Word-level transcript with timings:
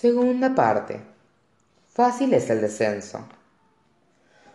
Segunda 0.00 0.54
parte. 0.54 0.98
Fácil 1.86 2.32
es 2.32 2.48
el 2.48 2.62
descenso. 2.62 3.28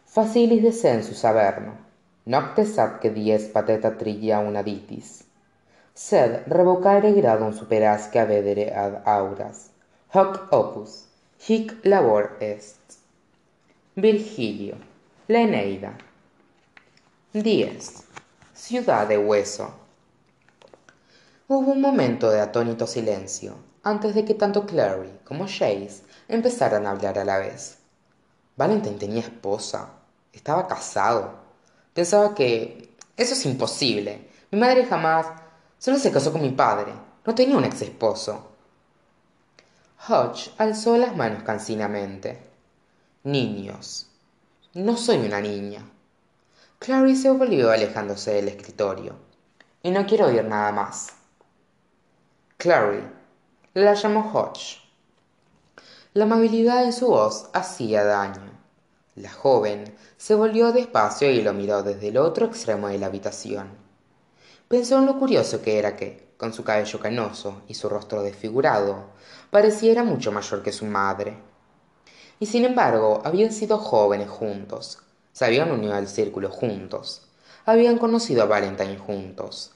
Facilis 0.08 0.64
descensus 0.64 1.24
averno, 1.24 1.78
noctes 2.26 2.76
que 3.00 3.12
dies 3.12 3.44
pateta 3.44 3.96
trilla 3.96 4.40
una 4.40 4.64
ditis. 4.64 5.26
Sed 5.94 6.48
revocare 6.48 7.12
gradum 7.14 7.54
superasque 7.54 8.20
avedere 8.20 8.74
ad 8.74 9.04
auras. 9.06 9.70
Hoc 10.16 10.48
opus, 10.52 11.06
hic 11.48 11.76
labor 11.84 12.38
est. 12.40 12.98
Virgilio, 13.96 14.78
la 15.28 15.42
Eneida. 15.42 15.96
10. 17.34 18.04
Ciudad 18.52 19.08
de 19.08 19.20
Hueso. 19.20 19.72
Hubo 21.48 21.72
un 21.72 21.82
momento 21.82 22.32
de 22.32 22.42
atónito 22.42 22.88
silencio 22.88 23.75
antes 23.86 24.16
de 24.16 24.26
que 24.26 24.34
tanto 24.34 24.66
Clary 24.66 25.20
como 25.24 25.46
Chase 25.46 26.02
empezaran 26.28 26.88
a 26.88 26.92
hablar 26.92 27.20
a 27.20 27.24
la 27.24 27.38
vez. 27.38 27.78
Valentine 28.58 28.98
tenía 28.98 29.22
esposa, 29.22 29.92
estaba 30.34 30.68
casado. 30.68 31.36
Pensaba 31.94 32.34
que 32.34 32.96
eso 33.16 33.34
es 33.34 33.46
imposible. 33.46 34.28
Mi 34.50 34.60
madre 34.60 34.86
jamás 34.86 35.28
solo 35.78 36.00
se 36.00 36.12
casó 36.12 36.32
con 36.32 36.42
mi 36.42 36.50
padre. 36.50 36.94
No 37.26 37.36
tenía 37.36 37.58
un 37.58 37.64
ex 37.64 37.84
esposo. 37.84 38.52
Hodge 40.08 40.52
alzó 40.58 40.98
las 40.98 41.16
manos 41.16 41.44
cansinamente. 41.44 42.40
Niños. 43.24 44.08
No 44.74 44.98
soy 44.98 45.18
una 45.18 45.42
niña. 45.42 45.88
Clary 46.80 47.16
se 47.16 47.30
volvió 47.30 47.70
alejándose 47.70 48.34
del 48.34 48.48
escritorio. 48.48 49.16
Y 49.84 49.92
no 49.92 50.08
quiero 50.08 50.26
oír 50.26 50.44
nada 50.44 50.72
más. 50.72 51.10
Clary. 52.58 53.15
La 53.78 53.94
llamó 53.94 54.32
Hodge. 54.34 54.78
La 56.14 56.24
amabilidad 56.24 56.86
de 56.86 56.94
su 56.94 57.08
voz 57.08 57.50
hacía 57.52 58.06
daño. 58.06 58.58
La 59.16 59.30
joven 59.30 59.94
se 60.16 60.34
volvió 60.34 60.72
despacio 60.72 61.30
y 61.30 61.42
lo 61.42 61.52
miró 61.52 61.84
desde 61.84 62.08
el 62.08 62.16
otro 62.16 62.46
extremo 62.46 62.88
de 62.88 63.00
la 63.00 63.08
habitación. 63.08 63.68
Pensó 64.70 64.98
en 65.00 65.06
lo 65.06 65.20
curioso 65.20 65.62
que 65.62 65.78
era 65.78 65.98
que, 65.98 66.32
con 66.38 66.54
su 66.54 66.64
cabello 66.64 67.02
canoso 67.02 67.64
y 67.68 67.74
su 67.74 67.90
rostro 67.90 68.22
desfigurado, 68.24 69.08
pareciera 69.50 70.06
mucho 70.06 70.32
mayor 70.32 70.64
que 70.64 70.72
su 70.72 70.86
madre. 70.86 71.36
Y 72.40 72.46
sin 72.46 72.64
embargo, 72.64 73.22
habían 73.26 73.52
sido 73.52 73.78
jóvenes 73.78 74.30
juntos, 74.30 75.00
se 75.34 75.44
habían 75.44 75.70
unido 75.70 75.96
al 75.96 76.08
círculo 76.08 76.50
juntos. 76.50 77.28
Habían 77.66 77.98
conocido 77.98 78.44
a 78.44 78.46
Valentine 78.46 78.98
juntos. 78.98 79.74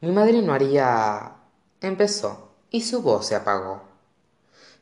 Mi 0.00 0.12
madre 0.12 0.40
no 0.40 0.54
haría... 0.54 1.37
empezó, 1.80 2.48
y 2.70 2.82
su 2.82 3.02
voz 3.02 3.26
se 3.26 3.34
apagó. 3.34 3.82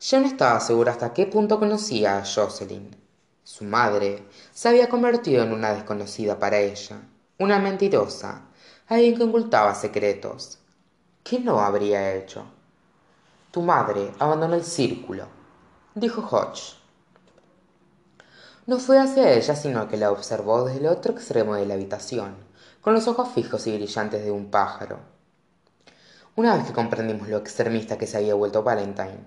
Yo 0.00 0.20
no 0.20 0.26
estaba 0.26 0.60
segura 0.60 0.92
hasta 0.92 1.12
qué 1.12 1.26
punto 1.26 1.58
conocía 1.58 2.18
a 2.18 2.24
Jocelyn. 2.24 2.96
Su 3.44 3.64
madre 3.64 4.24
se 4.52 4.68
había 4.68 4.88
convertido 4.88 5.44
en 5.44 5.52
una 5.52 5.72
desconocida 5.72 6.38
para 6.38 6.58
ella, 6.58 7.00
una 7.38 7.58
mentirosa, 7.58 8.42
alguien 8.88 9.16
que 9.16 9.24
ocultaba 9.24 9.74
secretos. 9.74 10.58
¿Qué 11.22 11.38
no 11.40 11.60
habría 11.60 12.14
hecho? 12.14 12.44
Tu 13.50 13.62
madre 13.62 14.12
abandonó 14.18 14.54
el 14.54 14.64
círculo, 14.64 15.26
dijo 15.94 16.22
Hodge. 16.22 16.76
No 18.66 18.78
fue 18.78 18.98
hacia 18.98 19.32
ella, 19.32 19.54
sino 19.54 19.88
que 19.88 19.96
la 19.96 20.10
observó 20.10 20.64
desde 20.64 20.80
el 20.80 20.88
otro 20.88 21.12
extremo 21.12 21.54
de 21.54 21.66
la 21.66 21.74
habitación, 21.74 22.36
con 22.80 22.94
los 22.94 23.06
ojos 23.06 23.28
fijos 23.28 23.66
y 23.66 23.76
brillantes 23.76 24.24
de 24.24 24.30
un 24.30 24.50
pájaro. 24.50 25.15
Una 26.36 26.54
vez 26.54 26.66
que 26.66 26.74
comprendimos 26.74 27.28
lo 27.28 27.38
extremista 27.38 27.96
que 27.96 28.06
se 28.06 28.18
había 28.18 28.34
vuelto 28.34 28.62
Valentine, 28.62 29.24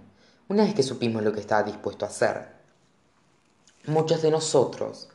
una 0.48 0.64
vez 0.64 0.76
que 0.76 0.84
supimos 0.84 1.24
lo 1.24 1.34
que 1.34 1.40
estaba 1.40 1.64
dispuesto 1.64 2.06
a 2.06 2.08
hacer, 2.08 2.50
muchos 3.88 4.22
de 4.22 4.30
nosotros 4.30 5.10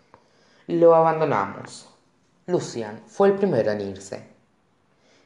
lo 0.66 0.96
abandonamos. 0.96 1.88
Lucian 2.46 3.00
fue 3.06 3.28
el 3.28 3.34
primero 3.36 3.70
en 3.70 3.80
irse. 3.80 4.26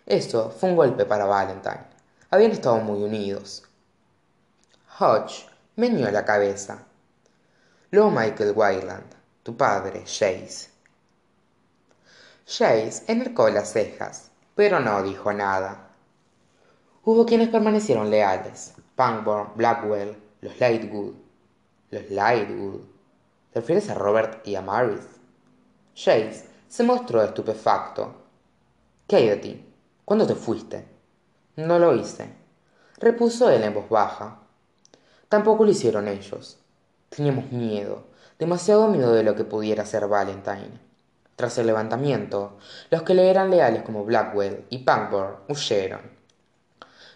Esto 0.04 0.50
fue 0.50 0.68
un 0.68 0.76
golpe 0.76 1.06
para 1.06 1.24
Valentine. 1.24 1.86
Habían 2.30 2.50
estado 2.50 2.76
muy 2.80 3.02
unidos. 3.02 3.64
Hodge 4.98 5.46
meñó 5.76 6.10
la 6.10 6.26
cabeza. 6.26 6.84
Luego 7.90 8.10
Michael 8.10 8.52
Wyland, 8.54 9.14
tu 9.42 9.56
padre, 9.56 10.04
Chase. 10.04 10.68
Chase 12.44 13.04
enarcó 13.06 13.48
las 13.48 13.72
cejas, 13.72 14.30
pero 14.54 14.80
no 14.80 15.02
dijo 15.02 15.32
nada. 15.32 15.87
Hubo 17.10 17.24
quienes 17.24 17.48
permanecieron 17.48 18.10
leales. 18.10 18.74
Pangborn, 18.94 19.52
Blackwell, 19.54 20.14
los 20.42 20.60
Lightwood. 20.60 21.14
Los 21.90 22.10
Lightwood. 22.10 22.82
¿Te 23.50 23.60
refieres 23.60 23.88
a 23.88 23.94
Robert 23.94 24.46
y 24.46 24.56
a 24.56 24.60
Maris? 24.60 25.06
Chase 25.94 26.44
se 26.68 26.84
mostró 26.84 27.22
estupefacto. 27.22 28.14
¿Qué 29.06 29.16
hay 29.16 29.28
de 29.30 29.36
ti? 29.36 29.74
¿Cuándo 30.04 30.26
te 30.26 30.34
fuiste? 30.34 30.86
No 31.56 31.78
lo 31.78 31.94
hice, 31.94 32.28
repuso 32.98 33.48
él 33.48 33.62
en 33.62 33.72
voz 33.72 33.88
baja. 33.88 34.42
Tampoco 35.30 35.64
lo 35.64 35.70
hicieron 35.70 36.08
ellos. 36.08 36.58
Teníamos 37.08 37.50
miedo, 37.50 38.04
demasiado 38.38 38.86
miedo 38.88 39.14
de 39.14 39.22
lo 39.22 39.34
que 39.34 39.44
pudiera 39.44 39.86
ser 39.86 40.08
Valentine. 40.08 40.78
Tras 41.36 41.56
el 41.56 41.68
levantamiento, 41.68 42.58
los 42.90 43.00
que 43.00 43.14
le 43.14 43.30
eran 43.30 43.48
leales 43.48 43.82
como 43.82 44.04
Blackwell 44.04 44.66
y 44.68 44.84
Pangborn 44.84 45.36
huyeron. 45.48 46.17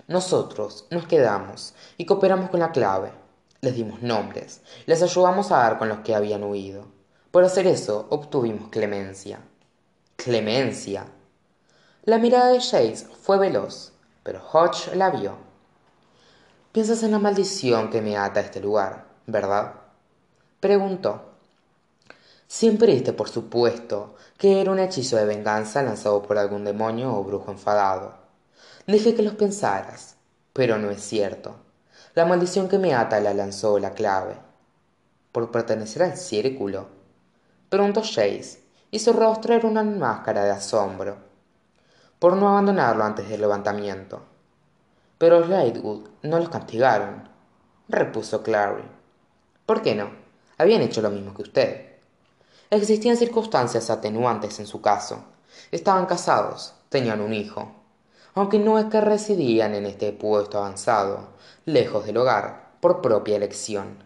Nosotros 0.09 0.87
nos 0.91 1.07
quedamos 1.07 1.75
y 1.97 2.07
cooperamos 2.07 2.51
con 2.51 2.61
la 2.61 2.73
clave. 2.73 3.13
Les 3.61 3.75
dimos 3.77 4.03
nombres, 4.03 4.61
les 4.87 5.03
ayudamos 5.03 5.53
a 5.53 5.59
dar 5.59 5.79
con 5.79 5.89
los 5.89 6.01
que 6.01 6.15
habían 6.15 6.43
huido. 6.43 6.87
Por 7.31 7.45
hacer 7.45 7.67
eso 7.67 8.07
obtuvimos 8.11 8.71
clemencia. 8.71 9.41
Clemencia. 10.17 11.07
La 12.05 12.19
mirada 12.19 12.49
de 12.49 12.59
Chase 12.59 13.07
fue 13.23 13.39
veloz, 13.39 13.93
pero 14.23 14.43
Hodge 14.53 14.95
la 14.97 15.11
vio. 15.11 15.37
Piensas 16.73 17.03
en 17.03 17.13
la 17.13 17.19
maldición 17.19 17.91
que 17.91 18.03
me 18.03 18.17
ata 18.17 18.41
a 18.41 18.43
este 18.43 18.61
lugar, 18.61 19.07
¿verdad? 19.27 19.75
preguntó. 20.59 21.23
Siempre 22.49 22.93
diste 22.93 23.13
por 23.13 23.29
supuesto 23.29 24.15
que 24.37 24.61
era 24.61 24.71
un 24.71 24.79
hechizo 24.79 25.17
de 25.17 25.25
venganza 25.25 25.83
lanzado 25.83 26.23
por 26.23 26.39
algún 26.39 26.65
demonio 26.65 27.15
o 27.15 27.25
brujo 27.25 27.51
enfadado. 27.51 28.22
Dije 28.87 29.15
que 29.15 29.23
los 29.23 29.35
pensaras, 29.35 30.17
pero 30.53 30.77
no 30.79 30.91
es 30.91 31.03
cierto. 31.03 31.55
La 32.15 32.27
maldición 32.27 32.69
que 32.69 32.79
me 32.79 32.95
ata 32.95 33.21
la 33.21 33.33
lanzó 33.33 33.79
la 33.79 33.93
clave. 33.93 34.37
¿Por 35.31 35.51
pertenecer 35.51 36.03
al 36.03 36.17
círculo? 36.17 36.89
Preguntó 37.69 38.03
Chase, 38.03 38.63
y 38.91 38.99
su 38.99 39.13
rostro 39.13 39.55
era 39.55 39.69
una 39.69 39.85
máscara 39.85 40.45
de 40.45 40.51
asombro. 40.51 41.17
Por 42.19 42.37
no 42.37 42.49
abandonarlo 42.49 43.05
antes 43.05 43.29
del 43.29 43.41
levantamiento. 43.41 44.23
Pero 45.17 45.41
los 45.41 45.49
Lightwood 45.49 46.09
no 46.23 46.39
los 46.39 46.49
castigaron, 46.49 47.29
repuso 47.89 48.43
Clary. 48.43 48.85
¿Por 49.65 49.81
qué 49.81 49.95
no? 49.95 50.11
habían 50.59 50.83
hecho 50.83 51.03
lo 51.03 51.11
mismo 51.11 51.35
que 51.35 51.43
usted. 51.43 51.87
Existían 52.71 53.17
circunstancias 53.17 53.91
atenuantes 53.91 54.59
en 54.61 54.67
su 54.67 54.81
caso. 54.81 55.25
Estaban 55.71 56.07
casados, 56.07 56.75
tenían 56.89 57.21
un 57.21 57.33
hijo, 57.33 57.82
aunque 58.35 58.59
no 58.59 58.79
es 58.79 58.87
que 58.87 59.01
residían 59.01 59.75
en 59.75 59.87
este 59.87 60.13
puesto 60.13 60.59
avanzado, 60.59 61.29
lejos 61.65 62.07
del 62.07 62.17
hogar, 62.17 62.73
por 62.81 63.01
propia 63.01 63.37
elección. 63.37 64.03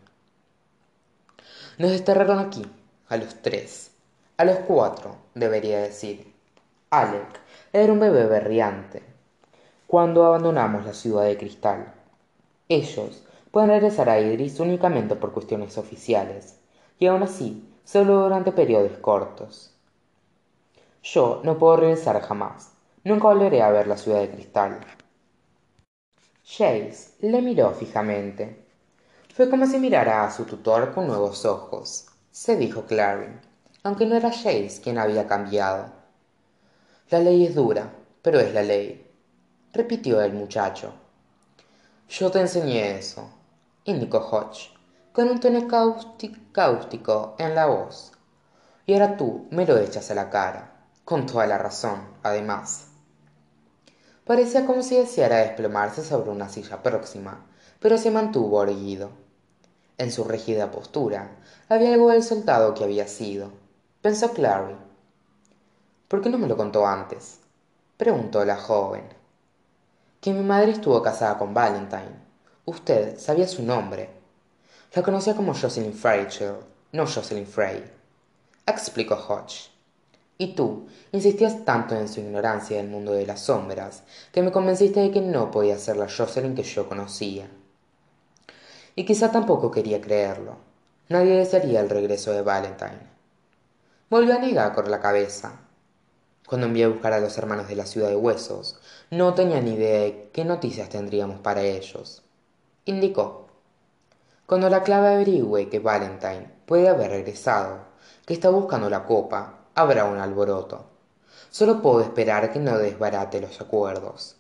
Nos 1.78 1.90
desterraron 1.90 2.38
aquí, 2.38 2.66
a 3.08 3.16
los 3.16 3.42
tres, 3.42 3.92
a 4.36 4.44
los 4.44 4.56
cuatro, 4.60 5.16
debería 5.34 5.80
decir. 5.80 6.34
Alec 6.90 7.40
era 7.72 7.92
un 7.92 8.00
bebé 8.00 8.26
berriante. 8.26 9.02
Cuando 9.86 10.24
abandonamos 10.24 10.84
la 10.84 10.94
ciudad 10.94 11.24
de 11.24 11.36
cristal, 11.36 11.94
ellos 12.68 13.22
pueden 13.50 13.70
regresar 13.70 14.10
a 14.10 14.20
Idris 14.20 14.58
únicamente 14.60 15.16
por 15.16 15.32
cuestiones 15.32 15.78
oficiales, 15.78 16.58
y 16.98 17.06
aún 17.06 17.22
así 17.22 17.66
solo 17.84 18.22
durante 18.22 18.52
periodos 18.52 18.98
cortos. 18.98 19.72
Yo 21.02 21.40
no 21.44 21.56
puedo 21.56 21.76
regresar 21.76 22.20
jamás. 22.20 22.75
Nunca 23.06 23.28
volveré 23.28 23.62
a 23.62 23.70
ver 23.70 23.86
la 23.86 23.96
ciudad 23.96 24.18
de 24.18 24.30
cristal. 24.30 24.80
Chase 26.42 27.12
le 27.20 27.40
miró 27.40 27.70
fijamente. 27.70 28.66
Fue 29.32 29.48
como 29.48 29.64
si 29.64 29.78
mirara 29.78 30.24
a 30.24 30.32
su 30.32 30.44
tutor 30.44 30.92
con 30.92 31.06
nuevos 31.06 31.44
ojos, 31.44 32.06
se 32.32 32.56
dijo 32.56 32.84
Clary, 32.86 33.28
aunque 33.84 34.06
no 34.06 34.16
era 34.16 34.32
Chase 34.32 34.80
quien 34.82 34.98
había 34.98 35.28
cambiado. 35.28 35.86
La 37.10 37.20
ley 37.20 37.46
es 37.46 37.54
dura, 37.54 37.92
pero 38.22 38.40
es 38.40 38.52
la 38.52 38.62
ley, 38.62 39.08
repitió 39.72 40.20
el 40.20 40.32
muchacho. 40.32 40.92
Yo 42.08 42.32
te 42.32 42.40
enseñé 42.40 42.98
eso, 42.98 43.30
indicó 43.84 44.18
Hodge, 44.18 44.74
con 45.12 45.28
un 45.28 45.38
tono 45.38 45.68
cáustico 45.68 47.36
en 47.38 47.54
la 47.54 47.66
voz. 47.66 48.10
Y 48.84 48.94
ahora 48.94 49.16
tú 49.16 49.46
me 49.52 49.64
lo 49.64 49.78
echas 49.78 50.10
a 50.10 50.16
la 50.16 50.28
cara, 50.28 50.88
con 51.04 51.24
toda 51.24 51.46
la 51.46 51.56
razón, 51.56 52.00
además. 52.24 52.94
Parecía 54.26 54.66
como 54.66 54.82
si 54.82 54.96
deseara 54.96 55.36
desplomarse 55.36 56.02
sobre 56.02 56.30
una 56.30 56.48
silla 56.48 56.82
próxima, 56.82 57.46
pero 57.78 57.96
se 57.96 58.10
mantuvo 58.10 58.60
erguido. 58.60 59.10
En 59.98 60.10
su 60.10 60.24
rígida 60.24 60.72
postura 60.72 61.30
había 61.68 61.94
algo 61.94 62.10
del 62.10 62.24
soldado 62.24 62.74
que 62.74 62.82
había 62.82 63.06
sido, 63.06 63.52
pensó 64.02 64.32
Clary. 64.32 64.74
¿Por 66.08 66.22
qué 66.22 66.28
no 66.28 66.38
me 66.38 66.48
lo 66.48 66.56
contó 66.56 66.84
antes? 66.88 67.38
preguntó 67.96 68.44
la 68.44 68.56
joven. 68.56 69.04
Que 70.20 70.32
mi 70.32 70.42
madre 70.42 70.72
estuvo 70.72 71.00
casada 71.02 71.38
con 71.38 71.54
Valentine. 71.54 72.26
Usted 72.64 73.20
sabía 73.20 73.46
su 73.46 73.62
nombre. 73.62 74.10
La 74.92 75.04
conocía 75.04 75.36
como 75.36 75.54
Jocelyn 75.54 75.94
Fairchild, 75.94 76.64
no 76.90 77.06
Jocelyn 77.06 77.46
Frey, 77.46 77.84
explicó 78.66 79.14
Hodge. 79.14 79.75
Y 80.38 80.54
tú 80.54 80.86
insistías 81.12 81.64
tanto 81.64 81.94
en 81.94 82.08
su 82.08 82.20
ignorancia 82.20 82.76
del 82.76 82.88
mundo 82.88 83.12
de 83.12 83.26
las 83.26 83.40
sombras 83.40 84.02
que 84.32 84.42
me 84.42 84.52
convenciste 84.52 85.00
de 85.00 85.10
que 85.10 85.22
no 85.22 85.50
podía 85.50 85.78
ser 85.78 85.96
la 85.96 86.08
Jocelyn 86.08 86.54
que 86.54 86.62
yo 86.62 86.88
conocía. 86.88 87.48
Y 88.94 89.04
quizá 89.04 89.32
tampoco 89.32 89.70
quería 89.70 90.00
creerlo. 90.00 90.56
Nadie 91.08 91.36
desearía 91.36 91.80
el 91.80 91.88
regreso 91.88 92.32
de 92.32 92.42
Valentine. 92.42 93.16
Volvió 94.10 94.34
a 94.34 94.38
negar 94.38 94.74
con 94.74 94.90
la 94.90 95.00
cabeza. 95.00 95.60
Cuando 96.46 96.66
envié 96.66 96.84
a 96.84 96.88
buscar 96.88 97.12
a 97.12 97.20
los 97.20 97.36
hermanos 97.38 97.68
de 97.68 97.76
la 97.76 97.86
ciudad 97.86 98.08
de 98.08 98.16
huesos, 98.16 98.78
no 99.10 99.34
tenía 99.34 99.60
ni 99.60 99.72
idea 99.72 100.00
de 100.00 100.30
qué 100.32 100.44
noticias 100.44 100.88
tendríamos 100.88 101.40
para 101.40 101.62
ellos. 101.62 102.22
Indicó. 102.84 103.48
Cuando 104.46 104.70
la 104.70 104.82
clave 104.82 105.08
averigüe 105.08 105.68
que 105.68 105.80
Valentine 105.80 106.50
puede 106.66 106.88
haber 106.88 107.10
regresado, 107.10 107.80
que 108.24 108.34
está 108.34 108.48
buscando 108.48 108.88
la 108.88 109.04
copa, 109.04 109.55
habrá 109.76 110.06
un 110.06 110.18
alboroto. 110.18 110.86
Solo 111.50 111.80
puedo 111.80 112.00
esperar 112.00 112.50
que 112.50 112.58
no 112.58 112.78
desbarate 112.78 113.40
los 113.40 113.60
acuerdos. 113.60 114.36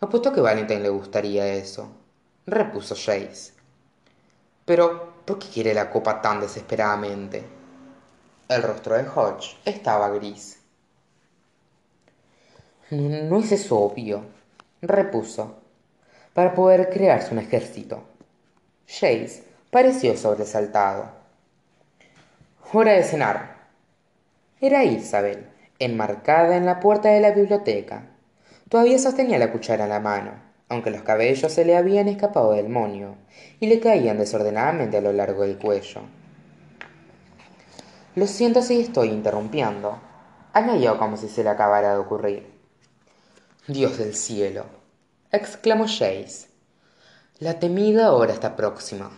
Apuesto 0.00 0.32
que 0.32 0.42
Valentine 0.42 0.80
le 0.80 0.90
gustaría 0.90 1.46
eso, 1.54 1.88
repuso 2.46 2.94
Jace. 2.94 3.54
Pero, 4.66 5.14
¿por 5.24 5.38
qué 5.38 5.48
quiere 5.48 5.74
la 5.74 5.90
copa 5.90 6.20
tan 6.20 6.40
desesperadamente? 6.40 7.42
El 8.48 8.62
rostro 8.62 8.96
de 8.96 9.08
Hodge 9.08 9.56
estaba 9.64 10.10
gris. 10.10 10.58
No 12.90 13.38
es 13.38 13.50
eso 13.50 13.78
obvio, 13.78 14.26
repuso, 14.82 15.56
para 16.34 16.54
poder 16.54 16.90
crearse 16.90 17.32
un 17.32 17.38
ejército. 17.38 18.04
Jace 18.86 19.44
pareció 19.70 20.14
sobresaltado. 20.18 21.08
Hora 22.72 22.92
de 22.92 23.04
cenar, 23.04 23.53
era 24.60 24.84
Isabel, 24.84 25.48
enmarcada 25.78 26.56
en 26.56 26.66
la 26.66 26.80
puerta 26.80 27.08
de 27.08 27.20
la 27.20 27.32
biblioteca. 27.32 28.10
Todavía 28.68 28.98
sostenía 28.98 29.38
la 29.38 29.52
cuchara 29.52 29.84
en 29.84 29.90
la 29.90 30.00
mano, 30.00 30.32
aunque 30.68 30.90
los 30.90 31.02
cabellos 31.02 31.52
se 31.52 31.64
le 31.64 31.76
habían 31.76 32.08
escapado 32.08 32.52
del 32.52 32.68
monio 32.68 33.16
y 33.60 33.66
le 33.66 33.80
caían 33.80 34.18
desordenadamente 34.18 34.96
a 34.96 35.00
lo 35.00 35.12
largo 35.12 35.42
del 35.42 35.58
cuello. 35.58 36.00
Lo 38.14 38.26
siento 38.26 38.62
si 38.62 38.80
estoy 38.80 39.08
interrumpiendo, 39.08 39.98
añadió 40.52 40.98
como 40.98 41.16
si 41.16 41.28
se 41.28 41.42
le 41.44 41.50
acabara 41.50 41.92
de 41.92 41.98
ocurrir. 41.98 42.54
Dios 43.66 43.98
del 43.98 44.14
cielo, 44.14 44.66
exclamó 45.32 45.84
Jace. 45.84 46.48
La 47.38 47.58
temida 47.58 48.12
hora 48.12 48.32
está 48.32 48.54
próxima. 48.54 49.10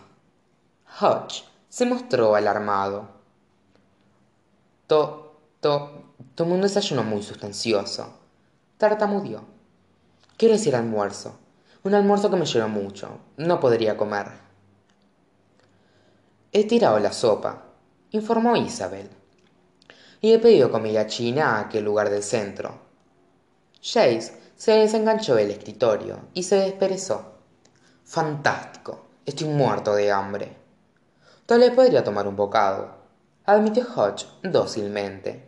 Hodge 0.99 1.43
se 1.69 1.85
mostró 1.85 2.33
alarmado. 2.33 3.09
To 4.87 5.26
tomó 6.35 6.55
un 6.55 6.61
desayuno 6.61 7.03
muy 7.03 7.23
sustancioso. 7.23 8.13
Tartamudeó. 8.77 9.43
Quiero 10.37 10.55
decir 10.55 10.75
almuerzo. 10.75 11.37
Un 11.83 11.93
almuerzo 11.93 12.29
que 12.29 12.35
me 12.35 12.45
llenó 12.45 12.69
mucho. 12.69 13.19
No 13.37 13.59
podría 13.59 13.97
comer. 13.97 14.27
He 16.51 16.65
tirado 16.65 16.99
la 16.99 17.11
sopa, 17.11 17.63
informó 18.11 18.55
Isabel. 18.55 19.09
Y 20.21 20.33
he 20.33 20.39
pedido 20.39 20.71
comida 20.71 21.07
china 21.07 21.55
a 21.55 21.59
aquel 21.61 21.83
lugar 21.85 22.09
del 22.09 22.23
centro. 22.23 22.79
Jace 23.81 24.33
se 24.55 24.71
desenganchó 24.71 25.35
del 25.35 25.51
escritorio 25.51 26.19
y 26.33 26.43
se 26.43 26.55
desperezó. 26.57 27.33
Fantástico. 28.03 29.07
Estoy 29.25 29.49
muerto 29.49 29.93
de 29.93 30.11
hambre. 30.11 30.55
Tal 31.45 31.59
vez 31.59 31.71
podría 31.71 32.03
tomar 32.03 32.27
un 32.27 32.35
bocado, 32.35 32.91
admitió 33.45 33.85
Hodge 33.95 34.25
dócilmente. 34.43 35.46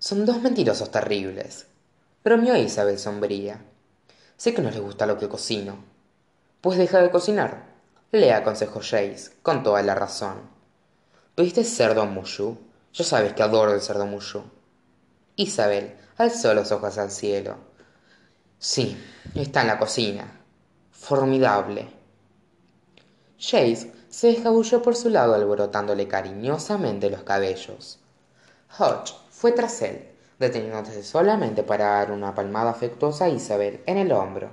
Son 0.00 0.24
dos 0.24 0.40
mentirosos 0.40 0.92
terribles. 0.92 1.66
Bromeó 2.22 2.56
Isabel 2.56 3.00
sombría. 3.00 3.64
Sé 4.36 4.54
que 4.54 4.62
no 4.62 4.70
les 4.70 4.80
gusta 4.80 5.06
lo 5.06 5.18
que 5.18 5.28
cocino. 5.28 5.84
Pues 6.60 6.78
deja 6.78 7.00
de 7.00 7.10
cocinar, 7.10 7.64
le 8.12 8.32
aconsejó 8.32 8.78
Jace, 8.78 9.32
con 9.42 9.64
toda 9.64 9.82
la 9.82 9.96
razón. 9.96 10.42
¿Pediste 11.34 11.64
cerdo 11.64 12.06
mushu? 12.06 12.58
Ya 12.94 13.04
sabes 13.04 13.32
que 13.32 13.42
adoro 13.42 13.74
el 13.74 13.80
cerdo 13.80 14.06
mushu. 14.06 14.44
Isabel 15.34 15.96
alzó 16.16 16.54
los 16.54 16.70
ojos 16.70 16.96
al 16.98 17.10
cielo. 17.10 17.56
Sí, 18.60 18.96
está 19.34 19.62
en 19.62 19.66
la 19.66 19.80
cocina. 19.80 20.40
Formidable. 20.92 21.88
Jace 23.36 23.92
se 24.08 24.30
escabulló 24.30 24.80
por 24.80 24.94
su 24.94 25.10
lado 25.10 25.34
alborotándole 25.34 26.06
cariñosamente 26.06 27.10
los 27.10 27.24
cabellos. 27.24 27.98
Hodge 28.78 29.14
fue 29.38 29.52
tras 29.52 29.82
él, 29.82 30.00
deteniéndose 30.40 31.04
solamente 31.04 31.62
para 31.62 31.90
dar 31.90 32.10
una 32.10 32.34
palmada 32.34 32.72
afectuosa 32.72 33.26
a 33.26 33.28
Isabel 33.28 33.80
en 33.86 33.96
el 33.96 34.10
hombro. 34.10 34.50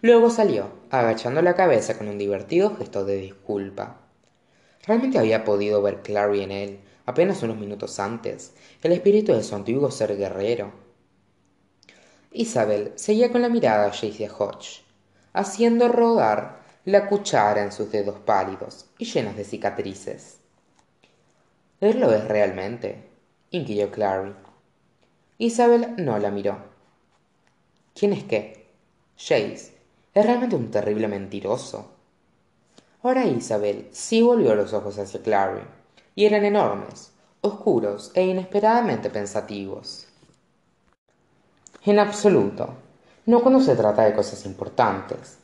Luego 0.00 0.30
salió, 0.30 0.70
agachando 0.88 1.42
la 1.42 1.54
cabeza 1.54 1.98
con 1.98 2.08
un 2.08 2.16
divertido 2.16 2.74
gesto 2.76 3.04
de 3.04 3.16
disculpa. 3.16 3.98
Realmente 4.86 5.18
había 5.18 5.44
podido 5.44 5.82
ver 5.82 6.00
Clary 6.00 6.40
en 6.40 6.50
él, 6.50 6.80
apenas 7.04 7.42
unos 7.42 7.58
minutos 7.58 8.00
antes, 8.00 8.54
el 8.82 8.92
espíritu 8.92 9.34
de 9.34 9.42
su 9.42 9.54
antiguo 9.54 9.90
ser 9.90 10.16
guerrero. 10.16 10.72
Isabel 12.30 12.92
seguía 12.94 13.30
con 13.30 13.42
la 13.42 13.50
mirada 13.50 13.84
a 13.84 13.90
Jace 13.90 14.30
Hodge, 14.30 14.82
haciendo 15.34 15.88
rodar 15.88 16.62
la 16.86 17.06
cuchara 17.06 17.62
en 17.62 17.70
sus 17.70 17.92
dedos 17.92 18.18
pálidos 18.20 18.86
y 18.96 19.04
llenos 19.04 19.36
de 19.36 19.44
cicatrices. 19.44 20.38
¿Él 21.82 22.00
lo 22.00 22.14
es 22.14 22.24
realmente? 22.24 23.11
Inquirió 23.52 23.90
Clary. 23.90 24.34
Isabel 25.36 25.94
no 25.98 26.18
la 26.18 26.30
miró. 26.30 26.56
¿Quién 27.94 28.14
es 28.14 28.24
qué? 28.24 28.66
Jace. 29.16 29.76
Es 30.14 30.26
realmente 30.26 30.56
un 30.56 30.70
terrible 30.70 31.06
mentiroso. 31.06 31.90
Ahora 33.02 33.26
Isabel 33.26 33.88
sí 33.92 34.22
volvió 34.22 34.54
los 34.54 34.72
ojos 34.72 34.98
hacia 34.98 35.22
Clary, 35.22 35.62
y 36.14 36.24
eran 36.24 36.44
enormes, 36.44 37.12
oscuros 37.42 38.10
e 38.14 38.24
inesperadamente 38.24 39.10
pensativos. 39.10 40.06
En 41.84 41.98
absoluto. 41.98 42.74
No 43.26 43.42
cuando 43.42 43.60
se 43.60 43.76
trata 43.76 44.02
de 44.02 44.14
cosas 44.14 44.46
importantes. 44.46 45.38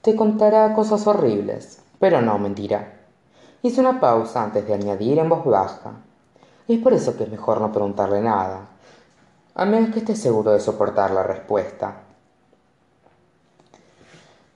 Te 0.00 0.16
contará 0.16 0.72
cosas 0.72 1.06
horribles, 1.06 1.80
pero 1.98 2.22
no 2.22 2.38
mentirá. 2.38 3.00
Hizo 3.62 3.82
una 3.82 4.00
pausa 4.00 4.42
antes 4.42 4.66
de 4.66 4.74
añadir 4.74 5.18
en 5.18 5.28
voz 5.28 5.44
baja. 5.44 6.04
Es 6.68 6.78
por 6.78 6.92
eso 6.92 7.16
que 7.16 7.24
es 7.24 7.30
mejor 7.30 7.60
no 7.60 7.72
preguntarle 7.72 8.20
nada, 8.20 8.68
a 9.54 9.64
menos 9.64 9.90
que 9.90 10.00
esté 10.00 10.14
seguro 10.14 10.52
de 10.52 10.60
soportar 10.60 11.10
la 11.10 11.22
respuesta. 11.22 12.02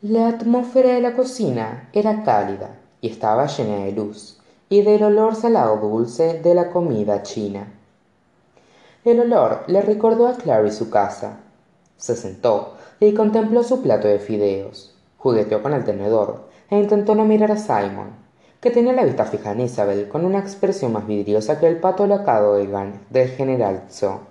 La 0.02 0.28
atmósfera 0.28 0.90
de 0.90 1.00
la 1.00 1.14
cocina 1.14 1.88
era 1.92 2.22
cálida 2.22 2.76
y 3.00 3.08
estaba 3.08 3.46
llena 3.46 3.84
de 3.84 3.92
luz 3.92 4.38
y 4.68 4.82
del 4.82 5.02
olor 5.02 5.34
salado 5.34 5.76
dulce 5.76 6.40
de 6.40 6.54
la 6.54 6.70
comida 6.70 7.22
china. 7.22 7.72
El 9.04 9.20
olor 9.20 9.64
le 9.66 9.82
recordó 9.82 10.26
a 10.26 10.34
Clary 10.34 10.70
su 10.70 10.88
casa. 10.90 11.40
Se 11.96 12.16
sentó 12.16 12.74
y 13.00 13.12
contempló 13.14 13.62
su 13.62 13.82
plato 13.82 14.08
de 14.08 14.18
fideos, 14.18 14.94
jugueteó 15.18 15.62
con 15.62 15.74
el 15.74 15.84
tenedor 15.84 16.48
e 16.70 16.78
intentó 16.78 17.14
no 17.14 17.24
mirar 17.24 17.52
a 17.52 17.56
Simon, 17.56 18.23
que 18.64 18.70
tenía 18.70 18.94
la 18.94 19.04
vista 19.04 19.26
fija 19.26 19.52
en 19.52 19.60
Isabel 19.60 20.08
con 20.08 20.24
una 20.24 20.38
expresión 20.38 20.90
más 20.90 21.06
vidriosa 21.06 21.60
que 21.60 21.68
el 21.68 21.76
pato 21.80 22.06
locado 22.06 22.54
del 22.54 23.28
general 23.28 23.88
Tso. 23.88 24.22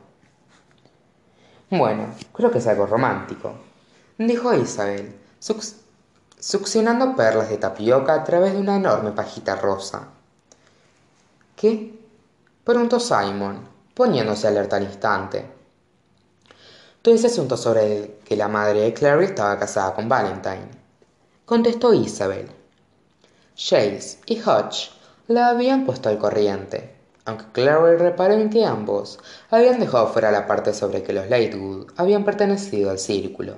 Bueno, 1.69 2.07
creo 2.33 2.49
que 2.49 2.57
es 2.57 2.65
algo 2.65 2.87
romántico, 2.87 3.53
dijo 4.17 4.51
Isabel, 4.55 5.15
succionando 6.39 7.15
perlas 7.15 7.49
de 7.49 7.57
tapioca 7.57 8.15
a 8.15 8.23
través 8.23 8.53
de 8.53 8.59
una 8.59 8.77
enorme 8.77 9.11
pajita 9.11 9.55
rosa. 9.55 10.07
¿Qué? 11.55 11.93
preguntó 12.63 12.99
Simon, 12.99 13.59
poniéndose 13.93 14.47
alerta 14.47 14.77
al 14.77 14.83
instante. 14.85 15.45
Todo 17.03 17.13
ese 17.13 17.27
asunto 17.27 17.55
sobre 17.55 18.17
que 18.25 18.35
la 18.35 18.47
madre 18.47 18.81
de 18.81 18.93
Clary 18.95 19.25
estaba 19.25 19.59
casada 19.59 19.93
con 19.93 20.09
Valentine, 20.09 20.71
contestó 21.45 21.93
Isabel. 21.93 22.62
Jace 23.55 24.17
y 24.25 24.41
Hodge 24.41 24.89
la 25.27 25.49
habían 25.49 25.85
puesto 25.85 26.09
al 26.09 26.17
corriente, 26.17 26.95
aunque 27.23 27.45
Clary 27.53 27.97
reparó 27.97 28.33
en 28.33 28.49
que 28.49 28.65
ambos 28.65 29.19
habían 29.51 29.79
dejado 29.79 30.07
fuera 30.07 30.31
la 30.31 30.47
parte 30.47 30.73
sobre 30.73 31.03
que 31.03 31.13
los 31.13 31.29
Lightwood 31.29 31.91
habían 31.95 32.25
pertenecido 32.25 32.89
al 32.89 32.97
círculo 32.97 33.57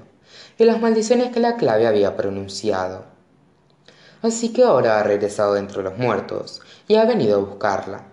y 0.58 0.66
las 0.66 0.82
maldiciones 0.82 1.32
que 1.32 1.40
la 1.40 1.56
clave 1.56 1.88
había 1.88 2.16
pronunciado. 2.18 3.06
Así 4.22 4.52
que 4.52 4.64
ahora 4.64 5.00
ha 5.00 5.04
regresado 5.04 5.54
dentro 5.54 5.82
de 5.82 5.90
los 5.90 5.98
muertos 5.98 6.62
y 6.88 6.96
ha 6.96 7.06
venido 7.06 7.38
a 7.38 7.44
buscarla. 7.44 8.04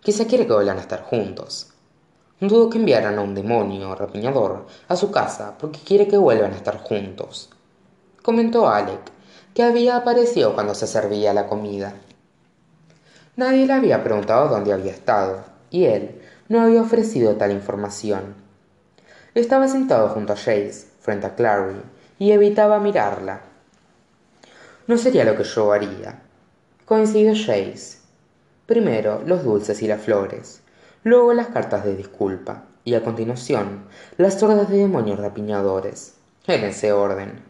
Quizá 0.00 0.26
quiere 0.26 0.46
que 0.46 0.52
vuelvan 0.52 0.78
a 0.78 0.82
estar 0.82 1.02
juntos. 1.04 1.68
Dudo 2.40 2.70
que 2.70 2.78
enviaran 2.78 3.18
a 3.18 3.22
un 3.22 3.34
demonio 3.34 3.94
rapiñador 3.94 4.66
a 4.88 4.96
su 4.96 5.10
casa 5.10 5.56
porque 5.58 5.78
quiere 5.78 6.08
que 6.08 6.16
vuelvan 6.16 6.54
a 6.54 6.56
estar 6.56 6.78
juntos. 6.78 7.50
Comentó 8.22 8.68
Alec, 8.68 9.12
que 9.54 9.62
había 9.62 9.96
aparecido 9.96 10.54
cuando 10.54 10.74
se 10.74 10.86
servía 10.86 11.34
la 11.34 11.46
comida. 11.46 11.94
Nadie 13.36 13.66
le 13.66 13.72
había 13.72 14.04
preguntado 14.04 14.48
dónde 14.48 14.72
había 14.72 14.92
estado, 14.92 15.44
y 15.70 15.84
él 15.84 16.20
no 16.48 16.60
había 16.60 16.82
ofrecido 16.82 17.36
tal 17.36 17.52
información. 17.52 18.34
Estaba 19.34 19.68
sentado 19.68 20.08
junto 20.08 20.32
a 20.32 20.36
Jace, 20.36 20.86
frente 21.00 21.26
a 21.26 21.34
Clary, 21.34 21.80
y 22.18 22.32
evitaba 22.32 22.80
mirarla. 22.80 23.40
No 24.86 24.98
sería 24.98 25.24
lo 25.24 25.36
que 25.36 25.44
yo 25.44 25.72
haría. 25.72 26.20
Coincidió 26.84 27.32
Jace. 27.34 27.98
Primero 28.66 29.22
los 29.24 29.44
dulces 29.44 29.82
y 29.82 29.88
las 29.88 30.00
flores, 30.00 30.62
luego 31.02 31.32
las 31.32 31.48
cartas 31.48 31.84
de 31.84 31.96
disculpa, 31.96 32.64
y 32.84 32.94
a 32.94 33.02
continuación 33.02 33.84
las 34.16 34.42
hordas 34.42 34.68
de 34.68 34.78
demonios 34.78 35.18
rapiñadores, 35.18 36.14
en 36.46 36.64
ese 36.64 36.92
orden. 36.92 37.49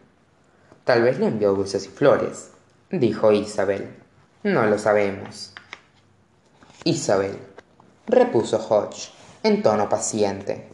Tal 0.91 1.03
vez 1.03 1.19
le 1.19 1.27
envió 1.27 1.53
dulces 1.53 1.85
y 1.85 1.87
flores, 1.87 2.49
dijo 2.89 3.31
Isabel. 3.31 3.95
No 4.43 4.65
lo 4.65 4.77
sabemos. 4.77 5.53
Isabel, 6.83 7.39
repuso 8.07 8.57
Hodge, 8.57 9.09
en 9.41 9.63
tono 9.63 9.87
paciente. 9.87 10.67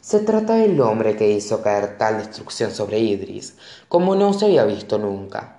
Se 0.00 0.18
trata 0.18 0.54
del 0.54 0.80
hombre 0.80 1.14
que 1.14 1.30
hizo 1.30 1.62
caer 1.62 1.96
tal 1.96 2.18
destrucción 2.18 2.72
sobre 2.72 2.98
Idris 2.98 3.54
como 3.86 4.16
no 4.16 4.32
se 4.32 4.46
había 4.46 4.64
visto 4.64 4.98
nunca, 4.98 5.58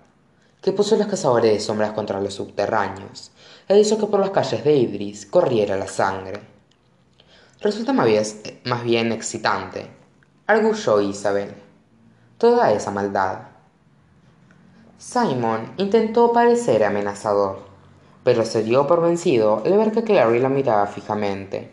que 0.62 0.74
puso 0.74 0.98
los 0.98 1.08
cazadores 1.08 1.54
de 1.54 1.62
sombras 1.62 1.94
contra 1.94 2.20
los 2.20 2.34
subterráneos 2.34 3.32
e 3.70 3.80
hizo 3.80 3.98
que 3.98 4.08
por 4.08 4.20
las 4.20 4.32
calles 4.32 4.62
de 4.66 4.76
Idris 4.76 5.26
corriera 5.26 5.78
la 5.78 5.88
sangre. 5.88 6.42
Resulta 7.62 7.94
más 7.94 8.08
bien, 8.08 8.26
más 8.66 8.84
bien 8.84 9.14
excitante, 9.14 9.88
arguyó 10.48 11.00
Isabel, 11.00 11.67
toda 12.38 12.72
esa 12.72 12.92
maldad. 12.92 13.40
Simon 14.98 15.74
intentó 15.78 16.32
parecer 16.32 16.84
amenazador, 16.84 17.60
pero 18.24 18.46
se 18.46 18.64
dio 18.64 18.88
por 18.88 19.02
vencido 19.02 19.62
al 19.66 19.78
ver 19.78 19.92
que 19.92 20.04
Clary 20.04 20.40
la 20.40 20.50
miraba 20.50 20.88
fijamente. 20.88 21.72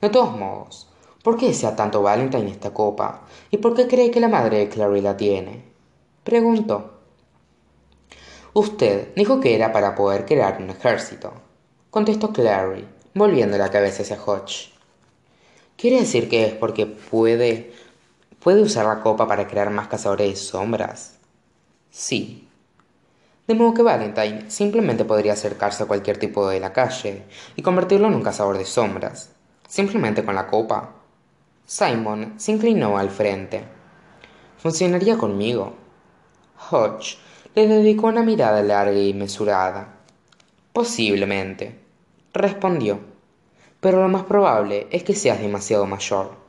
De 0.00 0.10
todos 0.10 0.36
modos, 0.36 0.88
¿por 1.22 1.36
qué 1.36 1.48
desea 1.48 1.76
tanto 1.76 2.02
Valentine 2.02 2.50
esta 2.50 2.72
copa? 2.72 3.22
¿Y 3.50 3.58
por 3.58 3.74
qué 3.74 3.86
cree 3.86 4.10
que 4.10 4.20
la 4.20 4.28
madre 4.28 4.58
de 4.58 4.68
Clary 4.68 5.00
la 5.00 5.16
tiene? 5.16 5.64
Preguntó. 6.24 6.98
Usted 8.54 9.14
dijo 9.14 9.40
que 9.40 9.54
era 9.54 9.72
para 9.72 9.94
poder 9.94 10.26
crear 10.26 10.60
un 10.60 10.70
ejército, 10.70 11.32
contestó 11.90 12.32
Clary, 12.32 12.86
volviendo 13.14 13.56
la 13.56 13.70
cabeza 13.70 14.02
hacia 14.02 14.22
Hodge. 14.22 14.72
¿Quiere 15.76 16.00
decir 16.00 16.28
que 16.28 16.44
es 16.46 16.52
porque 16.52 16.86
puede. 16.86 17.72
Puede 18.42 18.62
usar 18.62 18.86
la 18.86 19.00
copa 19.00 19.26
para 19.26 19.46
crear 19.46 19.70
más 19.70 19.88
cazadores 19.88 20.28
de 20.28 20.36
sombras? 20.36 21.18
Sí, 21.90 22.48
de 23.46 23.54
modo 23.54 23.74
que 23.74 23.82
Valentine 23.82 24.50
simplemente 24.50 25.04
podría 25.04 25.32
acercarse 25.32 25.82
a 25.82 25.86
cualquier 25.86 26.16
tipo 26.16 26.48
de 26.48 26.60
la 26.60 26.72
calle 26.72 27.24
y 27.56 27.62
convertirlo 27.62 28.06
en 28.06 28.14
un 28.14 28.22
cazador 28.22 28.56
de 28.56 28.64
sombras, 28.64 29.30
simplemente 29.68 30.24
con 30.24 30.36
la 30.36 30.46
copa. 30.46 30.92
Simon 31.66 32.34
se 32.38 32.52
inclinó 32.52 32.98
al 32.98 33.10
frente. 33.10 33.64
¿Funcionaría 34.58 35.18
conmigo? 35.18 35.74
Hodge 36.70 37.18
le 37.54 37.66
dedicó 37.66 38.06
una 38.06 38.22
mirada 38.22 38.62
larga 38.62 38.98
y 38.98 39.12
mesurada. 39.12 39.96
Posiblemente, 40.72 41.80
respondió. 42.32 43.00
Pero 43.80 44.00
lo 44.00 44.08
más 44.08 44.22
probable 44.22 44.86
es 44.92 45.02
que 45.02 45.14
seas 45.14 45.40
demasiado 45.40 45.84
mayor. 45.86 46.41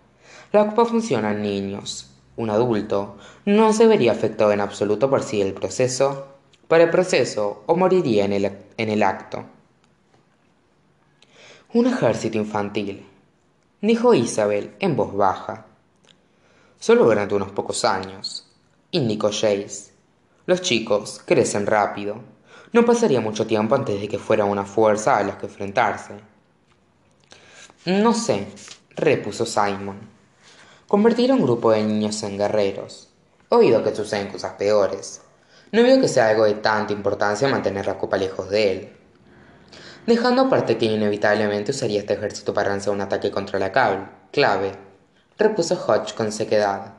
La 0.54 0.68
copa 0.68 0.86
funciona 0.86 1.32
en 1.32 1.42
niños. 1.42 2.12
Un 2.38 2.52
adulto 2.52 3.18
no 3.44 3.74
se 3.74 3.88
vería 3.88 4.12
afectado 4.12 4.52
en 4.52 4.62
absoluto 4.62 5.10
por 5.10 5.24
si 5.24 5.42
el 5.42 5.56
proceso 5.56 6.28
para 6.68 6.84
el 6.84 6.92
proceso 6.92 7.64
o 7.66 7.76
moriría 7.76 8.26
en 8.26 8.34
el, 8.34 8.46
en 8.78 8.90
el 8.90 9.02
acto. 9.02 9.44
Un 11.74 11.88
ejército 11.88 12.38
infantil, 12.38 13.04
dijo 13.82 14.14
Isabel 14.14 14.76
en 14.80 14.96
voz 14.96 15.16
baja. 15.16 15.66
Solo 16.80 17.06
durante 17.06 17.34
unos 17.34 17.52
pocos 17.52 17.84
años, 17.84 18.48
indicó 18.92 19.30
Jace. 19.30 19.92
Los 20.46 20.62
chicos 20.62 21.20
crecen 21.26 21.66
rápido. 21.66 22.18
No 22.74 22.86
pasaría 22.86 23.22
mucho 23.22 23.48
tiempo 23.48 23.74
antes 23.74 24.00
de 24.00 24.08
que 24.08 24.20
fuera 24.20 24.46
una 24.46 24.66
fuerza 24.66 25.18
a 25.18 25.24
la 25.24 25.36
que 25.36 25.48
enfrentarse. 25.48 26.14
No 27.88 28.14
sé, 28.14 28.50
repuso 28.96 29.48
Simon. 29.48 30.13
Convertir 30.88 31.32
a 31.32 31.36
un 31.36 31.42
grupo 31.42 31.72
de 31.72 31.82
niños 31.82 32.22
en 32.24 32.38
guerreros. 32.38 33.10
Oído 33.50 33.84
que 33.84 33.96
suceden 33.96 34.28
cosas 34.28 34.54
peores. 34.54 35.22
No 35.72 35.82
veo 35.82 36.00
que 36.00 36.08
sea 36.08 36.28
algo 36.28 36.44
de 36.44 36.56
tanta 36.56 36.94
importancia 36.94 37.48
mantener 37.48 37.88
la 37.88 37.98
copa 37.98 38.18
lejos 38.18 38.50
de 38.50 38.72
él. 38.72 38.90
Dejando 40.06 40.44
aparte 40.44 40.78
que 40.78 40.86
inevitablemente 40.86 41.72
usaría 41.72 42.02
este 42.02 42.14
ejército 42.14 42.54
para 42.54 42.70
lanzar 42.70 42.94
un 42.94 43.02
ataque 43.02 43.32
contra 43.32 43.58
la 43.58 43.72
clave, 43.72 44.74
repuso 45.38 45.76
Hodge 45.76 46.14
con 46.14 46.32
sequedad. 46.32 46.94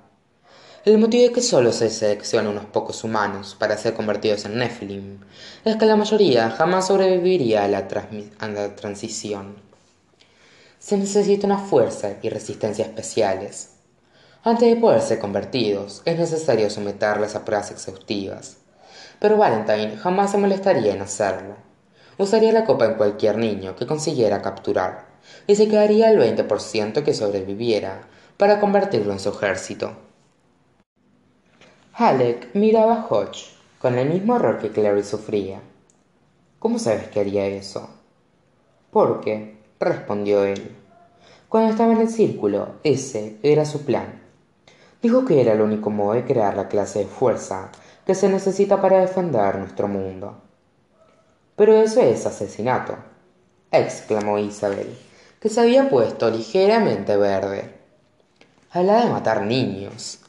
El 0.87 0.99
motivo 0.99 1.25
de 1.25 1.33
que 1.33 1.43
solo 1.43 1.71
se 1.71 1.91
seleccionen 1.91 2.53
unos 2.53 2.65
pocos 2.65 3.05
humanos 3.05 3.55
para 3.59 3.77
ser 3.77 3.95
convertidos 3.95 4.47
en 4.47 4.57
Nephilim 4.59 5.21
es 5.65 5.77
que 5.77 5.87
la 5.87 5.97
mayoría 5.97 6.51
jamás 6.51 6.89
sobreviviría 6.89 7.65
a 7.65 7.69
la, 7.69 7.87
a 8.39 8.49
la 8.49 8.75
transición. 8.75 9.57
Se 10.79 10.97
necesita 10.97 11.47
una 11.47 11.59
fuerza 11.59 12.17
y 12.23 12.29
resistencia 12.29 12.87
especiales. 12.87 13.74
Antes 14.47 14.69
de 14.69 14.77
poder 14.77 15.01
ser 15.01 15.21
convertidos, 15.21 16.03
es 16.05 16.19
necesario 16.19 16.69
someterles 16.69 17.35
a 17.35 17.47
pruebas 17.47 17.71
exhaustivas, 17.71 18.59
pero 19.19 19.39
Valentine 19.39 19.97
jamás 19.97 20.33
se 20.33 20.37
molestaría 20.37 20.93
en 20.93 21.01
hacerlo. 21.01 21.55
Usaría 22.19 22.53
la 22.53 22.67
copa 22.67 22.85
en 22.85 22.97
cualquier 22.97 23.39
niño 23.39 23.75
que 23.75 23.87
consiguiera 23.87 24.43
capturar, 24.43 25.07
y 25.47 25.57
se 25.57 25.67
quedaría 25.67 26.11
el 26.11 26.19
20% 26.19 27.03
que 27.03 27.15
sobreviviera 27.15 28.03
para 28.37 28.61
convertirlo 28.61 29.15
en 29.15 29.19
su 29.19 29.31
ejército. 29.31 29.93
Halleck 31.95 32.55
miraba 32.55 32.97
a 32.97 33.07
Hodge 33.09 33.47
con 33.79 33.97
el 33.97 34.11
mismo 34.11 34.35
horror 34.35 34.59
que 34.59 34.73
Clary 34.73 35.05
sufría. 35.05 35.63
¿Cómo 36.59 36.79
sabes 36.79 37.09
que 37.09 37.21
haría 37.21 37.47
eso? 37.47 37.89
Porque, 38.91 39.57
respondió 39.81 40.45
él, 40.45 40.77
cuando 41.49 41.71
estaba 41.71 41.95
en 41.95 42.03
el 42.03 42.11
círculo, 42.11 42.75
ese 42.83 43.39
era 43.43 43.65
su 43.65 43.87
plan. 43.87 44.24
Dijo 45.05 45.27
que 45.27 45.39
era 45.39 45.53
el 45.53 45.61
único 45.61 45.91
modo 45.91 46.15
de 46.15 46.25
crear 46.25 46.57
la 46.57 46.67
clase 46.67 47.01
de 47.01 47.05
fuerza 47.05 47.71
que 48.07 48.15
se 48.15 48.27
necesita 48.27 48.81
para 48.81 49.01
defender 49.01 49.59
nuestro 49.59 49.87
mundo. 49.87 50.41
Pero 51.57 51.75
eso 51.75 52.01
es 52.01 52.25
asesinato, 52.25 52.97
exclamó 53.71 54.39
Isabel, 54.39 54.97
que 55.41 55.51
se 55.51 55.61
había 55.61 55.91
puesto 55.91 56.31
ligeramente 56.31 57.19
verde. 57.19 57.75
Habla 58.71 59.05
de 59.05 59.11
matar 59.11 59.43
niños. 59.43 60.21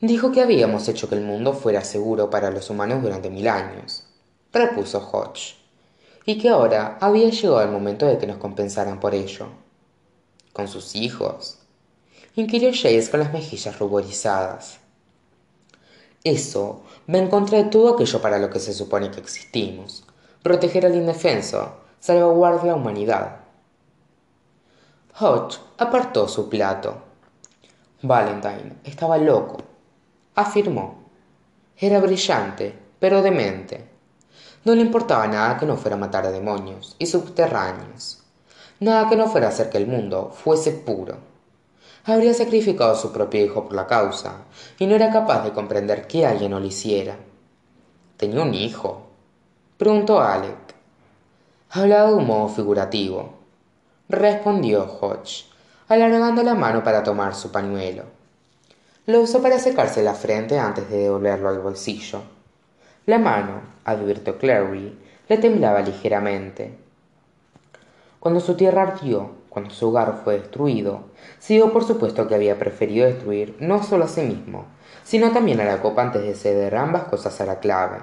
Dijo 0.00 0.32
que 0.32 0.40
habíamos 0.40 0.88
hecho 0.88 1.10
que 1.10 1.16
el 1.16 1.20
mundo 1.20 1.52
fuera 1.52 1.84
seguro 1.84 2.30
para 2.30 2.50
los 2.50 2.70
humanos 2.70 3.02
durante 3.02 3.28
mil 3.28 3.46
años, 3.46 4.06
repuso 4.54 5.06
Hodge, 5.06 5.54
y 6.24 6.38
que 6.38 6.48
ahora 6.48 6.96
había 6.98 7.28
llegado 7.28 7.60
el 7.60 7.72
momento 7.72 8.06
de 8.06 8.16
que 8.16 8.26
nos 8.26 8.38
compensaran 8.38 8.98
por 8.98 9.14
ello. 9.14 9.48
¿Con 10.54 10.66
sus 10.66 10.96
hijos? 10.96 11.57
Inquirió 12.40 12.70
Jace 12.70 13.10
con 13.10 13.18
las 13.18 13.32
mejillas 13.32 13.78
ruborizadas. 13.80 14.78
Eso 16.22 16.82
va 17.12 17.18
en 17.18 17.28
contra 17.28 17.58
de 17.58 17.64
todo 17.64 17.94
aquello 17.94 18.22
para 18.22 18.38
lo 18.38 18.48
que 18.48 18.60
se 18.60 18.72
supone 18.72 19.10
que 19.10 19.18
existimos. 19.18 20.04
Proteger 20.42 20.86
al 20.86 20.94
indefenso, 20.94 21.72
salvaguardar 21.98 22.64
la 22.64 22.74
humanidad. 22.76 23.40
Hodge 25.18 25.58
apartó 25.78 26.28
su 26.28 26.48
plato. 26.48 27.02
Valentine 28.02 28.76
estaba 28.84 29.18
loco, 29.18 29.58
afirmó. 30.36 31.10
Era 31.76 31.98
brillante, 31.98 32.72
pero 33.00 33.20
demente. 33.20 33.84
No 34.64 34.76
le 34.76 34.82
importaba 34.82 35.26
nada 35.26 35.58
que 35.58 35.66
no 35.66 35.76
fuera 35.76 35.96
matar 35.96 36.24
a 36.26 36.30
demonios 36.30 36.94
y 37.00 37.06
subterráneos, 37.06 38.22
nada 38.78 39.08
que 39.08 39.16
no 39.16 39.26
fuera 39.26 39.48
hacer 39.48 39.70
que 39.70 39.78
el 39.78 39.88
mundo 39.88 40.30
fuese 40.32 40.70
puro 40.70 41.27
habría 42.12 42.34
sacrificado 42.34 42.92
a 42.92 42.96
su 42.96 43.12
propio 43.12 43.44
hijo 43.44 43.64
por 43.64 43.74
la 43.74 43.86
causa, 43.86 44.44
y 44.78 44.86
no 44.86 44.94
era 44.94 45.10
capaz 45.10 45.44
de 45.44 45.52
comprender 45.52 46.06
que 46.06 46.26
alguien 46.26 46.50
no 46.50 46.60
lo 46.60 46.66
hiciera. 46.66 47.16
¿Tenía 48.16 48.42
un 48.42 48.54
hijo? 48.54 49.08
preguntó 49.78 50.20
Alec. 50.20 50.56
hablaba 51.70 52.08
de 52.08 52.14
un 52.14 52.26
modo 52.26 52.48
figurativo 52.48 53.38
respondió 54.08 54.84
hodge 55.00 55.44
alargando 55.88 56.42
la 56.42 56.54
mano 56.54 56.82
para 56.82 57.04
tomar 57.04 57.34
su 57.34 57.52
pañuelo 57.52 58.04
lo 59.06 59.20
usó 59.20 59.40
para 59.40 59.58
secarse 59.58 60.02
la 60.02 60.14
frente 60.14 60.58
antes 60.58 60.90
de 60.90 60.98
devolverlo 60.98 61.48
al 61.48 61.60
bolsillo 61.60 62.22
la 63.06 63.18
mano 63.18 63.60
advirtió 63.84 64.36
clary 64.36 64.98
le 65.28 65.38
temblaba 65.38 65.80
ligeramente 65.82 66.76
cuando 68.18 68.40
su 68.40 68.54
tierra 68.54 68.82
ardió 68.82 69.30
cuando 69.48 69.70
su 69.70 69.88
hogar 69.88 70.20
fue 70.24 70.38
destruido 70.38 71.04
se 71.38 71.54
dio 71.54 71.72
por 71.72 71.84
supuesto 71.84 72.28
que 72.28 72.34
había 72.34 72.58
preferido 72.58 73.06
destruir 73.06 73.56
no 73.60 73.82
solo 73.82 74.04
a 74.04 74.08
sí 74.08 74.22
mismo 74.22 74.66
sino 75.08 75.32
también 75.32 75.58
a 75.60 75.64
la 75.64 75.80
copa 75.80 76.02
antes 76.02 76.22
de 76.22 76.34
ceder 76.34 76.76
ambas 76.76 77.04
cosas 77.04 77.40
a 77.40 77.46
la 77.46 77.60
clave. 77.60 77.96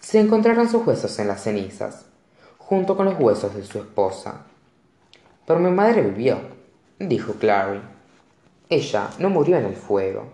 Se 0.00 0.20
encontraron 0.20 0.68
sus 0.68 0.86
huesos 0.86 1.18
en 1.18 1.28
las 1.28 1.42
cenizas 1.42 2.04
junto 2.58 2.94
con 2.94 3.06
los 3.06 3.18
huesos 3.18 3.54
de 3.54 3.64
su 3.64 3.78
esposa. 3.78 4.42
Pero 5.46 5.60
mi 5.60 5.70
madre 5.70 6.02
vivió 6.02 6.38
dijo 6.98 7.32
clary. 7.32 7.80
Ella 8.68 9.08
no 9.18 9.30
murió 9.30 9.56
en 9.56 9.64
el 9.64 9.76
fuego 9.76 10.26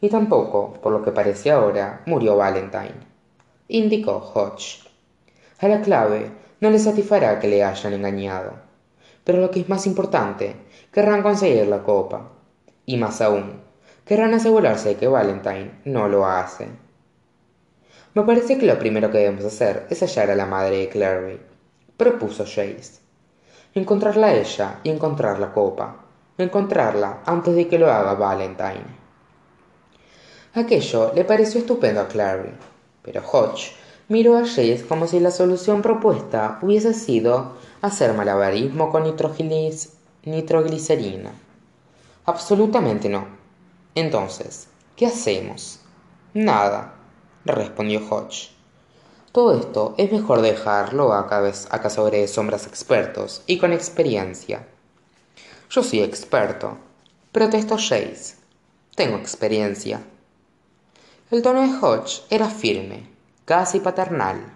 y 0.00 0.08
tampoco 0.08 0.74
por 0.74 0.92
lo 0.92 1.02
que 1.02 1.10
parece 1.10 1.50
ahora 1.50 2.02
murió 2.06 2.36
valentine 2.36 2.94
indicó 3.66 4.30
hodge. 4.32 4.88
A 5.58 5.66
la 5.66 5.80
clave 5.80 6.30
no 6.60 6.70
le 6.70 6.78
satisfará 6.78 7.40
que 7.40 7.48
le 7.48 7.64
hayan 7.64 7.94
engañado 7.94 8.65
pero 9.26 9.40
lo 9.40 9.50
que 9.50 9.58
es 9.58 9.68
más 9.68 9.88
importante 9.88 10.54
querrán 10.92 11.24
conseguir 11.24 11.66
la 11.66 11.82
copa. 11.82 12.30
Y 12.86 12.96
más 12.96 13.20
aún 13.20 13.60
querrán 14.04 14.32
asegurarse 14.34 14.90
de 14.90 14.96
que 14.96 15.08
valentine 15.08 15.80
no 15.84 16.06
lo 16.06 16.24
hace. 16.24 16.68
Me 18.14 18.22
parece 18.22 18.56
que 18.56 18.66
lo 18.66 18.78
primero 18.78 19.10
que 19.10 19.18
debemos 19.18 19.44
hacer 19.44 19.88
es 19.90 20.00
hallar 20.00 20.30
a 20.30 20.36
la 20.36 20.46
madre 20.46 20.78
de 20.78 20.88
clary 20.88 21.40
propuso 21.96 22.44
Chase 22.44 23.00
encontrarla 23.74 24.28
a 24.28 24.34
ella 24.34 24.80
y 24.84 24.90
encontrar 24.90 25.40
la 25.40 25.52
copa. 25.52 25.96
Encontrarla 26.38 27.22
antes 27.26 27.54
de 27.56 27.66
que 27.66 27.78
lo 27.78 27.90
haga 27.90 28.14
valentine. 28.14 29.06
Aquello 30.54 31.12
le 31.14 31.24
pareció 31.24 31.60
estupendo 31.60 32.00
a 32.00 32.08
clary 32.08 32.52
pero 33.02 33.22
hodge 33.22 33.72
miró 34.08 34.36
a 34.36 34.44
Chase 34.44 34.84
como 34.88 35.06
si 35.06 35.18
la 35.18 35.30
solución 35.30 35.82
propuesta 35.82 36.58
hubiese 36.62 36.94
sido 36.94 37.56
hacer 37.86 38.12
malabarismo 38.14 38.90
con 38.90 39.04
nitroglicerina. 40.24 41.32
Absolutamente 42.24 43.08
no. 43.08 43.26
Entonces 43.94 44.68
qué 44.96 45.06
hacemos 45.06 45.80
nada 46.34 46.94
respondió 47.44 48.00
hodge. 48.08 48.50
Todo 49.32 49.58
esto 49.58 49.94
es 49.98 50.10
mejor 50.10 50.40
dejarlo 50.40 51.12
a 51.12 51.28
cazadores 51.28 52.20
de 52.22 52.28
sombras 52.28 52.66
expertos 52.66 53.42
y 53.46 53.58
con 53.58 53.72
experiencia. 53.72 54.66
Yo 55.70 55.82
soy 55.82 56.00
experto 56.00 56.78
protestó 57.32 57.76
Chase. 57.76 58.36
Tengo 58.94 59.16
experiencia. 59.18 60.00
El 61.30 61.42
tono 61.42 61.60
de 61.60 61.78
hodge 61.78 62.22
era 62.30 62.48
firme 62.48 63.10
casi 63.44 63.80
paternal. 63.80 64.54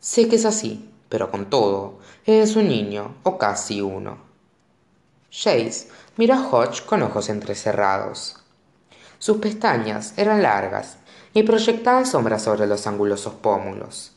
Sé 0.00 0.28
que 0.28 0.36
es 0.36 0.46
así 0.46 0.88
pero 1.12 1.30
con 1.30 1.50
todo 1.50 1.98
es 2.26 2.56
un 2.56 2.68
niño 2.68 3.16
o 3.22 3.38
casi 3.38 3.80
uno. 3.80 4.18
Chase 5.30 5.88
miró 6.16 6.34
a 6.34 6.48
hodge 6.48 6.84
con 6.84 7.02
ojos 7.02 7.28
entrecerrados. 7.28 8.36
Sus 9.18 9.38
pestañas 9.38 10.14
eran 10.16 10.42
largas 10.42 10.98
y 11.34 11.42
proyectaban 11.42 12.06
sombras 12.06 12.42
sobre 12.42 12.66
los 12.66 12.86
angulosos 12.86 13.34
pómulos. 13.34 14.12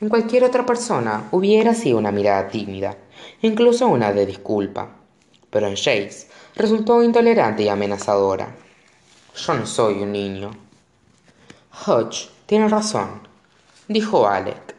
En 0.00 0.08
cualquier 0.08 0.44
otra 0.44 0.66
persona 0.66 1.28
hubiera 1.30 1.74
sido 1.74 1.98
una 1.98 2.12
mirada 2.12 2.48
tímida 2.48 2.96
incluso 3.42 3.88
una 3.88 4.12
de 4.12 4.26
disculpa. 4.26 4.88
Pero 5.50 5.68
en 5.68 5.74
Chase 5.74 6.28
resultó 6.54 7.02
intolerante 7.02 7.62
y 7.62 7.68
amenazadora. 7.68 8.54
Yo 9.34 9.54
no 9.54 9.66
soy 9.66 10.02
un 10.02 10.12
niño. 10.12 10.50
Hodge 11.86 12.28
tiene 12.46 12.68
razón 12.68 13.26
dijo 13.88 14.26
alec 14.26 14.74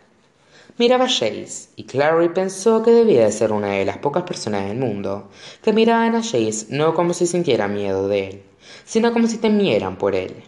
miraba 0.78 1.06
a 1.06 1.08
Chase 1.08 1.70
y 1.76 1.86
Clary 1.86 2.30
pensó 2.30 2.84
que 2.84 2.92
debía 2.92 3.26
de 3.26 3.32
ser 3.32 3.52
una 3.52 3.70
de 3.70 3.86
las 3.86 3.98
pocas 3.98 4.24
personas 4.24 4.68
del 4.68 4.78
mundo 4.78 5.30
que 5.62 5.74
miraban 5.74 6.16
a 6.16 6.22
Chase 6.22 6.68
no 6.70 6.94
como 6.94 7.14
si 7.14 7.28
sintiera 7.28 7.68
miedo 7.68 8.08
de 8.08 8.28
él 8.28 8.44
sino 8.86 9.14
como 9.14 9.28
si 9.28 9.38
temieran 9.38 9.98
por 9.98 10.16
él. 10.16 10.44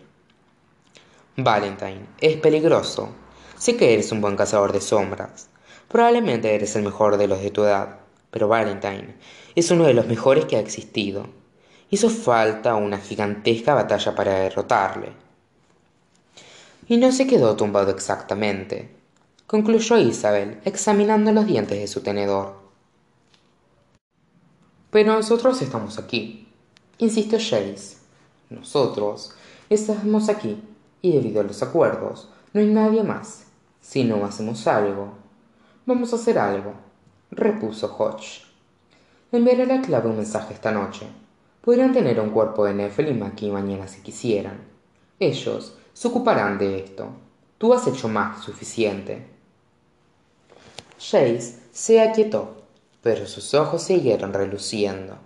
Valentine 1.38 2.06
es 2.20 2.38
peligroso. 2.38 3.10
Sé 3.58 3.78
que 3.78 3.94
eres 3.94 4.12
un 4.12 4.22
buen 4.22 4.36
cazador 4.36 4.74
de 4.74 4.82
sombras. 4.82 5.48
Probablemente 5.88 6.54
eres 6.54 6.76
el 6.76 6.84
mejor 6.84 7.18
de 7.18 7.28
los 7.28 7.42
de 7.42 7.52
tu 7.52 7.64
edad 7.64 8.00
pero 8.32 8.48
valentine 8.48 9.16
es 9.56 9.72
uno 9.72 9.86
de 9.86 9.94
los 9.94 10.08
mejores 10.08 10.46
que 10.46 10.56
ha 10.56 10.60
existido. 10.60 11.28
Hizo 11.90 12.10
falta 12.10 12.76
una 12.76 13.00
gigantesca 13.00 13.74
batalla 13.74 14.14
para 14.16 14.40
derrotarle. 14.40 15.12
Y 16.88 16.98
no 16.98 17.12
se 17.12 17.28
quedó 17.28 17.56
tumbado 17.56 17.92
exactamente 17.92 18.99
concluyó 19.50 19.98
isabel 19.98 20.62
examinando 20.64 21.32
los 21.32 21.48
dientes 21.48 21.80
de 21.80 21.88
su 21.88 22.02
tenedor. 22.02 22.54
Pero 24.92 25.14
nosotros 25.14 25.60
estamos 25.64 25.98
aquí 25.98 26.48
insistió 27.00 27.40
Chase 27.40 27.98
nosotros 28.52 29.34
estamos 29.68 30.30
aquí 30.30 30.62
y 31.02 31.14
debido 31.14 31.42
a 31.42 31.46
los 31.46 31.64
acuerdos 31.64 32.30
no 32.54 32.62
hay 32.62 32.68
nadie 32.68 33.02
más. 33.02 33.48
Si 33.82 34.04
no 34.04 34.24
hacemos 34.24 34.68
algo 34.68 35.14
vamos 35.88 36.14
a 36.14 36.18
hacer 36.18 36.38
algo 36.38 36.74
repuso 37.32 37.88
hodge. 37.98 38.44
Enviaré 39.32 39.66
la 39.66 39.82
clave 39.82 40.10
un 40.10 40.18
mensaje 40.18 40.54
esta 40.54 40.72
noche. 40.72 41.08
Podrían 41.62 41.92
tener 41.92 42.20
un 42.20 42.30
cuerpo 42.30 42.66
de 42.66 42.76
Nephilim 42.76 43.24
aquí 43.24 43.50
mañana 43.50 43.88
si 43.88 44.02
quisieran. 44.02 44.60
Ellos 45.20 45.76
se 45.92 46.08
ocuparán 46.08 46.60
de 46.60 46.84
esto. 46.84 47.08
Tú 47.58 47.74
has 47.74 47.88
hecho 47.88 48.08
más 48.08 48.38
que 48.38 48.44
suficiente 48.44 49.39
Chase 51.00 51.56
se 51.72 52.02
aquietó 52.02 52.60
pero 53.02 53.26
sus 53.26 53.54
ojos 53.54 53.82
siguieron 53.82 54.34
reluciendo. 54.34 55.18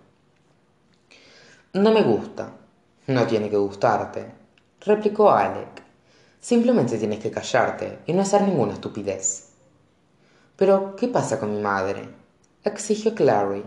No 1.74 1.92
me 1.92 2.04
gusta. 2.04 2.52
No 3.08 3.26
tiene 3.28 3.50
que 3.50 3.58
gustarte 3.58 4.44
replicó 4.86 5.32
alec. 5.32 5.82
Simplemente 6.40 6.98
tienes 6.98 7.20
que 7.20 7.32
callarte 7.32 8.00
y 8.06 8.14
no 8.14 8.22
hacer 8.22 8.42
ninguna 8.42 8.74
estupidez. 8.74 9.50
Pero 10.56 10.96
qué 10.96 11.08
pasa 11.08 11.40
con 11.40 11.54
mi 11.56 11.62
madre 11.62 12.10
exigió 12.64 13.16
clary. 13.16 13.64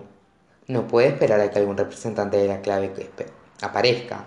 No 0.68 0.86
puede 0.86 1.08
esperar 1.08 1.40
a 1.40 1.50
que 1.50 1.58
algún 1.58 1.76
representante 1.76 2.36
de 2.36 2.48
la 2.48 2.60
clave 2.60 2.92
aparezca. 3.62 4.24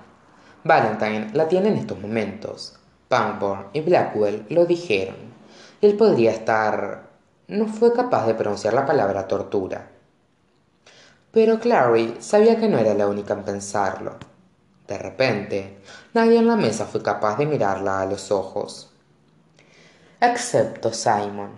Valentine 0.63 1.31
la 1.33 1.47
tiene 1.47 1.69
en 1.69 1.77
estos 1.77 1.99
momentos. 1.99 2.75
Pangborn 3.07 3.67
y 3.73 3.81
blackwell 3.81 4.45
lo 4.49 4.65
dijeron. 4.65 5.15
Él 5.81 5.95
podría 5.95 6.31
estar 6.31 7.08
no 7.49 7.65
fue 7.65 7.91
capaz 7.93 8.27
de 8.27 8.35
pronunciar 8.35 8.75
la 8.75 8.85
palabra 8.85 9.27
tortura. 9.27 9.89
Pero 11.31 11.59
clary 11.59 12.17
sabía 12.19 12.59
que 12.59 12.69
no 12.69 12.77
era 12.77 12.93
la 12.93 13.07
única 13.07 13.33
en 13.33 13.43
pensarlo. 13.43 14.17
De 14.87 14.97
repente 14.97 15.79
nadie 16.13 16.37
en 16.37 16.47
la 16.47 16.55
mesa 16.55 16.85
fue 16.85 17.01
capaz 17.01 17.37
de 17.37 17.47
mirarla 17.47 18.01
a 18.01 18.05
los 18.05 18.31
ojos. 18.31 18.91
Excepto 20.21 20.93
simon. 20.93 21.51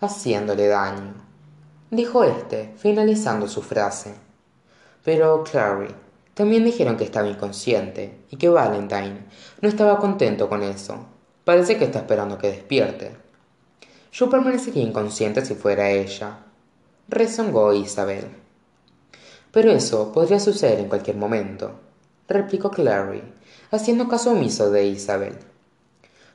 Haciéndole 0.00 0.68
daño 0.68 1.14
dijo 1.90 2.22
éste 2.22 2.74
finalizando 2.76 3.48
su 3.48 3.62
frase. 3.62 4.14
Pero 5.04 5.42
clary 5.42 5.94
también 6.34 6.64
dijeron 6.64 6.98
que 6.98 7.04
estaba 7.04 7.28
inconsciente 7.28 8.24
y 8.30 8.36
que 8.36 8.50
valentine 8.50 9.24
no 9.62 9.68
estaba 9.70 9.98
contento 9.98 10.50
con 10.50 10.62
eso. 10.62 11.06
Parece 11.44 11.78
que 11.78 11.84
está 11.84 12.00
esperando 12.00 12.36
que 12.36 12.48
despierte 12.48 13.25
yo 14.16 14.30
permanecería 14.30 14.82
inconsciente 14.82 15.44
si 15.44 15.54
fuera 15.54 15.90
ella 15.90 16.38
rezongó 17.06 17.74
isabel 17.74 18.28
pero 19.52 19.70
eso 19.70 20.10
podría 20.12 20.40
suceder 20.40 20.80
en 20.80 20.88
cualquier 20.88 21.16
momento 21.16 21.72
replicó 22.26 22.70
clary 22.70 23.22
haciendo 23.70 24.08
caso 24.08 24.30
omiso 24.30 24.70
de 24.70 24.86
isabel 24.86 25.36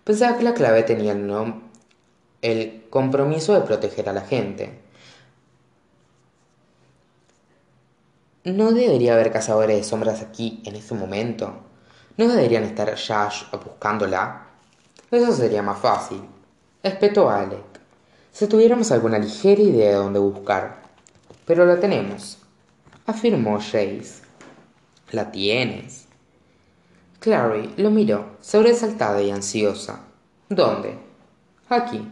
pensaba 0.03 0.37
que 0.37 0.43
la 0.43 0.53
clave 0.53 0.83
tenía 0.83 1.13
el, 1.13 1.55
el 2.43 2.85
compromiso 2.91 3.53
de 3.55 3.61
proteger 3.61 4.09
a 4.09 4.13
la 4.13 4.21
gente 4.21 4.79
¿No 8.43 8.71
debería 8.71 9.13
haber 9.13 9.31
cazadores 9.31 9.77
de 9.77 9.83
sombras 9.83 10.23
aquí 10.23 10.63
en 10.65 10.75
este 10.75 10.95
momento? 10.95 11.53
¿No 12.17 12.27
deberían 12.27 12.63
estar 12.63 12.95
ya 12.95 13.29
buscándola? 13.63 14.47
Eso 15.11 15.31
sería 15.31 15.61
más 15.61 15.77
fácil. 15.77 16.23
Espetó 16.81 17.29
a 17.29 17.41
Alec. 17.41 17.70
Si 18.31 18.47
tuviéramos 18.47 18.91
alguna 18.91 19.19
ligera 19.19 19.61
idea 19.61 19.89
de 19.89 19.95
dónde 19.95 20.19
buscar. 20.19 20.81
Pero 21.45 21.65
la 21.65 21.79
tenemos, 21.79 22.37
afirmó 23.05 23.57
Chase. 23.59 24.21
¿La 25.11 25.31
tienes? 25.31 26.07
Clary 27.19 27.73
lo 27.77 27.91
miró, 27.91 28.37
sobresaltada 28.39 29.21
y 29.21 29.31
ansiosa. 29.31 29.99
¿Dónde? 30.49 30.97
Aquí. 31.69 32.07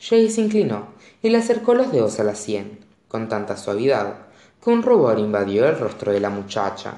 Jay 0.00 0.28
se 0.30 0.40
inclinó 0.40 0.88
y 1.22 1.30
le 1.30 1.38
acercó 1.38 1.74
los 1.74 1.90
dedos 1.92 2.18
a 2.20 2.24
la 2.24 2.34
sien, 2.34 2.84
con 3.08 3.28
tanta 3.28 3.56
suavidad 3.56 4.14
que 4.62 4.70
un 4.70 4.82
rubor 4.82 5.18
invadió 5.18 5.68
el 5.68 5.78
rostro 5.78 6.12
de 6.12 6.20
la 6.20 6.30
muchacha. 6.30 6.94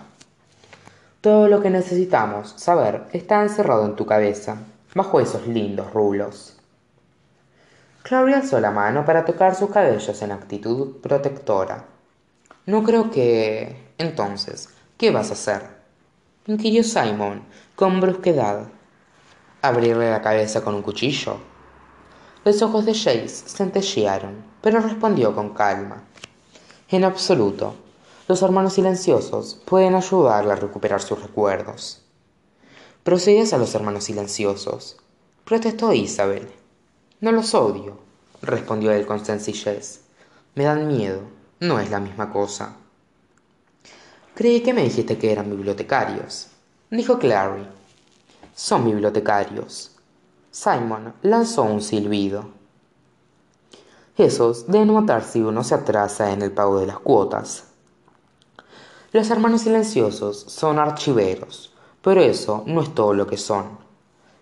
Todo 1.20 1.48
lo 1.48 1.60
que 1.60 1.70
necesitamos 1.70 2.54
saber 2.56 3.04
está 3.12 3.42
encerrado 3.42 3.84
en 3.84 3.96
tu 3.96 4.06
cabeza, 4.06 4.56
bajo 4.94 5.20
esos 5.20 5.46
lindos 5.46 5.92
rulos. 5.92 6.59
Clary 8.02 8.32
alzó 8.32 8.60
la 8.60 8.70
mano 8.70 9.04
para 9.04 9.24
tocar 9.24 9.54
sus 9.54 9.70
cabellos 9.70 10.22
en 10.22 10.32
actitud 10.32 10.96
protectora. 11.02 11.84
No 12.66 12.82
creo 12.82 13.10
que. 13.10 13.92
Entonces, 13.98 14.70
¿qué 14.96 15.10
vas 15.10 15.30
a 15.30 15.34
hacer? 15.34 15.62
inquirió 16.46 16.82
Simon, 16.82 17.44
con 17.76 18.00
brusquedad. 18.00 18.68
¿Abrirle 19.62 20.10
la 20.10 20.22
cabeza 20.22 20.62
con 20.62 20.74
un 20.74 20.82
cuchillo? 20.82 21.36
Los 22.44 22.62
ojos 22.62 22.86
de 22.86 22.94
Jace 22.94 23.28
centellearon, 23.28 24.44
pero 24.62 24.80
respondió 24.80 25.34
con 25.34 25.50
calma. 25.50 26.02
En 26.88 27.04
absoluto. 27.04 27.74
Los 28.28 28.40
hermanos 28.42 28.74
silenciosos 28.74 29.60
pueden 29.66 29.94
ayudarle 29.94 30.52
a 30.52 30.56
recuperar 30.56 31.02
sus 31.02 31.20
recuerdos. 31.20 32.02
Procedies 33.02 33.52
a 33.52 33.58
los 33.58 33.74
hermanos 33.74 34.04
silenciosos, 34.04 34.96
protestó 35.44 35.92
Isabel. 35.92 36.59
No 37.20 37.32
los 37.32 37.54
odio, 37.54 37.98
respondió 38.40 38.92
él 38.92 39.04
con 39.04 39.22
sencillez. 39.22 40.00
Me 40.54 40.64
dan 40.64 40.88
miedo, 40.88 41.20
no 41.60 41.78
es 41.78 41.90
la 41.90 42.00
misma 42.00 42.32
cosa. 42.32 42.76
Creí 44.34 44.62
que 44.62 44.72
me 44.72 44.84
dijiste 44.84 45.18
que 45.18 45.30
eran 45.30 45.50
bibliotecarios, 45.50 46.48
dijo 46.90 47.18
Clary. 47.18 47.68
Son 48.54 48.86
bibliotecarios. 48.86 49.96
Simon 50.50 51.12
lanzó 51.20 51.64
un 51.64 51.82
silbido. 51.82 52.48
Esos 54.16 54.66
deben 54.66 54.94
matar 54.94 55.22
si 55.22 55.42
uno 55.42 55.62
se 55.62 55.74
atrasa 55.74 56.32
en 56.32 56.40
el 56.40 56.52
pago 56.52 56.80
de 56.80 56.86
las 56.86 57.00
cuotas. 57.00 57.64
Los 59.12 59.28
hermanos 59.28 59.60
silenciosos 59.60 60.40
son 60.48 60.78
archiveros, 60.78 61.74
pero 62.00 62.22
eso 62.22 62.64
no 62.66 62.80
es 62.80 62.94
todo 62.94 63.12
lo 63.12 63.26
que 63.26 63.36
son 63.36 63.79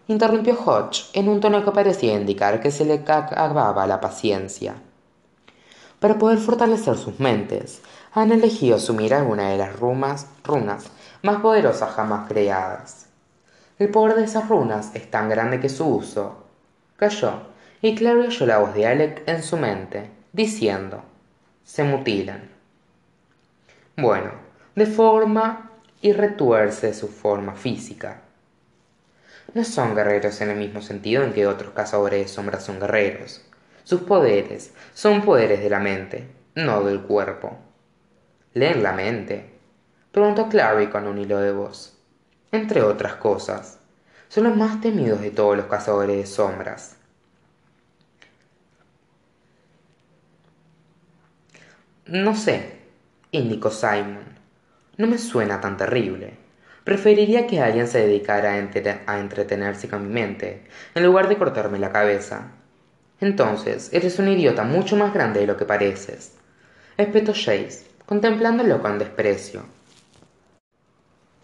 interrumpió 0.08 0.58
Hodge 0.64 1.04
en 1.12 1.28
un 1.28 1.40
tono 1.40 1.62
que 1.64 1.70
parecía 1.70 2.14
indicar 2.14 2.60
que 2.60 2.70
se 2.70 2.86
le 2.86 2.94
acababa 2.94 3.86
la 3.86 4.00
paciencia. 4.00 4.74
Para 6.00 6.18
poder 6.18 6.38
fortalecer 6.38 6.96
sus 6.96 7.20
mentes, 7.20 7.82
han 8.14 8.32
elegido 8.32 8.76
asumir 8.76 9.12
alguna 9.12 9.50
de 9.50 9.58
las 9.58 9.78
runas, 9.78 10.26
runas 10.44 10.86
más 11.22 11.42
poderosas 11.42 11.90
jamás 11.90 12.26
creadas. 12.26 13.06
El 13.78 13.90
poder 13.90 14.16
de 14.16 14.24
esas 14.24 14.48
runas 14.48 14.94
es 14.94 15.10
tan 15.10 15.28
grande 15.28 15.60
que 15.60 15.68
su 15.68 15.86
uso. 15.86 16.44
Cayó, 16.96 17.32
y 17.82 17.94
Clary 17.94 18.28
oyó 18.28 18.46
la 18.46 18.58
voz 18.58 18.74
de 18.74 18.86
Alec 18.86 19.22
en 19.26 19.42
su 19.42 19.58
mente, 19.58 20.10
diciendo: 20.32 21.02
Se 21.64 21.84
mutilan. 21.84 22.48
Bueno, 23.96 24.30
de 24.74 24.86
forma 24.86 25.70
y 26.00 26.12
retuerce 26.12 26.94
su 26.94 27.08
forma 27.08 27.54
física 27.54 28.22
no 29.54 29.64
son 29.64 29.94
guerreros 29.94 30.40
en 30.40 30.50
el 30.50 30.58
mismo 30.58 30.82
sentido 30.82 31.22
en 31.24 31.32
que 31.32 31.46
otros 31.46 31.72
cazadores 31.72 32.20
de 32.20 32.28
sombras 32.28 32.64
son 32.64 32.80
guerreros. 32.80 33.42
Sus 33.84 34.02
poderes 34.02 34.72
son 34.92 35.22
poderes 35.22 35.60
de 35.60 35.70
la 35.70 35.80
mente, 35.80 36.28
no 36.54 36.82
del 36.84 37.00
cuerpo. 37.00 37.58
¿Leen 38.52 38.82
la 38.82 38.92
mente? 38.92 39.58
Preguntó 40.12 40.48
Clary 40.48 40.88
con 40.88 41.06
un 41.06 41.18
hilo 41.18 41.38
de 41.38 41.52
voz. 41.52 41.96
Entre 42.52 42.82
otras 42.82 43.14
cosas, 43.14 43.78
son 44.28 44.44
los 44.44 44.56
más 44.56 44.80
temidos 44.80 45.20
de 45.20 45.30
todos 45.30 45.56
los 45.56 45.66
cazadores 45.66 46.16
de 46.16 46.26
sombras. 46.26 46.96
No 52.06 52.34
sé, 52.34 52.78
indicó 53.32 53.70
Simon. 53.70 54.38
No 54.96 55.06
me 55.06 55.18
suena 55.18 55.60
tan 55.60 55.76
terrible. 55.76 56.47
Preferiría 56.88 57.46
que 57.46 57.60
alguien 57.60 57.86
se 57.86 57.98
dedicara 57.98 58.54
a, 58.54 59.18
entretenerse 59.18 59.90
con 59.90 60.08
mi 60.08 60.14
mente, 60.14 60.62
en 60.94 61.04
lugar 61.04 61.28
de 61.28 61.36
cortarme 61.36 61.78
la 61.78 61.92
cabeza. 61.92 62.52
Entonces, 63.20 63.90
eres 63.92 64.18
un 64.18 64.28
idiota 64.28 64.64
mucho 64.64 64.96
más 64.96 65.12
grande 65.12 65.40
de 65.40 65.46
lo 65.46 65.58
que 65.58 65.66
pareces. 65.66 66.32
Espetó 66.96 67.34
Jace, 67.34 67.84
contemplándolo 68.06 68.80
con 68.80 68.98
desprecio. 68.98 69.64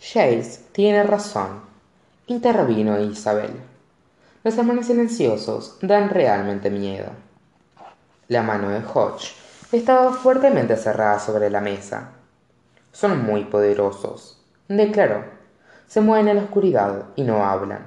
Jace 0.00 0.60
tiene 0.72 1.02
razón, 1.02 1.60
intervino 2.26 2.98
Isabel. 2.98 3.52
Los 4.44 4.56
hermanos 4.56 4.86
silenciosos 4.86 5.76
dan 5.82 6.08
realmente 6.08 6.70
miedo. 6.70 7.10
La 8.28 8.40
mano 8.42 8.70
de 8.70 8.78
Hodge 8.78 9.34
estaba 9.72 10.14
fuertemente 10.14 10.78
cerrada 10.78 11.18
sobre 11.18 11.50
la 11.50 11.60
mesa. 11.60 12.12
Son 12.92 13.22
muy 13.26 13.44
poderosos, 13.44 14.42
declaró 14.68 15.33
se 15.86 16.00
mueven 16.00 16.28
en 16.28 16.36
la 16.36 16.42
oscuridad 16.44 17.04
y 17.16 17.22
no 17.22 17.44
hablan, 17.44 17.84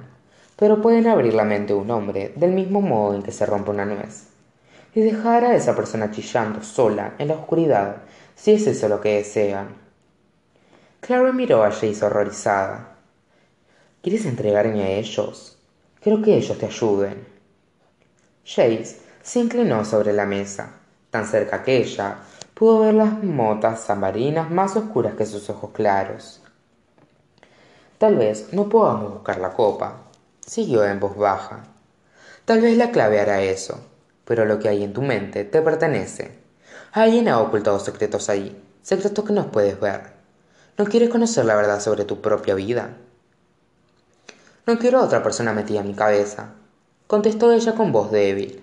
pero 0.56 0.82
pueden 0.82 1.06
abrir 1.06 1.34
la 1.34 1.44
mente 1.44 1.72
de 1.72 1.78
un 1.78 1.90
hombre 1.90 2.32
del 2.36 2.52
mismo 2.52 2.80
modo 2.80 3.14
en 3.14 3.22
que 3.22 3.32
se 3.32 3.46
rompe 3.46 3.70
una 3.70 3.84
nuez, 3.84 4.28
y 4.94 5.00
dejar 5.00 5.44
a 5.44 5.54
esa 5.54 5.76
persona 5.76 6.10
chillando 6.10 6.62
sola 6.62 7.14
en 7.18 7.28
la 7.28 7.34
oscuridad 7.34 7.96
si 8.34 8.52
es 8.52 8.66
eso 8.66 8.88
lo 8.88 9.00
que 9.00 9.16
desean. 9.16 9.68
Clara 11.00 11.32
miró 11.32 11.62
a 11.62 11.70
Jace 11.70 12.04
horrorizada. 12.04 12.96
¿Quieres 14.02 14.26
entregarme 14.26 14.82
a 14.82 14.90
ellos? 14.90 15.58
Creo 16.00 16.22
que 16.22 16.36
ellos 16.36 16.56
te 16.58 16.66
ayuden. 16.66 17.26
Jace 18.44 18.98
se 19.22 19.40
inclinó 19.40 19.84
sobre 19.84 20.12
la 20.12 20.24
mesa, 20.24 20.70
tan 21.10 21.26
cerca 21.26 21.62
que 21.62 21.78
ella 21.78 22.18
pudo 22.54 22.80
ver 22.80 22.94
las 22.94 23.22
motas 23.22 23.84
zambarinas 23.86 24.50
más 24.50 24.74
oscuras 24.76 25.14
que 25.14 25.26
sus 25.26 25.48
ojos 25.50 25.70
claros. 25.72 26.42
Tal 27.98 28.14
vez 28.14 28.52
no 28.52 28.68
podamos 28.68 29.12
buscar 29.12 29.40
la 29.40 29.54
copa, 29.54 30.02
siguió 30.46 30.84
en 30.84 31.00
voz 31.00 31.16
baja. 31.16 31.64
Tal 32.44 32.60
vez 32.60 32.76
la 32.76 32.92
clave 32.92 33.18
hará 33.18 33.42
eso, 33.42 33.80
pero 34.24 34.44
lo 34.44 34.60
que 34.60 34.68
hay 34.68 34.84
en 34.84 34.92
tu 34.92 35.02
mente 35.02 35.44
te 35.44 35.60
pertenece. 35.62 36.38
Alguien 36.92 37.28
ha 37.28 37.40
ocultado 37.40 37.80
secretos 37.80 38.28
ahí, 38.28 38.56
secretos 38.82 39.24
que 39.24 39.32
no 39.32 39.50
puedes 39.50 39.80
ver. 39.80 40.12
¿No 40.76 40.84
quieres 40.84 41.10
conocer 41.10 41.44
la 41.44 41.56
verdad 41.56 41.80
sobre 41.80 42.04
tu 42.04 42.20
propia 42.20 42.54
vida? 42.54 42.96
No 44.64 44.78
quiero 44.78 45.00
a 45.00 45.04
otra 45.04 45.24
persona 45.24 45.52
metida 45.52 45.80
en 45.80 45.88
mi 45.88 45.94
cabeza, 45.94 46.50
contestó 47.08 47.50
ella 47.50 47.74
con 47.74 47.90
voz 47.90 48.12
débil. 48.12 48.62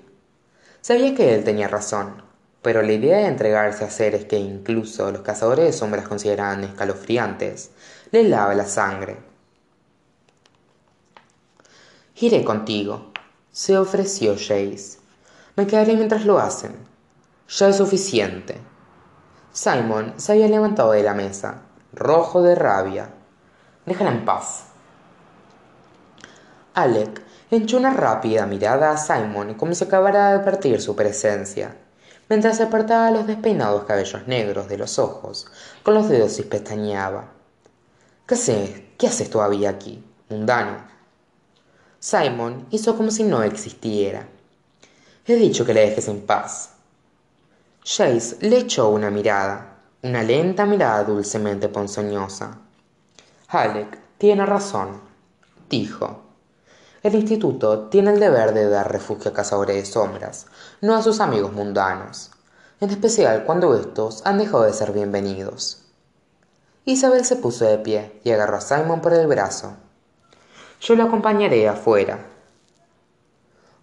Sabía 0.80 1.13
que 1.13 1.36
él 1.36 1.43
tenía 1.43 1.67
razón, 1.67 2.21
pero 2.62 2.82
la 2.82 2.93
idea 2.93 3.17
de 3.17 3.26
entregarse 3.26 3.84
a 3.84 3.89
seres 3.89 4.24
que 4.24 4.38
incluso 4.38 5.12
los 5.12 5.24
cazadores 5.24 5.65
de 5.65 5.74
sombras 5.74 6.08
consideraban 6.08 6.63
escalofriantes 6.63 7.71
le 8.15 8.30
lava 8.30 8.54
la 8.54 8.65
sangre. 8.65 9.17
Iré 12.15 12.45
contigo, 12.45 13.12
se 13.51 13.78
ofreció 13.78 14.36
Jace. 14.36 14.99
Me 15.58 15.67
quedaré 15.67 15.97
mientras 15.97 16.25
lo 16.25 16.39
hacen. 16.39 16.78
Ya 17.49 17.67
es 17.67 17.75
suficiente. 17.75 18.58
Simon 19.51 20.13
se 20.15 20.32
había 20.32 20.47
levantado 20.47 20.93
de 20.93 21.04
la 21.04 21.13
mesa, 21.13 21.63
rojo 21.91 22.41
de 22.41 22.56
rabia. 22.56 23.10
Déjala 23.86 24.12
en 24.12 24.23
paz. 24.23 24.67
Alec 26.73 27.21
echó 27.51 27.75
una 27.75 27.91
rápida 27.91 28.45
mirada 28.45 28.91
a 28.91 28.97
Simon 28.97 29.56
como 29.56 29.75
si 29.75 29.84
acabara 29.84 30.30
de 30.30 30.39
advertir 30.39 30.82
su 30.82 30.95
presencia, 30.95 31.75
mientras 32.30 32.56
se 32.56 32.63
apartaba 32.63 33.12
los 33.12 33.28
despeinados 33.28 33.84
cabellos 33.84 34.25
negros 34.25 34.69
de 34.69 34.78
los 34.78 34.99
ojos 34.99 35.47
con 35.84 35.95
los 35.95 36.08
dedos 36.08 36.39
y 36.39 36.43
pestañeaba. 36.43 37.35
¿Qué 38.28 38.34
haces? 38.34 38.82
¿Qué 38.98 39.06
haces 39.06 39.30
todavía 39.30 39.70
aquí, 39.70 40.04
mundano? 40.30 40.78
Simon 42.00 42.66
hizo 42.72 42.98
como 42.98 43.12
si 43.12 43.22
no 43.22 43.44
existiera. 43.44 44.28
He 45.28 45.36
dicho 45.36 45.64
que 45.64 45.76
le 45.76 45.82
dejes 45.82 46.08
en 46.08 46.26
paz. 46.26 46.72
Jace 47.84 48.38
le 48.40 48.58
echó 48.58 48.90
una 48.90 49.12
mirada, 49.12 49.78
una 50.02 50.24
lenta 50.24 50.66
mirada 50.66 51.04
dulcemente 51.04 51.70
ponzoñosa. 51.70 52.58
Alec 53.50 54.00
tiene 54.18 54.44
razón, 54.44 55.02
dijo. 55.70 56.24
El 57.04 57.14
instituto 57.14 57.90
tiene 57.90 58.10
el 58.12 58.20
deber 58.20 58.56
de 58.56 58.68
dar 58.68 58.92
refugio 58.92 59.30
a 59.30 59.36
cazadores 59.36 59.76
de 59.76 59.86
sombras, 59.86 60.48
no 60.82 60.96
a 60.96 61.04
sus 61.04 61.20
amigos 61.20 61.54
mundanos, 61.54 62.32
en 62.80 62.90
especial 62.90 63.46
cuando 63.46 63.76
estos 63.76 64.26
han 64.26 64.40
dejado 64.40 64.64
de 64.64 64.74
ser 64.74 64.94
bienvenidos. 64.94 65.85
Isabel 66.88 67.26
se 67.26 67.38
puso 67.38 67.65
de 67.65 67.80
pie 67.80 68.21
y 68.24 68.30
agarró 68.30 68.58
a 68.58 68.62
Simon 68.62 69.02
por 69.02 69.12
el 69.12 69.26
brazo. 69.26 69.74
Yo 70.80 70.93
lo 70.93 71.06
acompañaré 71.06 71.67
afuera. 71.67 72.19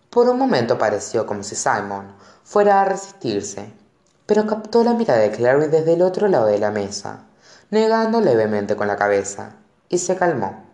Por 0.08 0.28
un 0.28 0.38
momento 0.38 0.78
pareció 0.78 1.26
como 1.26 1.42
si 1.42 1.56
Simon 1.56 2.14
fuera 2.44 2.80
a 2.80 2.84
resistirse, 2.84 3.72
pero 4.24 4.46
captó 4.46 4.84
la 4.84 4.94
mirada 4.94 5.18
de 5.18 5.32
Clary 5.32 5.66
desde 5.66 5.94
el 5.94 6.02
otro 6.02 6.28
lado 6.28 6.46
de 6.46 6.60
la 6.60 6.70
mesa, 6.70 7.24
negando 7.70 8.20
levemente 8.20 8.76
con 8.76 8.86
la 8.86 8.94
cabeza, 8.94 9.56
y 9.88 9.98
se 9.98 10.14
calmó. 10.14 10.64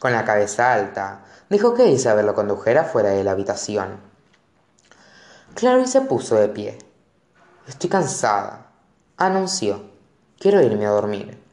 Con 0.00 0.10
la 0.10 0.24
cabeza 0.24 0.72
alta, 0.72 1.24
dijo 1.48 1.72
que 1.74 1.86
Isabel 1.86 2.26
lo 2.26 2.34
condujera 2.34 2.82
fuera 2.82 3.10
de 3.10 3.22
la 3.22 3.30
habitación. 3.30 4.00
Clary 5.54 5.86
se 5.86 6.00
puso 6.00 6.34
de 6.34 6.48
pie. 6.48 6.78
Estoy 7.68 7.88
cansada, 7.88 8.72
anunció. 9.16 9.84
Quiero 10.36 10.60
irme 10.60 10.86
a 10.86 10.90
dormir. 10.90 11.43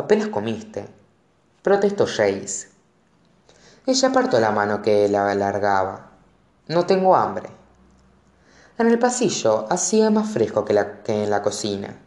Apenas 0.00 0.28
comiste, 0.28 0.86
protestó 1.60 2.06
Jace. 2.06 2.68
Ella 3.84 4.08
apartó 4.08 4.40
la 4.40 4.50
mano 4.50 4.80
que 4.80 5.04
él 5.04 5.14
alargaba. 5.14 6.12
No 6.68 6.86
tengo 6.86 7.14
hambre. 7.14 7.50
En 8.78 8.86
el 8.86 8.98
pasillo 8.98 9.66
hacía 9.68 10.08
más 10.08 10.30
fresco 10.30 10.64
que, 10.64 10.72
en 11.06 11.28
la 11.28 11.42
cocina. 11.42 11.98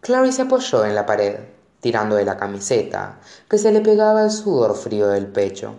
Clary 0.00 0.30
se 0.30 0.42
apoyó 0.42 0.84
en 0.84 0.94
la 0.94 1.04
pared, 1.04 1.40
tirando 1.80 2.14
de 2.14 2.24
la 2.24 2.36
camiseta, 2.36 3.18
que 3.48 3.58
se 3.58 3.72
le 3.72 3.80
pegaba 3.80 4.22
el 4.22 4.30
sudor 4.30 4.76
frío 4.76 5.08
del 5.08 5.26
pecho. 5.26 5.74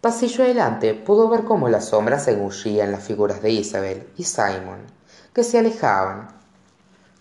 Pasillo 0.00 0.44
adelante 0.44 0.94
pudo 0.94 1.28
ver 1.28 1.42
cómo 1.42 1.68
la 1.68 1.80
sombra 1.80 2.20
se 2.20 2.34
engullía 2.34 2.84
en 2.84 2.92
las 2.92 3.02
figuras 3.02 3.42
de 3.42 3.50
Isabel 3.50 4.08
y 4.16 4.22
Simon, 4.22 4.86
que 5.32 5.42
se 5.42 5.58
alejaban. 5.58 6.43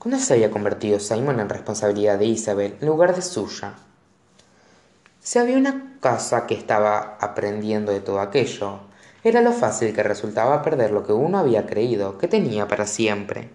¿Cómo 0.03 0.19
se 0.19 0.33
había 0.33 0.51
convertido 0.51 0.99
Simon 0.99 1.39
en 1.39 1.47
responsabilidad 1.47 2.19
de 2.19 2.25
Isabel 2.25 2.75
en 2.81 2.87
lugar 2.87 3.15
de 3.15 3.21
suya? 3.21 3.75
Si 5.21 5.39
había 5.39 5.55
una 5.55 5.97
casa 6.01 6.45
que 6.45 6.55
estaba 6.55 7.17
aprendiendo 7.21 7.93
de 7.93 8.01
todo 8.01 8.19
aquello, 8.19 8.81
era 9.23 9.39
lo 9.39 9.53
fácil 9.53 9.93
que 9.93 10.03
resultaba 10.03 10.61
perder 10.61 10.91
lo 10.91 11.05
que 11.05 11.13
uno 11.13 11.37
había 11.37 11.65
creído 11.65 12.17
que 12.17 12.27
tenía 12.27 12.67
para 12.67 12.85
siempre. 12.85 13.49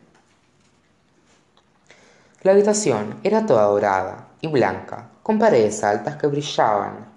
La 2.41 2.53
habitación 2.53 3.21
era 3.25 3.45
toda 3.45 3.65
dorada 3.65 4.29
y 4.41 4.47
blanca, 4.49 5.11
con 5.23 5.39
paredes 5.39 5.85
altas 5.85 6.17
que 6.17 6.29
brillaban 6.29 7.09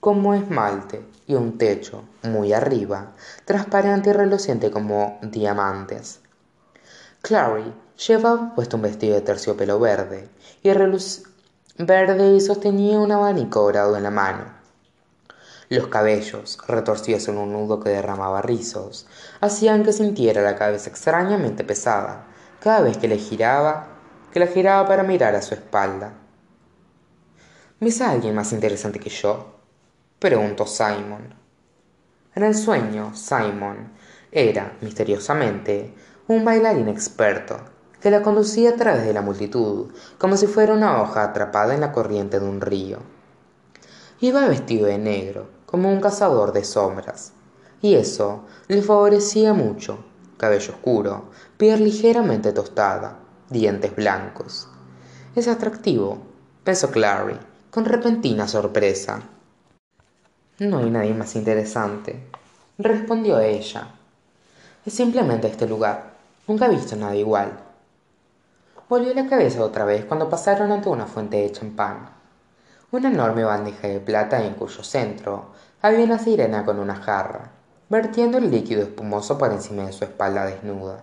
como 0.00 0.34
esmalte 0.34 1.00
y 1.26 1.32
un 1.32 1.56
techo 1.56 2.04
muy 2.24 2.52
arriba, 2.52 3.12
transparente 3.46 4.10
y 4.10 4.12
reluciente 4.12 4.70
como 4.70 5.18
diamantes. 5.22 6.20
Clary 7.22 7.85
llevaba 7.96 8.54
puesto 8.54 8.76
un 8.76 8.82
vestido 8.82 9.14
de 9.14 9.22
terciopelo 9.22 9.80
verde 9.80 10.28
y 10.62 10.70
verde 11.78 12.34
y 12.34 12.40
sostenía 12.40 12.98
un 12.98 13.10
abanico 13.10 13.62
dorado 13.62 13.96
en 13.96 14.02
la 14.02 14.10
mano. 14.10 14.44
Los 15.68 15.88
cabellos, 15.88 16.58
retorcidos 16.68 17.26
en 17.28 17.38
un 17.38 17.52
nudo 17.52 17.80
que 17.80 17.90
derramaba 17.90 18.42
rizos, 18.42 19.06
hacían 19.40 19.82
que 19.82 19.92
sintiera 19.92 20.42
la 20.42 20.56
cabeza 20.56 20.90
extrañamente 20.90 21.64
pesada 21.64 22.26
cada 22.60 22.82
vez 22.82 22.98
que 22.98 23.08
le 23.08 23.18
giraba, 23.18 23.88
que 24.32 24.40
la 24.40 24.46
giraba 24.46 24.86
para 24.86 25.02
mirar 25.02 25.34
a 25.34 25.42
su 25.42 25.54
espalda. 25.54 26.12
¿Ves 27.80 28.00
a 28.00 28.10
alguien 28.10 28.34
más 28.34 28.52
interesante 28.52 29.00
que 29.00 29.10
yo? 29.10 29.54
preguntó 30.18 30.66
Simon. 30.66 31.34
En 32.34 32.42
el 32.42 32.54
sueño, 32.54 33.14
Simon 33.14 33.92
era, 34.30 34.76
misteriosamente, 34.80 35.94
un 36.28 36.44
bailarín 36.44 36.88
experto 36.88 37.75
que 38.06 38.12
la 38.12 38.22
conducía 38.22 38.70
a 38.70 38.76
través 38.76 39.04
de 39.04 39.12
la 39.12 39.20
multitud, 39.20 39.86
como 40.16 40.36
si 40.36 40.46
fuera 40.46 40.74
una 40.74 41.02
hoja 41.02 41.24
atrapada 41.24 41.74
en 41.74 41.80
la 41.80 41.90
corriente 41.90 42.38
de 42.38 42.48
un 42.48 42.60
río. 42.60 42.98
Iba 44.20 44.46
vestido 44.46 44.86
de 44.86 44.96
negro, 44.96 45.48
como 45.66 45.90
un 45.90 46.00
cazador 46.00 46.52
de 46.52 46.62
sombras, 46.62 47.32
y 47.82 47.96
eso 47.96 48.44
le 48.68 48.80
favorecía 48.80 49.54
mucho. 49.54 49.98
Cabello 50.36 50.74
oscuro, 50.74 51.24
piel 51.56 51.82
ligeramente 51.82 52.52
tostada, 52.52 53.18
dientes 53.50 53.96
blancos. 53.96 54.68
Es 55.34 55.48
atractivo, 55.48 56.18
pensó 56.62 56.92
Clary, 56.92 57.36
con 57.72 57.86
repentina 57.86 58.46
sorpresa. 58.46 59.20
No 60.60 60.78
hay 60.78 60.90
nadie 60.90 61.12
más 61.12 61.34
interesante, 61.34 62.24
respondió 62.78 63.40
ella. 63.40 63.88
Es 64.84 64.92
simplemente 64.92 65.48
este 65.48 65.66
lugar. 65.66 66.12
Nunca 66.46 66.66
he 66.66 66.70
visto 66.70 66.94
nada 66.94 67.16
igual. 67.16 67.65
Volvió 68.88 69.12
la 69.14 69.26
cabeza 69.26 69.64
otra 69.64 69.84
vez 69.84 70.04
cuando 70.04 70.28
pasaron 70.28 70.70
ante 70.70 70.88
una 70.88 71.06
fuente 71.06 71.38
de 71.38 71.50
champán. 71.50 72.08
Una 72.92 73.08
enorme 73.08 73.42
bandeja 73.42 73.88
de 73.88 73.98
plata 73.98 74.40
en 74.44 74.54
cuyo 74.54 74.84
centro 74.84 75.46
había 75.82 76.04
una 76.04 76.20
sirena 76.20 76.64
con 76.64 76.78
una 76.78 76.94
jarra, 76.94 77.50
vertiendo 77.88 78.38
el 78.38 78.48
líquido 78.48 78.82
espumoso 78.82 79.38
por 79.38 79.50
encima 79.50 79.86
de 79.86 79.92
su 79.92 80.04
espalda 80.04 80.46
desnuda. 80.46 81.02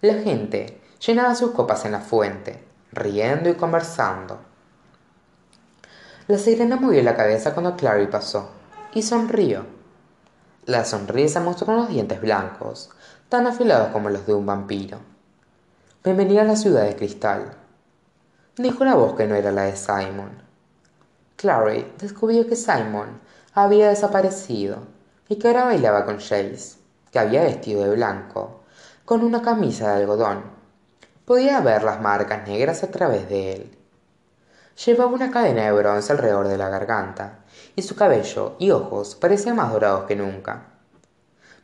La 0.00 0.14
gente 0.14 0.80
llenaba 0.98 1.36
sus 1.36 1.52
copas 1.52 1.84
en 1.84 1.92
la 1.92 2.00
fuente, 2.00 2.60
riendo 2.90 3.48
y 3.50 3.54
conversando. 3.54 4.40
La 6.26 6.38
sirena 6.38 6.74
movió 6.74 7.04
la 7.04 7.14
cabeza 7.14 7.54
cuando 7.54 7.76
Clary 7.76 8.08
pasó 8.08 8.50
y 8.92 9.02
sonrió. 9.02 9.64
La 10.66 10.84
sonrisa 10.84 11.38
mostró 11.38 11.72
unos 11.72 11.88
dientes 11.88 12.20
blancos, 12.20 12.90
tan 13.28 13.46
afilados 13.46 13.90
como 13.92 14.10
los 14.10 14.26
de 14.26 14.34
un 14.34 14.44
vampiro. 14.44 14.98
Bienvenida 16.08 16.40
a 16.40 16.44
la 16.44 16.56
ciudad 16.56 16.84
de 16.84 16.96
cristal, 16.96 17.52
dijo 18.56 18.82
una 18.82 18.94
voz 18.94 19.14
que 19.14 19.26
no 19.26 19.34
era 19.34 19.52
la 19.52 19.64
de 19.64 19.76
Simon. 19.76 20.40
Clary 21.36 21.92
descubrió 21.98 22.48
que 22.48 22.56
Simon 22.56 23.20
había 23.52 23.90
desaparecido 23.90 24.78
y 25.28 25.36
que 25.36 25.48
ahora 25.48 25.66
bailaba 25.66 26.06
con 26.06 26.16
Jace, 26.16 26.78
que 27.12 27.18
había 27.18 27.42
vestido 27.42 27.82
de 27.82 27.94
blanco, 27.94 28.62
con 29.04 29.22
una 29.22 29.42
camisa 29.42 29.90
de 29.90 30.00
algodón. 30.00 30.44
Podía 31.26 31.60
ver 31.60 31.82
las 31.82 32.00
marcas 32.00 32.48
negras 32.48 32.82
a 32.82 32.90
través 32.90 33.28
de 33.28 33.52
él. 33.52 33.78
Llevaba 34.86 35.12
una 35.12 35.30
cadena 35.30 35.66
de 35.66 35.72
bronce 35.72 36.10
alrededor 36.10 36.48
de 36.48 36.56
la 36.56 36.70
garganta, 36.70 37.40
y 37.76 37.82
su 37.82 37.94
cabello 37.96 38.56
y 38.58 38.70
ojos 38.70 39.14
parecían 39.14 39.56
más 39.56 39.70
dorados 39.70 40.06
que 40.06 40.16
nunca. 40.16 40.77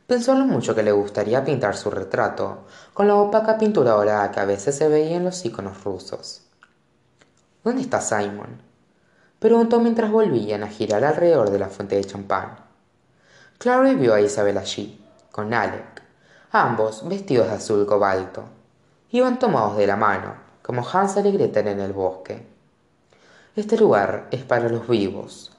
Pensó 0.07 0.35
lo 0.35 0.45
mucho 0.45 0.75
que 0.75 0.83
le 0.83 0.91
gustaría 0.91 1.43
pintar 1.43 1.75
su 1.75 1.89
retrato 1.89 2.65
con 2.93 3.07
la 3.07 3.15
opaca 3.15 3.57
pintura 3.57 3.91
dorada 3.91 4.29
que 4.29 4.39
a 4.39 4.45
veces 4.45 4.77
se 4.77 4.87
veía 4.87 5.17
en 5.17 5.23
los 5.23 5.43
iconos 5.43 5.83
rusos. 5.83 6.43
¿Dónde 7.63 7.81
está 7.81 8.01
Simon? 8.01 8.61
preguntó 9.39 9.79
mientras 9.79 10.11
volvían 10.11 10.61
a 10.61 10.67
girar 10.67 11.03
alrededor 11.03 11.49
de 11.49 11.57
la 11.57 11.69
fuente 11.69 11.95
de 11.95 12.03
champán. 12.03 12.55
Clary 13.57 13.95
vio 13.95 14.13
a 14.13 14.21
Isabel 14.21 14.59
allí, 14.59 15.03
con 15.31 15.51
Alec, 15.53 16.03
ambos 16.51 17.07
vestidos 17.07 17.47
de 17.47 17.53
azul 17.53 17.87
cobalto. 17.87 18.43
Iban 19.09 19.39
tomados 19.39 19.75
de 19.77 19.87
la 19.87 19.95
mano, 19.95 20.35
como 20.61 20.87
Hansel 20.87 21.25
y 21.25 21.31
Gretel 21.31 21.67
en 21.69 21.79
el 21.79 21.93
bosque. 21.93 22.45
Este 23.55 23.77
lugar 23.77 24.27
es 24.29 24.43
para 24.43 24.69
los 24.69 24.87
vivos, 24.87 25.51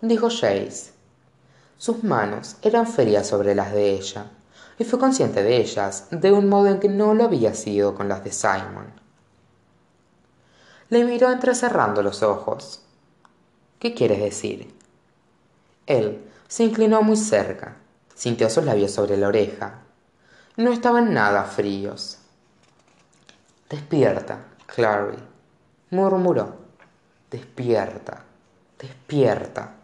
dijo 0.00 0.28
Jace. 0.30 0.99
Sus 1.80 2.04
manos 2.04 2.56
eran 2.60 2.86
frías 2.86 3.26
sobre 3.26 3.54
las 3.54 3.72
de 3.72 3.92
ella, 3.92 4.26
y 4.78 4.84
fue 4.84 4.98
consciente 4.98 5.42
de 5.42 5.56
ellas 5.56 6.08
de 6.10 6.30
un 6.30 6.46
modo 6.46 6.66
en 6.66 6.78
que 6.78 6.90
no 6.90 7.14
lo 7.14 7.24
había 7.24 7.54
sido 7.54 7.94
con 7.94 8.06
las 8.06 8.22
de 8.22 8.32
Simon. 8.32 8.92
Le 10.90 11.04
miró 11.06 11.30
entrecerrando 11.30 12.02
los 12.02 12.22
ojos. 12.22 12.82
¿Qué 13.78 13.94
quieres 13.94 14.20
decir? 14.20 14.74
Él 15.86 16.22
se 16.48 16.64
inclinó 16.64 17.00
muy 17.00 17.16
cerca, 17.16 17.76
sintió 18.14 18.50
sus 18.50 18.64
labios 18.64 18.90
sobre 18.90 19.16
la 19.16 19.28
oreja. 19.28 19.78
No 20.58 20.72
estaban 20.72 21.14
nada 21.14 21.44
fríos. 21.44 22.18
Despierta, 23.70 24.48
Clary, 24.66 25.16
murmuró. 25.88 26.56
Despierta, 27.30 28.22
despierta. 28.78 29.79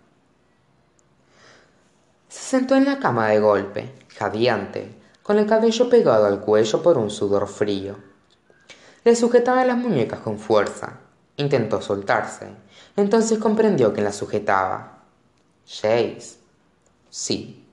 Se 2.36 2.58
sentó 2.58 2.74
en 2.74 2.84
la 2.84 2.98
cama 2.98 3.28
de 3.28 3.40
golpe, 3.40 3.94
jadeante, 4.14 4.94
con 5.22 5.38
el 5.38 5.46
cabello 5.46 5.88
pegado 5.88 6.26
al 6.26 6.40
cuello 6.40 6.82
por 6.82 6.98
un 6.98 7.08
sudor 7.08 7.48
frío. 7.48 7.96
Le 9.04 9.16
sujetaba 9.16 9.64
las 9.64 9.78
muñecas 9.78 10.20
con 10.20 10.38
fuerza. 10.38 10.98
Intentó 11.38 11.80
soltarse, 11.80 12.48
entonces 12.94 13.38
comprendió 13.38 13.94
que 13.94 14.02
la 14.02 14.12
sujetaba. 14.12 14.98
Jace. 15.66 16.36
Sí. 17.08 17.66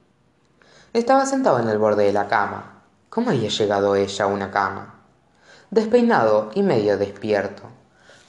Estaba 0.93 1.25
sentado 1.25 1.59
en 1.59 1.67
el 1.67 1.77
borde 1.77 2.05
de 2.05 2.13
la 2.13 2.29
cama. 2.29 2.83
¿Cómo 3.09 3.31
había 3.31 3.49
llegado 3.49 3.97
ella 3.97 4.23
a 4.23 4.29
una 4.29 4.49
cama? 4.49 5.01
Despeinado 5.71 6.51
y 6.55 6.63
medio 6.63 6.97
despierto, 6.97 7.63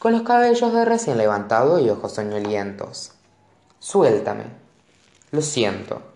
con 0.00 0.12
los 0.12 0.22
cabellos 0.22 0.72
de 0.72 0.84
recién 0.84 1.16
levantado 1.16 1.78
y 1.78 1.88
ojos 1.90 2.14
soñolientos. 2.14 3.12
Suéltame. 3.78 4.46
Lo 5.30 5.40
siento. 5.40 6.13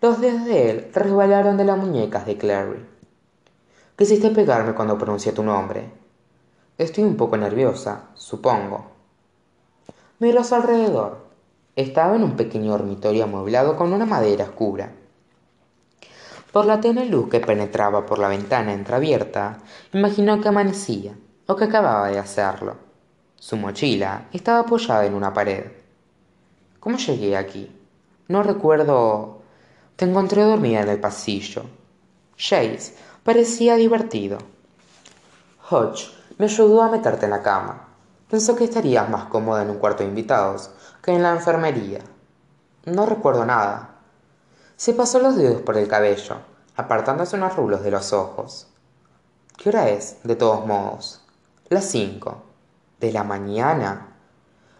Los 0.00 0.20
dedos 0.20 0.44
de 0.44 0.70
él 0.70 0.90
resbalaron 0.94 1.56
de 1.56 1.64
las 1.64 1.76
muñecas 1.76 2.24
de 2.24 2.36
Clary. 2.36 2.86
Quisiste 3.96 4.30
pegarme 4.30 4.74
cuando 4.74 4.96
pronuncié 4.96 5.32
tu 5.32 5.42
nombre. 5.42 5.90
Estoy 6.78 7.02
un 7.02 7.16
poco 7.16 7.36
nerviosa, 7.36 8.10
supongo. 8.14 8.92
Miró 10.20 10.40
a 10.40 10.44
su 10.44 10.54
alrededor. 10.54 11.26
Estaba 11.74 12.14
en 12.14 12.22
un 12.22 12.36
pequeño 12.36 12.70
dormitorio 12.70 13.24
amueblado 13.24 13.76
con 13.76 13.92
una 13.92 14.06
madera 14.06 14.44
oscura. 14.44 14.92
Por 16.52 16.66
la 16.66 16.80
tenue 16.80 17.06
luz 17.06 17.28
que 17.28 17.40
penetraba 17.40 18.06
por 18.06 18.20
la 18.20 18.28
ventana 18.28 18.72
entreabierta, 18.72 19.58
imaginó 19.92 20.40
que 20.40 20.48
amanecía, 20.48 21.16
o 21.46 21.56
que 21.56 21.64
acababa 21.64 22.08
de 22.08 22.20
hacerlo. 22.20 22.76
Su 23.34 23.56
mochila 23.56 24.28
estaba 24.32 24.60
apoyada 24.60 25.06
en 25.06 25.14
una 25.14 25.32
pared. 25.32 25.64
¿Cómo 26.78 26.98
llegué 26.98 27.36
aquí? 27.36 27.68
No 28.28 28.44
recuerdo. 28.44 29.37
Te 29.98 30.04
encontré 30.04 30.44
dormida 30.44 30.82
en 30.82 30.90
el 30.90 31.00
pasillo. 31.00 31.64
Jace 32.36 32.94
parecía 33.24 33.74
divertido. 33.74 34.38
Hodge 35.68 36.12
me 36.38 36.44
ayudó 36.44 36.82
a 36.82 36.88
meterte 36.88 37.24
en 37.24 37.32
la 37.32 37.42
cama. 37.42 37.88
Pensó 38.30 38.54
que 38.54 38.62
estarías 38.62 39.10
más 39.10 39.24
cómoda 39.24 39.62
en 39.62 39.70
un 39.70 39.78
cuarto 39.78 40.04
de 40.04 40.08
invitados 40.08 40.70
que 41.02 41.10
en 41.10 41.24
la 41.24 41.32
enfermería. 41.32 41.98
No 42.84 43.06
recuerdo 43.06 43.44
nada. 43.44 43.96
Se 44.76 44.94
pasó 44.94 45.18
los 45.18 45.34
dedos 45.34 45.62
por 45.62 45.76
el 45.76 45.88
cabello, 45.88 46.36
apartándose 46.76 47.34
unos 47.34 47.56
rulos 47.56 47.82
de 47.82 47.90
los 47.90 48.12
ojos. 48.12 48.68
¿Qué 49.56 49.70
hora 49.70 49.88
es, 49.88 50.18
de 50.22 50.36
todos 50.36 50.64
modos? 50.64 51.22
Las 51.70 51.86
cinco. 51.86 52.44
¿De 53.00 53.10
la 53.10 53.24
mañana? 53.24 54.14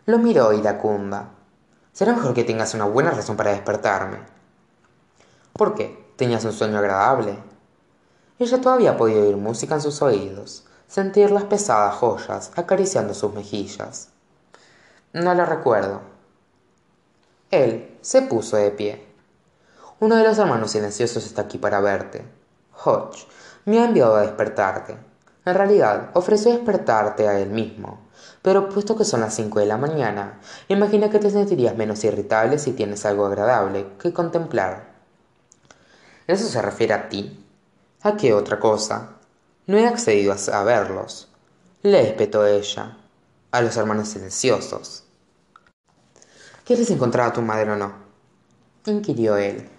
Lo 0.06 0.20
miró 0.20 0.52
iracunda. 0.52 1.30
Será 1.92 2.12
mejor 2.12 2.34
que 2.34 2.44
tengas 2.44 2.74
una 2.74 2.84
buena 2.84 3.10
razón 3.10 3.36
para 3.36 3.50
despertarme. 3.50 4.37
¿Por 5.58 5.74
qué? 5.74 6.06
¿Tenías 6.14 6.44
un 6.44 6.52
sueño 6.52 6.78
agradable? 6.78 7.36
Ella 8.38 8.60
todavía 8.60 8.96
podía 8.96 9.20
oír 9.20 9.36
música 9.36 9.74
en 9.74 9.80
sus 9.80 10.00
oídos, 10.02 10.64
sentir 10.86 11.32
las 11.32 11.42
pesadas 11.42 11.96
joyas 11.96 12.52
acariciando 12.54 13.12
sus 13.12 13.34
mejillas. 13.34 14.10
No 15.12 15.34
lo 15.34 15.44
recuerdo. 15.44 16.00
Él 17.50 17.98
se 18.02 18.22
puso 18.22 18.56
de 18.56 18.70
pie. 18.70 19.04
Uno 19.98 20.14
de 20.14 20.22
los 20.22 20.38
hermanos 20.38 20.70
silenciosos 20.70 21.26
está 21.26 21.42
aquí 21.42 21.58
para 21.58 21.80
verte. 21.80 22.24
Hodge 22.84 23.26
me 23.64 23.80
ha 23.80 23.86
enviado 23.86 24.14
a 24.14 24.22
despertarte. 24.22 24.96
En 25.44 25.54
realidad, 25.54 26.10
ofreció 26.14 26.52
despertarte 26.52 27.26
a 27.26 27.36
él 27.40 27.50
mismo. 27.50 28.06
Pero 28.42 28.68
puesto 28.68 28.96
que 28.96 29.04
son 29.04 29.22
las 29.22 29.34
cinco 29.34 29.58
de 29.58 29.66
la 29.66 29.76
mañana, 29.76 30.38
imagina 30.68 31.10
que 31.10 31.18
te 31.18 31.30
sentirías 31.30 31.76
menos 31.76 32.04
irritable 32.04 32.60
si 32.60 32.74
tienes 32.74 33.04
algo 33.04 33.26
agradable 33.26 33.88
que 33.98 34.12
contemplar. 34.12 34.87
¿Eso 36.28 36.46
se 36.46 36.60
refiere 36.60 36.92
a 36.92 37.08
ti? 37.08 37.42
¿A 38.02 38.14
qué 38.18 38.34
otra 38.34 38.60
cosa? 38.60 39.14
No 39.66 39.78
he 39.78 39.86
accedido 39.86 40.36
a 40.52 40.62
verlos. 40.62 41.26
Le 41.82 42.02
espetó 42.02 42.46
ella. 42.46 42.98
A 43.50 43.62
los 43.62 43.78
hermanos 43.78 44.10
silenciosos. 44.10 45.04
¿Quieres 46.66 46.90
encontrar 46.90 47.30
a 47.30 47.32
tu 47.32 47.40
madre 47.40 47.72
o 47.72 47.76
no? 47.76 47.92
inquirió 48.84 49.38
él. 49.38 49.70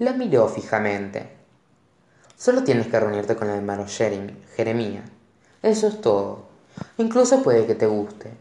La 0.00 0.14
miró 0.14 0.48
fijamente. 0.48 1.30
Solo 2.36 2.64
tienes 2.64 2.88
que 2.88 2.98
reunirte 2.98 3.36
con 3.36 3.48
el 3.48 3.58
hermano 3.58 3.86
Jeremía. 3.86 5.04
Eso 5.62 5.86
es 5.86 6.00
todo. 6.00 6.48
Incluso 6.98 7.44
puede 7.44 7.68
que 7.68 7.76
te 7.76 7.86
guste. 7.86 8.32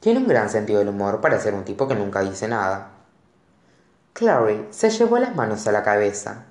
Tiene 0.00 0.20
un 0.20 0.26
gran 0.26 0.48
sentido 0.48 0.78
del 0.78 0.88
humor 0.88 1.20
para 1.20 1.38
ser 1.38 1.52
un 1.52 1.66
tipo 1.66 1.86
que 1.86 1.94
nunca 1.94 2.22
dice 2.22 2.48
nada. 2.48 2.95
Clary 4.16 4.68
se 4.70 4.88
llevó 4.88 5.18
las 5.18 5.36
manos 5.36 5.66
a 5.66 5.72
la 5.72 5.82
cabeza. 5.82 6.44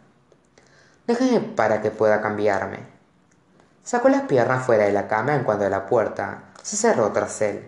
Déjame 1.08 1.40
para 1.40 1.82
que 1.82 1.90
pueda 1.90 2.22
cambiarme. 2.22 2.78
Sacó 3.84 4.08
las 4.08 4.22
piernas 4.22 4.64
fuera 4.64 4.84
de 4.84 4.92
la 4.92 5.08
cama 5.08 5.34
en 5.34 5.44
cuanto 5.44 5.68
la 5.68 5.88
puerta 5.88 6.44
se 6.62 6.78
cerró 6.78 7.12
tras 7.12 7.42
él. 7.42 7.68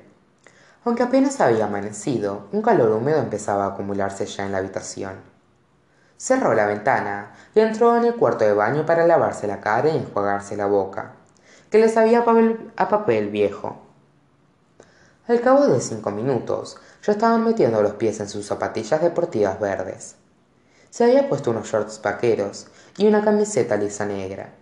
Aunque 0.85 1.01
apenas 1.01 1.41
había 1.41 1.65
amanecido, 1.65 2.45
un 2.51 2.61
calor 2.61 2.91
húmedo 2.91 3.17
empezaba 3.17 3.65
a 3.65 3.69
acumularse 3.69 4.27
ya 4.27 4.45
en 4.45 4.51
la 4.51 4.59
habitación. 4.59 5.15
Cerró 6.15 6.53
la 6.53 6.67
ventana 6.67 7.31
y 7.55 7.61
entró 7.61 7.97
en 7.97 8.05
el 8.05 8.13
cuarto 8.13 8.45
de 8.45 8.53
baño 8.53 8.85
para 8.85 9.07
lavarse 9.07 9.47
la 9.47 9.61
cara 9.61 9.89
y 9.89 9.97
enjuagarse 9.97 10.55
la 10.55 10.67
boca, 10.67 11.13
que 11.71 11.79
le 11.79 11.89
sabía 11.89 12.19
a 12.19 12.87
papel, 12.87 13.29
viejo. 13.29 13.86
Al 15.27 15.41
cabo 15.41 15.67
de 15.67 15.81
cinco 15.81 16.11
minutos, 16.11 16.77
ya 17.03 17.13
estaban 17.13 17.43
metiendo 17.43 17.81
los 17.81 17.93
pies 17.93 18.19
en 18.19 18.29
sus 18.29 18.45
zapatillas 18.45 19.01
deportivas 19.01 19.59
verdes. 19.59 20.15
Se 20.89 21.03
había 21.03 21.27
puesto 21.27 21.51
unos 21.51 21.67
shorts 21.67 22.01
vaqueros 22.01 22.67
y 22.97 23.07
una 23.07 23.23
camiseta 23.23 23.75
lisa 23.75 24.05
negra 24.05 24.53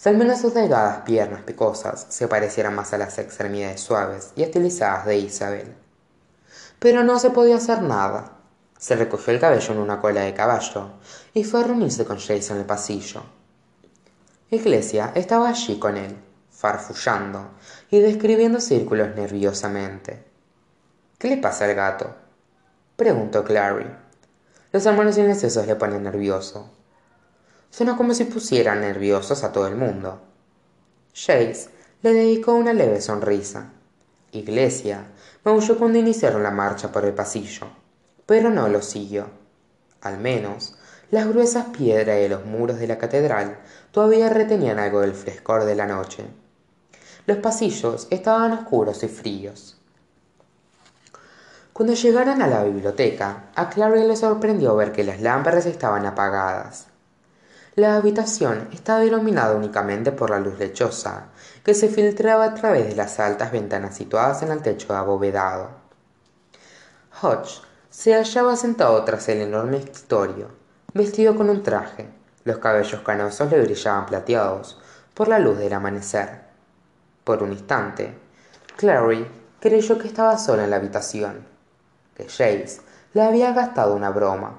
si 0.00 0.08
al 0.08 0.16
menos 0.16 0.40
sus 0.40 0.54
delgadas 0.54 1.02
piernas 1.02 1.42
picosas 1.42 2.06
se 2.08 2.26
parecieran 2.26 2.74
más 2.74 2.94
a 2.94 2.96
las 2.96 3.18
extremidades 3.18 3.82
suaves 3.82 4.32
y 4.34 4.42
estilizadas 4.42 5.04
de 5.04 5.18
Isabel. 5.18 5.74
Pero 6.78 7.04
no 7.04 7.18
se 7.18 7.28
podía 7.28 7.56
hacer 7.56 7.82
nada. 7.82 8.32
Se 8.78 8.96
recogió 8.96 9.34
el 9.34 9.40
cabello 9.40 9.74
en 9.74 9.78
una 9.78 10.00
cola 10.00 10.22
de 10.22 10.32
caballo 10.32 10.92
y 11.34 11.44
fue 11.44 11.60
a 11.60 11.64
reunirse 11.64 12.06
con 12.06 12.16
Jason 12.18 12.56
en 12.56 12.62
el 12.62 12.66
pasillo. 12.66 13.24
Iglesia 14.50 15.12
estaba 15.14 15.50
allí 15.50 15.78
con 15.78 15.98
él, 15.98 16.16
farfullando 16.48 17.50
y 17.90 18.00
describiendo 18.00 18.60
círculos 18.60 19.14
nerviosamente. 19.14 20.24
¿Qué 21.18 21.28
le 21.28 21.36
pasa 21.36 21.64
al 21.64 21.74
gato? 21.74 22.14
preguntó 22.96 23.44
Clary. 23.44 23.86
Los 24.72 24.86
hermanos 24.86 25.16
silenciosos 25.16 25.66
le 25.66 25.74
ponen 25.76 26.04
nervioso, 26.04 26.70
Suena 27.70 27.96
como 27.96 28.14
si 28.14 28.24
pusieran 28.24 28.80
nerviosos 28.80 29.44
a 29.44 29.52
todo 29.52 29.68
el 29.68 29.76
mundo. 29.76 30.20
Jace 31.14 31.68
le 32.02 32.12
dedicó 32.12 32.54
una 32.54 32.72
leve 32.72 33.00
sonrisa. 33.00 33.70
Iglesia 34.32 35.06
maulló 35.44 35.78
cuando 35.78 35.98
iniciaron 35.98 36.42
la 36.42 36.50
marcha 36.50 36.90
por 36.90 37.04
el 37.04 37.14
pasillo, 37.14 37.68
pero 38.26 38.50
no 38.50 38.68
lo 38.68 38.82
siguió. 38.82 39.26
Al 40.00 40.18
menos, 40.18 40.76
las 41.12 41.28
gruesas 41.28 41.66
piedras 41.66 42.16
de 42.16 42.28
los 42.28 42.44
muros 42.44 42.80
de 42.80 42.88
la 42.88 42.98
catedral 42.98 43.58
todavía 43.92 44.28
retenían 44.30 44.80
algo 44.80 45.00
del 45.00 45.14
frescor 45.14 45.64
de 45.64 45.76
la 45.76 45.86
noche. 45.86 46.24
Los 47.26 47.38
pasillos 47.38 48.06
estaban 48.10 48.52
oscuros 48.52 49.02
y 49.02 49.08
fríos. 49.08 49.76
Cuando 51.72 51.94
llegaron 51.94 52.42
a 52.42 52.46
la 52.46 52.64
biblioteca, 52.64 53.50
a 53.54 53.70
Clary 53.70 54.06
le 54.06 54.16
sorprendió 54.16 54.76
ver 54.76 54.92
que 54.92 55.04
las 55.04 55.20
lámparas 55.20 55.66
estaban 55.66 56.04
apagadas. 56.04 56.88
La 57.76 57.96
habitación 57.96 58.68
estaba 58.72 59.04
iluminada 59.04 59.54
únicamente 59.54 60.12
por 60.12 60.30
la 60.30 60.40
luz 60.40 60.58
lechosa, 60.58 61.28
que 61.64 61.72
se 61.72 61.88
filtraba 61.88 62.44
a 62.44 62.54
través 62.54 62.88
de 62.88 62.96
las 62.96 63.20
altas 63.20 63.52
ventanas 63.52 63.96
situadas 63.96 64.42
en 64.42 64.50
el 64.50 64.60
techo 64.60 64.94
abovedado. 64.94 65.70
Hodge 67.22 67.62
se 67.88 68.14
hallaba 68.14 68.56
sentado 68.56 69.02
tras 69.04 69.28
el 69.28 69.40
enorme 69.40 69.78
escritorio, 69.78 70.48
vestido 70.92 71.34
con 71.36 71.48
un 71.48 71.62
traje. 71.62 72.08
Los 72.44 72.58
cabellos 72.58 73.00
canosos 73.02 73.50
le 73.50 73.62
brillaban 73.62 74.06
plateados 74.06 74.78
por 75.14 75.28
la 75.28 75.38
luz 75.38 75.58
del 75.58 75.72
amanecer. 75.72 76.49
Por 77.30 77.44
un 77.44 77.52
instante, 77.52 78.12
Clary 78.76 79.24
creyó 79.60 79.96
que 80.00 80.08
estaba 80.08 80.36
sola 80.36 80.64
en 80.64 80.70
la 80.70 80.78
habitación, 80.78 81.46
que 82.16 82.24
Jace 82.24 82.80
le 83.14 83.22
había 83.22 83.52
gastado 83.52 83.94
una 83.94 84.10
broma. 84.10 84.58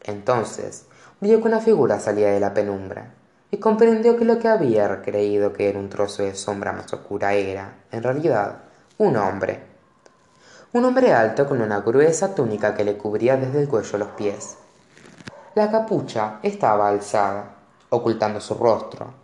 Entonces 0.00 0.86
vio 1.18 1.40
que 1.40 1.48
una 1.48 1.58
figura 1.58 1.98
salía 1.98 2.30
de 2.30 2.38
la 2.38 2.54
penumbra 2.54 3.14
y 3.50 3.56
comprendió 3.56 4.16
que 4.16 4.24
lo 4.24 4.38
que 4.38 4.46
había 4.46 5.02
creído 5.02 5.52
que 5.52 5.68
era 5.68 5.80
un 5.80 5.88
trozo 5.88 6.22
de 6.22 6.36
sombra 6.36 6.72
más 6.72 6.92
oscura 6.92 7.34
era, 7.34 7.78
en 7.90 8.04
realidad, 8.04 8.58
un 8.98 9.16
hombre. 9.16 9.64
Un 10.72 10.84
hombre 10.84 11.12
alto 11.12 11.48
con 11.48 11.60
una 11.62 11.80
gruesa 11.80 12.32
túnica 12.32 12.76
que 12.76 12.84
le 12.84 12.96
cubría 12.96 13.36
desde 13.36 13.62
el 13.62 13.68
cuello 13.68 13.96
a 13.96 13.98
los 13.98 14.08
pies. 14.10 14.56
La 15.56 15.68
capucha 15.68 16.38
estaba 16.44 16.88
alzada, 16.88 17.56
ocultando 17.90 18.40
su 18.40 18.54
rostro. 18.54 19.23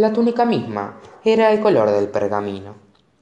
La 0.00 0.14
túnica 0.14 0.46
misma 0.46 0.98
era 1.26 1.52
el 1.52 1.60
color 1.60 1.90
del 1.90 2.08
pergamino, 2.08 2.74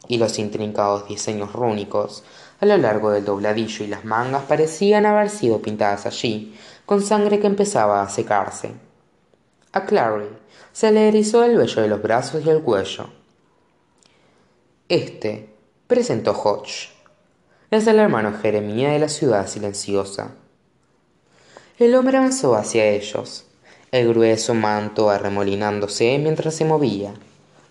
y 0.07 0.17
los 0.17 0.39
intrincados 0.39 1.09
diseños 1.09 1.53
rúnicos 1.53 2.23
a 2.61 2.67
lo 2.67 2.77
largo 2.77 3.11
del 3.11 3.25
dobladillo 3.25 3.85
y 3.85 3.89
las 3.89 4.05
mangas 4.05 4.45
parecían 4.45 5.05
haber 5.05 5.29
sido 5.29 5.61
pintadas 5.61 6.07
allí 6.07 6.57
con 6.87 7.03
sangre 7.03 7.41
que 7.41 7.49
empezaba 7.49 8.01
a 8.01 8.09
secarse. 8.09 8.71
A 9.73 9.87
Clary 9.87 10.29
se 10.71 10.93
le 10.93 11.09
erizó 11.09 11.43
el 11.43 11.57
vello 11.57 11.83
de 11.83 11.89
los 11.89 12.01
brazos 12.01 12.47
y 12.47 12.49
el 12.49 12.63
cuello. 12.63 13.11
Este, 14.89 15.53
presentó 15.89 16.31
Hodge, 16.31 16.91
es 17.73 17.89
el 17.89 17.99
hermano 17.99 18.39
Jeremía 18.41 18.91
de 18.91 19.01
la 19.01 19.09
ciudad 19.09 19.49
silenciosa. 19.49 20.31
El 21.81 21.97
hombre 21.97 22.19
avanzó 22.19 22.55
hacia 22.55 22.85
ellos, 22.87 23.48
el 23.91 24.09
grueso 24.09 24.53
manto 24.53 25.09
arremolinándose 25.09 26.19
mientras 26.19 26.55
se 26.55 26.67
movía, 26.67 27.15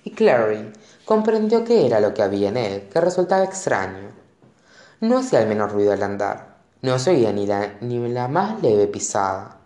y 0.03 0.11
Clary 0.11 0.73
comprendió 1.05 1.63
que 1.63 1.85
era 1.85 1.99
lo 1.99 2.13
que 2.13 2.23
había 2.23 2.49
en 2.49 2.57
él 2.57 2.89
que 2.91 2.99
resultaba 2.99 3.43
extraño. 3.43 4.09
No 4.99 5.19
hacía 5.19 5.41
el 5.41 5.47
menor 5.47 5.71
ruido 5.73 5.93
al 5.93 6.01
andar, 6.01 6.57
no 6.81 6.97
se 6.97 7.11
oía 7.11 7.31
ni 7.31 7.45
la, 7.45 7.77
ni 7.81 7.99
la 8.09 8.27
más 8.27 8.61
leve 8.63 8.87
pisada. 8.87 9.57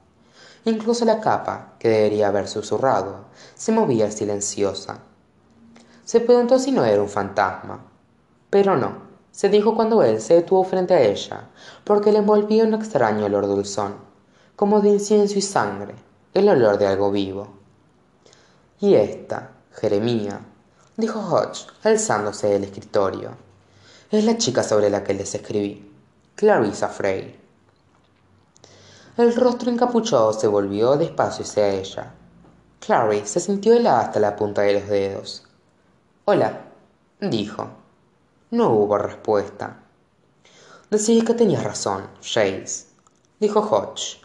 Incluso 0.65 1.05
la 1.05 1.21
capa, 1.21 1.75
que 1.79 1.87
debería 1.87 2.27
haber 2.27 2.49
susurrado, 2.49 3.25
se 3.55 3.71
movía 3.71 4.11
silenciosa. 4.11 4.99
Se 6.03 6.19
preguntó 6.19 6.59
si 6.59 6.71
no 6.73 6.83
era 6.83 7.01
un 7.01 7.09
fantasma. 7.09 7.85
Pero 8.49 8.75
no, 8.75 9.03
se 9.31 9.47
dijo 9.47 9.73
cuando 9.73 10.03
él 10.03 10.19
se 10.19 10.35
detuvo 10.35 10.65
frente 10.65 10.93
a 10.93 11.01
ella, 11.01 11.47
porque 11.85 12.11
le 12.11 12.19
envolvía 12.19 12.65
un 12.65 12.73
extraño 12.73 13.25
olor 13.25 13.47
dulzón, 13.47 13.95
como 14.57 14.81
de 14.81 14.89
incienso 14.89 15.39
y 15.39 15.41
sangre, 15.41 15.95
el 16.33 16.47
olor 16.47 16.77
de 16.77 16.87
algo 16.87 17.11
vivo. 17.11 17.49
Y 18.79 18.95
esta, 18.95 19.51
Jeremía, 19.73 20.39
dijo 20.95 21.19
Hodge, 21.19 21.67
alzándose 21.83 22.47
del 22.47 22.63
escritorio, 22.63 23.31
es 24.09 24.23
la 24.23 24.37
chica 24.37 24.63
sobre 24.63 24.89
la 24.89 25.03
que 25.03 25.13
les 25.13 25.35
escribí. 25.35 25.91
Clarissa 26.35 26.87
Frey. 26.87 27.37
El 29.17 29.35
rostro 29.35 29.69
encapuchado 29.69 30.31
se 30.33 30.47
volvió 30.47 30.95
despacio 30.95 31.43
hacia 31.43 31.69
ella. 31.69 32.13
Clary 32.79 33.23
se 33.25 33.39
sintió 33.39 33.73
helada 33.73 34.01
hasta 34.01 34.19
la 34.19 34.35
punta 34.35 34.61
de 34.61 34.73
los 34.73 34.87
dedos. 34.87 35.43
Hola, 36.25 36.61
dijo. 37.19 37.69
No 38.51 38.69
hubo 38.71 38.97
respuesta. 38.97 39.83
Decidí 40.89 41.21
que 41.23 41.33
tenías 41.33 41.63
razón, 41.63 42.09
Jace, 42.21 42.85
dijo 43.39 43.59
Hodge. 43.59 44.19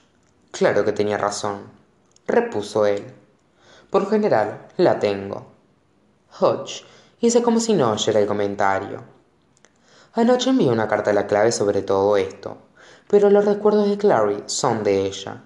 Claro 0.50 0.84
que 0.84 0.92
tenía 0.92 1.18
razón, 1.18 1.75
repuso 2.26 2.86
él. 2.86 3.04
Por 3.90 4.10
general, 4.10 4.68
la 4.76 4.98
tengo. 4.98 5.46
Hodge 6.40 6.84
hice 7.20 7.42
como 7.42 7.60
si 7.60 7.72
no 7.72 7.92
oyera 7.92 8.20
el 8.20 8.26
comentario. 8.26 9.02
Anoche 10.12 10.50
envié 10.50 10.70
una 10.70 10.88
carta 10.88 11.10
a 11.10 11.14
la 11.14 11.26
clave 11.26 11.52
sobre 11.52 11.82
todo 11.82 12.16
esto, 12.16 12.58
pero 13.08 13.30
los 13.30 13.44
recuerdos 13.44 13.88
de 13.88 13.98
Clary 13.98 14.42
son 14.46 14.82
de 14.82 15.06
ella. 15.06 15.42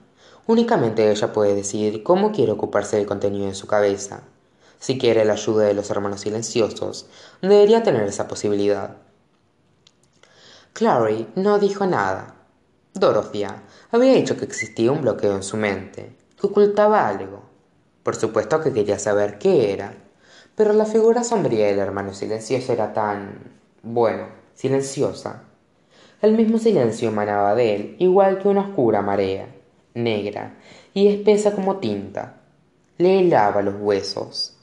Únicamente 0.46 1.10
ella 1.10 1.32
puede 1.32 1.54
decidir 1.54 2.02
cómo 2.02 2.32
quiere 2.32 2.52
ocuparse 2.52 2.96
del 2.96 3.06
contenido 3.06 3.46
en 3.46 3.54
su 3.54 3.66
cabeza. 3.66 4.22
Si 4.78 4.98
quiere 4.98 5.24
la 5.24 5.34
ayuda 5.34 5.64
de 5.64 5.74
los 5.74 5.90
hermanos 5.90 6.22
silenciosos, 6.22 7.06
debería 7.42 7.82
tener 7.82 8.04
esa 8.04 8.26
posibilidad. 8.26 8.96
Clary 10.72 11.28
no 11.36 11.58
dijo 11.58 11.86
nada. 11.86 12.36
Dorothea 12.94 13.62
había 13.92 14.14
dicho 14.14 14.36
que 14.36 14.44
existía 14.44 14.90
un 14.90 15.02
bloqueo 15.02 15.36
en 15.36 15.42
su 15.42 15.56
mente, 15.56 16.16
ocultaba 16.46 17.06
algo. 17.08 17.42
Por 18.02 18.16
supuesto 18.16 18.60
que 18.60 18.72
quería 18.72 18.98
saber 18.98 19.38
qué 19.38 19.72
era, 19.72 19.94
pero 20.54 20.72
la 20.72 20.84
figura 20.84 21.24
sombría 21.24 21.66
del 21.66 21.78
hermano 21.78 22.14
silencioso 22.14 22.72
era 22.72 22.92
tan... 22.92 23.60
bueno, 23.82 24.26
silenciosa. 24.54 25.44
El 26.22 26.32
mismo 26.32 26.58
silencio 26.58 27.08
emanaba 27.08 27.54
de 27.54 27.74
él, 27.74 27.96
igual 27.98 28.38
que 28.38 28.48
una 28.48 28.60
oscura 28.60 29.00
marea, 29.00 29.48
negra 29.94 30.56
y 30.92 31.08
espesa 31.08 31.52
como 31.52 31.76
tinta. 31.76 32.36
Le 32.98 33.20
helaba 33.20 33.62
los 33.62 33.76
huesos. 33.80 34.56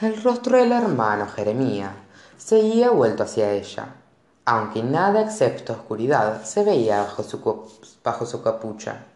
El 0.00 0.22
rostro 0.22 0.56
del 0.56 0.70
hermano 0.70 1.26
Jeremía 1.26 1.92
seguía 2.36 2.90
vuelto 2.90 3.24
hacia 3.24 3.50
ella, 3.50 3.96
aunque 4.44 4.84
nada 4.84 5.22
excepto 5.22 5.72
oscuridad 5.72 6.44
se 6.44 6.62
veía 6.62 7.02
bajo 7.02 7.24
su, 7.24 7.40
bajo 8.04 8.24
su 8.24 8.40
capucha. 8.40 9.07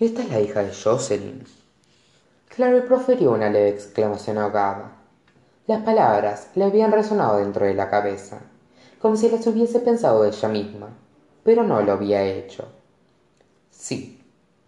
Esta 0.00 0.22
es 0.22 0.28
la 0.28 0.40
hija 0.40 0.64
de 0.64 0.74
Jocelyn. 0.74 1.44
Clary 2.48 2.80
profirió 2.80 3.30
una 3.30 3.48
leve 3.48 3.68
exclamación 3.68 4.38
ahogada. 4.38 4.90
Las 5.68 5.84
palabras 5.84 6.48
le 6.56 6.64
habían 6.64 6.90
resonado 6.90 7.38
dentro 7.38 7.64
de 7.64 7.74
la 7.74 7.88
cabeza, 7.88 8.40
como 9.00 9.14
si 9.16 9.30
las 9.30 9.46
hubiese 9.46 9.78
pensado 9.78 10.24
ella 10.24 10.48
misma, 10.48 10.88
pero 11.44 11.62
no 11.62 11.80
lo 11.80 11.92
había 11.92 12.24
hecho. 12.24 12.66
Sí, 13.70 14.20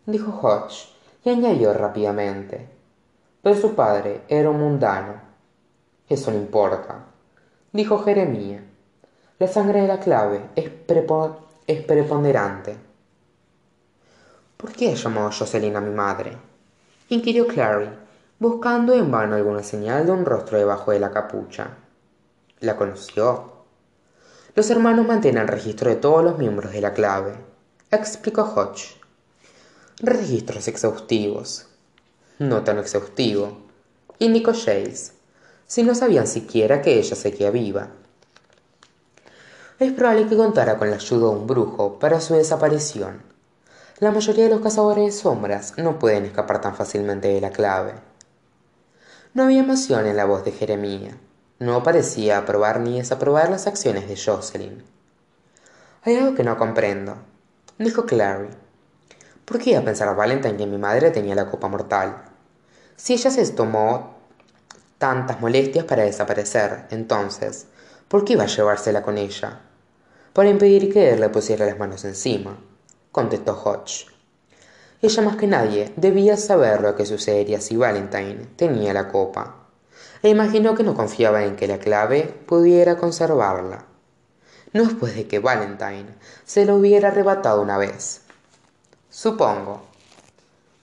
dijo 0.06 0.30
Hodge, 0.30 0.94
y 1.24 1.30
añadió 1.30 1.72
rápidamente. 1.74 2.68
Pero 3.42 3.56
su 3.56 3.74
padre 3.74 4.20
era 4.28 4.50
un 4.50 4.60
mundano. 4.60 5.14
Eso 6.08 6.30
no 6.30 6.36
importa, 6.36 7.04
dijo 7.72 7.98
Jeremía. 7.98 8.62
La 9.40 9.48
sangre 9.48 9.82
de 9.82 9.88
la 9.88 9.98
clave 9.98 10.50
es, 10.54 10.70
es 11.66 11.82
preponderante. 11.82 12.85
¿Por 14.56 14.72
qué 14.72 14.94
llamó 14.96 15.30
Jocelyn 15.30 15.76
a 15.76 15.80
mi 15.82 15.94
madre? 15.94 16.38
inquirió 17.10 17.46
Clary, 17.46 17.90
buscando 18.38 18.94
en 18.94 19.10
vano 19.10 19.36
alguna 19.36 19.62
señal 19.62 20.06
de 20.06 20.12
un 20.12 20.24
rostro 20.24 20.56
debajo 20.56 20.92
de 20.92 20.98
la 20.98 21.10
capucha. 21.10 21.76
¿La 22.60 22.76
conoció? 22.76 23.52
Los 24.54 24.70
hermanos 24.70 25.06
mantienen 25.06 25.46
registro 25.46 25.90
de 25.90 25.96
todos 25.96 26.24
los 26.24 26.38
miembros 26.38 26.72
de 26.72 26.80
la 26.80 26.94
clave, 26.94 27.36
explicó 27.90 28.42
Hodge. 28.44 28.96
Registros 29.98 30.68
exhaustivos. 30.68 31.66
No 32.38 32.62
tan 32.62 32.78
exhaustivo, 32.78 33.58
indicó 34.18 34.52
Chase, 34.52 35.12
si 35.66 35.82
no 35.82 35.94
sabían 35.94 36.26
siquiera 36.26 36.80
que 36.80 36.98
ella 36.98 37.14
seguía 37.14 37.50
viva. 37.50 37.88
Es 39.78 39.92
probable 39.92 40.28
que 40.28 40.36
contara 40.36 40.78
con 40.78 40.88
la 40.88 40.96
ayuda 40.96 41.28
de 41.28 41.36
un 41.36 41.46
brujo 41.46 41.98
para 41.98 42.22
su 42.22 42.32
desaparición. 42.32 43.25
La 43.98 44.10
mayoría 44.10 44.44
de 44.44 44.50
los 44.50 44.60
cazadores 44.60 45.06
de 45.06 45.12
sombras 45.12 45.78
no 45.78 45.98
pueden 45.98 46.26
escapar 46.26 46.60
tan 46.60 46.76
fácilmente 46.76 47.28
de 47.28 47.40
la 47.40 47.50
clave. 47.50 47.94
No 49.32 49.44
había 49.44 49.60
emoción 49.60 50.06
en 50.06 50.18
la 50.18 50.26
voz 50.26 50.44
de 50.44 50.52
Jeremía. 50.52 51.16
No 51.58 51.82
parecía 51.82 52.36
aprobar 52.36 52.80
ni 52.80 52.98
desaprobar 52.98 53.48
las 53.48 53.66
acciones 53.66 54.06
de 54.06 54.16
Jocelyn. 54.16 54.84
Hay 56.02 56.16
algo 56.16 56.34
que 56.34 56.44
no 56.44 56.58
comprendo, 56.58 57.16
dijo 57.78 58.04
Clary. 58.04 58.50
¿Por 59.46 59.58
qué 59.58 59.70
iba 59.70 59.80
a 59.80 59.84
pensar 59.84 60.14
Valentine 60.14 60.58
que 60.58 60.66
mi 60.66 60.76
madre 60.76 61.10
tenía 61.10 61.34
la 61.34 61.50
copa 61.50 61.68
mortal? 61.68 62.24
Si 62.96 63.14
ella 63.14 63.30
se 63.30 63.50
tomó 63.52 64.16
tantas 64.98 65.40
molestias 65.40 65.86
para 65.86 66.02
desaparecer, 66.02 66.86
entonces, 66.90 67.66
¿por 68.08 68.24
qué 68.24 68.34
iba 68.34 68.44
a 68.44 68.46
llevársela 68.46 69.02
con 69.02 69.16
ella? 69.16 69.60
para 70.36 70.50
impedir 70.50 70.92
que 70.92 71.14
él 71.14 71.20
le 71.20 71.30
pusiera 71.30 71.64
las 71.64 71.78
manos 71.78 72.04
encima, 72.04 72.58
contestó 73.16 73.58
Hodge. 73.64 74.08
Ella 75.00 75.22
más 75.22 75.36
que 75.36 75.46
nadie 75.46 75.90
debía 75.96 76.36
saber 76.36 76.82
lo 76.82 76.94
que 76.96 77.06
sucedería 77.06 77.62
si 77.62 77.74
Valentine 77.74 78.46
tenía 78.56 78.92
la 78.92 79.08
copa, 79.08 79.54
e 80.22 80.28
imaginó 80.28 80.74
que 80.74 80.82
no 80.82 80.94
confiaba 80.94 81.42
en 81.44 81.56
que 81.56 81.66
la 81.66 81.78
clave 81.78 82.24
pudiera 82.46 82.98
conservarla, 82.98 83.86
no 84.74 84.84
después 84.84 85.14
de 85.14 85.26
que 85.26 85.38
Valentine 85.38 86.14
se 86.44 86.66
lo 86.66 86.76
hubiera 86.76 87.08
arrebatado 87.08 87.62
una 87.62 87.78
vez. 87.78 88.20
Supongo. 89.08 89.80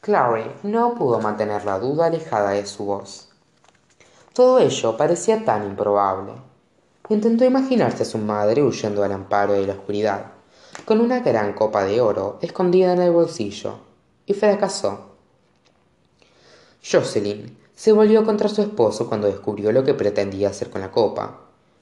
Clary 0.02 0.52
no 0.64 0.96
pudo 0.96 1.20
mantener 1.20 1.66
la 1.66 1.78
duda 1.78 2.08
alejada 2.08 2.50
de 2.50 2.66
su 2.66 2.86
voz. 2.86 3.30
Todo 4.34 4.58
ello 4.58 4.98
parecía 4.98 5.46
tan 5.46 5.66
improbable 5.66 6.34
Intentó 7.10 7.44
imaginarse 7.44 8.04
a 8.04 8.06
su 8.06 8.18
madre 8.18 8.64
huyendo 8.64 9.04
al 9.04 9.12
amparo 9.12 9.54
de 9.54 9.68
la 9.68 9.74
oscuridad, 9.74 10.32
con 10.86 11.02
una 11.02 11.20
gran 11.20 11.54
copa 11.54 11.84
de 11.84 12.02
oro 12.02 12.40
escondida 12.42 12.94
en 12.94 13.02
el 13.02 13.12
bolsillo, 13.12 13.76
y 14.26 14.34
fracasó. 14.34 15.12
Jocelyn 16.84 17.58
se 17.76 17.92
volvió 17.92 18.24
contra 18.26 18.50
su 18.50 18.62
esposo 18.62 19.08
cuando 19.08 19.28
descubrió 19.28 19.72
lo 19.72 19.84
que 19.84 19.94
pretendía 19.94 20.50
hacer 20.50 20.70
con 20.70 20.82
la 20.82 20.92
copa. 20.92 21.40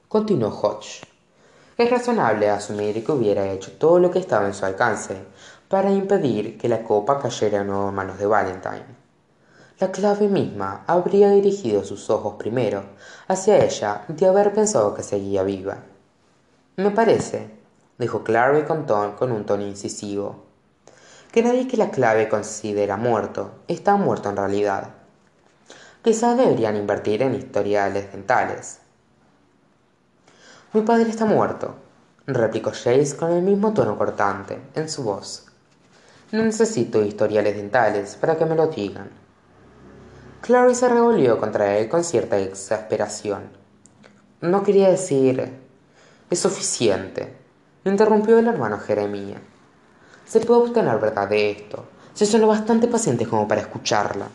Continuó 0.08 0.50
Hodge. 0.50 1.02
Es 1.78 1.90
razonable 1.90 2.50
asumir 2.50 3.04
que 3.04 3.12
hubiera 3.12 3.52
hecho 3.52 3.72
todo 3.74 4.00
lo 4.00 4.12
que 4.12 4.20
estaba 4.20 4.48
en 4.48 4.54
su 4.54 4.66
alcance 4.66 5.18
para 5.68 5.92
impedir 5.92 6.58
que 6.58 6.70
la 6.70 6.84
copa 6.84 7.20
cayera 7.20 7.62
en 7.62 7.68
manos 7.68 8.18
de 8.20 8.26
Valentine 8.26 9.02
la 9.82 9.92
clave 9.92 10.28
misma 10.28 10.84
habría 10.86 11.32
dirigido 11.32 11.84
sus 11.84 12.12
ojos 12.12 12.36
primero 12.38 12.84
hacia 13.28 13.66
ella 13.66 14.06
de 14.08 14.28
haber 14.28 14.54
pensado 14.54 14.94
que 14.94 15.02
seguía 15.02 15.42
viva. 15.42 15.80
Me 16.76 16.92
parece, 16.92 17.50
dijo 18.02 18.24
Clary 18.24 18.64
con, 18.64 18.86
con 18.86 19.32
un 19.32 19.46
tono 19.46 19.64
incisivo, 19.64 20.44
que 21.32 21.44
nadie 21.44 21.68
que 21.68 21.78
la 21.78 21.92
clave 21.92 22.28
considera 22.28 22.98
muerto 22.98 23.52
está 23.68 23.96
muerto 23.96 24.30
en 24.30 24.38
realidad. 24.38 24.90
Quizás 26.04 26.36
deberían 26.36 26.76
invertir 26.76 27.22
en 27.22 27.36
historiales 27.36 28.12
dentales. 28.12 28.80
Mi 30.74 30.82
padre 30.82 31.12
está 31.12 31.26
muerto, 31.26 31.76
replicó 32.26 32.72
Jace 32.72 33.16
con 33.16 33.32
el 33.32 33.44
mismo 33.44 33.72
tono 33.74 33.96
cortante 33.98 34.60
en 34.74 34.90
su 34.90 35.04
voz. 35.04 35.46
No 36.32 36.42
necesito 36.44 37.04
historiales 37.04 37.56
dentales 37.56 38.16
para 38.16 38.36
que 38.36 38.46
me 38.46 38.56
lo 38.56 38.68
digan. 38.68 39.12
Clary 40.42 40.74
se 40.74 40.90
revolvió 40.90 41.38
contra 41.40 41.78
él 41.78 41.88
con 41.88 42.04
cierta 42.04 42.40
exasperación. 42.40 43.44
No 44.42 44.64
quería 44.64 44.90
decir... 44.90 45.60
Es 46.32 46.40
suficiente, 46.40 47.36
interrumpió 47.90 48.38
el 48.38 48.48
hermano 48.48 48.80
Jeremía. 48.80 49.42
Se 50.26 50.40
puede 50.40 50.62
obtener 50.62 51.00
verdad 51.00 51.28
de 51.28 51.52
esto, 51.52 51.86
si 52.14 52.26
son 52.26 52.42
lo 52.42 52.48
bastante 52.48 52.88
pacientes 52.88 53.28
como 53.28 53.48
para 53.48 53.62
escucharla. 53.62 54.28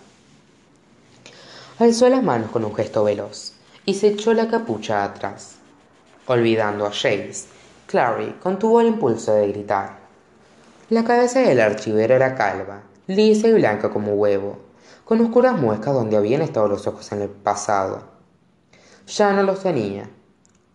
Alzó 1.78 2.08
las 2.08 2.22
manos 2.22 2.50
con 2.50 2.64
un 2.64 2.74
gesto 2.74 3.04
veloz 3.04 3.52
y 3.84 3.94
se 3.94 4.08
echó 4.08 4.32
la 4.32 4.48
capucha 4.48 5.04
atrás. 5.04 5.56
Olvidando 6.26 6.86
a 6.86 6.90
Jace, 6.90 7.46
Clary 7.86 8.36
contuvo 8.42 8.80
el 8.80 8.88
impulso 8.88 9.32
de 9.34 9.48
gritar. 9.48 9.98
La 10.90 11.04
cabeza 11.04 11.40
del 11.40 11.60
archivero 11.60 12.14
era 12.14 12.34
calva, 12.34 12.82
lisa 13.06 13.46
y 13.48 13.52
blanca 13.52 13.90
como 13.90 14.14
huevo, 14.14 14.58
con 15.04 15.20
oscuras 15.20 15.56
muescas 15.56 15.94
donde 15.94 16.16
habían 16.16 16.42
estado 16.42 16.66
los 16.66 16.86
ojos 16.86 17.12
en 17.12 17.22
el 17.22 17.28
pasado. 17.28 18.02
Ya 19.06 19.32
no 19.32 19.44
los 19.44 19.62
tenía. 19.62 20.10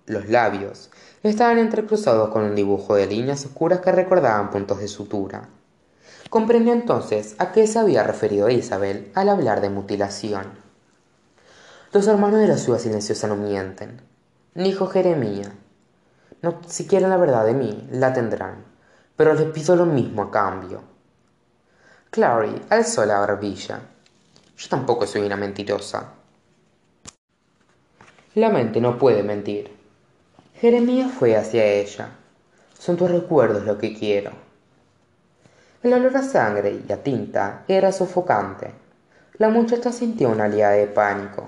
Los 0.05 0.29
labios 0.29 0.89
estaban 1.29 1.59
entrecruzados 1.59 2.29
con 2.29 2.43
un 2.43 2.55
dibujo 2.55 2.95
de 2.95 3.07
líneas 3.07 3.45
oscuras 3.45 3.79
que 3.79 3.91
recordaban 3.91 4.49
puntos 4.49 4.79
de 4.79 4.87
sutura. 4.87 5.49
Comprendió 6.29 6.73
entonces 6.73 7.35
a 7.37 7.51
qué 7.51 7.67
se 7.67 7.77
había 7.77 8.03
referido 8.03 8.49
Isabel 8.49 9.11
al 9.15 9.29
hablar 9.29 9.61
de 9.61 9.69
mutilación. 9.69 10.47
Los 11.93 12.07
hermanos 12.07 12.39
de 12.39 12.47
la 12.47 12.57
ciudad 12.57 12.79
silenciosa 12.79 13.27
no 13.27 13.35
mienten, 13.35 14.01
dijo 14.55 14.87
Jeremía. 14.87 15.51
No 16.41 16.59
siquiera 16.65 17.07
la 17.07 17.17
verdad 17.17 17.45
de 17.45 17.53
mí 17.53 17.87
la 17.91 18.13
tendrán, 18.13 18.63
pero 19.15 19.33
le 19.33 19.45
pido 19.45 19.75
lo 19.75 19.85
mismo 19.85 20.23
a 20.23 20.31
cambio. 20.31 20.81
Clary 22.09 22.61
alzó 22.69 23.05
la 23.05 23.19
barbilla. 23.19 23.81
Yo 24.57 24.69
tampoco 24.69 25.05
soy 25.05 25.21
una 25.21 25.35
mentirosa. 25.35 26.13
La 28.35 28.49
mente 28.49 28.79
no 28.79 28.97
puede 28.97 29.23
mentir. 29.23 29.80
Jeremías 30.61 31.11
fue 31.11 31.35
hacia 31.35 31.65
ella. 31.65 32.11
Son 32.77 32.95
tus 32.95 33.09
recuerdos 33.09 33.65
lo 33.65 33.79
que 33.79 33.97
quiero. 33.97 34.29
El 35.81 35.91
olor 35.91 36.15
a 36.15 36.21
sangre 36.21 36.81
y 36.87 36.91
a 36.91 37.01
tinta 37.01 37.63
era 37.67 37.91
sofocante. 37.91 38.69
La 39.39 39.49
muchacha 39.49 39.91
sintió 39.91 40.29
una 40.29 40.45
oleada 40.45 40.73
de 40.73 40.85
pánico. 40.85 41.47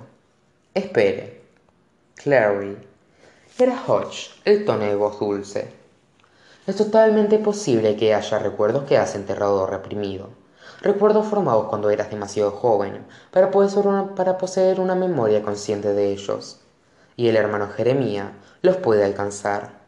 Espere. 0.74 1.44
Clary. 2.16 2.76
Era 3.60 3.84
Hodge, 3.86 4.32
el 4.46 4.66
tono 4.66 4.86
de 4.86 4.96
voz 4.96 5.20
dulce. 5.20 5.70
Es 6.66 6.76
totalmente 6.76 7.38
posible 7.38 7.96
que 7.96 8.16
haya 8.16 8.40
recuerdos 8.40 8.86
que 8.86 8.98
has 8.98 9.14
enterrado 9.14 9.62
o 9.62 9.68
reprimido. 9.68 10.30
Recuerdos 10.82 11.28
formados 11.28 11.68
cuando 11.70 11.92
eras 11.92 12.10
demasiado 12.10 12.50
joven 12.50 13.06
para 13.32 13.52
poseer 14.40 14.80
una 14.80 14.96
memoria 14.96 15.44
consciente 15.44 15.94
de 15.94 16.14
ellos. 16.14 16.63
Y 17.16 17.28
el 17.28 17.36
hermano 17.36 17.70
Jeremías 17.70 18.32
los 18.62 18.78
puede 18.78 19.04
alcanzar. 19.04 19.82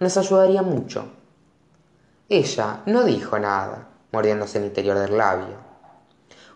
Nos 0.00 0.16
ayudaría 0.16 0.62
mucho. 0.62 1.10
Ella 2.28 2.82
no 2.86 3.04
dijo 3.04 3.38
nada, 3.38 3.88
mordiéndose 4.12 4.58
el 4.58 4.64
interior 4.64 4.98
del 4.98 5.16
labio. 5.16 5.56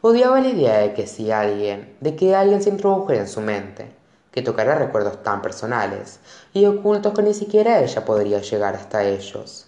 Odiaba 0.02 0.40
la 0.40 0.48
idea 0.48 0.78
de 0.78 0.94
que 0.94 1.06
si 1.06 1.30
alguien, 1.30 1.96
de 2.00 2.16
que 2.16 2.34
alguien 2.34 2.62
se 2.62 2.70
introdujera 2.70 3.20
en 3.20 3.28
su 3.28 3.40
mente, 3.40 3.94
que 4.30 4.42
tocara 4.42 4.74
recuerdos 4.74 5.22
tan 5.22 5.42
personales 5.42 6.20
y 6.52 6.64
ocultos 6.66 7.14
que 7.14 7.22
ni 7.22 7.34
siquiera 7.34 7.80
ella 7.80 8.04
podría 8.04 8.40
llegar 8.40 8.74
hasta 8.74 9.04
ellos. 9.04 9.66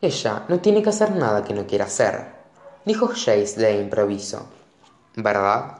Ella 0.00 0.44
no 0.48 0.60
tiene 0.60 0.82
que 0.82 0.90
hacer 0.90 1.14
nada 1.16 1.42
que 1.42 1.54
no 1.54 1.66
quiera 1.66 1.86
hacer, 1.86 2.26
dijo 2.84 3.08
Jace 3.08 3.54
de 3.56 3.80
improviso. 3.80 4.46
¿Verdad? 5.16 5.77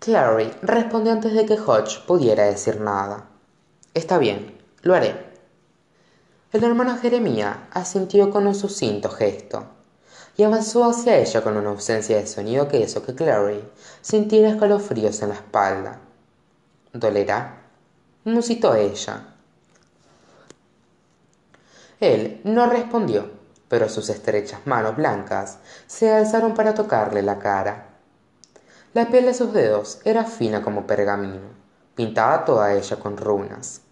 Clary 0.00 0.50
respondió 0.62 1.12
antes 1.12 1.34
de 1.34 1.44
que 1.44 1.60
Hodge 1.60 2.00
pudiera 2.06 2.44
decir 2.44 2.80
nada. 2.80 3.26
Está 3.92 4.16
bien, 4.16 4.58
lo 4.80 4.94
haré. 4.94 5.26
El 6.52 6.64
hermano 6.64 6.96
Jeremías 6.96 7.58
asintió 7.70 8.30
con 8.30 8.46
un 8.46 8.54
sucinto 8.54 9.10
gesto 9.10 9.66
y 10.38 10.42
avanzó 10.42 10.88
hacia 10.88 11.18
ella 11.18 11.42
con 11.42 11.58
una 11.58 11.68
ausencia 11.68 12.16
de 12.16 12.26
sonido 12.26 12.66
que 12.66 12.80
hizo 12.80 13.02
que 13.02 13.14
Clary 13.14 13.62
sintiera 14.00 14.48
escalofríos 14.48 15.20
en 15.20 15.28
la 15.28 15.34
espalda. 15.34 16.00
¿Dolerá? 16.94 17.60
musitó 18.24 18.74
ella. 18.74 19.34
Él 22.00 22.40
no 22.44 22.70
respondió, 22.70 23.30
pero 23.68 23.90
sus 23.90 24.08
estrechas 24.08 24.60
manos 24.64 24.96
blancas 24.96 25.58
se 25.86 26.10
alzaron 26.10 26.54
para 26.54 26.72
tocarle 26.72 27.20
la 27.20 27.38
cara. 27.38 27.89
La 28.92 29.08
piel 29.08 29.26
de 29.26 29.34
sus 29.34 29.52
dedos 29.52 30.00
era 30.04 30.24
fina 30.24 30.62
como 30.62 30.84
pergamino, 30.84 31.46
pintada 31.94 32.44
toda 32.44 32.74
ella 32.74 32.96
con 32.96 33.16
runas. 33.16 33.82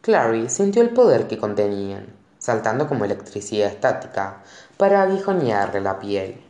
Clary 0.00 0.48
sintió 0.48 0.82
el 0.82 0.90
poder 0.90 1.28
que 1.28 1.38
contenían, 1.38 2.08
saltando 2.36 2.88
como 2.88 3.04
electricidad 3.04 3.68
estática, 3.68 4.42
para 4.76 5.02
aguijonearle 5.02 5.80
la 5.80 6.00
piel. 6.00 6.44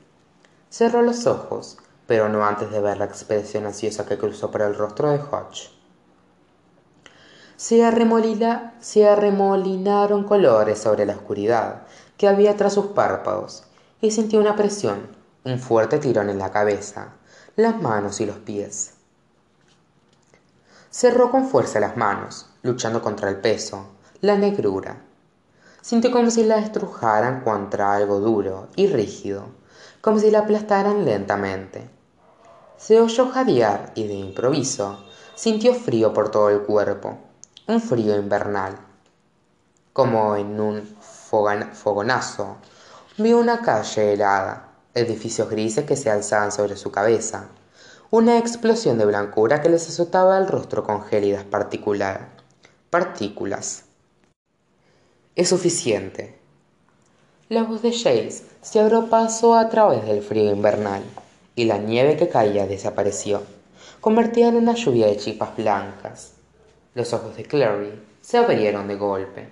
Cerró 0.71 1.03
los 1.03 1.27
ojos, 1.27 1.77
pero 2.07 2.31
no 2.31 2.47
antes 2.47 2.71
de 2.71 2.81
ver 2.81 2.97
la 2.97 3.05
expresión 3.05 3.67
ansiosa 3.67 4.07
que 4.07 4.17
cruzó 4.17 4.51
por 4.51 4.63
el 4.63 4.75
rostro 4.75 5.11
de 5.11 5.19
Hodge. 5.19 5.69
Se, 7.57 7.83
se 8.81 9.07
arremolinaron 9.07 10.25
colores 10.25 10.79
sobre 10.79 11.05
la 11.05 11.13
oscuridad 11.13 11.83
que 12.17 12.27
había 12.27 12.57
tras 12.57 12.73
sus 12.73 12.87
párpados, 12.87 13.65
y 14.01 14.13
sintió 14.13 14.41
una 14.41 14.57
presión, 14.57 15.09
un 15.45 15.59
fuerte 15.59 15.99
tirón 15.99 16.31
en 16.31 16.39
la 16.39 16.51
cabeza, 16.51 17.13
las 17.57 17.81
manos 17.81 18.21
y 18.21 18.27
los 18.27 18.37
pies. 18.37 18.93
Cerró 20.91 21.31
con 21.31 21.49
fuerza 21.49 21.81
las 21.81 21.97
manos, 21.97 22.51
luchando 22.63 23.01
contra 23.01 23.31
el 23.31 23.37
peso, 23.37 23.87
la 24.21 24.37
negrura. 24.37 25.01
Sintió 25.81 26.11
como 26.11 26.31
si 26.31 26.45
la 26.45 26.59
estrujaran 26.59 27.41
contra 27.41 27.95
algo 27.95 28.21
duro 28.21 28.69
y 28.77 28.89
rígido, 28.89 29.47
como 30.03 30.19
si 30.19 30.31
la 30.31 30.41
aplastaran 30.41 31.07
lentamente. 31.07 31.89
Se 32.77 33.01
oyó 33.01 33.31
jadear 33.31 33.93
y 33.95 34.07
de 34.07 34.15
improviso 34.15 34.99
sintió 35.35 35.73
frío 35.75 36.13
por 36.13 36.31
todo 36.31 36.51
el 36.51 36.61
cuerpo, 36.61 37.17
un 37.69 37.81
frío 37.81 38.17
invernal. 38.17 38.77
Como 39.95 40.37
en 40.37 40.61
un 40.61 40.97
fogonazo, 41.73 42.57
vio 43.17 43.39
una 43.39 43.63
calle 43.63 44.13
helada, 44.13 44.66
edificios 44.97 45.49
grises 45.51 45.85
que 45.85 45.95
se 45.95 46.11
alzaban 46.11 46.51
sobre 46.51 46.77
su 46.77 46.91
cabeza, 46.91 47.49
una 48.11 48.39
explosión 48.39 48.99
de 48.99 49.05
blancura 49.05 49.61
que 49.61 49.69
les 49.69 49.89
azotaba 49.89 50.39
el 50.39 50.49
rostro 50.49 50.83
con 50.85 51.05
gélidas 51.05 51.45
partículas. 52.91 53.85
Es 55.35 55.49
suficiente. 55.51 56.39
La 57.49 57.63
voz 57.63 57.83
de 57.83 57.93
Jace 57.93 58.43
se 58.63 58.81
abrió 58.81 59.09
paso 59.09 59.55
a 59.55 59.69
través 59.69 60.05
del 60.07 60.23
frío 60.23 60.53
invernal, 60.53 61.03
y 61.55 61.65
la 61.65 61.79
nieve 61.79 62.17
que 62.17 62.29
caía 62.29 62.67
desapareció, 62.67 63.43
convertida 64.01 64.49
en 64.49 64.57
una 64.57 64.75
lluvia 64.75 65.07
de 65.07 65.17
chispas 65.17 65.57
blancas. 65.57 66.33
Los 66.95 67.13
ojos 67.13 67.37
de 67.37 67.45
Clary 67.45 68.03
se 68.21 68.39
abrieron 68.39 68.89
de 68.89 68.97
golpe. 68.97 69.49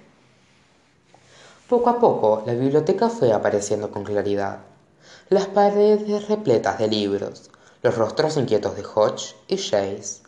Poco 1.69 1.91
a 1.91 1.99
poco 1.99 2.43
la 2.47 2.55
biblioteca 2.55 3.09
fue 3.09 3.33
apareciendo 3.33 3.91
con 3.91 4.05
claridad, 4.05 4.59
las 5.31 5.47
paredes 5.47 6.29
repletas 6.29 6.79
de 6.79 6.87
libros, 6.87 7.51
los 7.83 7.97
rostros 7.97 8.37
inquietos 8.37 8.77
de 8.77 8.85
Hodge 8.85 9.35
y 9.49 9.57
Chase. 9.57 10.23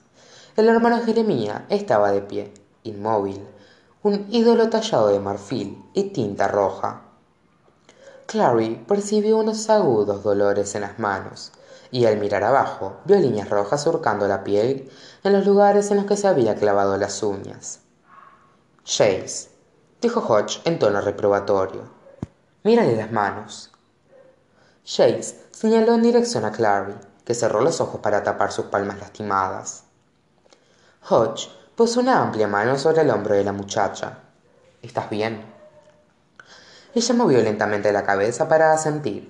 El 0.56 0.68
hermano 0.68 1.02
Jeremía 1.04 1.66
estaba 1.68 2.12
de 2.12 2.22
pie, 2.22 2.54
inmóvil, 2.82 3.46
un 4.02 4.26
ídolo 4.30 4.70
tallado 4.70 5.08
de 5.08 5.20
marfil 5.20 5.84
y 5.92 6.04
tinta 6.04 6.48
roja. 6.48 7.02
Clary 8.24 8.84
percibió 8.88 9.36
unos 9.36 9.68
agudos 9.68 10.22
dolores 10.22 10.74
en 10.74 10.80
las 10.80 10.98
manos, 10.98 11.52
y 11.90 12.06
al 12.06 12.16
mirar 12.16 12.42
abajo 12.42 12.96
vio 13.04 13.18
líneas 13.18 13.50
rojas 13.50 13.82
surcando 13.82 14.26
la 14.26 14.44
piel 14.44 14.90
en 15.22 15.32
los 15.34 15.44
lugares 15.46 15.90
en 15.90 15.98
los 15.98 16.06
que 16.06 16.16
se 16.16 16.26
había 16.26 16.54
clavado 16.54 16.96
las 16.96 17.22
uñas. 17.22 17.80
Chase, 18.82 19.50
dijo 20.00 20.20
Hodge 20.20 20.60
en 20.64 20.78
tono 20.78 21.02
reprobatorio, 21.02 21.82
mírale 22.64 22.96
las 22.96 23.12
manos. 23.12 23.70
Señaló 24.86 25.94
en 25.94 26.02
dirección 26.02 26.44
a 26.44 26.52
Clary, 26.52 26.94
que 27.24 27.34
cerró 27.34 27.60
los 27.60 27.80
ojos 27.80 28.00
para 28.00 28.22
tapar 28.22 28.52
sus 28.52 28.66
palmas 28.66 29.00
lastimadas. 29.00 29.82
Hodge 31.10 31.48
puso 31.74 31.98
una 31.98 32.22
amplia 32.22 32.46
mano 32.46 32.78
sobre 32.78 33.02
el 33.02 33.10
hombro 33.10 33.34
de 33.34 33.42
la 33.42 33.50
muchacha. 33.50 34.18
¿Estás 34.82 35.10
bien? 35.10 35.44
Ella 36.94 37.14
movió 37.16 37.42
lentamente 37.42 37.92
la 37.92 38.04
cabeza 38.04 38.48
para 38.48 38.72
asentir. 38.72 39.28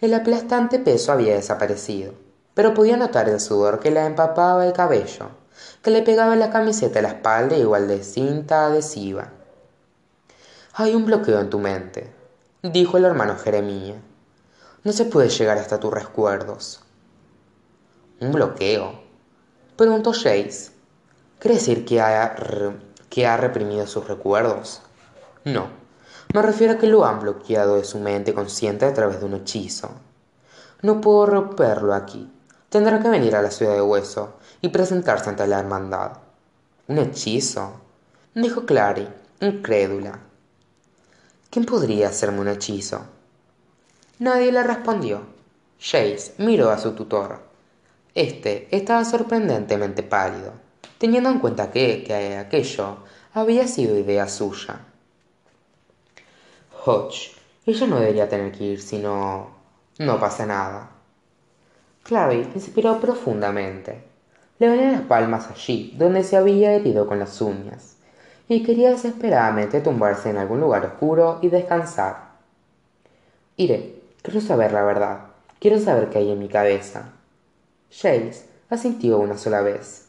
El 0.00 0.14
aplastante 0.14 0.78
peso 0.78 1.12
había 1.12 1.34
desaparecido, 1.34 2.14
pero 2.54 2.72
podía 2.72 2.96
notar 2.96 3.28
el 3.28 3.38
sudor 3.38 3.80
que 3.80 3.90
le 3.90 4.02
empapaba 4.02 4.64
el 4.64 4.72
cabello, 4.72 5.28
que 5.82 5.90
le 5.90 6.00
pegaba 6.00 6.36
la 6.36 6.50
camiseta 6.50 7.00
a 7.00 7.02
la 7.02 7.08
espalda 7.08 7.54
igual 7.54 7.86
de 7.86 8.02
cinta 8.02 8.64
adhesiva. 8.64 9.28
Hay 10.72 10.94
un 10.94 11.04
bloqueo 11.04 11.38
en 11.38 11.50
tu 11.50 11.58
mente, 11.58 12.10
dijo 12.62 12.96
el 12.96 13.04
hermano 13.04 13.36
Jeremías. 13.36 13.98
No 14.82 14.92
se 14.92 15.04
puede 15.04 15.28
llegar 15.28 15.58
hasta 15.58 15.78
tus 15.78 15.92
recuerdos. 15.92 16.80
¿Un 18.18 18.32
bloqueo? 18.32 19.00
Preguntó 19.76 20.12
Jace. 20.12 20.70
¿Quiere 21.38 21.56
decir 21.56 21.84
que 21.84 22.00
ha, 22.00 22.34
que 23.10 23.26
ha 23.26 23.36
reprimido 23.36 23.86
sus 23.86 24.08
recuerdos? 24.08 24.80
No, 25.44 25.68
me 26.32 26.40
refiero 26.40 26.74
a 26.74 26.78
que 26.78 26.86
lo 26.86 27.04
han 27.04 27.20
bloqueado 27.20 27.76
de 27.76 27.84
su 27.84 27.98
mente 27.98 28.32
consciente 28.32 28.86
a 28.86 28.94
través 28.94 29.20
de 29.20 29.26
un 29.26 29.34
hechizo. 29.34 29.90
No 30.80 31.02
puedo 31.02 31.26
romperlo 31.26 31.92
aquí. 31.92 32.32
Tendrá 32.70 33.02
que 33.02 33.10
venir 33.10 33.36
a 33.36 33.42
la 33.42 33.50
ciudad 33.50 33.74
de 33.74 33.82
Hueso 33.82 34.38
y 34.62 34.68
presentarse 34.68 35.28
ante 35.28 35.46
la 35.46 35.60
hermandad. 35.60 36.12
¿Un 36.88 36.98
hechizo? 36.98 37.80
dijo 38.34 38.64
Clary, 38.64 39.08
incrédula. 39.40 40.20
¿Quién 41.50 41.66
podría 41.66 42.08
hacerme 42.08 42.40
un 42.40 42.48
hechizo? 42.48 43.02
Nadie 44.20 44.52
le 44.52 44.62
respondió. 44.62 45.22
Jace 45.80 46.34
miró 46.36 46.68
a 46.68 46.76
su 46.76 46.92
tutor. 46.92 47.40
Este 48.14 48.68
estaba 48.70 49.02
sorprendentemente 49.06 50.02
pálido, 50.02 50.52
teniendo 50.98 51.30
en 51.30 51.38
cuenta 51.38 51.70
que, 51.70 52.04
que 52.04 52.36
aquello 52.36 52.98
había 53.32 53.66
sido 53.66 53.98
idea 53.98 54.28
suya. 54.28 54.80
Hodge, 56.84 57.32
ella 57.64 57.86
no 57.86 57.98
debería 57.98 58.28
tener 58.28 58.52
que 58.52 58.64
ir 58.64 58.82
si 58.82 58.98
no... 58.98 59.52
no 59.98 60.20
pasa 60.20 60.44
nada. 60.44 60.90
Clary 62.02 62.46
inspiró 62.54 63.00
profundamente. 63.00 64.04
Le 64.58 64.68
venían 64.68 64.92
las 64.92 65.02
palmas 65.02 65.48
allí, 65.50 65.94
donde 65.96 66.24
se 66.24 66.36
había 66.36 66.74
herido 66.74 67.06
con 67.06 67.18
las 67.18 67.40
uñas, 67.40 67.96
y 68.50 68.62
quería 68.64 68.90
desesperadamente 68.90 69.80
tumbarse 69.80 70.28
en 70.28 70.36
algún 70.36 70.60
lugar 70.60 70.84
oscuro 70.84 71.38
y 71.40 71.48
descansar. 71.48 72.32
Iré, 73.56 73.99
quiero 74.22 74.40
saber 74.40 74.72
la 74.72 74.82
verdad, 74.82 75.20
quiero 75.58 75.78
saber 75.78 76.10
qué 76.10 76.18
hay 76.18 76.30
en 76.30 76.38
mi 76.38 76.48
cabeza. 76.48 77.12
Jace 77.90 78.46
asintió 78.68 79.18
una 79.18 79.36
sola 79.36 79.62
vez. 79.62 80.06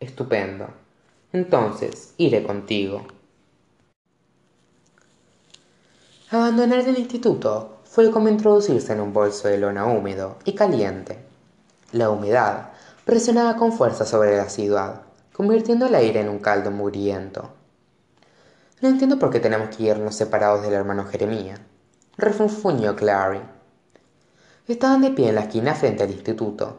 Estupendo. 0.00 0.66
Entonces, 1.32 2.14
iré 2.16 2.42
contigo. 2.42 3.06
Abandonar 6.30 6.80
el 6.80 6.98
instituto 6.98 7.78
fue 7.84 8.10
como 8.10 8.28
introducirse 8.28 8.92
en 8.92 9.00
un 9.00 9.12
bolso 9.12 9.48
de 9.48 9.58
lona 9.58 9.86
húmedo 9.86 10.38
y 10.44 10.54
caliente. 10.54 11.18
La 11.92 12.10
humedad 12.10 12.70
presionaba 13.04 13.56
con 13.56 13.72
fuerza 13.72 14.06
sobre 14.06 14.36
la 14.36 14.48
ciudad, 14.48 15.02
convirtiendo 15.32 15.86
el 15.86 15.94
aire 15.94 16.20
en 16.20 16.28
un 16.28 16.38
caldo 16.38 16.70
mugriento. 16.70 17.50
No 18.80 18.88
entiendo 18.88 19.18
por 19.18 19.30
qué 19.30 19.40
tenemos 19.40 19.76
que 19.76 19.84
irnos 19.84 20.14
separados 20.14 20.62
del 20.62 20.72
hermano 20.72 21.04
Jeremía, 21.04 21.56
refunfuñó 22.16 22.94
Clary. 22.94 23.40
Estaban 24.68 25.00
de 25.00 25.10
pie 25.10 25.30
en 25.30 25.36
la 25.36 25.42
esquina 25.42 25.74
frente 25.74 26.02
al 26.02 26.10
instituto. 26.10 26.76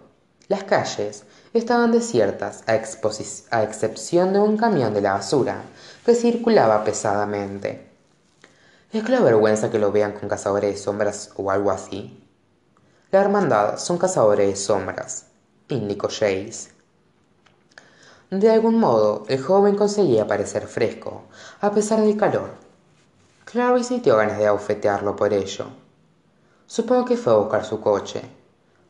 Las 0.48 0.64
calles 0.64 1.24
estaban 1.54 1.92
desiertas 1.92 2.64
a, 2.68 2.74
a 2.74 3.64
excepción 3.64 4.34
de 4.34 4.40
un 4.40 4.58
camión 4.58 4.94
de 4.94 5.02
la 5.02 5.14
basura 5.14 5.64
que 6.06 6.16
circulaba 6.16 6.84
pesadamente. 6.84 7.90
Es 8.92 9.04
que 9.04 9.12
la 9.12 9.22
vergüenza 9.22 9.72
que 9.72 9.80
lo 9.80 9.92
vean 9.92 10.12
con 10.12 10.30
cazadores 10.30 10.76
de 10.76 10.80
sombras 10.80 11.32
o 11.36 11.50
algo 11.50 11.72
así. 11.72 12.24
La 13.12 13.22
hermandad 13.22 13.78
son 13.78 13.98
cazadores 13.98 14.48
de 14.48 14.56
sombras, 14.56 15.26
indicó 15.68 16.10
Jace. 16.10 16.72
De 18.30 18.52
algún 18.52 18.80
modo, 18.80 19.26
el 19.30 19.42
joven 19.42 19.76
conseguía 19.76 20.28
parecer 20.28 20.68
fresco, 20.68 21.24
a 21.62 21.72
pesar 21.72 22.02
del 22.02 22.18
calor. 22.18 22.63
Clary 23.54 23.84
sintió 23.84 24.18
ganas 24.18 24.40
de 24.40 24.48
abofetearlo 24.48 25.16
por 25.16 25.32
ello. 25.32 25.68
Supongo 26.66 27.06
que 27.06 27.18
fue 27.18 27.34
a 27.34 27.36
buscar 27.36 27.64
su 27.64 27.80
coche, 27.80 28.24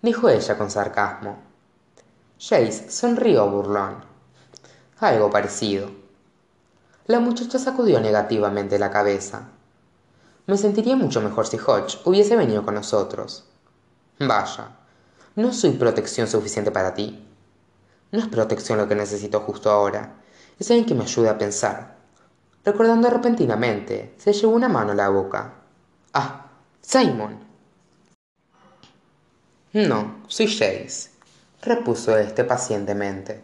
dijo 0.01 0.29
ella 0.29 0.57
con 0.57 0.71
sarcasmo. 0.71 1.35
Jace 2.39 2.89
sonrió 2.89 3.45
burlón. 3.49 4.05
Algo 5.01 5.29
parecido. 5.29 5.89
La 7.07 7.19
muchacha 7.19 7.59
sacudió 7.59 7.99
negativamente 7.99 8.79
la 8.79 8.89
cabeza. 8.89 9.49
Me 10.47 10.55
sentiría 10.55 10.95
mucho 10.95 11.19
mejor 11.19 11.45
si 11.45 11.57
Hodge 11.57 11.99
hubiese 12.05 12.37
venido 12.37 12.63
con 12.63 12.75
nosotros. 12.75 13.43
Vaya, 14.17 14.77
¿no 15.35 15.51
soy 15.51 15.71
protección 15.71 16.29
suficiente 16.29 16.71
para 16.71 16.93
ti? 16.93 17.27
No 18.13 18.19
es 18.19 18.29
protección 18.29 18.77
lo 18.77 18.87
que 18.87 18.95
necesito 18.95 19.41
justo 19.41 19.69
ahora, 19.69 20.21
es 20.57 20.71
alguien 20.71 20.85
que 20.85 20.95
me 20.95 21.03
ayude 21.03 21.27
a 21.27 21.37
pensar. 21.37 21.92
Recordando 22.65 23.09
repentinamente, 23.09 24.13
se 24.17 24.31
llevó 24.31 24.53
una 24.53 24.69
mano 24.69 24.93
a 24.93 24.95
la 24.95 25.09
boca. 25.09 25.53
Ah, 26.13 26.45
Simon. 26.81 27.39
No, 29.73 30.21
soy 30.27 30.47
Jace, 30.47 31.09
repuso 31.61 32.17
éste 32.17 32.45
pacientemente. 32.45 33.43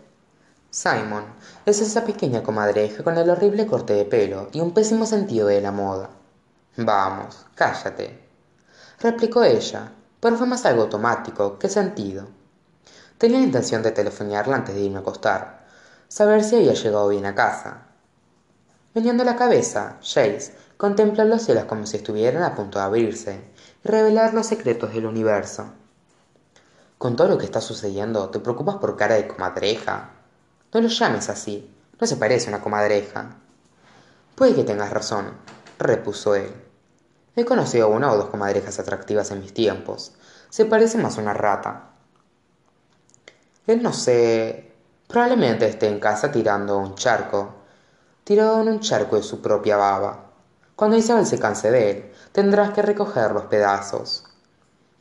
Simon 0.69 1.25
es 1.65 1.81
esa 1.81 2.05
pequeña 2.05 2.43
comadreja 2.43 3.03
con 3.03 3.17
el 3.17 3.29
horrible 3.29 3.67
corte 3.67 3.93
de 3.93 4.05
pelo 4.05 4.49
y 4.53 4.61
un 4.61 4.73
pésimo 4.73 5.05
sentido 5.05 5.47
de 5.47 5.59
la 5.59 5.71
moda. 5.71 6.11
Vamos, 6.77 7.45
cállate, 7.55 8.19
replicó 9.01 9.43
ella, 9.43 9.91
pero 10.21 10.37
fue 10.37 10.47
más 10.47 10.65
algo 10.65 10.83
automático 10.83 11.59
que 11.59 11.67
sentido. 11.67 12.27
Tenía 13.17 13.39
la 13.39 13.45
intención 13.45 13.83
de 13.83 13.91
telefonearla 13.91 14.55
antes 14.55 14.75
de 14.75 14.81
irme 14.81 14.99
a 14.99 15.01
acostar, 15.01 15.65
saber 16.07 16.41
si 16.41 16.55
había 16.55 16.73
llegado 16.73 17.09
bien 17.09 17.25
a 17.25 17.35
casa. 17.35 17.88
Veniendo 18.93 19.23
la 19.23 19.35
cabeza, 19.35 19.97
Jace 20.01 20.53
contempló 20.77 21.23
los 21.25 21.43
cielos 21.43 21.65
como 21.65 21.85
si 21.85 21.97
estuvieran 21.97 22.43
a 22.43 22.55
punto 22.55 22.79
de 22.79 22.85
abrirse 22.85 23.41
y 23.83 23.87
revelar 23.87 24.33
los 24.33 24.47
secretos 24.47 24.93
del 24.93 25.05
universo. 25.05 25.73
Con 26.97 27.15
todo 27.15 27.27
lo 27.27 27.37
que 27.37 27.45
está 27.45 27.61
sucediendo, 27.61 28.29
¿te 28.29 28.39
preocupas 28.39 28.77
por 28.77 28.97
cara 28.97 29.15
de 29.15 29.27
comadreja? 29.27 30.11
No 30.73 30.81
lo 30.81 30.87
llames 30.87 31.29
así, 31.29 31.69
no 31.99 32.07
se 32.07 32.17
parece 32.17 32.47
a 32.47 32.49
una 32.49 32.63
comadreja. 32.63 33.37
Puede 34.35 34.55
que 34.55 34.63
tengas 34.63 34.89
razón, 34.89 35.33
repuso 35.77 36.35
él. 36.35 36.51
He 37.35 37.45
conocido 37.45 37.85
a 37.85 37.89
una 37.89 38.11
o 38.11 38.17
dos 38.17 38.29
comadrejas 38.29 38.79
atractivas 38.79 39.31
en 39.31 39.39
mis 39.39 39.53
tiempos. 39.53 40.13
Se 40.49 40.65
parece 40.65 40.97
más 40.97 41.17
a 41.17 41.21
una 41.21 41.33
rata. 41.33 41.91
Él 43.67 43.83
no 43.83 43.93
sé. 43.93 44.73
Probablemente 45.07 45.67
esté 45.67 45.87
en 45.87 45.99
casa 45.99 46.31
tirando 46.31 46.77
un 46.77 46.95
charco. 46.95 47.58
Tirado 48.29 48.61
en 48.61 48.67
un 48.67 48.79
charco 48.79 49.15
de 49.15 49.23
su 49.23 49.41
propia 49.41 49.75
baba. 49.75 50.29
Cuando 50.75 50.95
Isabel 50.95 51.25
se 51.25 51.39
canse 51.39 51.71
de 51.71 51.89
él, 51.89 52.11
tendrás 52.31 52.69
que 52.75 52.83
recoger 52.83 53.31
los 53.31 53.45
pedazos. 53.45 54.23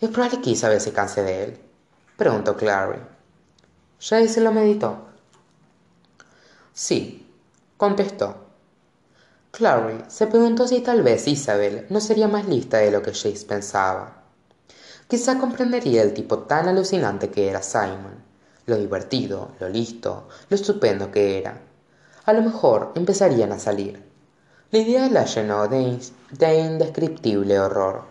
¿Es 0.01 0.09
probable 0.09 0.41
que 0.41 0.49
Isabel 0.49 0.81
se 0.81 0.95
canse 0.95 1.22
de 1.22 1.45
él? 1.45 1.61
Preguntó 2.16 2.57
Clary. 2.57 3.01
Ya 4.01 4.26
se 4.26 4.41
lo 4.41 4.51
meditó. 4.51 5.09
Sí, 6.72 7.31
contestó. 7.76 8.35
Clary 9.51 10.05
se 10.09 10.26
preguntó 10.26 10.66
si 10.66 10.81
tal 10.81 11.03
vez 11.03 11.29
Isabel 11.29 11.85
no 11.91 12.01
sería 12.01 12.29
más 12.29 12.49
lista 12.49 12.79
de 12.79 12.91
lo 12.91 13.03
que 13.03 13.12
Jace 13.12 13.45
pensaba. 13.47 14.22
Quizá 15.07 15.39
comprendería 15.39 16.01
el 16.01 16.14
tipo 16.14 16.39
tan 16.45 16.66
alucinante 16.66 17.29
que 17.29 17.51
era 17.51 17.61
Simon 17.61 18.26
lo 18.64 18.76
divertido, 18.76 19.53
lo 19.61 19.68
listo, 19.68 20.29
lo 20.49 20.55
estupendo 20.55 21.11
que 21.11 21.39
era. 21.39 21.68
A 22.29 22.35
lo 22.35 22.43
mejor 22.43 22.93
empezarían 22.95 23.53
a 23.53 23.59
salir. 23.59 24.05
La 24.70 24.81
idea 24.81 25.09
la 25.09 25.24
llenó 25.24 25.66
de, 25.66 25.99
indescriptible 26.59 27.59
horror. 27.59 28.03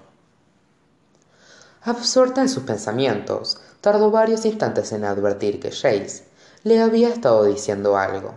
Absorta 1.83 2.41
en 2.41 2.49
sus 2.49 2.63
pensamientos, 2.63 3.61
tardó 3.79 4.09
varios 4.09 4.43
instantes 4.45 4.91
en 4.91 5.05
advertir 5.05 5.59
que 5.59 5.69
Jace 5.69 6.23
le 6.63 6.81
había 6.81 7.09
estado 7.09 7.43
diciendo 7.43 7.95
algo. 7.95 8.33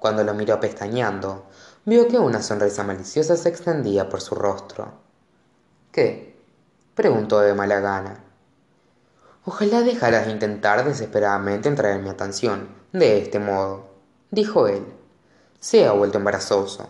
Cuando 0.00 0.24
lo 0.24 0.34
miró 0.34 0.58
pestañeando, 0.58 1.44
vio 1.84 2.08
que 2.08 2.18
una 2.18 2.42
sonrisa 2.42 2.82
maliciosa 2.82 3.36
se 3.36 3.48
extendía 3.48 4.08
por 4.08 4.20
su 4.20 4.34
rostro. 4.34 4.90
¿Qué? 5.92 6.36
preguntó 6.96 7.38
de 7.38 7.54
mala 7.54 7.78
gana. 7.78 8.24
Ojalá 9.44 9.82
dejaras 9.82 10.26
de 10.26 10.32
intentar 10.32 10.84
desesperadamente 10.84 11.68
entrar 11.68 11.92
en 11.92 12.02
mi 12.02 12.10
atención, 12.10 12.74
de 12.92 13.22
este 13.22 13.38
modo, 13.38 13.89
dijo 14.30 14.66
él. 14.68 14.84
Se 15.58 15.86
ha 15.86 15.92
vuelto 15.92 16.18
embarazoso. 16.18 16.88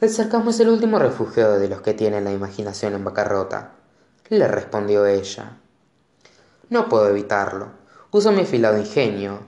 El 0.00 0.10
sarcasmo 0.10 0.50
es 0.50 0.60
el 0.60 0.68
último 0.68 0.98
refugio 0.98 1.52
de 1.58 1.68
los 1.68 1.80
que 1.80 1.94
tienen 1.94 2.24
la 2.24 2.32
imaginación 2.32 2.94
en 2.94 3.04
bancarrota, 3.04 3.72
le 4.28 4.48
respondió 4.48 5.06
ella. 5.06 5.58
No 6.70 6.88
puedo 6.88 7.08
evitarlo. 7.08 7.72
Uso 8.10 8.32
mi 8.32 8.42
afilado 8.42 8.78
ingenio 8.78 9.40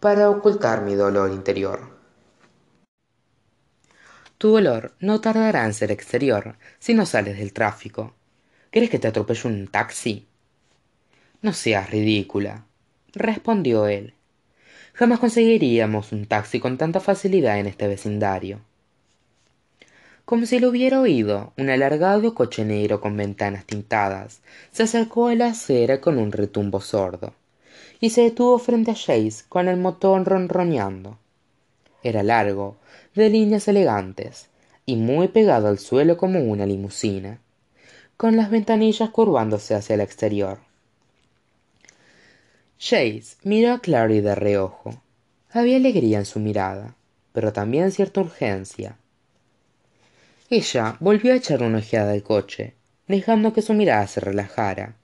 para 0.00 0.30
ocultar 0.30 0.82
mi 0.82 0.94
dolor 0.94 1.30
interior. 1.30 1.92
Tu 4.38 4.50
dolor 4.50 4.94
no 4.98 5.20
tardará 5.20 5.64
en 5.64 5.74
ser 5.74 5.92
exterior 5.92 6.56
si 6.78 6.94
no 6.94 7.06
sales 7.06 7.38
del 7.38 7.52
tráfico. 7.52 8.14
¿Quieres 8.70 8.90
que 8.90 8.98
te 8.98 9.08
atropelle 9.08 9.48
un 9.48 9.68
taxi? 9.68 10.26
No 11.42 11.52
seas 11.52 11.90
ridícula, 11.90 12.64
respondió 13.12 13.86
él. 13.86 14.14
Jamás 14.94 15.20
conseguiríamos 15.20 16.12
un 16.12 16.26
taxi 16.26 16.60
con 16.60 16.76
tanta 16.76 17.00
facilidad 17.00 17.58
en 17.58 17.66
este 17.66 17.88
vecindario. 17.88 18.60
Como 20.24 20.46
si 20.46 20.60
lo 20.60 20.68
hubiera 20.68 21.00
oído, 21.00 21.52
un 21.56 21.70
alargado 21.70 22.34
coche 22.34 22.64
negro 22.64 23.00
con 23.00 23.16
ventanas 23.16 23.64
tintadas 23.64 24.40
se 24.70 24.84
acercó 24.84 25.28
a 25.28 25.34
la 25.34 25.46
acera 25.46 26.00
con 26.00 26.18
un 26.18 26.30
retumbo 26.30 26.80
sordo 26.80 27.34
y 28.00 28.10
se 28.10 28.22
detuvo 28.22 28.58
frente 28.58 28.90
a 28.90 28.94
Jace 28.94 29.44
con 29.48 29.68
el 29.68 29.78
motor 29.78 30.24
ronroneando. 30.24 31.18
Era 32.02 32.22
largo, 32.22 32.76
de 33.14 33.30
líneas 33.30 33.68
elegantes 33.68 34.48
y 34.86 34.96
muy 34.96 35.28
pegado 35.28 35.68
al 35.68 35.78
suelo 35.78 36.16
como 36.16 36.40
una 36.40 36.66
limusina, 36.66 37.40
con 38.16 38.36
las 38.36 38.50
ventanillas 38.50 39.10
curvándose 39.10 39.74
hacia 39.74 39.94
el 39.94 40.00
exterior. 40.00 40.58
Jace 42.84 43.36
miró 43.44 43.74
a 43.74 43.78
Clary 43.78 44.20
de 44.20 44.34
reojo. 44.34 45.00
Había 45.52 45.76
alegría 45.76 46.18
en 46.18 46.24
su 46.24 46.40
mirada, 46.40 46.96
pero 47.32 47.52
también 47.52 47.92
cierta 47.92 48.22
urgencia. 48.22 48.96
Ella 50.50 50.96
volvió 50.98 51.32
a 51.32 51.36
echar 51.36 51.62
una 51.62 51.78
ojeada 51.78 52.10
al 52.10 52.24
coche, 52.24 52.74
dejando 53.06 53.52
que 53.52 53.62
su 53.62 53.72
mirada 53.72 54.08
se 54.08 54.18
relajara, 54.18 54.96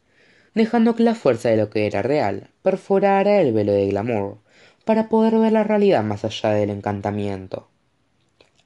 dejando 0.55 0.97
que 0.97 1.05
la 1.05 1.15
fuerza 1.15 1.51
de 1.51 1.57
lo 1.57 1.71
que 1.71 1.87
era 1.87 2.03
real 2.03 2.51
perforara 2.63 3.41
el 3.41 3.53
velo 3.53 3.71
de 3.71 3.87
glamour 3.87 4.39
para 4.85 5.09
poder 5.09 5.39
ver 5.39 5.53
la 5.53 5.63
realidad 5.63 6.03
más 6.03 6.25
allá 6.25 6.51
del 6.51 6.71
encantamiento. 6.71 7.69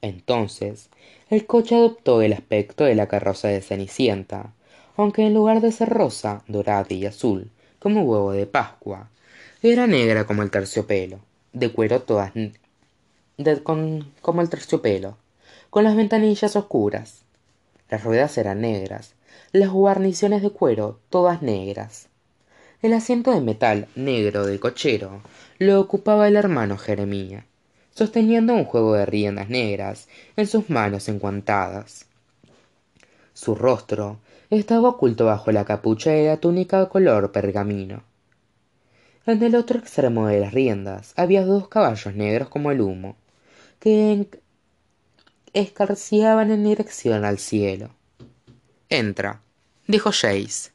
Entonces, 0.01 0.89
el 1.29 1.45
coche 1.45 1.75
adoptó 1.75 2.23
el 2.23 2.33
aspecto 2.33 2.85
de 2.85 2.95
la 2.95 3.09
carroza 3.09 3.49
de 3.49 3.61
Cenicienta, 3.61 4.55
aunque 4.97 5.27
en 5.27 5.35
lugar 5.35 5.61
de 5.61 5.71
ser 5.71 5.91
rosa, 5.91 6.45
dorada 6.49 6.87
y 6.89 7.05
azul, 7.05 7.51
como 7.83 8.05
huevo 8.05 8.31
de 8.31 8.47
pascua 8.47 9.11
era 9.61 9.89
negra 9.89 10.25
como 10.25 10.45
el 10.45 10.53
terciopelo 10.53 11.19
de 11.53 11.73
cuero 11.73 12.01
todas 12.03 12.33
como 14.21 14.41
el 14.41 14.49
terciopelo, 14.49 15.17
con 15.69 15.83
las 15.83 15.97
ventanillas 15.97 16.55
oscuras. 16.55 17.23
Las 17.91 18.05
ruedas 18.05 18.39
eran 18.39 18.61
negras, 18.61 19.15
las 19.51 19.71
guarniciones 19.71 20.43
de 20.43 20.51
cuero 20.51 21.01
todas 21.11 21.43
negras. 21.43 22.07
El 22.83 22.93
asiento 22.93 23.33
de 23.33 23.41
metal 23.41 23.89
negro 23.97 24.47
del 24.47 24.61
cochero 24.61 25.21
lo 25.59 25.81
ocupaba 25.81 26.29
el 26.29 26.37
hermano 26.37 26.79
Jeremía, 26.79 27.47
sosteniendo 27.93 28.55
un 28.55 28.65
juego 28.65 28.95
de 28.95 29.07
riendas 29.07 29.49
negras 29.49 30.09
en 30.37 30.47
sus 30.47 30.71
manos 30.71 31.09
enguantadas. 31.09 32.07
Su 33.35 33.57
rostro 33.57 34.21
estaba 34.59 34.91
oculto 34.91 35.25
bajo 35.25 35.51
la 35.51 35.65
capucha 35.65 36.11
de 36.11 36.27
la 36.27 36.37
túnica 36.37 36.89
color 36.89 37.33
pergamino. 37.33 38.05
En 39.25 39.43
el 39.43 39.55
otro 39.55 39.79
extremo 39.79 40.27
de 40.27 40.41
las 40.41 40.53
riendas 40.53 41.15
había 41.17 41.45
dos 41.45 41.69
caballos 41.69 42.15
negros 42.15 42.49
como 42.49 42.71
el 42.71 42.81
humo, 42.81 43.17
que 43.79 44.29
escarciaban 45.55 46.51
en 46.51 46.65
dirección 46.65 47.25
al 47.25 47.39
cielo. 47.39 47.95
Entra, 48.89 49.41
dijo 49.87 50.11
Jace. 50.13 50.73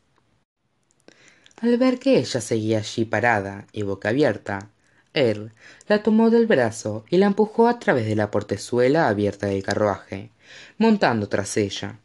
Al 1.62 1.78
ver 1.78 2.00
que 2.00 2.18
ella 2.18 2.42
seguía 2.42 2.80
allí 2.80 3.06
parada 3.06 3.68
y 3.72 3.84
boca 3.84 4.10
abierta, 4.10 4.70
él 5.14 5.52
la 5.88 6.02
tomó 6.02 6.30
del 6.30 6.48
brazo 6.48 7.06
y 7.10 7.18
la 7.18 7.28
empujó 7.28 7.68
a 7.68 7.80
través 7.80 8.08
de 8.08 8.16
la 8.16 8.32
portezuela 8.32 9.08
abierta 9.08 9.48
del 9.48 9.64
carruaje, 9.64 10.32
montando 10.78 11.30
tras 11.30 11.58
ella. 11.58 12.00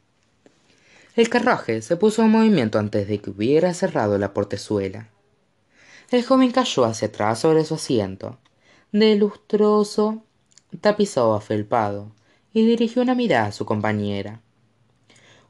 El 1.15 1.29
carruaje 1.29 1.83
se 1.83 1.97
puso 1.97 2.23
en 2.23 2.31
movimiento 2.31 2.79
antes 2.79 3.07
de 3.07 3.21
que 3.21 3.29
hubiera 3.29 3.75
cerrado 3.75 4.17
la 4.17 4.33
portezuela. 4.33 5.11
El 6.11 6.25
joven 6.25 6.53
cayó 6.53 6.87
hacia 6.87 7.09
atrás 7.09 7.41
sobre 7.41 7.67
su 7.67 7.75
asiento, 7.75 8.39
de 8.93 9.17
lustroso 9.17 10.23
tapizado 10.81 11.35
afelpado, 11.35 12.13
y 12.55 12.65
dirigió 12.65 13.03
una 13.03 13.15
mirada 13.15 13.49
a 13.49 13.53
su 13.53 13.67
compañera. 13.67 14.41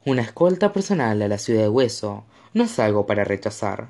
Una 0.03 0.23
escolta 0.23 0.73
personal 0.73 1.21
a 1.21 1.29
la 1.29 1.37
ciudad 1.37 1.61
de 1.61 1.69
Hueso 1.69 2.25
no 2.53 2.65
es 2.65 2.77
algo 2.79 3.05
para 3.05 3.23
rechazar. 3.23 3.87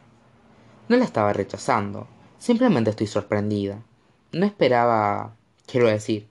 No 0.89 0.97
la 0.97 1.05
estaba 1.05 1.33
rechazando, 1.33 2.07
simplemente 2.37 2.91
estoy 2.91 3.07
sorprendida. 3.07 3.83
No 4.31 4.45
esperaba. 4.45 5.35
quiero 5.65 5.87
decir. 5.87 6.27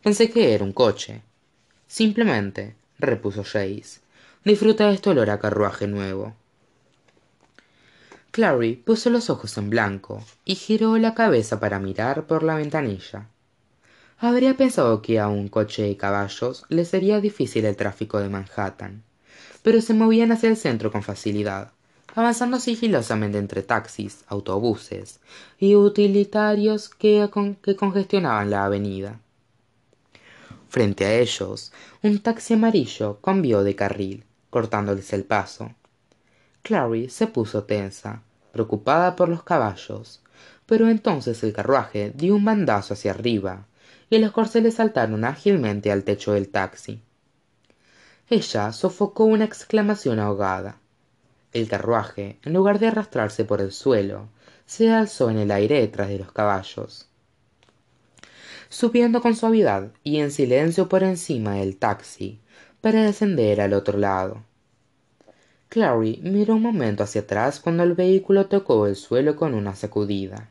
Pensé 0.00 0.30
que 0.30 0.54
era 0.54 0.62
un 0.62 0.72
coche. 0.72 1.22
Simplemente, 1.88 2.76
repuso 3.00 3.42
Jace, 3.42 4.00
Disfruta 4.46 4.86
de 4.86 4.94
este 4.94 5.10
olor 5.10 5.28
a 5.30 5.40
carruaje 5.40 5.88
nuevo. 5.88 6.36
Clary 8.30 8.76
puso 8.76 9.10
los 9.10 9.28
ojos 9.28 9.58
en 9.58 9.70
blanco 9.70 10.22
y 10.44 10.54
giró 10.54 10.98
la 10.98 11.14
cabeza 11.14 11.58
para 11.58 11.80
mirar 11.80 12.28
por 12.28 12.44
la 12.44 12.54
ventanilla. 12.54 13.26
Habría 14.18 14.56
pensado 14.56 15.02
que 15.02 15.18
a 15.18 15.26
un 15.26 15.48
coche 15.48 15.82
de 15.82 15.96
caballos 15.96 16.64
le 16.68 16.84
sería 16.84 17.20
difícil 17.20 17.64
el 17.64 17.74
tráfico 17.74 18.20
de 18.20 18.28
Manhattan, 18.28 19.02
pero 19.64 19.80
se 19.80 19.94
movían 19.94 20.30
hacia 20.30 20.48
el 20.48 20.56
centro 20.56 20.92
con 20.92 21.02
facilidad, 21.02 21.72
avanzando 22.14 22.60
sigilosamente 22.60 23.38
entre 23.38 23.64
taxis, 23.64 24.22
autobuses 24.28 25.18
y 25.58 25.74
utilitarios 25.74 26.88
que, 26.88 27.28
que 27.62 27.74
congestionaban 27.74 28.50
la 28.50 28.64
avenida. 28.64 29.18
Frente 30.68 31.04
a 31.04 31.18
ellos, 31.18 31.72
un 32.04 32.20
taxi 32.20 32.54
amarillo 32.54 33.18
cambió 33.20 33.64
de 33.64 33.74
carril 33.74 34.24
cortándoles 34.56 35.12
el 35.12 35.24
paso. 35.24 35.74
Clary 36.62 37.10
se 37.10 37.26
puso 37.26 37.64
tensa, 37.64 38.22
preocupada 38.52 39.14
por 39.14 39.28
los 39.28 39.42
caballos, 39.42 40.22
pero 40.64 40.88
entonces 40.88 41.42
el 41.42 41.52
carruaje 41.52 42.10
dio 42.14 42.34
un 42.34 42.46
bandazo 42.46 42.94
hacia 42.94 43.10
arriba 43.10 43.66
y 44.08 44.16
los 44.16 44.32
corceles 44.32 44.76
saltaron 44.76 45.26
ágilmente 45.26 45.92
al 45.92 46.04
techo 46.04 46.32
del 46.32 46.48
taxi. 46.48 47.02
Ella 48.30 48.72
sofocó 48.72 49.24
una 49.24 49.44
exclamación 49.44 50.20
ahogada. 50.20 50.78
El 51.52 51.68
carruaje, 51.68 52.38
en 52.42 52.54
lugar 52.54 52.78
de 52.78 52.86
arrastrarse 52.86 53.44
por 53.44 53.60
el 53.60 53.72
suelo, 53.72 54.30
se 54.64 54.90
alzó 54.90 55.28
en 55.28 55.36
el 55.36 55.50
aire 55.50 55.82
detrás 55.82 56.08
de 56.08 56.20
los 56.20 56.32
caballos. 56.32 57.10
Subiendo 58.70 59.20
con 59.20 59.36
suavidad 59.36 59.92
y 60.02 60.20
en 60.20 60.30
silencio 60.30 60.88
por 60.88 61.02
encima 61.02 61.56
del 61.56 61.76
taxi, 61.76 62.40
para 62.80 63.04
descender 63.04 63.60
al 63.60 63.72
otro 63.72 63.98
lado. 63.98 64.44
Clary 65.68 66.20
miró 66.22 66.54
un 66.54 66.62
momento 66.62 67.02
hacia 67.02 67.22
atrás 67.22 67.60
cuando 67.60 67.82
el 67.82 67.94
vehículo 67.94 68.46
tocó 68.46 68.86
el 68.86 68.96
suelo 68.96 69.36
con 69.36 69.54
una 69.54 69.74
sacudida. 69.74 70.50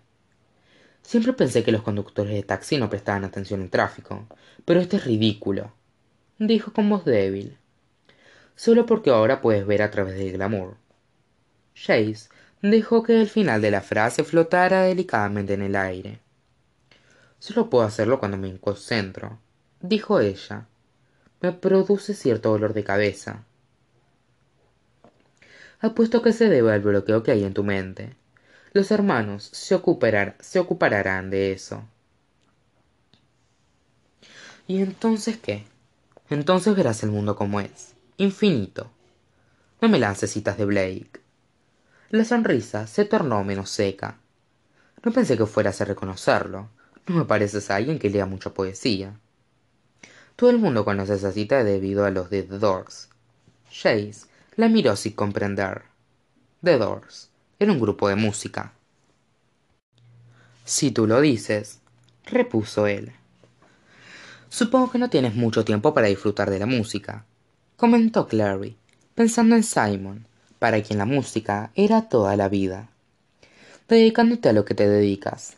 Siempre 1.01 1.33
pensé 1.33 1.63
que 1.63 1.71
los 1.71 1.83
conductores 1.83 2.33
de 2.33 2.43
taxi 2.43 2.77
no 2.77 2.89
prestaban 2.89 3.23
atención 3.23 3.61
al 3.61 3.69
tráfico, 3.69 4.27
pero 4.65 4.79
este 4.79 4.97
es 4.97 5.05
ridículo, 5.05 5.71
dijo 6.39 6.73
con 6.73 6.89
voz 6.89 7.05
débil. 7.05 7.57
Solo 8.55 8.85
porque 8.85 9.11
ahora 9.11 9.41
puedes 9.41 9.65
ver 9.65 9.81
a 9.81 9.91
través 9.91 10.17
del 10.17 10.33
glamour. 10.33 10.77
Jace 11.75 12.29
dejó 12.61 13.03
que 13.03 13.21
el 13.21 13.27
final 13.27 13.61
de 13.61 13.71
la 13.71 13.81
frase 13.81 14.23
flotara 14.23 14.83
delicadamente 14.83 15.53
en 15.53 15.61
el 15.61 15.75
aire. 15.75 16.19
Solo 17.39 17.69
puedo 17.69 17.83
hacerlo 17.83 18.19
cuando 18.19 18.37
me 18.37 18.57
concentro, 18.59 19.37
dijo 19.81 20.19
ella, 20.19 20.67
me 21.45 21.51
produce 21.51 22.15
cierto 22.15 22.49
dolor 22.49 22.73
de 22.73 22.83
cabeza. 22.83 23.43
Apuesto 25.79 26.23
que 26.23 26.33
se 26.33 26.49
debe 26.49 26.73
al 26.73 26.81
bloqueo 26.81 27.21
que 27.21 27.31
hay 27.31 27.43
en 27.43 27.53
tu 27.53 27.63
mente. 27.63 28.15
Los 28.73 28.89
hermanos 28.89 29.49
se, 29.53 29.75
ocuparán, 29.75 30.35
se 30.39 30.57
ocuparán 30.57 31.29
de 31.29 31.51
eso. 31.51 31.83
¿Y 34.65 34.81
entonces 34.81 35.37
qué? 35.37 35.65
Entonces 36.31 36.75
verás 36.75 37.03
el 37.03 37.11
mundo 37.11 37.35
como 37.35 37.59
es, 37.59 37.93
infinito. 38.17 38.89
No 39.79 39.87
me 39.87 39.99
lances 39.99 40.31
citas 40.31 40.57
de 40.57 40.65
Blake. 40.65 41.21
La 42.09 42.25
sonrisa 42.25 42.87
se 42.87 43.05
tornó 43.05 43.43
menos 43.43 43.69
seca. 43.69 44.17
No 45.03 45.11
pensé 45.11 45.37
que 45.37 45.45
fueras 45.45 45.79
a 45.79 45.85
reconocerlo. 45.85 46.69
No 47.05 47.15
me 47.15 47.25
pareces 47.25 47.69
a 47.69 47.75
alguien 47.75 47.99
que 47.99 48.09
lea 48.09 48.25
mucha 48.25 48.51
poesía. 48.51 49.19
Todo 50.35 50.49
el 50.49 50.57
mundo 50.59 50.83
conoce 50.83 51.13
esa 51.13 51.31
cita 51.31 51.63
debido 51.63 52.03
a 52.03 52.11
los 52.11 52.29
The 52.29 52.43
Doors. 52.43 53.07
Chase 53.71 54.27
la 54.57 54.67
miró 54.67 54.97
sin 54.97 55.13
comprender. 55.13 55.83
The 56.61 56.77
Doors 56.77 57.29
era 57.57 57.71
un 57.71 57.79
grupo 57.79 58.09
de 58.09 58.15
música. 58.15 58.73
Si 60.65 60.91
tú 60.91 61.07
lo 61.07 61.21
dices, 61.21 61.79
repuso 62.25 62.85
él. 62.85 63.13
Supongo 64.49 64.91
que 64.91 64.97
no 64.97 65.09
tienes 65.09 65.35
mucho 65.35 65.63
tiempo 65.63 65.93
para 65.93 66.07
disfrutar 66.07 66.49
de 66.49 66.59
la 66.59 66.65
música, 66.65 67.25
comentó 67.77 68.27
Clary, 68.27 68.75
pensando 69.13 69.55
en 69.55 69.63
Simon, 69.63 70.27
para 70.59 70.81
quien 70.81 70.99
la 70.99 71.05
música 71.05 71.71
era 71.75 72.09
toda 72.09 72.35
la 72.35 72.49
vida, 72.49 72.89
dedicándote 73.87 74.49
a 74.49 74.53
lo 74.53 74.65
que 74.65 74.75
te 74.75 74.87
dedicas. 74.87 75.55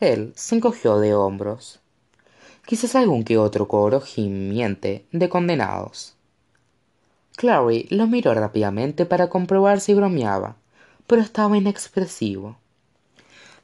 Él 0.00 0.32
se 0.34 0.56
encogió 0.56 0.98
de 0.98 1.14
hombros 1.14 1.79
quizás 2.70 2.94
algún 2.94 3.24
que 3.24 3.36
otro 3.36 3.66
coro 3.66 4.00
gimiente 4.00 5.04
de 5.10 5.28
condenados. 5.28 6.14
Clary 7.34 7.88
lo 7.90 8.06
miró 8.06 8.32
rápidamente 8.32 9.06
para 9.06 9.28
comprobar 9.28 9.80
si 9.80 9.92
bromeaba, 9.92 10.54
pero 11.08 11.20
estaba 11.20 11.56
inexpresivo. 11.56 12.58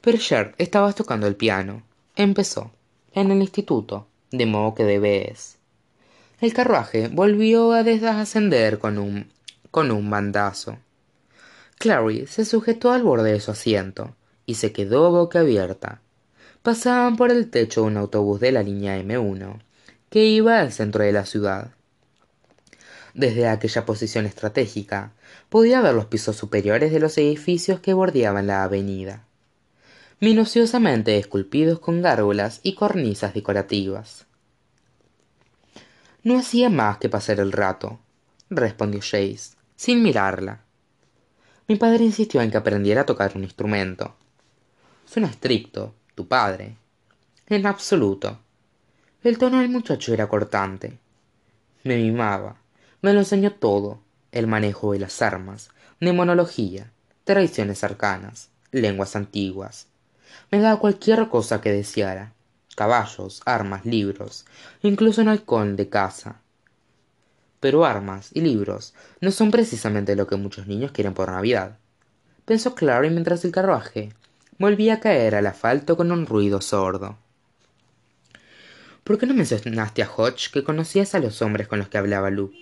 Pero 0.01 0.19
Cher 0.19 0.57
estaba 0.59 0.93
tocando 0.93 1.29
el 1.29 1.37
piano. 1.37 1.85
Empezó, 2.17 2.73
en 3.13 3.31
el 3.31 3.43
instituto, 3.43 4.09
de 4.33 4.45
modo 4.45 4.75
que 4.75 4.83
debes. 4.83 5.59
El 6.41 6.53
carruaje 6.53 7.07
volvió 7.07 7.71
a 7.75 7.85
desascender 7.85 8.81
con 8.81 8.99
un, 8.99 9.31
con 9.71 9.93
un 9.93 10.11
bandazo. 10.11 10.79
Clary 11.79 12.27
se 12.27 12.45
sujetó 12.45 12.91
al 12.91 13.05
borde 13.05 13.35
de 13.35 13.41
su 13.41 13.53
asiento 13.53 14.17
y 14.47 14.55
se 14.55 14.73
quedó 14.73 15.13
boca 15.13 15.39
abierta, 15.39 16.01
pasaban 16.67 17.15
por 17.15 17.31
el 17.31 17.49
techo 17.49 17.85
un 17.85 17.97
autobús 17.97 18.41
de 18.41 18.51
la 18.51 18.61
línea 18.61 18.99
M1, 18.99 19.61
que 20.11 20.25
iba 20.25 20.59
al 20.59 20.73
centro 20.73 21.05
de 21.05 21.13
la 21.13 21.25
ciudad. 21.25 21.71
Desde 23.15 23.47
aquella 23.47 23.87
posición 23.87 24.27
estratégica, 24.27 25.13
podía 25.49 25.81
ver 25.81 25.95
los 25.95 26.07
pisos 26.07 26.35
superiores 26.35 26.91
de 26.91 26.99
los 26.99 27.17
edificios 27.19 27.79
que 27.79 27.95
bordeaban 27.95 28.49
la 28.49 28.65
avenida, 28.65 29.27
minuciosamente 30.19 31.17
esculpidos 31.19 31.79
con 31.79 32.03
gárgolas 32.03 32.59
y 32.65 32.75
cornisas 32.75 33.33
decorativas. 33.33 34.27
No 36.25 36.37
hacía 36.37 36.69
más 36.69 36.99
que 36.99 37.09
pasar 37.09 37.39
el 37.39 37.53
rato, 37.53 38.01
respondió 38.51 38.99
Jace, 39.03 39.55
sin 39.77 40.03
mirarla. 40.03 40.65
Mi 41.69 41.77
padre 41.77 42.03
insistió 42.03 42.43
en 42.43 42.51
que 42.51 42.57
aprendiera 42.57 43.03
a 43.03 43.07
tocar 43.07 43.37
un 43.37 43.45
instrumento. 43.45 44.17
Suena 45.05 45.29
estricto, 45.29 45.95
tu 46.17 46.27
padre. 46.27 46.79
En 47.47 47.67
absoluto. 47.67 48.39
El 49.23 49.37
tono 49.37 49.61
del 49.61 49.69
muchacho 49.69 50.15
era 50.15 50.29
cortante. 50.29 50.99
Me 51.85 51.99
mimaba. 51.99 52.57
Me 53.03 53.13
lo 53.13 53.21
enseñó 53.21 53.53
todo. 53.53 54.01
El 54.33 54.47
manejo 54.47 54.93
de 54.93 54.99
las 54.99 55.21
armas, 55.23 55.71
demonología, 56.01 56.91
tradiciones 57.25 57.85
arcanas, 57.85 58.49
lenguas 58.73 59.15
antiguas. 59.15 59.89
Me 60.51 60.59
daba 60.59 60.81
cualquier 60.81 61.29
cosa 61.29 61.61
que 61.61 61.71
deseara. 61.71 62.33
caballos, 62.75 63.43
armas, 63.47 63.87
libros, 63.87 64.45
incluso 64.83 65.21
un 65.21 65.29
halcón 65.29 65.77
de 65.77 65.89
caza. 65.89 66.41
Pero 67.61 67.85
armas 67.85 68.31
y 68.35 68.41
libros 68.41 68.95
no 69.21 69.31
son 69.31 69.51
precisamente 69.51 70.17
lo 70.17 70.27
que 70.27 70.37
muchos 70.37 70.67
niños 70.67 70.93
quieren 70.93 71.15
por 71.15 71.31
Navidad, 71.31 71.79
pensó 72.45 72.75
Clary 72.75 73.09
mientras 73.09 73.45
el 73.47 73.53
carruaje 73.53 74.13
volvía 74.59 74.95
a 74.95 75.01
caer 75.01 75.35
al 75.35 75.47
asfalto 75.47 75.97
con 75.97 76.13
un 76.13 76.27
ruido 76.27 76.61
sordo. 76.61 77.19
¿Por 79.05 79.19
qué 79.19 79.27
no 79.27 79.35
mencionaste 79.35 80.03
a 80.03 80.11
Hodge 80.11 80.51
que 80.53 80.65
conocías 80.65 81.15
a 81.15 81.21
los 81.21 81.41
hombres 81.43 81.69
con 81.69 81.79
los 81.79 81.89
que 81.89 81.99
hablaba 81.99 82.31
Luke? 82.31 82.59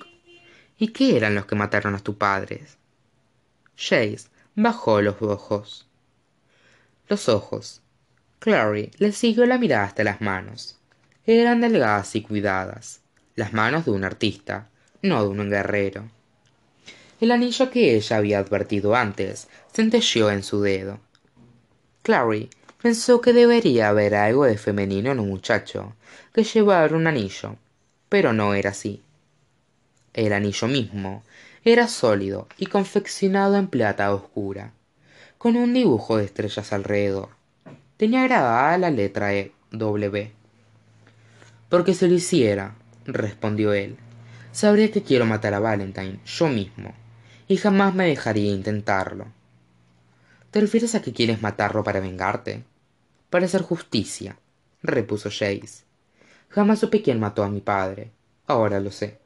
¿Y 0.78 0.88
qué 0.88 1.16
eran 1.16 1.34
los 1.34 1.46
que 1.46 1.54
mataron 1.54 1.94
a 1.94 2.00
tu 2.00 2.18
padre? 2.18 2.66
Chase 3.76 4.28
bajó 4.54 5.00
los 5.00 5.20
ojos. 5.22 5.88
Los 7.08 7.28
ojos. 7.28 7.80
Clary 8.40 8.90
le 8.98 9.12
siguió 9.12 9.46
la 9.46 9.58
mirada 9.58 9.84
hasta 9.84 10.04
las 10.04 10.20
manos. 10.20 10.78
Eran 11.26 11.62
delgadas 11.62 12.14
y 12.16 12.22
cuidadas, 12.22 13.00
las 13.36 13.54
manos 13.54 13.86
de 13.86 13.92
un 13.92 14.04
artista, 14.04 14.68
no 15.00 15.22
de 15.22 15.28
un 15.28 15.48
guerrero. 15.48 16.10
El 17.20 17.30
anillo 17.30 17.70
que 17.70 17.94
ella 17.94 18.16
había 18.16 18.38
advertido 18.38 18.94
antes 18.94 19.48
centelleó 19.72 20.30
en 20.30 20.42
su 20.42 20.60
dedo. 20.60 21.00
Clary 22.04 22.50
pensó 22.82 23.22
que 23.22 23.32
debería 23.32 23.88
haber 23.88 24.14
algo 24.14 24.44
de 24.44 24.58
femenino 24.58 25.10
en 25.10 25.20
un 25.20 25.30
muchacho 25.30 25.94
que 26.34 26.44
llevara 26.44 26.94
un 26.94 27.06
anillo, 27.06 27.56
pero 28.10 28.34
no 28.34 28.52
era 28.52 28.70
así. 28.70 29.02
El 30.12 30.34
anillo 30.34 30.68
mismo 30.68 31.24
era 31.64 31.88
sólido 31.88 32.46
y 32.58 32.66
confeccionado 32.66 33.56
en 33.56 33.68
plata 33.68 34.12
oscura, 34.14 34.72
con 35.38 35.56
un 35.56 35.72
dibujo 35.72 36.18
de 36.18 36.26
estrellas 36.26 36.74
alrededor. 36.74 37.30
Tenía 37.96 38.24
grabada 38.24 38.76
la 38.76 38.90
letra 38.90 39.32
e, 39.32 39.52
W. 39.70 40.30
Porque 41.70 41.94
si 41.94 42.06
lo 42.06 42.14
hiciera, 42.14 42.74
respondió 43.06 43.72
él, 43.72 43.96
sabría 44.52 44.92
que 44.92 45.02
quiero 45.02 45.24
matar 45.24 45.54
a 45.54 45.58
Valentine 45.58 46.20
yo 46.26 46.48
mismo, 46.48 46.92
y 47.48 47.56
jamás 47.56 47.94
me 47.94 48.08
dejaría 48.08 48.52
intentarlo. 48.52 49.24
¿Te 50.54 50.60
refieres 50.60 50.94
a 50.94 51.02
que 51.02 51.12
quieres 51.12 51.42
matarlo 51.42 51.82
para 51.82 51.98
vengarte? 51.98 52.62
Para 53.28 53.46
hacer 53.46 53.62
justicia, 53.62 54.38
repuso 54.84 55.28
Jace. 55.28 55.82
Jamás 56.48 56.78
supe 56.78 57.02
quién 57.02 57.18
mató 57.18 57.42
a 57.42 57.48
mi 57.48 57.60
padre. 57.60 58.12
Ahora 58.46 58.78
lo 58.78 58.92
sé. 58.92 59.18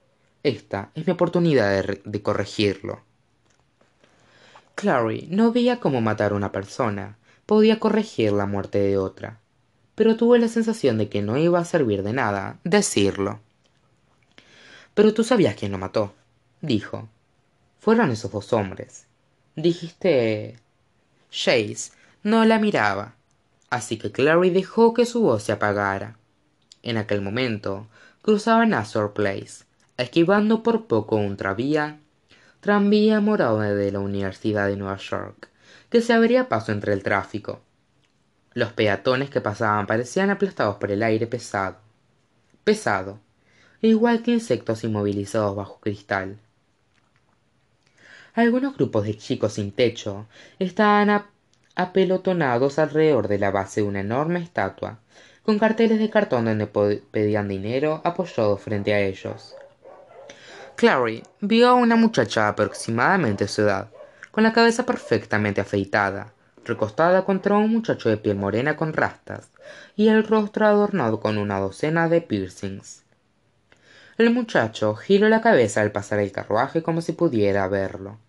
Esta 0.43 0.91
es 0.95 1.07
mi 1.07 1.13
oportunidad 1.13 1.85
de, 1.85 2.23
corregirlo. 2.23 3.03
Clary 4.75 5.29
no 5.31 5.53
veía 5.53 5.81
cómo 5.81 6.01
matar 6.01 6.33
a 6.33 6.35
una 6.35 6.51
persona 6.51 7.19
podía 7.45 7.79
corregir 7.79 8.33
la 8.33 8.47
muerte 8.47 8.79
de 8.79 8.97
otra, 8.97 9.39
pero 9.97 10.17
tuve 10.17 10.39
la 10.39 10.49
sensación 10.49 10.97
de 10.97 11.11
que 11.11 11.21
no 11.21 11.37
iba 11.37 11.59
a 11.59 11.67
servir 11.67 12.05
de 12.05 12.15
nada 12.15 12.59
decirlo. 12.65 13.39
Pero 14.95 15.13
tú 15.13 15.25
sabías 15.25 15.57
quién 15.57 15.73
lo 15.73 15.79
mató, 15.79 16.15
dijo. 16.63 17.07
Fueron 17.81 18.13
esos 18.13 18.33
dos 18.33 18.55
hombres. 18.55 19.05
Dijiste. 19.57 20.59
Chase 21.31 21.93
no 22.23 22.45
la 22.45 22.59
miraba, 22.59 23.15
así 23.71 23.99
que 23.99 24.13
Clary 24.13 24.51
dejó 24.51 24.95
que 24.95 25.07
su 25.07 25.21
voz 25.23 25.43
se 25.43 25.53
apagara. 25.53 26.17
En 26.83 26.97
aquel 26.97 27.21
momento 27.21 27.87
cruzaban 28.23 28.75
Azor 28.75 29.13
Place, 29.13 29.65
esquivando 29.97 30.63
por 30.63 30.87
poco 30.87 31.17
un 31.17 31.37
tranvía, 31.37 31.99
tranvía 32.61 33.21
morado 33.21 33.61
de 33.61 33.93
la 33.93 34.01
Universidad 34.01 34.67
de 34.69 34.77
Nueva 34.77 34.97
York, 34.97 35.49
que 35.91 36.01
se 36.01 36.13
abría 36.13 36.49
paso 36.49 36.73
entre 36.73 36.93
el 36.93 37.03
tráfico. 37.03 37.61
Los 38.53 38.73
peatones 38.73 39.31
que 39.31 39.41
pasaban 39.41 39.87
parecían 39.87 40.31
aplastados 40.31 40.77
por 40.77 40.91
el 40.91 41.03
aire 41.03 41.27
pesado. 41.27 41.77
Pesado, 42.65 43.21
igual 43.81 44.23
que 44.23 44.33
insectos 44.33 44.85
inmovilizados 44.85 45.55
bajo 45.55 45.79
cristal. 45.81 46.39
Algunos 48.39 48.77
grupos 48.77 49.05
de 49.05 49.17
chicos 49.17 49.55
sin 49.55 49.73
techo 49.73 50.29
estaban 50.61 51.25
apelotonados 51.75 52.79
alrededor 52.79 53.27
de 53.27 53.41
la 53.41 53.51
base 53.51 53.81
de 53.81 53.89
una 53.89 53.99
enorme 53.99 54.39
estatua, 54.39 55.01
con 55.43 55.59
carteles 55.59 55.99
de 55.99 56.09
cartón 56.09 56.45
donde 56.45 56.69
pedían 56.69 57.49
dinero 57.49 58.01
apoyados 58.05 58.61
frente 58.61 58.95
a 58.95 59.01
ellos. 59.01 59.57
Clary 60.77 61.25
vio 61.41 61.69
a 61.69 61.75
una 61.75 61.97
muchacha 61.97 62.47
aproximadamente 62.47 63.49
su 63.49 63.63
edad, 63.63 63.91
con 64.31 64.45
la 64.45 64.53
cabeza 64.53 64.87
perfectamente 64.87 65.61
afeitada, 65.61 66.33
recostada 66.65 67.25
contra 67.25 67.57
un 67.57 67.73
muchacho 67.73 68.09
de 68.09 68.19
piel 68.19 68.37
morena 68.37 68.77
con 68.77 68.93
rastas, 68.93 69.51
y 69.97 70.11
el 70.11 70.23
rostro 70.23 70.65
adornado 70.65 71.19
con 71.19 71.39
una 71.39 71.59
docena 71.59 72.09
de 72.09 72.21
piercings. 72.21 73.03
El 74.17 74.31
muchacho 74.31 74.95
giró 74.95 75.29
la 75.29 75.41
cabeza 75.41 75.81
al 75.81 75.91
pasar 75.91 76.21
el 76.21 76.31
carruaje 76.31 76.85
como 76.85 77.01
si 77.01 77.11
pudiera 77.11 77.67
verlo 77.67 78.21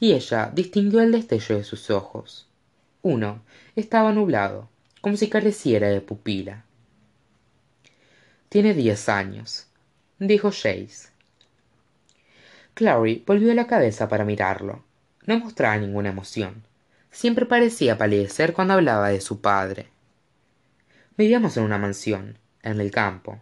y 0.00 0.12
ella 0.12 0.50
distinguió 0.54 1.00
el 1.00 1.12
destello 1.12 1.56
de 1.56 1.64
sus 1.64 1.90
ojos. 1.90 2.48
Uno 3.02 3.42
estaba 3.76 4.12
nublado, 4.12 4.68
como 5.00 5.16
si 5.16 5.28
careciera 5.28 5.88
de 5.88 6.00
pupila. 6.00 6.64
Tiene 8.48 8.74
diez 8.74 9.08
años, 9.08 9.66
dijo 10.18 10.50
Chase. 10.50 11.08
Clary 12.74 13.22
volvió 13.26 13.54
la 13.54 13.66
cabeza 13.66 14.08
para 14.08 14.24
mirarlo. 14.24 14.84
No 15.26 15.38
mostraba 15.38 15.76
ninguna 15.76 16.10
emoción. 16.10 16.64
Siempre 17.10 17.46
parecía 17.46 17.96
palidecer 17.96 18.52
cuando 18.52 18.74
hablaba 18.74 19.10
de 19.10 19.20
su 19.20 19.40
padre. 19.40 19.88
Vivíamos 21.16 21.56
en 21.56 21.62
una 21.62 21.78
mansión, 21.78 22.38
en 22.62 22.80
el 22.80 22.90
campo. 22.90 23.38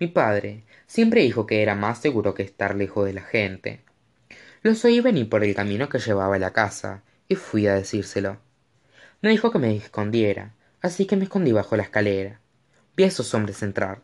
Mi 0.00 0.08
padre 0.08 0.64
siempre 0.86 1.22
dijo 1.22 1.46
que 1.46 1.62
era 1.62 1.74
más 1.74 1.98
seguro 1.98 2.34
que 2.34 2.42
estar 2.42 2.74
lejos 2.74 3.06
de 3.06 3.12
la 3.12 3.22
gente, 3.22 3.80
los 4.66 4.84
oí 4.84 5.00
venir 5.00 5.28
por 5.28 5.44
el 5.44 5.54
camino 5.54 5.88
que 5.88 6.00
llevaba 6.00 6.34
a 6.34 6.40
la 6.40 6.52
casa, 6.52 7.02
y 7.28 7.36
fui 7.36 7.68
a 7.68 7.74
decírselo. 7.74 8.38
Me 9.22 9.30
dijo 9.30 9.52
que 9.52 9.60
me 9.60 9.76
escondiera, 9.76 10.54
así 10.82 11.06
que 11.06 11.16
me 11.16 11.24
escondí 11.24 11.52
bajo 11.52 11.76
la 11.76 11.84
escalera. 11.84 12.40
Vi 12.96 13.04
a 13.04 13.06
esos 13.06 13.32
hombres 13.32 13.62
entrar. 13.62 14.02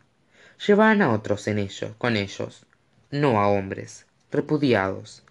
Llevaban 0.65 1.01
a 1.01 1.11
otros 1.11 1.47
en 1.47 1.59
ellos, 1.59 1.91
con 1.97 2.15
ellos, 2.15 2.65
no 3.11 3.41
a 3.41 3.47
hombres, 3.49 4.05
repudiados. 4.31 5.23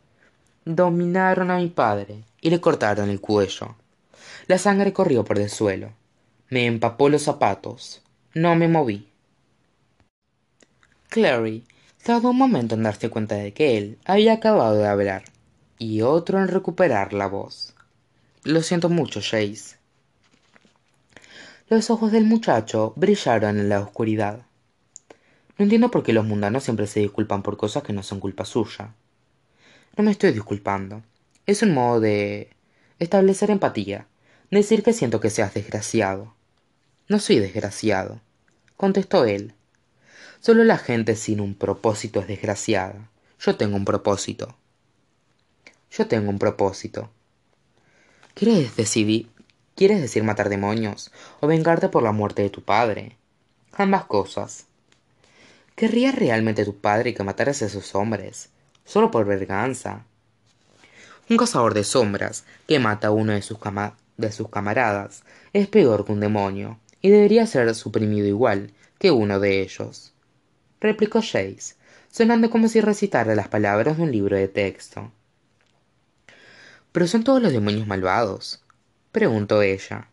Dominaron 0.66 1.51
a 1.51 1.57
mi 1.57 1.68
padre 1.68 2.24
y 2.43 2.51
le 2.51 2.61
cortaron 2.61 3.09
el 3.09 3.20
cuello. 3.20 3.74
La 4.49 4.59
sangre 4.59 4.93
corrió 4.93 5.24
por 5.24 5.39
el 5.39 5.49
suelo. 5.49 5.93
Me 6.51 6.66
empapó 6.66 7.09
los 7.09 7.22
zapatos. 7.22 8.03
No 8.35 8.55
me 8.55 8.68
moví. 8.68 9.09
Clary 11.09 11.64
Tardó 12.03 12.31
un 12.31 12.39
momento 12.39 12.75
en 12.75 12.83
darse 12.83 13.11
cuenta 13.11 13.37
de 13.37 13.53
que 13.55 13.79
él 13.79 13.99
había 14.05 14.33
acabado 14.33 14.77
de 14.77 14.89
hablar, 14.89 15.23
y 15.79 16.03
otro 16.03 16.41
en 16.41 16.49
recuperar 16.49 17.13
la 17.13 17.29
voz. 17.29 17.75
Lo 18.43 18.61
siento 18.63 18.89
mucho, 18.89 19.21
Chase. 19.21 19.77
Los 21.69 21.91
ojos 21.91 22.11
del 22.11 22.25
muchacho 22.25 22.93
brillaron 22.97 23.61
en 23.61 23.69
la 23.69 23.81
oscuridad. 23.81 24.43
No 25.57 25.63
entiendo 25.63 25.93
por 25.93 26.03
qué 26.03 26.13
los 26.13 26.27
mundanos 26.27 26.65
siempre 26.65 26.89
se 26.89 26.99
disculpan 26.99 27.45
por 27.45 27.57
cosas 27.57 27.85
que 27.85 27.93
no 27.93 28.03
son 28.03 28.19
culpa 28.19 28.45
suya. 28.45 28.95
No 29.97 30.03
me 30.03 30.11
estoy 30.11 30.33
disculpando. 30.33 31.05
Es 31.47 31.63
un 31.63 31.73
modo 31.73 32.01
de 32.01 32.51
establecer 32.99 33.51
empatía, 33.51 34.09
decir 34.51 34.83
que 34.83 34.93
siento 34.93 35.21
que 35.21 35.31
seas 35.31 35.55
desgraciado. 35.55 36.35
No 37.09 37.21
soy 37.21 37.39
desgraciado, 37.39 38.21
contestó 38.77 39.25
él, 39.25 39.55
Solo 40.43 40.64
la 40.64 40.76
gente 40.76 41.14
sin 41.14 41.40
un 41.40 41.55
propósito 41.55 42.18
es 42.18 42.26
desgraciada. 42.26 43.09
Yo 43.38 43.55
tengo 43.55 43.76
un 43.76 43.84
propósito. 43.84 44.57
Yo 45.93 46.09
tengo 46.09 46.30
un 46.30 46.40
propósito. 46.40 47.11
¿Quieres 48.34 48.74
decir, 48.74 49.30
¿Quieres 49.76 50.01
decir 50.01 50.24
matar 50.24 50.49
demonios 50.49 51.12
o 51.38 51.47
vengarte 51.47 51.88
por 51.88 52.03
la 52.03 52.11
muerte 52.11 52.43
de 52.43 52.51
tu 52.51 52.61
padre? 52.61 53.16
Ambas 53.74 54.07
cosas. 54.07 54.66
¿Querría 55.76 56.11
realmente 56.11 56.64
tu 56.64 56.74
padre 56.74 57.14
que 57.14 57.22
mataras 57.22 57.62
a 57.62 57.66
esos 57.66 57.95
hombres? 57.95 58.49
Solo 58.84 59.12
por 59.12 59.24
venganza. 59.24 60.05
Un 61.30 61.36
cazador 61.36 61.72
de 61.72 61.84
sombras 61.84 62.43
que 62.66 62.80
mata 62.80 63.07
a 63.07 63.12
uno 63.12 63.32
de 63.32 63.43
sus, 63.43 63.59
de 64.16 64.32
sus 64.32 64.49
camaradas 64.49 65.22
es 65.53 65.68
peor 65.68 66.05
que 66.05 66.11
un 66.11 66.18
demonio 66.18 66.80
y 67.01 67.11
debería 67.11 67.47
ser 67.47 67.72
suprimido 67.76 68.26
igual 68.26 68.72
que 68.99 69.12
uno 69.12 69.38
de 69.38 69.62
ellos 69.62 70.12
replicó 70.83 71.20
Chase, 71.20 71.76
sonando 72.11 72.51
como 72.51 72.68
si 72.68 72.80
recitara 72.80 73.35
las 73.35 73.49
palabras 73.49 73.97
de 73.97 74.03
un 74.03 74.12
libro 74.12 74.37
de 74.37 74.49
texto. 74.49 75.12
¿Pero 76.91 77.07
son 77.07 77.24
todos 77.24 77.41
los 77.41 77.53
demonios 77.53 77.87
malvados? 77.87 78.62
preguntó 79.12 79.62
ella. 79.62 80.09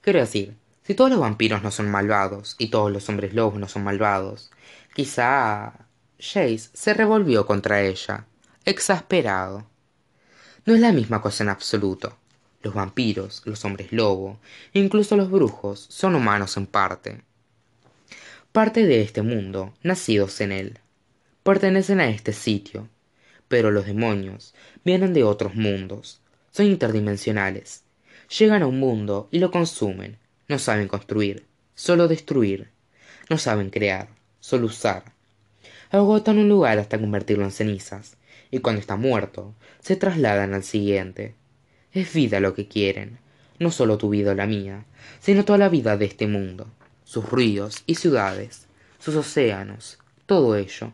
Quiero 0.00 0.20
decir, 0.20 0.56
si 0.82 0.94
todos 0.94 1.10
los 1.10 1.20
vampiros 1.20 1.62
no 1.62 1.70
son 1.70 1.90
malvados 1.90 2.56
y 2.58 2.68
todos 2.68 2.90
los 2.90 3.08
hombres 3.08 3.32
lobos 3.32 3.58
no 3.60 3.68
son 3.68 3.84
malvados, 3.84 4.50
quizá. 4.94 5.72
Chase 6.18 6.70
se 6.72 6.94
revolvió 6.94 7.46
contra 7.46 7.82
ella, 7.82 8.26
exasperado. 8.64 9.66
No 10.64 10.74
es 10.74 10.80
la 10.80 10.92
misma 10.92 11.20
cosa 11.20 11.42
en 11.42 11.48
absoluto. 11.48 12.16
Los 12.62 12.74
vampiros, 12.74 13.42
los 13.44 13.64
hombres 13.64 13.90
lobo, 13.92 14.38
incluso 14.72 15.16
los 15.16 15.30
brujos, 15.30 15.86
son 15.90 16.14
humanos 16.14 16.56
en 16.56 16.66
parte. 16.66 17.22
Parte 18.52 18.84
de 18.84 19.00
este 19.00 19.22
mundo, 19.22 19.72
nacidos 19.82 20.42
en 20.42 20.52
él. 20.52 20.78
Pertenecen 21.42 22.00
a 22.00 22.10
este 22.10 22.34
sitio, 22.34 22.86
pero 23.48 23.70
los 23.70 23.86
demonios 23.86 24.54
vienen 24.84 25.14
de 25.14 25.24
otros 25.24 25.54
mundos, 25.54 26.20
son 26.50 26.66
interdimensionales. 26.66 27.82
Llegan 28.38 28.62
a 28.62 28.66
un 28.66 28.78
mundo 28.78 29.28
y 29.30 29.38
lo 29.38 29.50
consumen. 29.50 30.18
No 30.48 30.58
saben 30.58 30.86
construir, 30.86 31.46
solo 31.74 32.08
destruir. 32.08 32.68
No 33.30 33.38
saben 33.38 33.70
crear, 33.70 34.08
solo 34.38 34.66
usar. 34.66 35.04
Agotan 35.90 36.36
un 36.36 36.50
lugar 36.50 36.78
hasta 36.78 36.98
convertirlo 36.98 37.44
en 37.44 37.52
cenizas, 37.52 38.18
y 38.50 38.58
cuando 38.58 38.80
está 38.80 38.96
muerto, 38.96 39.54
se 39.80 39.96
trasladan 39.96 40.52
al 40.52 40.62
siguiente. 40.62 41.34
Es 41.92 42.12
vida 42.12 42.38
lo 42.38 42.52
que 42.52 42.68
quieren, 42.68 43.18
no 43.58 43.70
solo 43.70 43.96
tu 43.96 44.10
vida 44.10 44.32
o 44.32 44.34
la 44.34 44.46
mía, 44.46 44.84
sino 45.20 45.46
toda 45.46 45.58
la 45.58 45.70
vida 45.70 45.96
de 45.96 46.04
este 46.04 46.26
mundo, 46.26 46.66
sus 47.12 47.30
ríos 47.30 47.82
y 47.86 47.96
ciudades, 47.96 48.68
sus 48.98 49.14
océanos, 49.16 49.98
todo 50.24 50.56
ello. 50.56 50.92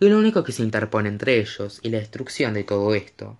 Y 0.00 0.08
lo 0.08 0.18
único 0.18 0.42
que 0.42 0.50
se 0.50 0.64
interpone 0.64 1.08
entre 1.08 1.38
ellos 1.38 1.78
y 1.84 1.90
la 1.90 1.98
destrucción 1.98 2.52
de 2.52 2.64
todo 2.64 2.96
esto, 2.96 3.38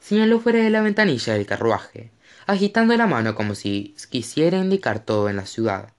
señaló 0.00 0.38
fuera 0.38 0.58
de 0.58 0.68
la 0.68 0.82
ventanilla 0.82 1.32
del 1.32 1.46
carruaje, 1.46 2.10
agitando 2.46 2.94
la 2.94 3.06
mano 3.06 3.34
como 3.34 3.54
si 3.54 3.96
quisiera 4.10 4.58
indicar 4.58 5.02
todo 5.02 5.30
en 5.30 5.36
la 5.36 5.46
ciudad. 5.46 5.94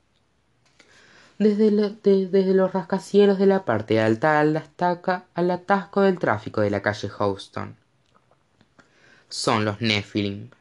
Desde, 1.39 1.71
los 2.53 2.71
rascacielos 2.71 3.39
de 3.39 3.47
la 3.47 3.65
parte 3.65 3.99
alta 3.99 4.39
al, 4.39 4.63
al 5.34 5.51
atasco 5.51 6.01
del 6.01 6.19
tráfico 6.19 6.61
de 6.61 6.69
la 6.69 6.84
calle 6.84 7.09
Houston. 7.09 7.76
Son 9.28 9.65
los 9.65 9.82
Nephilim. 9.82 10.51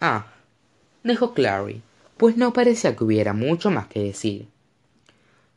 Ah, 0.00 0.26
dijo 1.04 1.32
Clary, 1.32 1.80
pues 2.22 2.36
no 2.36 2.52
parecía 2.52 2.94
que 2.94 3.02
hubiera 3.02 3.32
mucho 3.32 3.72
más 3.72 3.88
que 3.88 4.00
decir. 4.00 4.46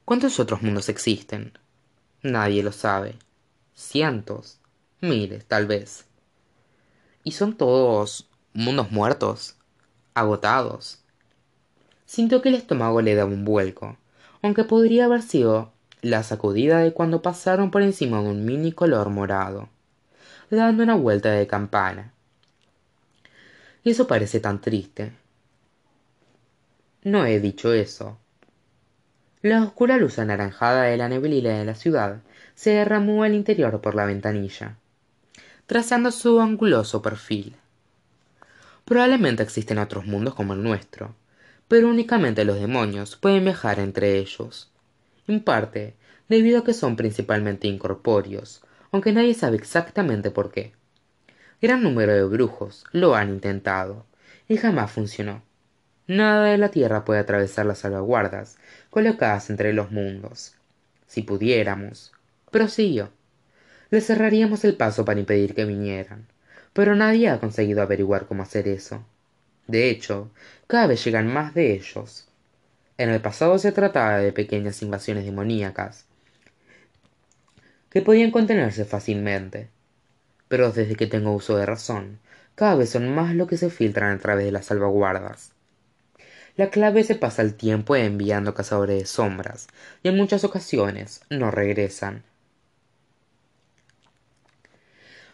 ¿Cuántos 0.04 0.40
otros 0.40 0.64
mundos 0.64 0.90
existen? 0.90 1.54
Nadie 2.24 2.64
lo 2.64 2.72
sabe. 2.72 3.20
Cientos, 3.76 4.58
miles, 5.00 5.46
tal 5.46 5.68
vez. 5.68 6.06
¿Y 7.24 7.34
son 7.34 7.56
todos 7.56 8.28
mundos 8.54 8.92
muertos? 8.92 9.58
Agotados. 10.16 11.04
Sintió 12.08 12.42
que 12.42 12.50
el 12.50 12.56
estómago 12.56 13.00
le 13.00 13.14
daba 13.14 13.30
un 13.30 13.46
vuelco, 13.46 13.98
aunque 14.42 14.64
podría 14.64 15.06
haber 15.06 15.22
sido 15.22 15.72
la 16.02 16.24
sacudida 16.24 16.80
de 16.80 16.94
cuando 16.94 17.22
pasaron 17.22 17.70
por 17.70 17.84
encima 17.84 18.24
de 18.24 18.30
un 18.30 18.44
mini 18.44 18.72
color 18.72 19.12
morado, 19.12 19.70
dando 20.50 20.82
una 20.82 20.96
vuelta 20.96 21.30
de 21.30 21.46
campana. 21.46 22.12
Y 23.84 23.92
eso 23.92 24.08
parece 24.08 24.40
tan 24.40 24.62
triste. 24.62 25.14
No 27.06 27.24
he 27.28 27.40
dicho 27.40 27.72
eso. 27.72 28.18
La 29.44 29.62
oscura 29.62 29.98
luz 29.98 30.18
anaranjada 30.18 30.86
de 30.86 30.98
la 30.98 31.08
neblina 31.08 31.60
de 31.60 31.64
la 31.64 31.76
ciudad 31.76 32.24
se 32.56 32.72
derramó 32.72 33.22
al 33.22 33.36
interior 33.36 33.80
por 33.80 33.94
la 33.94 34.06
ventanilla, 34.06 34.78
trazando 35.68 36.10
su 36.10 36.42
anguloso 36.42 37.04
perfil. 37.04 37.56
Probablemente 38.86 39.44
existen 39.44 39.78
otros 39.78 40.08
mundos 40.08 40.34
como 40.34 40.56
el 40.56 40.64
nuestro, 40.64 41.14
pero 41.68 41.90
únicamente 41.90 42.44
los 42.44 42.60
demonios 42.60 43.16
pueden 43.18 43.44
viajar 43.44 43.78
entre 43.78 44.18
ellos, 44.18 44.72
en 45.28 45.44
parte 45.44 45.94
debido 46.28 46.62
a 46.62 46.64
que 46.64 46.74
son 46.74 46.96
principalmente 46.96 47.68
incorpóreos, 47.68 48.64
aunque 48.92 49.14
nadie 49.14 49.36
sabe 49.36 49.58
exactamente 49.58 50.32
por 50.32 50.52
qué. 50.52 50.74
Gran 51.62 51.84
número 51.84 52.14
de 52.14 52.24
brujos 52.24 52.84
lo 52.92 53.14
han 53.14 53.30
intentado, 53.30 54.08
y 54.48 54.58
jamás 54.58 54.92
funcionó. 54.92 55.45
Nada 56.08 56.46
de 56.46 56.60
la 56.60 56.70
Tierra 56.70 57.04
puede 57.04 57.20
atravesar 57.20 57.66
las 57.66 57.80
salvaguardas 57.80 58.58
colocadas 58.92 59.50
entre 59.50 59.74
los 59.74 59.90
mundos. 59.90 60.54
Si 61.08 61.24
pudiéramos, 61.24 62.12
prosiguió, 62.52 63.10
le 63.90 64.02
cerraríamos 64.02 64.64
el 64.66 64.76
paso 64.76 65.04
para 65.04 65.20
impedir 65.20 65.56
que 65.56 65.66
vinieran, 65.66 66.28
pero 66.74 66.96
nadie 66.96 67.30
ha 67.30 67.40
conseguido 67.40 67.82
averiguar 67.82 68.28
cómo 68.28 68.44
hacer 68.44 68.68
eso. 68.68 69.04
De 69.66 69.90
hecho, 69.90 70.30
cada 70.68 70.86
vez 70.86 71.04
llegan 71.04 71.26
más 71.26 71.56
de 71.56 71.74
ellos. 71.74 72.28
En 73.00 73.10
el 73.10 73.20
pasado 73.22 73.58
se 73.58 73.72
trataba 73.72 74.20
de 74.20 74.32
pequeñas 74.32 74.84
invasiones 74.84 75.26
demoníacas 75.26 76.06
que 77.90 78.04
podían 78.04 78.30
contenerse 78.30 78.86
fácilmente, 78.86 79.70
pero 80.50 80.72
desde 80.72 80.96
que 80.96 81.08
tengo 81.08 81.34
uso 81.34 81.58
de 81.58 81.66
razón, 81.66 82.20
cada 82.54 82.76
vez 82.76 82.92
son 82.92 83.16
más 83.16 83.34
lo 83.34 83.48
que 83.48 83.58
se 83.58 83.72
filtran 83.72 84.16
a 84.16 84.20
través 84.20 84.46
de 84.46 84.52
las 84.52 84.68
salvaguardas. 84.68 85.55
La 86.58 86.70
clave 86.70 87.04
se 87.04 87.16
pasa 87.16 87.42
el 87.42 87.56
tiempo 87.56 87.98
enviando 87.98 88.54
cazadores 88.54 88.98
de 88.98 89.06
sombras, 89.06 89.68
y 90.04 90.08
en 90.08 90.16
muchas 90.16 90.46
ocasiones 90.46 91.20
no 91.30 91.52
regresan. 91.52 92.24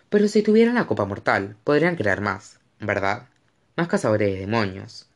Pero 0.10 0.28
si 0.28 0.42
tuvieran 0.42 0.76
la 0.76 0.88
copa 0.88 1.06
mortal, 1.06 1.56
podrían 1.64 1.96
crear 1.96 2.22
más, 2.22 2.60
¿verdad? 2.80 3.28
Más 3.78 3.88
cazadores 3.88 4.34
de 4.34 4.40
demonios. 4.40 5.10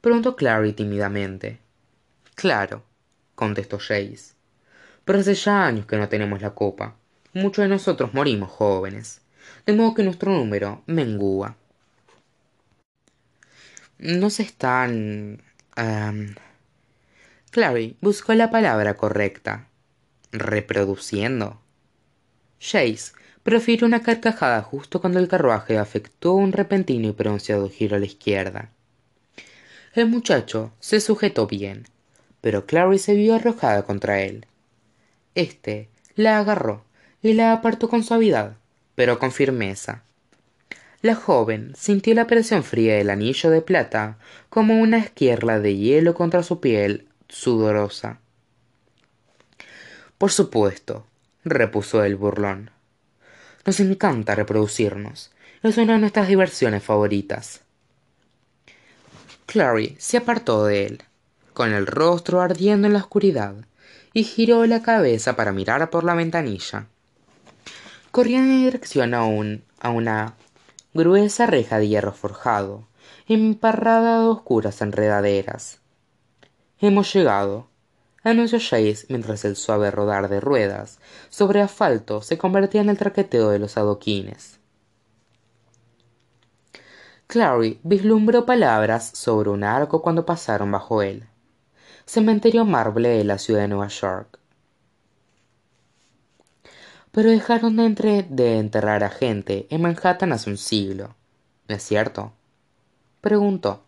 Preguntó 0.00 0.36
Clary 0.36 0.74
tímidamente. 0.74 1.58
Claro, 2.36 2.84
contestó 3.34 3.78
Jace. 3.78 4.34
Pero 5.04 5.18
hace 5.18 5.34
ya 5.34 5.66
años 5.66 5.86
que 5.86 5.96
no 5.96 6.08
tenemos 6.08 6.40
la 6.40 6.54
copa. 6.54 6.94
Muchos 7.32 7.64
de 7.64 7.68
nosotros 7.68 8.14
morimos 8.14 8.48
jóvenes, 8.48 9.22
de 9.66 9.72
modo 9.72 9.94
que 9.94 10.04
nuestro 10.04 10.30
número 10.30 10.84
mengúa 10.86 11.56
no 14.02 14.30
se 14.30 14.42
están... 14.42 15.42
Clary 17.50 17.96
buscó 18.00 18.34
la 18.34 18.50
palabra 18.50 18.94
correcta. 18.94 19.68
¿Reproduciendo? 20.32 21.60
Jace 22.60 23.12
profirió 23.42 23.86
una 23.86 24.02
carcajada 24.02 24.62
justo 24.62 25.00
cuando 25.00 25.18
el 25.18 25.28
carruaje 25.28 25.78
afectó 25.78 26.32
un 26.34 26.52
repentino 26.52 27.08
y 27.08 27.12
pronunciado 27.12 27.68
giro 27.70 27.96
a 27.96 27.98
la 27.98 28.06
izquierda. 28.06 28.70
El 29.94 30.08
muchacho 30.08 30.72
se 30.80 31.00
sujetó 31.00 31.46
bien, 31.46 31.86
pero 32.40 32.66
Clary 32.66 32.98
se 32.98 33.14
vio 33.14 33.34
arrojada 33.34 33.84
contra 33.84 34.22
él. 34.22 34.46
Este 35.34 35.88
la 36.14 36.38
agarró 36.38 36.84
y 37.22 37.34
la 37.34 37.52
apartó 37.52 37.88
con 37.88 38.02
suavidad, 38.02 38.56
pero 38.94 39.18
con 39.18 39.32
firmeza. 39.32 40.02
La 41.02 41.16
joven 41.16 41.72
sintió 41.76 42.14
la 42.14 42.28
presión 42.28 42.62
fría 42.62 42.94
del 42.94 43.10
anillo 43.10 43.50
de 43.50 43.60
plata 43.60 44.18
como 44.48 44.80
una 44.80 44.98
esquierla 44.98 45.58
de 45.58 45.76
hielo 45.76 46.14
contra 46.14 46.44
su 46.44 46.60
piel 46.60 47.08
sudorosa. 47.28 48.20
Por 50.16 50.30
supuesto, 50.30 51.04
repuso 51.44 52.04
el 52.04 52.14
burlón. 52.14 52.70
Nos 53.66 53.80
encanta 53.80 54.36
reproducirnos. 54.36 55.32
Es 55.64 55.76
una 55.76 55.94
de 55.94 55.98
nuestras 55.98 56.28
diversiones 56.28 56.84
favoritas. 56.84 57.62
Clary 59.46 59.96
se 59.98 60.18
apartó 60.18 60.66
de 60.66 60.86
él, 60.86 61.02
con 61.52 61.72
el 61.72 61.88
rostro 61.88 62.40
ardiendo 62.40 62.86
en 62.86 62.92
la 62.92 63.00
oscuridad, 63.00 63.56
y 64.12 64.22
giró 64.22 64.66
la 64.66 64.82
cabeza 64.82 65.34
para 65.34 65.50
mirar 65.50 65.90
por 65.90 66.04
la 66.04 66.14
ventanilla. 66.14 66.86
Corría 68.12 68.38
en 68.38 68.64
dirección 68.64 69.14
a, 69.14 69.24
un, 69.24 69.64
a 69.80 69.90
una 69.90 70.34
gruesa 70.94 71.46
reja 71.46 71.78
de 71.78 71.88
hierro 71.88 72.12
forjado, 72.12 72.86
emparrada 73.26 74.20
de 74.20 74.26
oscuras 74.26 74.82
enredaderas. 74.82 75.80
Hemos 76.78 77.12
llegado, 77.12 77.68
anunció 78.22 78.58
Jace 78.58 79.06
mientras 79.08 79.44
el 79.44 79.56
suave 79.56 79.90
rodar 79.90 80.28
de 80.28 80.40
ruedas 80.40 80.98
sobre 81.30 81.62
asfalto 81.62 82.20
se 82.22 82.36
convertía 82.36 82.82
en 82.82 82.90
el 82.90 82.98
traqueteo 82.98 83.50
de 83.50 83.58
los 83.58 83.76
adoquines. 83.76 84.60
Clary 87.26 87.80
vislumbró 87.82 88.44
palabras 88.44 89.10
sobre 89.14 89.48
un 89.48 89.64
arco 89.64 90.02
cuando 90.02 90.26
pasaron 90.26 90.70
bajo 90.70 91.00
él. 91.00 91.26
Cementerio 92.04 92.66
Marble 92.66 93.08
de 93.08 93.24
la 93.24 93.38
ciudad 93.38 93.62
de 93.62 93.68
Nueva 93.68 93.88
York 93.88 94.41
pero 97.12 97.30
dejaron 97.30 97.76
de, 97.76 97.84
entre, 97.84 98.22
de 98.24 98.58
enterrar 98.58 99.04
a 99.04 99.10
gente 99.10 99.66
en 99.70 99.82
Manhattan 99.82 100.32
hace 100.32 100.50
un 100.50 100.56
siglo. 100.56 101.14
¿No 101.68 101.76
es 101.76 101.82
cierto? 101.82 102.32
Preguntó. 103.20 103.82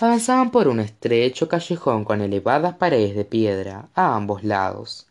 Avanzaban 0.00 0.50
por 0.50 0.68
un 0.68 0.80
estrecho 0.80 1.48
callejón 1.48 2.04
con 2.04 2.20
elevadas 2.20 2.76
paredes 2.76 3.16
de 3.16 3.24
piedra 3.24 3.88
a 3.94 4.14
ambos 4.14 4.44
lados. 4.44 5.06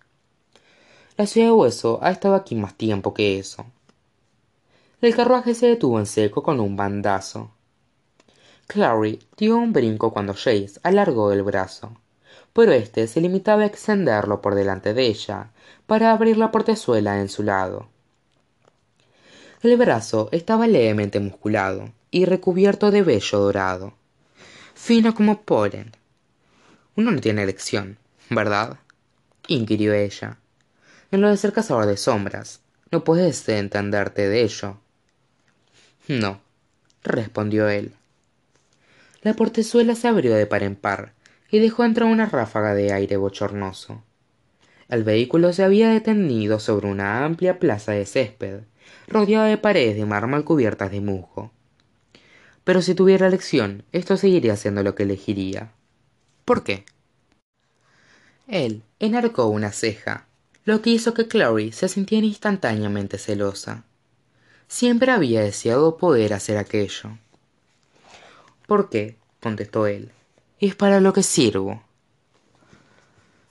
La 1.17 1.25
ciudad 1.25 1.47
de 1.47 1.53
Hueso 1.53 1.99
ha 2.03 2.11
estado 2.11 2.35
aquí 2.35 2.55
más 2.55 2.75
tiempo 2.75 3.13
que 3.13 3.39
eso. 3.39 3.65
El 5.01 5.15
carruaje 5.15 5.55
se 5.55 5.67
detuvo 5.67 5.99
en 5.99 6.05
seco 6.05 6.43
con 6.43 6.59
un 6.59 6.75
bandazo. 6.75 7.51
Clary 8.67 9.19
dio 9.37 9.57
un 9.57 9.73
brinco 9.73 10.11
cuando 10.11 10.33
Jace 10.33 10.79
alargó 10.83 11.31
el 11.31 11.41
brazo, 11.41 11.97
pero 12.53 12.71
éste 12.71 13.07
se 13.07 13.21
limitaba 13.21 13.63
a 13.63 13.67
extenderlo 13.67 14.41
por 14.41 14.55
delante 14.55 14.93
de 14.93 15.07
ella 15.07 15.51
para 15.87 16.11
abrir 16.11 16.37
la 16.37 16.51
portezuela 16.51 17.19
en 17.19 17.29
su 17.29 17.43
lado. 17.43 17.89
El 19.61 19.77
brazo 19.77 20.29
estaba 20.31 20.67
levemente 20.67 21.19
musculado 21.19 21.91
y 22.11 22.25
recubierto 22.25 22.91
de 22.91 23.01
vello 23.01 23.39
dorado, 23.39 23.93
fino 24.73 25.15
como 25.15 25.41
polen. 25.41 25.91
Uno 26.95 27.11
no 27.11 27.19
tiene 27.19 27.43
elección, 27.43 27.97
¿verdad? 28.29 28.77
inquirió 29.47 29.93
ella. 29.93 30.37
En 31.11 31.21
lo 31.21 31.29
de 31.29 31.37
ser 31.37 31.53
cazador 31.53 31.85
de 31.85 31.97
sombras, 31.97 32.61
no 32.91 33.03
puedes 33.03 33.47
entenderte 33.49 34.27
de 34.27 34.43
ello. 34.43 34.77
No, 36.07 36.41
respondió 37.03 37.67
él. 37.67 37.93
La 39.21 39.33
portezuela 39.33 39.95
se 39.95 40.07
abrió 40.07 40.35
de 40.35 40.45
par 40.45 40.63
en 40.63 40.75
par 40.75 41.13
y 41.49 41.59
dejó 41.59 41.83
entrar 41.83 42.07
una 42.09 42.27
ráfaga 42.27 42.73
de 42.75 42.93
aire 42.93 43.17
bochornoso. 43.17 44.03
El 44.87 45.03
vehículo 45.03 45.51
se 45.53 45.63
había 45.63 45.89
detenido 45.89 46.59
sobre 46.59 46.87
una 46.87 47.25
amplia 47.25 47.59
plaza 47.59 47.93
de 47.93 48.05
césped, 48.05 48.61
rodeada 49.07 49.45
de 49.45 49.57
paredes 49.57 49.95
de 49.95 50.05
mármol 50.05 50.43
cubiertas 50.43 50.91
de 50.91 51.01
musgo. 51.01 51.51
Pero 52.63 52.81
si 52.81 52.95
tuviera 52.95 53.27
elección, 53.27 53.83
esto 53.91 54.17
seguiría 54.17 54.55
siendo 54.55 54.83
lo 54.83 54.95
que 54.95 55.03
elegiría. 55.03 55.71
¿Por 56.45 56.63
qué? 56.63 56.85
Él 58.47 58.83
enarcó 58.99 59.47
una 59.47 59.71
ceja, 59.71 60.27
lo 60.65 60.81
que 60.81 60.91
hizo 60.91 61.13
que 61.13 61.27
Clary 61.27 61.71
se 61.71 61.87
sintiera 61.87 62.25
instantáneamente 62.25 63.17
celosa. 63.17 63.83
Siempre 64.67 65.11
había 65.11 65.41
deseado 65.41 65.97
poder 65.97 66.33
hacer 66.33 66.57
aquello. 66.57 67.17
¿Por 68.67 68.89
qué? 68.89 69.17
contestó 69.41 69.85
él. 69.85 70.11
Es 70.59 70.75
para 70.75 70.99
lo 70.99 71.13
que 71.13 71.21
sirvo. 71.21 71.83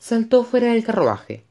Saltó 0.07 0.45
fuera 0.45 0.75
del 0.75 0.85
carruaje. 0.85 1.47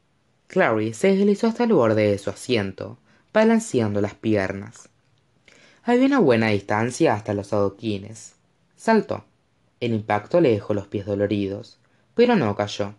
Clary 0.45 0.93
se 0.93 1.15
deslizó 1.15 1.47
hasta 1.47 1.63
el 1.63 1.73
borde 1.73 2.11
de 2.11 2.19
su 2.19 2.29
asiento, 2.29 2.99
balanceando 3.33 3.99
las 3.99 4.13
piernas. 4.13 4.89
Había 5.81 6.05
una 6.05 6.19
buena 6.19 6.49
distancia 6.49 7.15
hasta 7.15 7.33
los 7.33 7.51
adoquines. 7.51 8.35
Saltó. 8.75 9.25
El 9.79 9.95
impacto 9.95 10.39
le 10.39 10.51
dejó 10.51 10.75
los 10.75 10.85
pies 10.85 11.07
doloridos, 11.07 11.79
pero 12.13 12.35
no 12.35 12.55
cayó. 12.55 12.93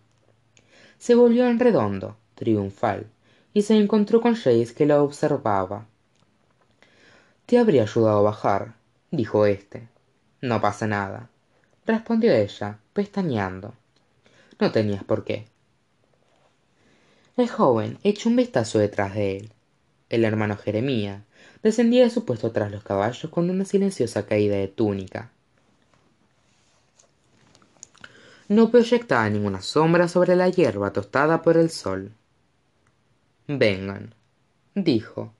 Se 0.97 1.15
volvió 1.15 1.47
en 1.47 1.57
redondo, 1.57 2.17
triunfal, 2.35 3.07
y 3.53 3.61
se 3.61 3.77
encontró 3.77 4.19
con 4.19 4.35
Jace 4.35 4.73
que 4.75 4.85
la 4.85 5.01
observaba. 5.01 5.85
Te 7.45 7.59
habría 7.59 7.83
ayudado 7.83 8.17
a 8.17 8.23
bajar, 8.23 8.73
dijo 9.09 9.45
éste. 9.45 9.87
No 10.41 10.59
pasa 10.59 10.85
nada, 10.85 11.29
respondió 11.85 12.33
ella, 12.33 12.79
pestañeando. 12.91 13.73
No 14.59 14.71
tenías 14.71 15.03
por 15.03 15.23
qué. 15.23 15.45
El 17.37 17.49
joven 17.49 17.97
echó 18.03 18.29
un 18.29 18.37
vistazo 18.37 18.79
detrás 18.79 19.13
de 19.13 19.37
él. 19.37 19.51
El 20.09 20.23
hermano 20.23 20.55
Jeremía 20.55 21.25
descendía 21.63 22.03
de 22.03 22.09
su 22.09 22.23
puesto 22.23 22.51
tras 22.51 22.71
los 22.71 22.83
caballos 22.83 23.29
con 23.29 23.49
una 23.49 23.65
silenciosa 23.65 24.25
caída 24.25 24.55
de 24.55 24.67
túnica. 24.67 25.31
No 28.47 28.69
proyectaba 28.69 29.29
ninguna 29.29 29.61
sombra 29.61 30.07
sobre 30.07 30.35
la 30.35 30.47
hierba 30.47 30.93
tostada 30.93 31.41
por 31.41 31.57
el 31.57 31.69
sol. 31.69 32.11
Vengan, 33.47 34.13
dijo. 34.75 35.33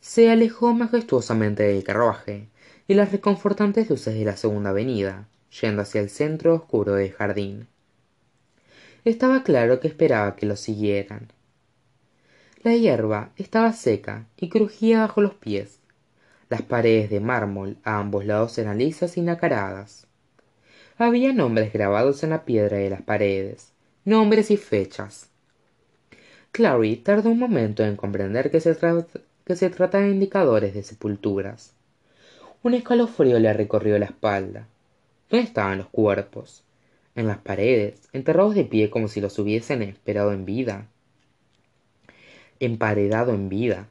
Se 0.00 0.30
alejó 0.30 0.74
majestuosamente 0.74 1.62
del 1.62 1.84
carruaje 1.84 2.48
y 2.88 2.94
las 2.94 3.12
reconfortantes 3.12 3.88
luces 3.88 4.14
de 4.14 4.24
la 4.24 4.36
segunda 4.36 4.70
avenida, 4.70 5.28
yendo 5.60 5.82
hacia 5.82 6.00
el 6.00 6.10
centro 6.10 6.54
oscuro 6.54 6.94
del 6.94 7.12
jardín. 7.12 7.68
Estaba 9.06 9.44
claro 9.44 9.78
que 9.78 9.86
esperaba 9.86 10.34
que 10.34 10.46
lo 10.46 10.56
siguieran. 10.56 11.28
La 12.64 12.74
hierba 12.74 13.30
estaba 13.36 13.72
seca 13.72 14.26
y 14.36 14.48
crujía 14.48 14.98
bajo 15.02 15.20
los 15.20 15.34
pies. 15.34 15.78
Las 16.48 16.62
paredes 16.62 17.08
de 17.08 17.20
mármol 17.20 17.76
a 17.84 18.00
ambos 18.00 18.24
lados 18.24 18.58
eran 18.58 18.78
lisas 18.78 19.16
y 19.16 19.20
nacaradas. 19.20 20.08
Había 20.98 21.32
nombres 21.32 21.72
grabados 21.72 22.24
en 22.24 22.30
la 22.30 22.44
piedra 22.44 22.78
de 22.78 22.90
las 22.90 23.00
paredes, 23.00 23.70
nombres 24.04 24.50
y 24.50 24.56
fechas. 24.56 25.28
Clary 26.50 26.96
tardó 26.96 27.30
un 27.30 27.38
momento 27.38 27.84
en 27.84 27.94
comprender 27.94 28.50
que 28.50 28.58
se, 28.58 28.76
que 29.44 29.54
se 29.54 29.70
de 29.70 30.10
indicadores 30.10 30.74
de 30.74 30.82
sepulturas. 30.82 31.74
Un 32.64 32.74
escalofrío 32.74 33.38
le 33.38 33.52
recorrió 33.52 34.00
la 34.00 34.06
espalda. 34.06 34.66
¿Dónde 35.30 35.46
estaban 35.46 35.78
los 35.78 35.86
cuerpos? 35.90 36.65
En 37.16 37.26
las 37.26 37.38
paredes, 37.38 38.08
enterrados 38.12 38.54
de 38.54 38.64
pie 38.64 38.90
como 38.90 39.08
si 39.08 39.20
los 39.20 39.38
hubiesen 39.38 39.82
esperado 39.82 40.32
en 40.32 40.44
vida. 40.44 40.86
Emparedado 42.60 43.34
en 43.34 43.48
vida. 43.48 43.88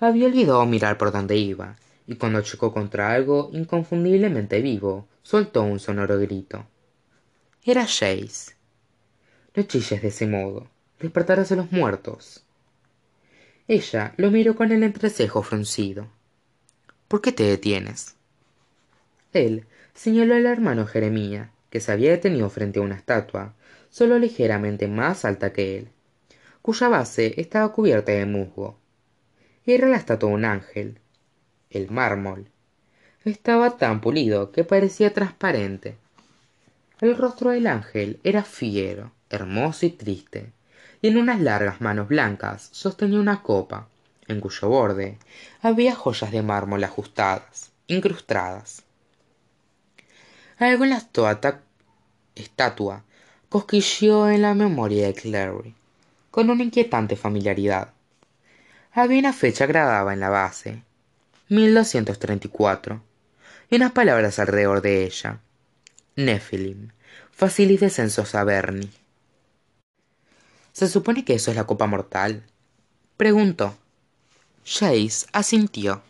Había 0.00 0.26
olvidado 0.26 0.66
mirar 0.66 0.98
por 0.98 1.12
donde 1.12 1.36
iba, 1.36 1.76
y 2.06 2.16
cuando 2.16 2.40
chocó 2.42 2.72
contra 2.72 3.12
algo 3.12 3.50
inconfundiblemente 3.52 4.60
vivo, 4.60 5.06
soltó 5.22 5.62
un 5.62 5.78
sonoro 5.78 6.18
grito. 6.18 6.66
Era 7.64 7.82
Jace. 7.82 8.54
No 9.54 9.62
chilles 9.62 10.02
de 10.02 10.08
ese 10.08 10.26
modo. 10.26 10.68
Despertarás 11.00 11.52
a 11.52 11.56
los 11.56 11.72
muertos. 11.72 12.44
Ella 13.68 14.14
lo 14.16 14.30
miró 14.30 14.54
con 14.54 14.72
el 14.72 14.82
entrecejo 14.82 15.42
fruncido. 15.42 16.08
¿Por 17.08 17.20
qué 17.20 17.32
te 17.32 17.44
detienes? 17.44 18.16
Él 19.32 19.66
señaló 19.94 20.34
al 20.34 20.46
hermano 20.46 20.86
Jeremía, 20.86 21.50
que 21.70 21.80
se 21.80 21.92
había 21.92 22.10
detenido 22.10 22.50
frente 22.50 22.78
a 22.78 22.82
una 22.82 22.96
estatua, 22.96 23.54
solo 23.90 24.18
ligeramente 24.18 24.88
más 24.88 25.24
alta 25.24 25.52
que 25.52 25.78
él, 25.78 25.88
cuya 26.62 26.88
base 26.88 27.40
estaba 27.40 27.72
cubierta 27.72 28.12
de 28.12 28.26
musgo. 28.26 28.78
Era 29.64 29.88
la 29.88 29.96
estatua 29.96 30.28
de 30.28 30.34
un 30.34 30.44
ángel. 30.44 30.98
El 31.70 31.90
mármol 31.90 32.48
estaba 33.24 33.76
tan 33.76 34.00
pulido 34.00 34.52
que 34.52 34.64
parecía 34.64 35.12
transparente. 35.12 35.96
El 37.00 37.16
rostro 37.16 37.50
del 37.50 37.66
ángel 37.66 38.20
era 38.22 38.42
fiero, 38.44 39.12
hermoso 39.30 39.86
y 39.86 39.90
triste, 39.90 40.52
y 41.02 41.08
en 41.08 41.18
unas 41.18 41.40
largas 41.40 41.80
manos 41.80 42.08
blancas 42.08 42.68
sostenía 42.72 43.20
una 43.20 43.42
copa, 43.42 43.88
en 44.28 44.40
cuyo 44.40 44.68
borde 44.68 45.18
había 45.60 45.94
joyas 45.94 46.30
de 46.30 46.42
mármol 46.42 46.84
ajustadas, 46.84 47.72
incrustadas. 47.86 48.85
Algo 50.58 50.84
en 50.84 50.90
la 50.90 51.02
estatua 52.34 53.04
cosquilleó 53.50 54.30
en 54.30 54.40
la 54.40 54.54
memoria 54.54 55.06
de 55.06 55.12
Clary, 55.12 55.74
con 56.30 56.48
una 56.48 56.62
inquietante 56.62 57.14
familiaridad. 57.14 57.92
Había 58.92 59.18
una 59.18 59.34
fecha 59.34 59.66
gradada 59.66 60.14
en 60.14 60.20
la 60.20 60.30
base, 60.30 60.82
1234, 61.50 63.02
y 63.68 63.76
unas 63.76 63.92
palabras 63.92 64.38
alrededor 64.38 64.80
de 64.80 65.04
ella. 65.04 65.40
Nephilim, 66.16 66.90
facilis 67.30 67.80
descensos 67.80 68.34
Averni. 68.34 68.90
¿Se 70.72 70.88
supone 70.88 71.26
que 71.26 71.34
eso 71.34 71.50
es 71.50 71.56
la 71.58 71.64
copa 71.64 71.86
mortal? 71.86 72.44
Preguntó. 73.18 73.76
Jace 74.64 75.26
asintió. 75.32 76.00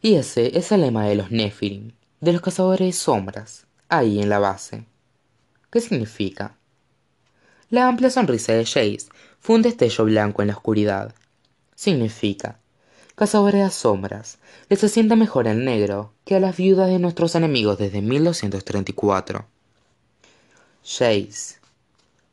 Y 0.00 0.14
ese 0.14 0.56
es 0.56 0.72
el 0.72 0.80
lema 0.80 1.04
de 1.04 1.16
los 1.16 1.30
Nephilim, 1.30 1.92
de 2.20 2.32
los 2.32 2.42
cazadores 2.42 2.86
de 2.86 2.92
sombras, 2.92 3.66
ahí 3.88 4.20
en 4.20 4.28
la 4.28 4.38
base. 4.38 4.84
¿Qué 5.70 5.80
significa? 5.80 6.56
La 7.70 7.86
amplia 7.88 8.10
sonrisa 8.10 8.52
de 8.52 8.64
Jace 8.64 9.08
fue 9.38 9.56
un 9.56 9.62
destello 9.62 10.04
blanco 10.04 10.42
en 10.42 10.48
la 10.48 10.54
oscuridad. 10.54 11.14
Significa, 11.74 12.58
cazadores 13.14 13.64
de 13.64 13.70
sombras, 13.70 14.38
les 14.68 14.82
asienta 14.82 15.16
mejor 15.16 15.46
el 15.46 15.64
negro 15.64 16.12
que 16.24 16.36
a 16.36 16.40
las 16.40 16.56
viudas 16.56 16.88
de 16.88 16.98
nuestros 16.98 17.34
enemigos 17.34 17.78
desde 17.78 18.02
1234. 18.02 19.46
Jace. 20.82 21.60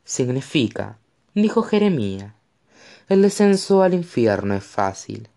Significa, 0.04 0.98
dijo 1.34 1.62
Jeremía, 1.62 2.34
el 3.08 3.22
descenso 3.22 3.82
al 3.82 3.94
infierno 3.94 4.54
es 4.54 4.64
fácil. 4.64 5.28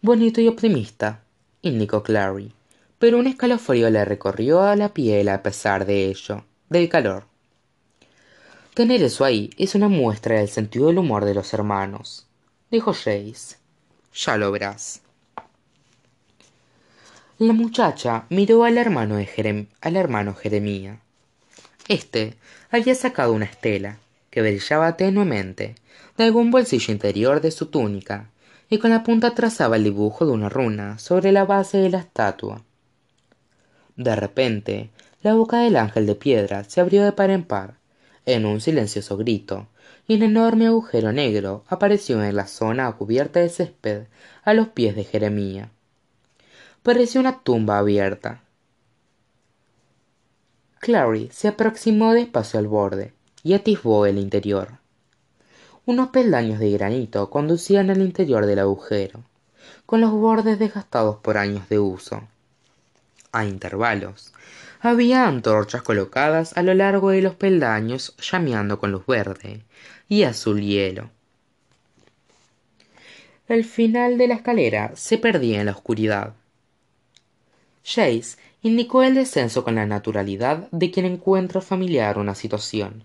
Bonito 0.00 0.40
y 0.40 0.48
optimista, 0.48 1.22
indicó 1.62 2.02
Clary, 2.02 2.52
pero 2.98 3.18
un 3.18 3.26
escalofrío 3.26 3.88
le 3.88 4.04
recorrió 4.04 4.62
a 4.62 4.76
la 4.76 4.92
piel 4.92 5.28
a 5.28 5.42
pesar 5.42 5.86
de 5.86 6.06
ello, 6.06 6.44
del 6.68 6.88
calor. 6.88 7.26
Tener 8.74 9.02
eso 9.02 9.24
ahí 9.24 9.50
es 9.58 9.74
una 9.74 9.88
muestra 9.88 10.38
del 10.38 10.48
sentido 10.48 10.88
del 10.88 10.98
humor 10.98 11.24
de 11.24 11.34
los 11.34 11.52
hermanos, 11.54 12.26
dijo 12.70 12.92
Jace. 12.92 13.56
Ya 14.14 14.36
lo 14.36 14.50
verás. 14.50 15.00
La 17.38 17.52
muchacha 17.52 18.26
miró 18.28 18.64
al 18.64 18.76
hermano, 18.76 19.16
de 19.16 19.66
al 19.80 19.96
hermano 19.96 20.34
Jeremía. 20.34 21.00
Este 21.88 22.34
había 22.70 22.94
sacado 22.94 23.32
una 23.32 23.46
estela, 23.46 23.98
que 24.30 24.42
brillaba 24.42 24.96
tenuemente, 24.96 25.74
de 26.16 26.24
algún 26.24 26.50
bolsillo 26.50 26.92
interior 26.92 27.40
de 27.40 27.50
su 27.50 27.66
túnica 27.66 28.31
y 28.72 28.78
con 28.78 28.88
la 28.88 29.02
punta 29.02 29.34
trazaba 29.34 29.76
el 29.76 29.84
dibujo 29.84 30.24
de 30.24 30.32
una 30.32 30.48
runa 30.48 30.98
sobre 30.98 31.30
la 31.30 31.44
base 31.44 31.76
de 31.76 31.90
la 31.90 31.98
estatua. 31.98 32.64
De 33.96 34.16
repente, 34.16 34.88
la 35.20 35.34
boca 35.34 35.58
del 35.58 35.76
ángel 35.76 36.06
de 36.06 36.14
piedra 36.14 36.64
se 36.64 36.80
abrió 36.80 37.04
de 37.04 37.12
par 37.12 37.28
en 37.28 37.44
par, 37.44 37.74
en 38.24 38.46
un 38.46 38.62
silencioso 38.62 39.18
grito, 39.18 39.68
y 40.08 40.14
un 40.14 40.22
enorme 40.22 40.68
agujero 40.68 41.12
negro 41.12 41.64
apareció 41.68 42.24
en 42.24 42.34
la 42.34 42.46
zona 42.46 42.90
cubierta 42.92 43.40
de 43.40 43.50
césped 43.50 44.04
a 44.42 44.54
los 44.54 44.68
pies 44.68 44.96
de 44.96 45.04
Jeremía. 45.04 45.70
Parecía 46.82 47.20
una 47.20 47.40
tumba 47.40 47.76
abierta. 47.76 48.42
Clary 50.80 51.28
se 51.30 51.48
aproximó 51.48 52.14
despacio 52.14 52.58
al 52.58 52.68
borde 52.68 53.12
y 53.42 53.52
atisbó 53.52 54.06
el 54.06 54.16
interior. 54.16 54.81
Unos 55.84 56.10
peldaños 56.10 56.60
de 56.60 56.70
granito 56.70 57.28
conducían 57.28 57.90
al 57.90 58.02
interior 58.02 58.46
del 58.46 58.60
agujero, 58.60 59.24
con 59.84 60.00
los 60.00 60.12
bordes 60.12 60.60
desgastados 60.60 61.16
por 61.16 61.36
años 61.36 61.68
de 61.68 61.80
uso. 61.80 62.22
A 63.32 63.46
intervalos, 63.46 64.32
había 64.80 65.26
antorchas 65.26 65.82
colocadas 65.82 66.56
a 66.56 66.62
lo 66.62 66.72
largo 66.74 67.10
de 67.10 67.20
los 67.20 67.34
peldaños 67.34 68.14
llameando 68.18 68.78
con 68.78 68.92
luz 68.92 69.04
verde 69.06 69.64
y 70.08 70.22
azul 70.22 70.60
hielo. 70.60 71.10
El 73.48 73.64
final 73.64 74.18
de 74.18 74.28
la 74.28 74.34
escalera 74.34 74.92
se 74.94 75.18
perdía 75.18 75.58
en 75.58 75.66
la 75.66 75.72
oscuridad. 75.72 76.34
Jace 77.84 78.36
indicó 78.62 79.02
el 79.02 79.16
descenso 79.16 79.64
con 79.64 79.74
la 79.74 79.86
naturalidad 79.86 80.70
de 80.70 80.92
quien 80.92 81.06
encuentra 81.06 81.60
familiar 81.60 82.18
una 82.18 82.36
situación, 82.36 83.02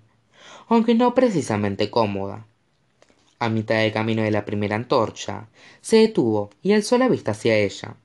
aunque 0.67 0.93
no 0.93 1.15
precisamente 1.15 1.89
cómoda. 1.89 2.45
A 3.39 3.49
mitad 3.49 3.75
del 3.75 3.93
camino 3.93 4.23
de 4.23 4.31
la 4.31 4.45
primera 4.45 4.75
antorcha, 4.75 5.47
se 5.81 5.97
detuvo 5.97 6.49
y 6.63 6.73
alzó 6.73 6.97
la 6.97 7.07
vista 7.07 7.31
hacia 7.31 7.55
ella. 7.55 7.95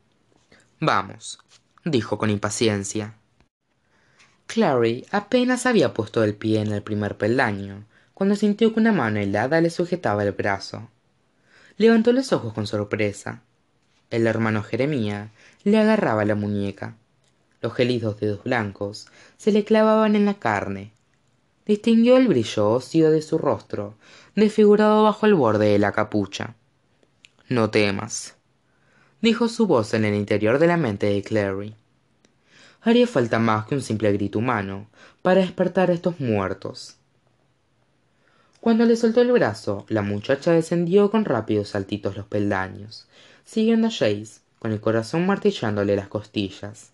Vamos, 0.79 1.39
dijo 1.85 2.19
con 2.19 2.29
impaciencia. 2.29 3.15
Clary 4.47 5.07
apenas 5.11 5.65
había 5.65 5.95
puesto 5.95 6.23
el 6.23 6.35
pie 6.35 6.61
en 6.61 6.73
el 6.73 6.83
primer 6.83 7.17
peldaño, 7.17 7.87
cuando 8.13 8.37
sintió 8.37 8.75
que 8.75 8.81
una 8.81 8.93
mano 8.93 9.19
helada 9.19 9.61
le 9.63 9.71
sujetaba 9.71 10.23
el 10.23 10.33
brazo. 10.33 10.91
Levantó 11.79 12.13
los 12.13 12.33
ojos 12.33 12.53
con 12.53 12.67
sorpresa. 12.67 13.43
El 14.11 14.27
hermano 14.27 14.63
Jeremía 14.63 15.31
le 15.65 15.79
agarraba 15.79 16.27
la 16.27 16.35
muñeca. 16.35 16.97
Los 17.63 17.73
gelidos 17.73 18.21
dedos 18.21 18.45
blancos 18.45 19.07
se 19.39 19.53
le 19.53 19.65
clavaban 19.65 20.15
en 20.17 20.27
la 20.27 20.35
carne. 20.35 20.93
Distinguió 21.65 22.17
el 22.17 22.29
brillo 22.29 22.71
óseo 22.71 23.11
de 23.11 23.23
su 23.23 23.39
rostro, 23.39 23.95
desfigurado 24.35 25.05
bajo 25.05 25.27
el 25.27 25.35
borde 25.35 25.69
de 25.69 25.79
la 25.79 25.93
capucha. 25.93 26.55
No 27.49 27.71
temas, 27.71 28.37
dijo 29.21 29.49
su 29.49 29.67
voz 29.67 29.93
en 29.95 30.05
el 30.05 30.15
interior 30.15 30.59
de 30.59 30.67
la 30.67 30.77
mente 30.77 31.07
de 31.07 31.23
Clary. 31.23 31.77
Haría 32.81 33.07
falta 33.07 33.39
más 33.39 33.67
que 33.67 33.75
un 33.75 33.83
simple 33.83 34.13
grito 34.13 34.39
humano 34.39 34.89
para 35.21 35.41
despertar 35.41 35.91
a 35.91 35.93
estos 35.93 36.19
muertos. 36.19 36.97
Cuando 38.61 38.85
le 38.85 38.97
soltó 38.97 39.21
el 39.21 39.33
brazo, 39.33 39.85
la 39.89 40.03
muchacha 40.03 40.53
descendió 40.53 41.11
con 41.11 41.25
rápidos 41.25 41.71
saltitos 41.71 42.17
los 42.17 42.27
peldaños, 42.27 43.09
siguiendo 43.45 43.89
a 43.89 43.91
Jace, 43.91 44.41
con 44.59 44.73
el 44.73 44.81
corazón 44.81 45.27
martillándole 45.27 45.97
las 45.97 46.09
costillas. 46.09 46.93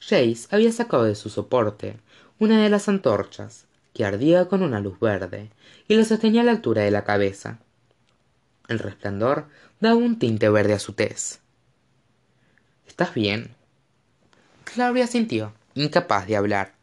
Jace 0.00 0.48
había 0.50 0.72
sacado 0.72 1.04
de 1.04 1.14
su 1.14 1.30
soporte 1.30 2.00
una 2.38 2.60
de 2.60 2.68
las 2.68 2.88
antorchas, 2.88 3.66
que 3.92 4.04
ardía 4.04 4.46
con 4.46 4.62
una 4.62 4.80
luz 4.80 4.98
verde, 5.00 5.50
y 5.88 5.96
lo 5.96 6.04
sostenía 6.04 6.42
a 6.42 6.44
la 6.44 6.52
altura 6.52 6.82
de 6.82 6.90
la 6.90 7.04
cabeza. 7.04 7.58
El 8.68 8.78
resplandor 8.78 9.46
daba 9.80 9.96
un 9.96 10.18
tinte 10.18 10.48
verde 10.48 10.74
a 10.74 10.78
su 10.78 10.92
tez. 10.92 11.40
¿Estás 12.86 13.14
bien? 13.14 13.54
Claudia 14.64 15.06
sintió, 15.06 15.52
incapaz 15.74 16.26
de 16.26 16.36
hablar. 16.36 16.74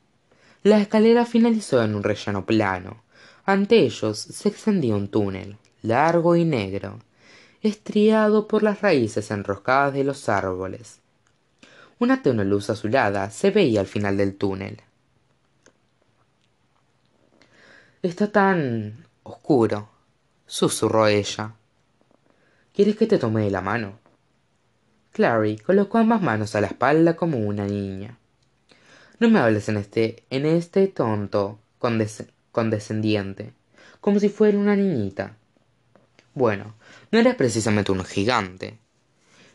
La 0.64 0.80
escalera 0.80 1.26
finalizó 1.26 1.82
en 1.82 1.96
un 1.96 2.04
rellano 2.04 2.46
plano, 2.46 3.02
ante 3.46 3.80
ellos 3.80 4.20
se 4.20 4.50
extendía 4.50 4.96
un 4.96 5.08
túnel, 5.08 5.58
largo 5.82 6.36
y 6.36 6.46
negro, 6.46 7.00
estriado 7.62 8.48
por 8.48 8.62
las 8.62 8.82
raíces 8.82 9.32
enroscadas 9.32 9.94
de 9.94 10.04
los 10.04 10.30
árboles. 10.30 11.00
Una 11.98 12.22
tenue 12.22 12.46
luz 12.46 12.70
azulada 12.70 13.32
se 13.32 13.52
veía 13.52 13.80
al 13.80 13.88
final 13.88 14.18
del 14.18 14.36
túnel. 14.36 14.82
Está 18.02 18.32
tan 18.32 19.06
oscuro, 19.24 19.90
susurró 20.48 21.08
ella. 21.08 21.56
¿Quieres 22.74 22.96
que 22.96 23.08
te 23.08 23.18
tome 23.18 23.52
la 23.52 23.60
mano? 23.60 24.00
Clary 25.12 25.58
colocó 25.58 25.98
ambas 25.98 26.22
manos 26.22 26.56
a 26.56 26.62
la 26.62 26.68
espalda 26.68 27.18
como 27.18 27.40
una 27.40 27.66
niña. 27.66 28.18
No 29.20 29.30
me 29.30 29.40
hables 29.40 29.68
en 29.68 29.76
este, 29.76 30.24
en 30.30 30.46
este 30.46 30.88
tonto, 30.88 31.60
condescendiente, 32.54 33.52
como 34.00 34.22
si 34.22 34.30
fuera 34.30 34.58
una 34.58 34.78
niñita. 34.78 35.36
Bueno, 36.34 36.76
no 37.12 37.20
eres 37.20 37.36
precisamente 37.36 37.92
un 37.92 38.06
gigante. 38.06 38.78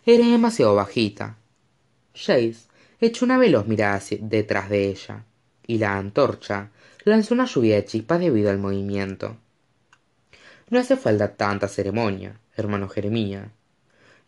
Eres 0.04 0.30
demasiado 0.30 0.74
bajita. 0.74 1.38
Jace 2.14 2.68
echó 3.00 3.24
una 3.24 3.38
veloz 3.38 3.66
mirada 3.66 4.02
detrás 4.20 4.68
de 4.68 4.90
ella, 4.90 5.24
y 5.66 5.78
la 5.78 5.96
antorcha 5.96 6.68
lanzó 7.04 7.34
una 7.34 7.46
lluvia 7.46 7.76
de 7.76 7.84
chispas 7.84 8.20
debido 8.20 8.50
al 8.50 8.58
movimiento. 8.58 9.36
No 10.70 10.78
hace 10.78 10.96
falta 10.96 11.36
tanta 11.36 11.68
ceremonia, 11.68 12.40
hermano 12.56 12.88
Jeremía, 12.88 13.50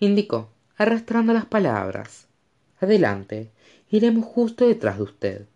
indicó, 0.00 0.50
arrastrando 0.76 1.32
las 1.32 1.46
palabras. 1.46 2.26
Adelante, 2.80 3.50
iremos 3.90 4.26
justo 4.26 4.68
detrás 4.68 4.98
de 4.98 5.02
usted. 5.02 5.46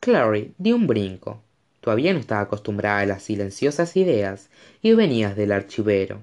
Clary 0.00 0.54
dio 0.58 0.76
un 0.76 0.86
brinco. 0.86 1.42
Todavía 1.80 2.12
no 2.12 2.18
estaba 2.18 2.40
acostumbrada 2.40 3.00
a 3.00 3.06
las 3.06 3.22
silenciosas 3.22 3.96
ideas 3.96 4.48
y 4.82 4.92
venías 4.94 5.36
del 5.36 5.52
archivero. 5.52 6.22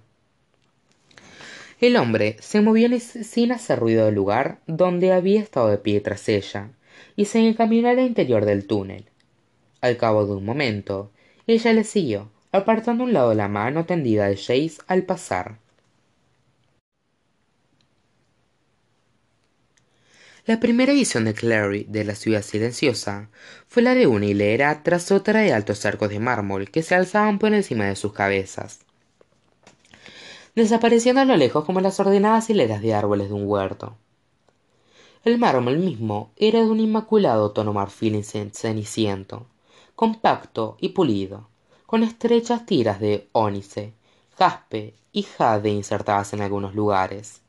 El 1.79 1.95
hombre 1.95 2.37
se 2.39 2.61
movió 2.61 2.89
sin 2.99 3.51
hacer 3.51 3.79
ruido 3.79 4.05
del 4.05 4.15
lugar 4.15 4.59
donde 4.67 5.13
había 5.13 5.41
estado 5.41 5.69
de 5.69 5.77
pie 5.77 6.01
tras 6.01 6.27
ella, 6.29 6.69
y 7.15 7.25
se 7.25 7.39
encaminó 7.39 7.89
al 7.89 7.99
interior 7.99 8.45
del 8.45 8.67
túnel. 8.67 9.05
Al 9.83 9.97
cabo 9.97 10.25
de 10.25 10.31
un 10.31 10.45
momento, 10.45 11.11
ella 11.45 11.73
le 11.73 11.83
siguió, 11.83 12.31
apartando 12.53 13.03
un 13.03 13.11
lado 13.11 13.33
la 13.33 13.49
mano 13.49 13.85
tendida 13.85 14.27
de 14.29 14.37
Jace 14.37 14.77
al 14.87 15.03
pasar. 15.03 15.59
La 20.45 20.61
primera 20.61 20.93
visión 20.93 21.25
de 21.25 21.33
Clary 21.33 21.85
de 21.89 22.05
la 22.05 22.15
ciudad 22.15 22.43
silenciosa 22.43 23.29
fue 23.67 23.83
la 23.83 23.93
de 23.93 24.07
una 24.07 24.25
hilera 24.25 24.83
tras 24.83 25.11
otra 25.11 25.41
de 25.41 25.51
altos 25.51 25.85
arcos 25.85 26.07
de 26.07 26.19
mármol 26.21 26.71
que 26.71 26.81
se 26.81 26.95
alzaban 26.95 27.37
por 27.37 27.53
encima 27.53 27.83
de 27.83 27.97
sus 27.97 28.13
cabezas, 28.13 28.79
desapareciendo 30.55 31.19
a 31.19 31.25
lo 31.25 31.35
lejos 31.35 31.65
como 31.65 31.81
las 31.81 31.99
ordenadas 31.99 32.49
hileras 32.49 32.81
de 32.81 32.93
árboles 32.93 33.27
de 33.27 33.33
un 33.33 33.45
huerto. 33.45 33.97
El 35.25 35.37
mármol 35.39 35.77
mismo 35.77 36.31
era 36.37 36.59
de 36.59 36.67
un 36.67 36.79
inmaculado 36.79 37.51
tono 37.51 37.73
marfil 37.73 38.23
ceniciento, 38.23 39.47
compacto 39.95 40.77
y 40.79 40.89
pulido, 40.89 41.47
con 41.85 42.03
estrechas 42.03 42.65
tiras 42.65 42.99
de 42.99 43.29
ónice, 43.31 43.93
jaspe 44.37 44.95
y 45.11 45.23
jade 45.23 45.69
insertadas 45.69 46.33
en 46.33 46.41
algunos 46.41 46.75
lugares. 46.75 47.41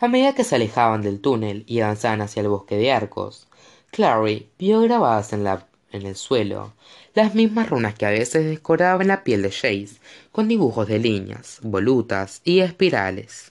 A 0.00 0.08
medida 0.08 0.34
que 0.34 0.44
se 0.44 0.56
alejaban 0.56 1.02
del 1.02 1.20
túnel 1.20 1.64
y 1.66 1.80
avanzaban 1.80 2.22
hacia 2.22 2.40
el 2.40 2.48
bosque 2.48 2.76
de 2.76 2.90
arcos, 2.90 3.46
Clary 3.90 4.48
vio 4.58 4.80
grabadas 4.80 5.32
en, 5.32 5.44
la, 5.44 5.66
en 5.92 6.06
el 6.06 6.16
suelo 6.16 6.72
las 7.14 7.34
mismas 7.34 7.68
runas 7.68 7.94
que 7.94 8.06
a 8.06 8.10
veces 8.10 8.46
decoraban 8.46 9.08
la 9.08 9.24
piel 9.24 9.42
de 9.42 9.50
Jace 9.50 10.00
con 10.32 10.48
dibujos 10.48 10.86
de 10.86 10.98
líneas, 10.98 11.58
volutas 11.62 12.40
y 12.44 12.60
espirales. 12.60 13.49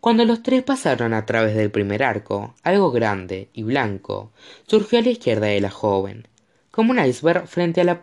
Cuando 0.00 0.24
los 0.24 0.42
tres 0.42 0.62
pasaron 0.62 1.12
a 1.12 1.26
través 1.26 1.54
del 1.54 1.70
primer 1.70 2.02
arco, 2.02 2.54
algo 2.62 2.90
grande 2.90 3.50
y 3.52 3.64
blanco 3.64 4.32
surgió 4.66 4.98
a 4.98 5.02
la 5.02 5.10
izquierda 5.10 5.48
de 5.48 5.60
la 5.60 5.68
joven, 5.68 6.26
como 6.70 6.92
un 6.92 6.98
iceberg 6.98 7.46
frente 7.46 7.82
a 7.82 7.84
la, 7.84 8.02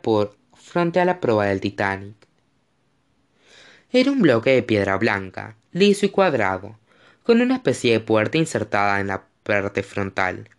frente 0.53 0.99
a 0.99 1.05
la 1.05 1.19
proa 1.19 1.45
del 1.45 1.59
Titanic. 1.59 2.15
Era 3.91 4.11
un 4.11 4.21
bloque 4.21 4.51
de 4.51 4.61
piedra 4.61 4.97
blanca, 4.97 5.55
liso 5.71 6.05
y 6.05 6.09
cuadrado, 6.09 6.77
con 7.23 7.41
una 7.41 7.55
especie 7.55 7.93
de 7.93 7.99
puerta 7.99 8.37
insertada 8.37 8.99
en 8.99 9.07
la 9.07 9.23
parte 9.41 9.81
frontal. 9.81 10.49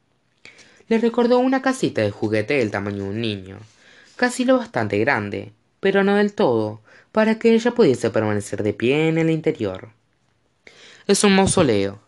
Le 0.89 0.99
recordó 0.99 1.39
una 1.39 1.63
casita 1.63 2.03
de 2.03 2.11
juguete 2.11 2.55
del 2.55 2.73
tamaño 2.73 3.05
de 3.05 3.11
un 3.11 3.21
niño, 3.21 3.59
casi 4.17 4.45
lo 4.45 4.59
bastante 4.59 4.99
grande, 4.99 5.53
pero 5.79 6.03
no 6.03 6.17
del 6.17 6.33
todo, 6.33 6.81
para 7.13 7.39
que 7.39 7.55
ella 7.55 7.71
pudiese 7.71 8.11
permanecer 8.11 8.65
de 8.65 8.73
pie 8.73 9.07
en 9.09 9.19
el 9.19 9.31
interior. 9.31 9.91
Es 11.09 11.25
un 11.25 11.35
mausoleo, 11.35 12.01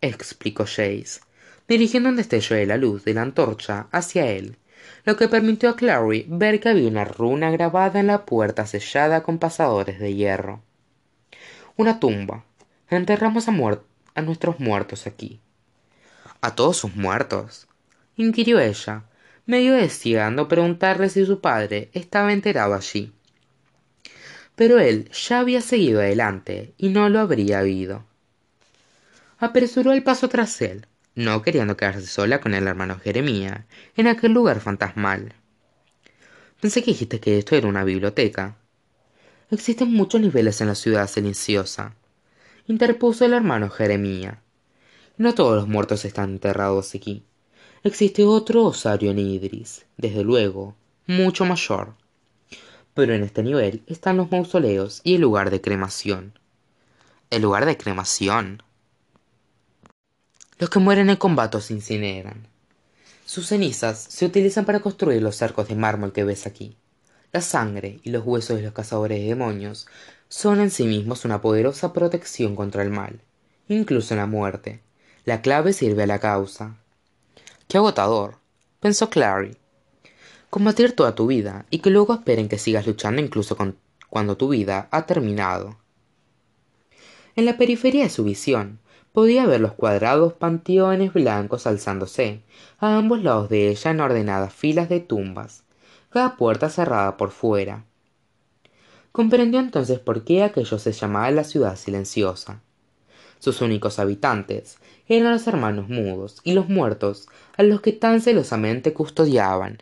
explicó 0.00 0.66
Jace, 0.66 1.18
dirigiendo 1.66 2.10
un 2.10 2.14
destello 2.14 2.54
de 2.54 2.64
la 2.64 2.76
luz 2.76 3.04
de 3.04 3.12
la 3.12 3.22
antorcha 3.22 3.88
hacia 3.90 4.28
él, 4.28 4.56
lo 5.04 5.16
que 5.16 5.26
permitió 5.26 5.70
a 5.70 5.74
Clary 5.74 6.26
ver 6.28 6.60
que 6.60 6.68
había 6.68 6.86
una 6.86 7.04
runa 7.04 7.50
grabada 7.50 7.98
en 7.98 8.06
la 8.06 8.24
puerta 8.24 8.64
sellada 8.64 9.24
con 9.24 9.40
pasadores 9.40 9.98
de 9.98 10.14
hierro. 10.14 10.62
Una 11.76 11.98
tumba. 11.98 12.44
Enterramos 12.88 13.48
a, 13.48 13.52
a 14.14 14.22
nuestros 14.22 14.60
muertos 14.60 15.08
aquí. 15.08 15.40
¿A 16.40 16.54
todos 16.54 16.76
sus 16.76 16.94
muertos? 16.94 17.66
inquirió 18.14 18.60
ella, 18.60 19.06
medio 19.44 19.74
deseando 19.74 20.46
preguntarle 20.46 21.08
si 21.08 21.26
su 21.26 21.40
padre 21.40 21.90
estaba 21.94 22.32
enterado 22.32 22.74
allí. 22.74 23.12
Pero 24.54 24.78
él 24.78 25.10
ya 25.10 25.40
había 25.40 25.60
seguido 25.60 25.98
adelante 25.98 26.74
y 26.78 26.90
no 26.90 27.08
lo 27.08 27.18
habría 27.18 27.58
oído. 27.58 28.04
Apresuró 29.38 29.92
el 29.92 30.02
paso 30.02 30.28
tras 30.30 30.62
él, 30.62 30.86
no 31.14 31.42
queriendo 31.42 31.76
quedarse 31.76 32.06
sola 32.06 32.40
con 32.40 32.54
el 32.54 32.66
hermano 32.66 32.98
Jeremía 32.98 33.66
en 33.94 34.06
aquel 34.06 34.32
lugar 34.32 34.60
fantasmal. 34.60 35.34
Pensé 36.60 36.82
que 36.82 36.92
dijiste 36.92 37.20
que 37.20 37.36
esto 37.36 37.54
era 37.54 37.68
una 37.68 37.84
biblioteca. 37.84 38.56
Existen 39.50 39.92
muchos 39.92 40.22
niveles 40.22 40.62
en 40.62 40.68
la 40.68 40.74
ciudad 40.74 41.06
silenciosa, 41.06 41.94
interpuso 42.66 43.26
el 43.26 43.34
hermano 43.34 43.68
Jeremía. 43.68 44.40
No 45.18 45.34
todos 45.34 45.56
los 45.56 45.68
muertos 45.68 46.06
están 46.06 46.30
enterrados 46.30 46.94
aquí. 46.94 47.22
Existe 47.82 48.24
otro 48.24 48.64
osario 48.64 49.10
en 49.10 49.18
Idris, 49.18 49.84
desde 49.98 50.24
luego, 50.24 50.74
mucho 51.06 51.44
mayor. 51.44 51.94
Pero 52.94 53.12
en 53.12 53.22
este 53.22 53.42
nivel 53.42 53.82
están 53.86 54.16
los 54.16 54.30
mausoleos 54.30 55.02
y 55.04 55.16
el 55.16 55.20
lugar 55.20 55.50
de 55.50 55.60
cremación. 55.60 56.38
¿El 57.28 57.42
lugar 57.42 57.66
de 57.66 57.76
cremación? 57.76 58.62
Los 60.58 60.70
que 60.70 60.78
mueren 60.78 61.10
en 61.10 61.16
combate 61.16 61.60
se 61.60 61.74
incineran. 61.74 62.48
Sus 63.26 63.48
cenizas 63.48 63.98
se 63.98 64.24
utilizan 64.24 64.64
para 64.64 64.80
construir 64.80 65.20
los 65.20 65.42
arcos 65.42 65.68
de 65.68 65.74
mármol 65.74 66.14
que 66.14 66.24
ves 66.24 66.46
aquí. 66.46 66.78
La 67.30 67.42
sangre 67.42 68.00
y 68.04 68.10
los 68.10 68.24
huesos 68.24 68.56
de 68.56 68.62
los 68.62 68.72
cazadores 68.72 69.20
de 69.20 69.26
demonios 69.26 69.86
son 70.30 70.60
en 70.60 70.70
sí 70.70 70.84
mismos 70.84 71.26
una 71.26 71.42
poderosa 71.42 71.92
protección 71.92 72.56
contra 72.56 72.82
el 72.82 72.88
mal, 72.88 73.20
incluso 73.68 74.14
en 74.14 74.18
la 74.20 74.26
muerte. 74.26 74.80
La 75.26 75.42
clave 75.42 75.74
sirve 75.74 76.04
a 76.04 76.06
la 76.06 76.20
causa. 76.20 76.78
Qué 77.68 77.76
agotador, 77.76 78.38
pensó 78.80 79.10
Clary. 79.10 79.58
Combatir 80.48 80.92
toda 80.92 81.14
tu 81.14 81.26
vida 81.26 81.66
y 81.68 81.80
que 81.80 81.90
luego 81.90 82.14
esperen 82.14 82.48
que 82.48 82.58
sigas 82.58 82.86
luchando 82.86 83.20
incluso 83.20 83.58
cuando 84.08 84.36
tu 84.38 84.48
vida 84.48 84.88
ha 84.90 85.04
terminado. 85.04 85.76
En 87.34 87.44
la 87.44 87.58
periferia 87.58 88.04
de 88.04 88.10
su 88.10 88.24
visión 88.24 88.78
podía 89.16 89.46
ver 89.46 89.62
los 89.62 89.72
cuadrados 89.72 90.34
panteones 90.34 91.14
blancos 91.14 91.66
alzándose 91.66 92.42
a 92.78 92.98
ambos 92.98 93.22
lados 93.22 93.48
de 93.48 93.70
ella 93.70 93.90
en 93.90 94.00
ordenadas 94.00 94.52
filas 94.52 94.90
de 94.90 95.00
tumbas, 95.00 95.62
cada 96.10 96.36
puerta 96.36 96.68
cerrada 96.68 97.16
por 97.16 97.30
fuera. 97.30 97.84
Comprendió 99.12 99.58
entonces 99.58 100.00
por 100.00 100.22
qué 100.24 100.42
aquello 100.42 100.78
se 100.78 100.92
llamaba 100.92 101.30
la 101.30 101.44
ciudad 101.44 101.76
silenciosa. 101.76 102.60
Sus 103.38 103.62
únicos 103.62 103.98
habitantes 103.98 104.76
eran 105.08 105.32
los 105.32 105.46
hermanos 105.46 105.88
mudos 105.88 106.42
y 106.44 106.52
los 106.52 106.68
muertos 106.68 107.26
a 107.56 107.62
los 107.62 107.80
que 107.80 107.92
tan 107.92 108.20
celosamente 108.20 108.92
custodiaban. 108.92 109.78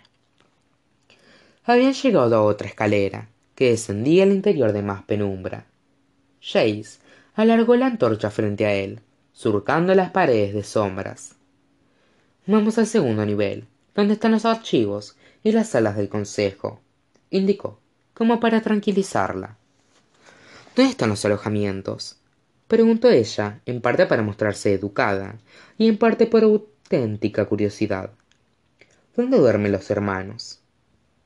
Habían 1.65 1.94
llegado 1.94 2.36
a 2.36 2.43
otra 2.43 2.69
escalera, 2.69 3.27
que 3.56 3.70
descendía 3.70 4.23
al 4.23 4.31
interior 4.31 4.73
de 4.73 4.82
más 4.82 5.02
penumbra. 5.02 5.66
Jace 6.40 7.01
alargó 7.35 7.74
la 7.74 7.86
antorcha 7.86 8.31
frente 8.31 8.66
a 8.66 8.74
él, 8.74 9.01
surcando 9.35 9.94
las 9.97 10.12
paredes 10.12 10.55
de 10.55 10.62
sombras. 10.62 11.35
Vamos 12.47 12.78
al 12.78 12.86
segundo 12.86 13.27
nivel, 13.27 13.66
donde 13.94 14.15
están 14.15 14.31
los 14.31 14.44
archivos 14.44 15.16
y 15.43 15.51
las 15.52 15.70
salas 15.70 15.97
del 15.97 16.09
consejo, 16.09 16.81
indicó, 17.31 17.81
como 18.15 18.39
para 18.39 18.62
tranquilizarla. 18.62 19.59
¿Dónde 20.77 20.93
están 20.93 21.11
los 21.11 21.24
alojamientos? 21.24 22.16
preguntó 22.69 23.11
ella, 23.11 23.61
en 23.66 23.81
parte 23.81 24.06
para 24.06 24.23
mostrarse 24.23 24.73
educada 24.73 25.36
y 25.77 25.89
en 25.89 25.98
parte 25.98 26.27
por 26.27 26.44
auténtica 26.44 27.44
curiosidad. 27.44 28.11
¿Dónde 29.16 29.39
duermen 29.39 29.73
los 29.73 29.90
hermanos? 29.90 30.61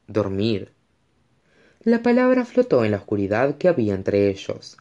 Dormir. 0.06 0.72
La 1.82 2.02
palabra 2.02 2.44
flotó 2.44 2.84
en 2.84 2.90
la 2.90 2.96
oscuridad 2.96 3.58
que 3.58 3.68
había 3.68 3.94
entre 3.94 4.28
ellos. 4.28 4.78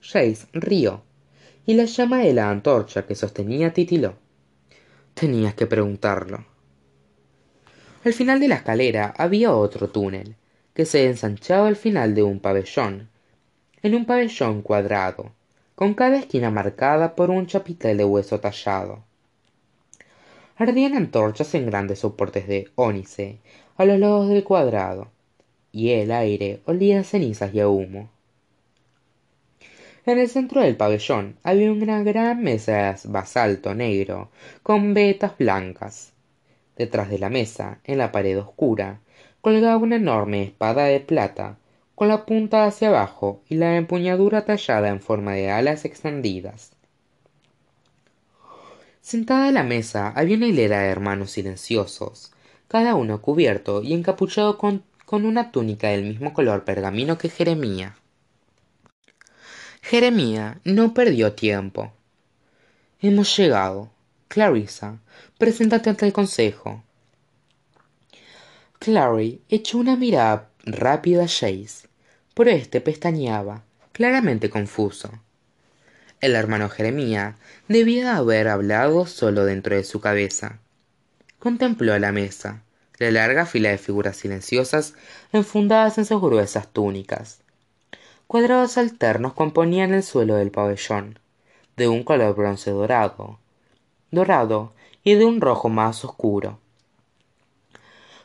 Jace 0.00 0.46
rió, 0.52 1.02
y 1.66 1.74
la 1.74 1.84
llama 1.84 2.18
de 2.18 2.32
la 2.32 2.48
antorcha 2.48 3.06
que 3.06 3.16
sostenía 3.16 3.72
titiló. 3.72 4.14
Tenías 5.14 5.54
que 5.54 5.66
preguntarlo. 5.66 6.46
Al 8.04 8.12
final 8.12 8.38
de 8.38 8.46
la 8.48 8.54
escalera 8.54 9.12
había 9.18 9.52
otro 9.52 9.88
túnel, 9.88 10.36
que 10.74 10.84
se 10.84 11.06
ensanchaba 11.06 11.66
al 11.66 11.74
final 11.74 12.14
de 12.14 12.22
un 12.22 12.38
pabellón, 12.38 13.08
en 13.82 13.94
un 13.96 14.04
pabellón 14.04 14.62
cuadrado, 14.62 15.32
con 15.74 15.94
cada 15.94 16.18
esquina 16.18 16.50
marcada 16.50 17.16
por 17.16 17.30
un 17.30 17.46
chapitel 17.46 17.96
de 17.96 18.04
hueso 18.04 18.38
tallado. 18.38 19.04
Ardían 20.56 20.94
antorchas 20.94 21.54
en 21.54 21.66
grandes 21.66 21.98
soportes 21.98 22.46
de 22.46 22.70
ónice 22.76 23.40
a 23.76 23.84
los 23.84 23.98
lados 23.98 24.28
del 24.28 24.44
cuadrado, 24.44 25.10
y 25.72 25.90
el 25.90 26.12
aire 26.12 26.62
olía 26.64 27.00
a 27.00 27.04
cenizas 27.04 27.52
y 27.52 27.60
a 27.60 27.68
humo. 27.68 28.08
En 30.06 30.20
el 30.20 30.28
centro 30.28 30.60
del 30.60 30.76
pabellón 30.76 31.36
había 31.42 31.72
una 31.72 32.04
gran 32.04 32.40
mesa 32.40 32.92
de 32.92 32.96
basalto 33.08 33.74
negro 33.74 34.30
con 34.62 34.94
vetas 34.94 35.36
blancas. 35.36 36.12
Detrás 36.76 37.10
de 37.10 37.18
la 37.18 37.28
mesa, 37.28 37.80
en 37.82 37.98
la 37.98 38.12
pared 38.12 38.38
oscura, 38.38 39.00
colgaba 39.40 39.78
una 39.78 39.96
enorme 39.96 40.44
espada 40.44 40.84
de 40.84 41.00
plata 41.00 41.58
con 41.96 42.06
la 42.06 42.24
punta 42.24 42.66
hacia 42.66 42.88
abajo 42.88 43.42
y 43.48 43.56
la 43.56 43.76
empuñadura 43.76 44.44
tallada 44.44 44.90
en 44.90 45.00
forma 45.00 45.32
de 45.32 45.50
alas 45.50 45.84
extendidas. 45.84 46.70
Sentada 49.00 49.48
a 49.48 49.52
la 49.52 49.64
mesa 49.64 50.12
había 50.14 50.36
una 50.36 50.46
hilera 50.46 50.82
de 50.82 50.88
hermanos 50.88 51.32
silenciosos, 51.32 52.30
cada 52.68 52.94
uno 52.94 53.20
cubierto 53.20 53.82
y 53.82 53.92
encapuchado 53.92 54.56
con, 54.56 54.84
una 55.10 55.50
túnica 55.50 55.88
del 55.88 56.04
mismo 56.04 56.32
color 56.32 56.64
pergamino 56.64 57.18
que 57.18 57.28
Jeremía. 57.28 57.96
Jeremía 59.88 60.60
no 60.64 60.94
perdió 60.94 61.34
tiempo. 61.34 61.92
Hemos 63.00 63.36
llegado. 63.36 63.92
Clarissa, 64.26 64.98
preséntate 65.38 65.90
ante 65.90 66.04
el 66.06 66.12
consejo. 66.12 66.82
Clary 68.80 69.42
echó 69.48 69.78
una 69.78 69.94
mirada 69.94 70.50
rápida 70.64 71.22
a 71.22 71.28
Jace, 71.28 71.86
pero 72.34 72.50
éste 72.50 72.80
pestañeaba, 72.80 73.62
claramente 73.92 74.50
confuso. 74.50 75.12
El 76.20 76.34
hermano 76.34 76.68
Jeremía 76.68 77.36
debía 77.68 78.16
haber 78.16 78.48
hablado 78.48 79.06
solo 79.06 79.44
dentro 79.44 79.76
de 79.76 79.84
su 79.84 80.00
cabeza. 80.00 80.58
Contempló 81.38 81.96
la 82.00 82.10
mesa, 82.10 82.64
la 82.98 83.12
larga 83.12 83.46
fila 83.46 83.68
de 83.68 83.78
figuras 83.78 84.16
silenciosas 84.16 84.94
enfundadas 85.32 85.96
en 85.98 86.06
sus 86.06 86.20
gruesas 86.20 86.72
túnicas. 86.72 87.45
Cuadrados 88.26 88.76
alternos 88.76 89.34
componían 89.34 89.94
el 89.94 90.02
suelo 90.02 90.34
del 90.34 90.50
pabellón, 90.50 91.20
de 91.76 91.86
un 91.86 92.02
color 92.02 92.34
bronce 92.34 92.72
dorado, 92.72 93.38
dorado 94.10 94.72
y 95.04 95.14
de 95.14 95.24
un 95.24 95.40
rojo 95.40 95.68
más 95.68 96.04
oscuro. 96.04 96.58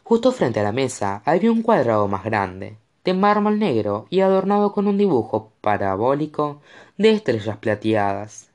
Justo 0.02 0.32
frente 0.32 0.60
a 0.60 0.64
la 0.64 0.72
mesa 0.72 1.22
había 1.24 1.52
un 1.52 1.62
cuadrado 1.62 2.08
más 2.08 2.24
grande, 2.24 2.78
de 3.04 3.14
mármol 3.14 3.60
negro 3.60 4.08
y 4.10 4.22
adornado 4.22 4.74
con 4.74 4.88
un 4.88 4.98
dibujo 4.98 5.52
parabólico 5.62 6.62
de 6.98 7.12
estrellas 7.12 7.58
plateadas. 7.58 8.50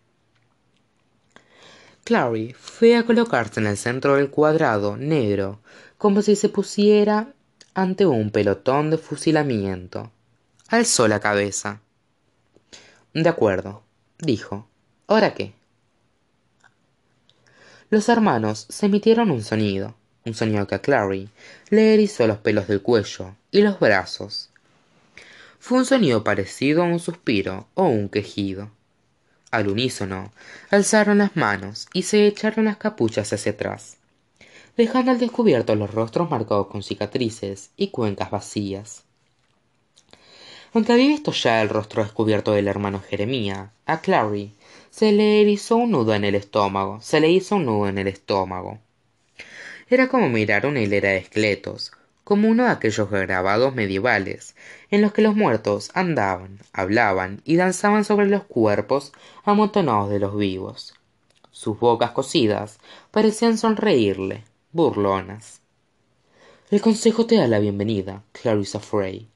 Clary 2.03 2.55
fue 2.55 2.97
a 2.97 3.07
colocarse 3.07 3.61
en 3.61 3.69
el 3.69 3.77
centro 3.77 4.17
del 4.17 4.31
cuadrado 4.31 4.97
negro, 4.97 5.61
como 5.97 6.23
si 6.23 6.35
se 6.35 6.49
pusiera 6.49 7.35
ante 7.73 8.05
un 8.05 8.31
pelotón 8.33 8.91
de 8.91 8.99
fusilamiento. 8.99 10.11
Alzó 10.69 11.09
la 11.09 11.21
cabeza. 11.21 11.81
De 13.15 13.29
acuerdo, 13.29 13.83
dijo. 14.19 14.69
¿Ahora 15.07 15.35
qué? 15.35 15.55
Los 17.91 18.09
hermanos 18.09 18.67
se 18.69 18.87
emitieron 18.87 19.31
un 19.31 19.43
sonido 19.43 19.95
un 20.27 20.35
sonido 20.35 20.67
que 20.67 20.75
a 20.75 20.81
Clary 20.81 21.31
le 21.71 21.95
erizó 21.95 22.27
los 22.27 22.39
pelos 22.39 22.67
del 22.67 22.83
cuello 22.83 23.37
y 23.51 23.63
los 23.63 23.79
brazos. 23.79 24.51
Fue 25.59 25.79
un 25.79 25.87
sonido 25.87 26.25
parecido 26.25 26.83
a 26.83 26.87
un 26.87 26.99
suspiro 26.99 27.69
o 27.75 27.85
un 27.85 28.09
quejido. 28.09 28.71
Al 29.53 29.69
unísono, 29.69 30.33
alzaron 30.71 31.19
las 31.19 31.37
manos 31.37 31.87
y 31.93 32.03
se 32.03 32.27
echaron 32.27 32.67
las 32.67 32.77
capuchas 32.77 33.33
hacia 33.33 33.53
atrás, 33.53 33.97
dejando 34.77 35.13
al 35.13 35.21
descubierto 35.21 35.75
los 35.77 35.93
rostros 35.93 36.29
marcados 36.29 36.67
con 36.67 36.83
cicatrices 36.83 37.71
y 37.77 37.89
cuencas 37.89 38.31
vacías. 38.31 39.05
Aunque 40.77 40.93
había 40.93 41.09
visto 41.09 41.33
ya 41.33 41.63
el 41.63 41.71
rostro 41.71 42.03
descubierto 42.03 42.53
del 42.53 42.69
hermano 42.69 43.01
Jeremía, 43.01 43.73
a 43.87 44.03
Clary 44.03 44.53
se 44.91 45.11
le 45.11 45.41
erizó 45.41 45.77
un 45.77 45.93
nudo 45.93 46.13
en 46.13 46.23
el 46.23 46.35
estómago, 46.35 47.01
se 47.01 47.19
le 47.19 47.31
hizo 47.31 47.57
un 47.57 47.65
nudo 47.65 47.89
en 47.89 47.97
el 47.97 48.09
estómago. 48.09 48.79
Era 49.89 50.11
como 50.11 50.29
mirar 50.29 50.67
una 50.67 50.83
hilera 50.83 51.09
de 51.09 51.17
esqueletos, 51.17 51.93
como 52.25 52.49
uno 52.49 52.65
de 52.65 52.73
aquellos 52.73 53.09
grabados 53.09 53.75
medievales, 53.75 54.55
en 54.91 55.01
los 55.01 55.15
que 55.15 55.23
los 55.23 55.35
muertos 55.35 55.91
andaban, 55.95 56.59
hablaban 56.75 57.41
y 57.47 57.57
danzaban 57.57 58.05
sobre 58.05 58.27
los 58.27 58.45
cuerpos 58.45 59.15
amontonados 59.45 60.11
de 60.11 60.19
los 60.19 60.37
vivos. 60.37 60.93
Sus 61.53 61.81
bocas 61.81 62.11
cosidas 62.11 62.81
parecían 63.11 63.57
sonreírle, 63.57 64.45
burlonas. 64.73 65.63
El 66.71 66.83
consejo 66.83 67.25
te 67.25 67.37
da 67.37 67.49
la 67.49 67.61
bienvenida, 67.61 68.25
Clarissa 68.33 68.79
Frey. 68.79 69.27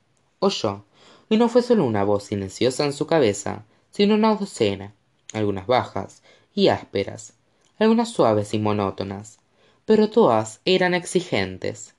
Oyó, 0.41 0.85
y 1.31 1.39
no 1.39 1.49
fue 1.49 1.63
solo 1.63 1.85
una 1.85 2.05
voz 2.05 2.25
silenciosa 2.25 2.85
en 2.85 2.93
su 2.93 3.07
cabeza, 3.07 3.65
sino 3.91 4.17
una 4.17 4.35
docena, 4.35 4.93
algunas 5.33 5.67
bajas 5.67 6.23
y 6.53 6.69
ásperas, 6.69 7.35
algunas 7.79 8.11
suaves 8.11 8.53
y 8.53 8.59
monótonas, 8.59 9.39
pero 9.87 10.11
todas 10.11 10.61
eran 10.65 10.93
exigentes, 10.93 11.95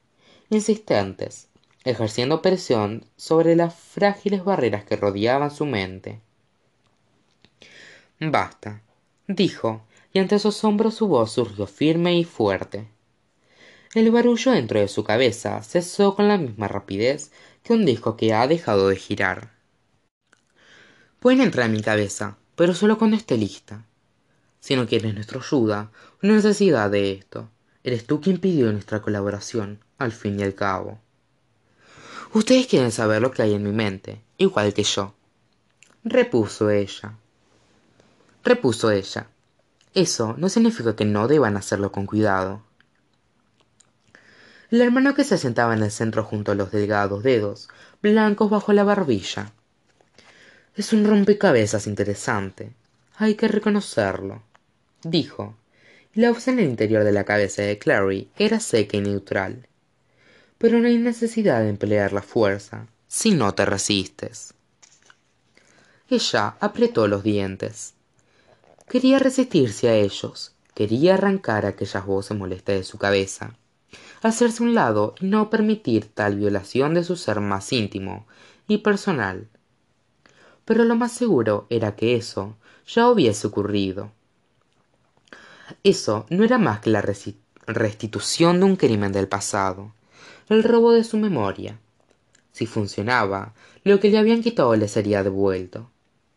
insistentes, 0.50 1.48
ejerciendo 1.86 2.42
presión 2.42 3.06
sobre 3.16 3.56
las 3.56 3.74
frágiles 3.74 4.44
barreras 4.44 4.84
que 4.84 4.98
rodeaban 4.98 5.50
su 5.50 5.66
mente. 5.66 6.20
Basta, 8.20 8.82
dijo, 9.28 9.82
y 10.14 10.20
ante 10.20 10.40
su 10.40 10.50
asombro 10.50 10.92
su 10.92 11.08
voz 11.08 11.32
surgió 11.32 11.68
firme 11.68 12.18
y 12.18 12.26
fuerte. 12.26 12.88
El 13.94 14.12
barullo 14.12 14.52
dentro 14.52 14.80
de 14.80 14.88
su 14.88 15.04
cabeza 15.04 15.62
cesó 15.64 16.16
con 16.16 16.28
la 16.28 16.38
misma 16.38 16.68
rapidez 16.68 17.32
que 17.64 17.74
un 17.74 17.86
disco 17.86 18.18
que 18.18 18.34
ha 18.34 18.48
dejado 18.48 18.90
de 18.90 18.96
girar. 18.96 19.52
Pueden 21.20 21.42
entrar 21.42 21.68
en 21.68 21.74
mi 21.74 21.82
cabeza, 21.82 22.38
pero 22.56 22.74
solo 22.74 22.98
cuando 22.98 23.18
esté 23.18 23.38
lista. 23.38 23.86
Si 24.60 24.76
no 24.76 24.88
quieres 24.88 25.14
nuestra 25.14 25.40
ayuda, 25.40 25.92
no 26.22 26.34
necesidad 26.34 26.90
de 26.90 27.12
esto. 27.12 27.50
Eres 27.84 28.06
tú 28.06 28.22
quien 28.22 28.40
pidió 28.40 28.72
nuestra 28.72 29.02
colaboración, 29.02 29.80
al 29.98 30.12
fin 30.12 30.40
y 30.40 30.44
al 30.44 30.56
cabo. 30.56 31.00
Ustedes 32.34 32.68
quieren 32.68 32.92
saber 32.92 33.22
lo 33.22 33.32
que 33.32 33.42
hay 33.42 33.54
en 33.54 33.64
mi 33.64 33.72
mente, 33.72 34.22
igual 34.38 34.74
que 34.74 34.84
yo. 34.84 35.14
Repuso 36.04 36.70
ella. 36.70 37.18
Repuso 38.44 38.90
ella. 38.92 39.28
Eso 39.94 40.36
no 40.38 40.48
significa 40.48 40.96
que 40.96 41.06
no 41.06 41.28
deban 41.28 41.58
hacerlo 41.58 41.92
con 41.92 42.06
cuidado. 42.06 42.64
El 44.72 44.80
hermano 44.80 45.14
que 45.14 45.26
se 45.26 45.38
sentaba 45.38 45.74
en 45.74 45.84
el 45.84 45.92
centro 45.92 46.24
junto 46.24 46.54
a 46.54 46.56
los 46.56 46.72
delgados 46.72 47.24
dedos, 47.24 47.68
blancos 48.02 48.50
bajo 48.50 48.72
la 48.72 48.86
barbilla. 48.86 49.52
Es 50.78 50.94
un 50.94 51.04
rompecabezas 51.04 51.88
interesante. 51.88 52.72
Hay 53.18 53.36
que 53.36 53.50
reconocerlo, 53.50 54.44
dijo. 55.04 55.58
La 56.14 56.32
voz 56.32 56.48
en 56.48 56.60
el 56.60 56.70
interior 56.70 57.04
de 57.04 57.12
la 57.12 57.26
cabeza 57.26 57.64
de 57.64 57.78
Clary 57.78 58.30
era 58.38 58.62
seca 58.62 58.96
y 58.96 59.02
neutral. 59.02 59.68
Pero 60.58 60.80
no 60.80 60.88
hay 60.88 60.98
necesidad 60.98 61.60
de 61.60 61.68
emplear 61.68 62.14
la 62.14 62.22
fuerza 62.22 62.88
si 63.10 63.32
no 63.32 63.54
te 63.54 63.66
resistes. 63.66 64.54
Ella 66.10 66.56
apretó 66.62 67.10
los 67.10 67.24
dientes. 67.24 67.94
Quería 68.88 69.20
resistirse 69.20 69.90
a 69.90 69.96
ellos, 69.96 70.54
quería 70.74 71.16
arrancar 71.16 71.66
aquellas 71.66 72.06
voces 72.06 72.38
molestas 72.38 72.78
de 72.78 72.84
su 72.86 72.98
cabeza 72.98 73.58
hacerse 74.30 74.64
un 74.64 74.74
lado 74.74 75.16
y 75.20 75.26
no 75.26 75.50
permitir 75.50 76.14
tal 76.14 76.36
violación 76.36 76.94
de 76.94 77.04
su 77.04 77.16
ser 77.16 77.40
más 77.40 77.72
íntimo 77.74 78.26
y 78.68 78.80
personal. 78.80 79.48
Pero 80.66 80.84
lo 80.84 80.96
más 80.96 81.12
seguro 81.12 81.66
era 81.70 81.96
que 81.96 82.16
eso 82.16 82.56
ya 82.88 83.10
hubiese 83.10 83.48
ocurrido. 83.48 84.12
Eso 85.84 86.26
no 86.30 86.44
era 86.44 86.58
más 86.58 86.82
que 86.82 86.90
la 86.90 87.04
restitución 87.68 88.60
de 88.60 88.66
un 88.66 88.76
crimen 88.76 89.12
del 89.12 89.28
pasado, 89.28 89.94
el 90.50 90.64
robo 90.64 90.92
de 90.92 91.04
su 91.04 91.18
memoria. 91.18 91.80
Si 92.52 92.66
funcionaba, 92.66 93.54
lo 93.84 94.00
que 94.00 94.10
le 94.10 94.18
habían 94.18 94.42
quitado 94.42 94.76
le 94.76 94.88
sería 94.88 95.24
devuelto. 95.24 95.90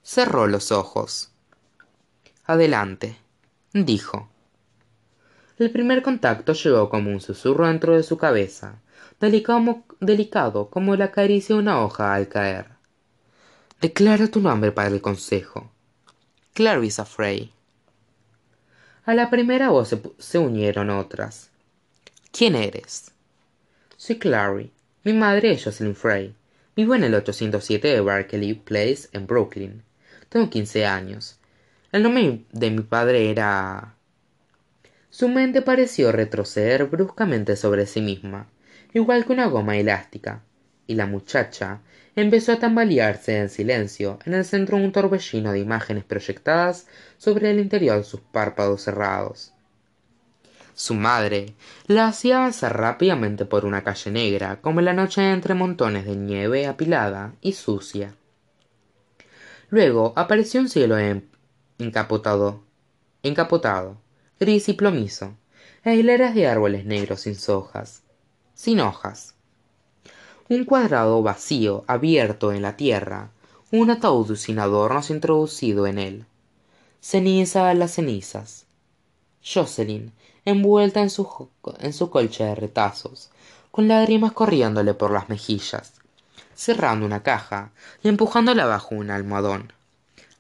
Cerró 0.03 0.47
los 0.47 0.71
ojos. 0.71 1.31
Adelante, 2.47 3.17
dijo. 3.73 4.29
El 5.57 5.71
primer 5.71 6.03
contacto 6.03 6.53
llegó 6.53 6.89
como 6.89 7.11
un 7.11 7.21
susurro 7.21 7.69
dentro 7.69 7.95
de 7.95 8.03
su 8.03 8.19
cabeza, 8.19 8.81
delicado, 9.21 9.85
delicado 10.01 10.69
como 10.69 10.97
la 10.97 11.13
caricia 11.13 11.55
de 11.55 11.63
una 11.63 11.81
hoja 11.85 12.13
al 12.13 12.29
caer. 12.29 12.67
Declara 13.81 14.27
tu 14.27 14.41
nombre 14.41 14.73
para 14.73 14.89
el 14.89 15.01
consejo. 15.01 15.71
Clarissa 16.55 17.05
Frey. 17.05 17.53
A 19.05 19.15
la 19.15 19.31
primera 19.31 19.69
voz 19.69 19.95
se, 20.19 20.39
unieron 20.39 20.91
otras. 20.91 21.51
¿Quién 22.33 22.57
eres? 22.57 23.13
Soy 23.97 24.19
Clary. 24.19 24.73
Mi 25.05 25.13
madre 25.13 25.53
es 25.53 25.63
Jocelyn 25.63 25.95
Frey. 25.95 26.35
Vivo 26.75 26.97
en 26.97 27.05
el 27.05 27.15
807 27.15 27.87
de 27.87 28.01
Berkeley 28.01 28.55
Place 28.55 29.09
en 29.13 29.27
Brooklyn. 29.29 29.83
Tengo 30.31 30.51
quince 30.51 30.87
años. 30.87 31.39
El 31.93 32.03
nombre 32.03 32.45
de 32.51 32.71
mi 32.71 32.83
padre 32.83 33.31
era 33.31 33.94
su 35.15 35.29
mente 35.29 35.63
pareció 35.63 36.11
retroceder 36.11 36.87
bruscamente 36.87 37.55
sobre 37.55 37.87
sí 37.87 38.01
misma, 38.01 38.49
igual 38.93 39.25
que 39.25 39.33
una 39.33 39.47
goma 39.47 39.77
elástica, 39.77 40.43
y 40.89 40.97
la 40.97 41.07
muchacha 41.07 41.83
empezó 42.17 42.51
a 42.51 42.59
tambalearse 42.59 43.39
en 43.39 43.49
silencio 43.49 44.19
en 44.25 44.35
el 44.35 44.45
centro 44.45 44.77
de 44.77 44.85
un 44.87 44.91
torbellino 44.91 45.53
de 45.53 45.61
imágenes 45.61 46.03
proyectadas 46.03 46.89
sobre 47.17 47.53
el 47.53 47.61
interior 47.61 47.99
de 47.99 48.03
sus 48.03 48.23
párpados 48.23 48.83
cerrados. 48.83 49.53
Su 50.75 50.95
madre 50.95 51.55
la 51.87 52.09
hacía 52.09 52.39
avanzar 52.39 52.77
rápidamente 52.77 53.45
por 53.45 53.67
una 53.67 53.85
calle 53.85 54.11
negra, 54.11 54.61
como 54.61 54.81
la 54.81 54.95
noche 54.95 55.31
entre 55.31 55.55
montones 55.55 56.07
de 56.07 56.17
nieve 56.17 56.67
apilada 56.67 57.35
y 57.41 57.53
sucia. 57.53 58.17
Luego 59.69 60.13
apareció 60.17 60.61
un 60.61 60.69
cielo 60.69 60.97
encapotado, 61.79 62.65
encapotado, 63.23 64.03
gris 64.41 64.69
y 64.69 64.73
plomizo, 64.73 65.35
e 65.85 65.95
hileras 65.95 66.35
de 66.35 66.47
árboles 66.47 66.85
negros 66.85 67.21
sin 67.23 67.37
hojas, 67.49 68.03
sin 68.55 68.81
hojas. 68.81 69.35
Un 70.49 70.65
cuadrado 70.65 71.23
vacío 71.23 71.85
abierto 71.87 72.53
en 72.53 72.63
la 72.63 72.77
tierra, 72.77 73.31
un 73.71 73.91
ataúd 73.91 74.37
sin 74.37 74.59
adornos 74.59 75.11
introducido 75.11 75.87
en 75.87 75.99
él. 75.99 76.27
Ceniza 77.01 77.69
a 77.69 77.75
las 77.75 77.95
cenizas. 77.95 78.67
Jocelyn, 79.43 80.13
envuelta 80.45 81.01
en 81.01 81.11
su, 81.11 81.49
en 81.79 81.93
su 81.93 82.11
colcha 82.11 82.47
de 82.47 82.55
retazos, 82.55 83.31
con 83.71 83.89
lágrimas 83.89 84.33
corriéndole 84.33 84.95
por 84.95 85.11
las 85.11 85.29
mejillas, 85.29 85.95
cerrando 86.55 87.05
una 87.05 87.23
caja 87.23 87.73
y 88.03 88.09
empujándola 88.09 88.67
bajo 88.67 88.95
un 88.95 89.11
almohadón. 89.11 89.73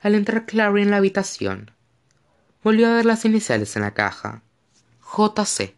Al 0.01 0.15
entrar 0.15 0.47
Clary 0.47 0.83
en 0.83 0.91
la 0.91 0.99
habitación, 0.99 1.71
volvió 2.65 2.89
a 2.89 2.95
ver 2.95 3.05
las 3.05 3.27
iniciales 3.27 3.77
en 3.77 3.82
la 3.82 3.93
caja. 3.93 4.43
JC. 5.16 5.74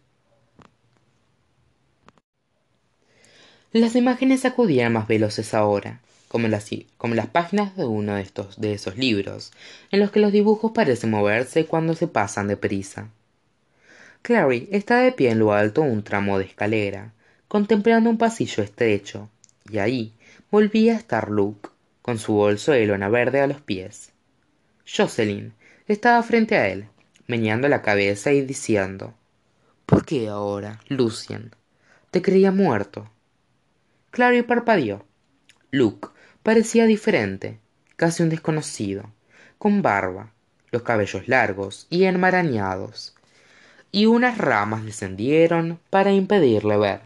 Las 3.73 3.95
imágenes 3.95 4.45
acudían 4.45 4.93
más 4.93 5.05
veloces 5.07 5.53
ahora, 5.53 5.99
como 6.29 6.47
las, 6.47 6.69
como 6.97 7.13
las 7.13 7.27
páginas 7.27 7.75
de 7.75 7.85
uno 7.85 8.15
de, 8.15 8.21
estos, 8.21 8.59
de 8.59 8.73
esos 8.73 8.97
libros, 8.97 9.51
en 9.91 9.99
los 9.99 10.11
que 10.11 10.21
los 10.21 10.31
dibujos 10.31 10.71
parecen 10.71 11.11
moverse 11.11 11.65
cuando 11.65 11.93
se 11.93 12.07
pasan 12.07 12.47
de 12.47 12.55
prisa. 12.55 13.09
Clary 14.21 14.69
está 14.71 14.99
de 14.99 15.11
pie 15.11 15.31
en 15.31 15.39
lo 15.39 15.51
alto 15.51 15.81
de 15.81 15.91
un 15.91 16.03
tramo 16.03 16.39
de 16.39 16.45
escalera, 16.45 17.11
contemplando 17.49 18.09
un 18.09 18.17
pasillo 18.17 18.63
estrecho, 18.63 19.29
y 19.69 19.79
ahí 19.79 20.13
volvía 20.49 20.93
a 20.93 20.97
estar 20.97 21.29
Luke, 21.29 21.69
con 22.01 22.17
su 22.17 22.33
bolso 22.33 22.71
de 22.71 22.85
lona 22.85 23.09
verde 23.09 23.41
a 23.41 23.47
los 23.47 23.61
pies. 23.61 24.11
Jocelyn, 24.85 25.53
estaba 25.93 26.21
frente 26.23 26.57
a 26.57 26.67
él, 26.67 26.87
meneando 27.27 27.67
la 27.67 27.81
cabeza 27.81 28.31
y 28.31 28.41
diciendo 28.41 29.13
¿Por 29.85 30.05
qué 30.05 30.27
ahora, 30.27 30.81
Lucian? 30.89 31.55
Te 32.11 32.21
creía 32.21 32.51
muerto. 32.51 33.09
Clary 34.11 34.41
parpadeó. 34.41 35.05
Luke 35.71 36.09
parecía 36.43 36.85
diferente, 36.85 37.59
casi 37.95 38.23
un 38.23 38.29
desconocido, 38.29 39.11
con 39.57 39.81
barba, 39.81 40.31
los 40.71 40.81
cabellos 40.81 41.27
largos 41.27 41.87
y 41.89 42.03
enmarañados, 42.03 43.15
y 43.91 44.05
unas 44.05 44.37
ramas 44.37 44.83
descendieron 44.83 45.79
para 45.89 46.11
impedirle 46.11 46.77
ver. 46.77 47.01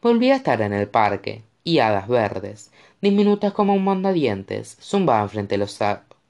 Volvía 0.00 0.34
a 0.34 0.36
estar 0.38 0.60
en 0.60 0.72
el 0.72 0.88
parque, 0.88 1.44
y 1.64 1.78
hadas 1.78 2.08
verdes, 2.08 2.72
diminutas 3.00 3.52
como 3.52 3.74
un 3.74 3.84
mondadientes, 3.84 4.76
zumbaban 4.80 5.30
frente 5.30 5.54
a 5.54 5.58
los 5.58 5.80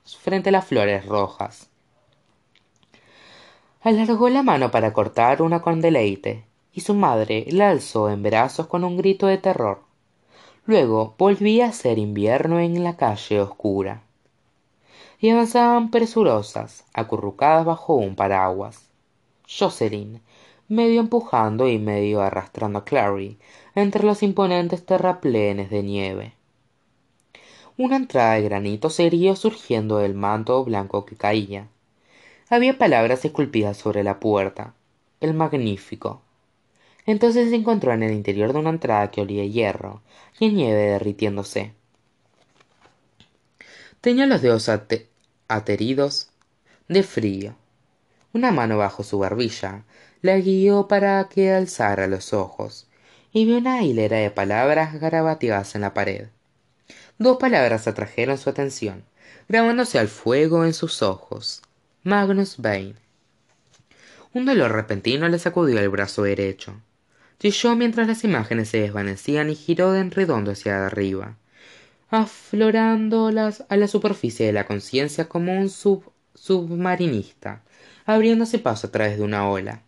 frente 0.04 0.50
a 0.50 0.52
las 0.52 0.66
flores 0.66 1.06
rojas. 1.06 1.68
Alargó 3.80 4.28
la 4.28 4.42
mano 4.42 4.70
para 4.70 4.92
cortar 4.92 5.42
una 5.42 5.60
con 5.60 5.80
deleite, 5.80 6.44
y 6.72 6.82
su 6.82 6.94
madre 6.94 7.46
la 7.48 7.70
alzó 7.70 8.08
en 8.10 8.22
brazos 8.22 8.66
con 8.66 8.84
un 8.84 8.96
grito 8.96 9.26
de 9.26 9.38
terror. 9.38 9.80
Luego 10.64 11.14
volvía 11.18 11.66
a 11.66 11.72
ser 11.72 11.98
invierno 11.98 12.60
en 12.60 12.84
la 12.84 12.96
calle 12.96 13.40
oscura. 13.40 14.02
Y 15.18 15.30
avanzaban 15.30 15.90
presurosas, 15.90 16.84
acurrucadas 16.92 17.64
bajo 17.64 17.94
un 17.94 18.14
paraguas. 18.14 18.88
Jocelyn, 19.48 20.20
medio 20.68 21.00
empujando 21.00 21.68
y 21.68 21.78
medio 21.78 22.22
arrastrando 22.22 22.80
a 22.80 22.84
Clary 22.84 23.38
entre 23.74 24.04
los 24.04 24.22
imponentes 24.22 24.86
terraplenes 24.86 25.70
de 25.70 25.82
nieve. 25.82 26.34
Una 27.78 27.96
entrada 27.96 28.34
de 28.34 28.42
granito 28.42 28.90
se 28.90 29.04
irguió 29.04 29.34
surgiendo 29.34 29.96
del 29.96 30.14
manto 30.14 30.62
blanco 30.62 31.06
que 31.06 31.16
caía. 31.16 31.68
Había 32.50 32.76
palabras 32.76 33.24
esculpidas 33.24 33.78
sobre 33.78 34.04
la 34.04 34.20
puerta. 34.20 34.74
El 35.20 35.32
magnífico. 35.32 36.20
Entonces 37.06 37.48
se 37.48 37.56
encontró 37.56 37.94
en 37.94 38.02
el 38.02 38.12
interior 38.12 38.52
de 38.52 38.58
una 38.58 38.70
entrada 38.70 39.10
que 39.10 39.22
olía 39.22 39.46
hierro 39.46 40.02
y 40.38 40.50
nieve 40.50 40.82
derritiéndose. 40.82 41.72
Tenía 44.02 44.26
los 44.26 44.42
dedos 44.42 44.70
ateridos 45.48 46.28
de 46.88 47.02
frío. 47.02 47.54
una 48.34 48.50
mano 48.50 48.76
bajo 48.76 49.02
su 49.02 49.18
barbilla 49.18 49.84
la 50.20 50.38
guió 50.38 50.88
para 50.88 51.28
que 51.28 51.52
alzara 51.52 52.06
los 52.06 52.34
ojos 52.34 52.86
y 53.32 53.46
vio 53.46 53.56
una 53.58 53.82
hilera 53.82 54.18
de 54.18 54.30
palabras 54.30 55.00
garabateadas 55.00 55.74
en 55.74 55.80
la 55.80 55.94
pared 55.94 56.28
dos 57.18 57.36
palabras 57.38 57.86
atrajeron 57.86 58.38
su 58.38 58.50
atención 58.50 59.04
grabándose 59.48 59.98
al 59.98 60.08
fuego 60.08 60.64
en 60.64 60.72
sus 60.72 61.02
ojos. 61.02 61.62
Magnus 62.04 62.56
Bane. 62.58 62.94
un 64.32 64.46
dolor 64.46 64.72
repentino 64.72 65.28
le 65.28 65.38
sacudió 65.38 65.78
el 65.78 65.88
brazo 65.88 66.22
derecho. 66.22 66.80
Chilló 67.38 67.76
mientras 67.76 68.06
las 68.06 68.24
imágenes 68.24 68.68
se 68.68 68.80
desvanecían 68.80 69.50
y 69.50 69.54
giró 69.54 69.94
en 69.94 70.10
redondo 70.10 70.52
hacia 70.52 70.86
arriba 70.86 71.36
aflorándolas 72.12 73.64
a 73.70 73.76
la 73.76 73.88
superficie 73.88 74.44
de 74.44 74.52
la 74.52 74.66
conciencia 74.66 75.30
como 75.30 75.58
un 75.58 75.70
submarinista 75.70 77.62
abriéndose 78.04 78.58
paso 78.58 78.88
a 78.88 78.90
través 78.90 79.16
de 79.16 79.24
una 79.24 79.48
ola. 79.48 79.82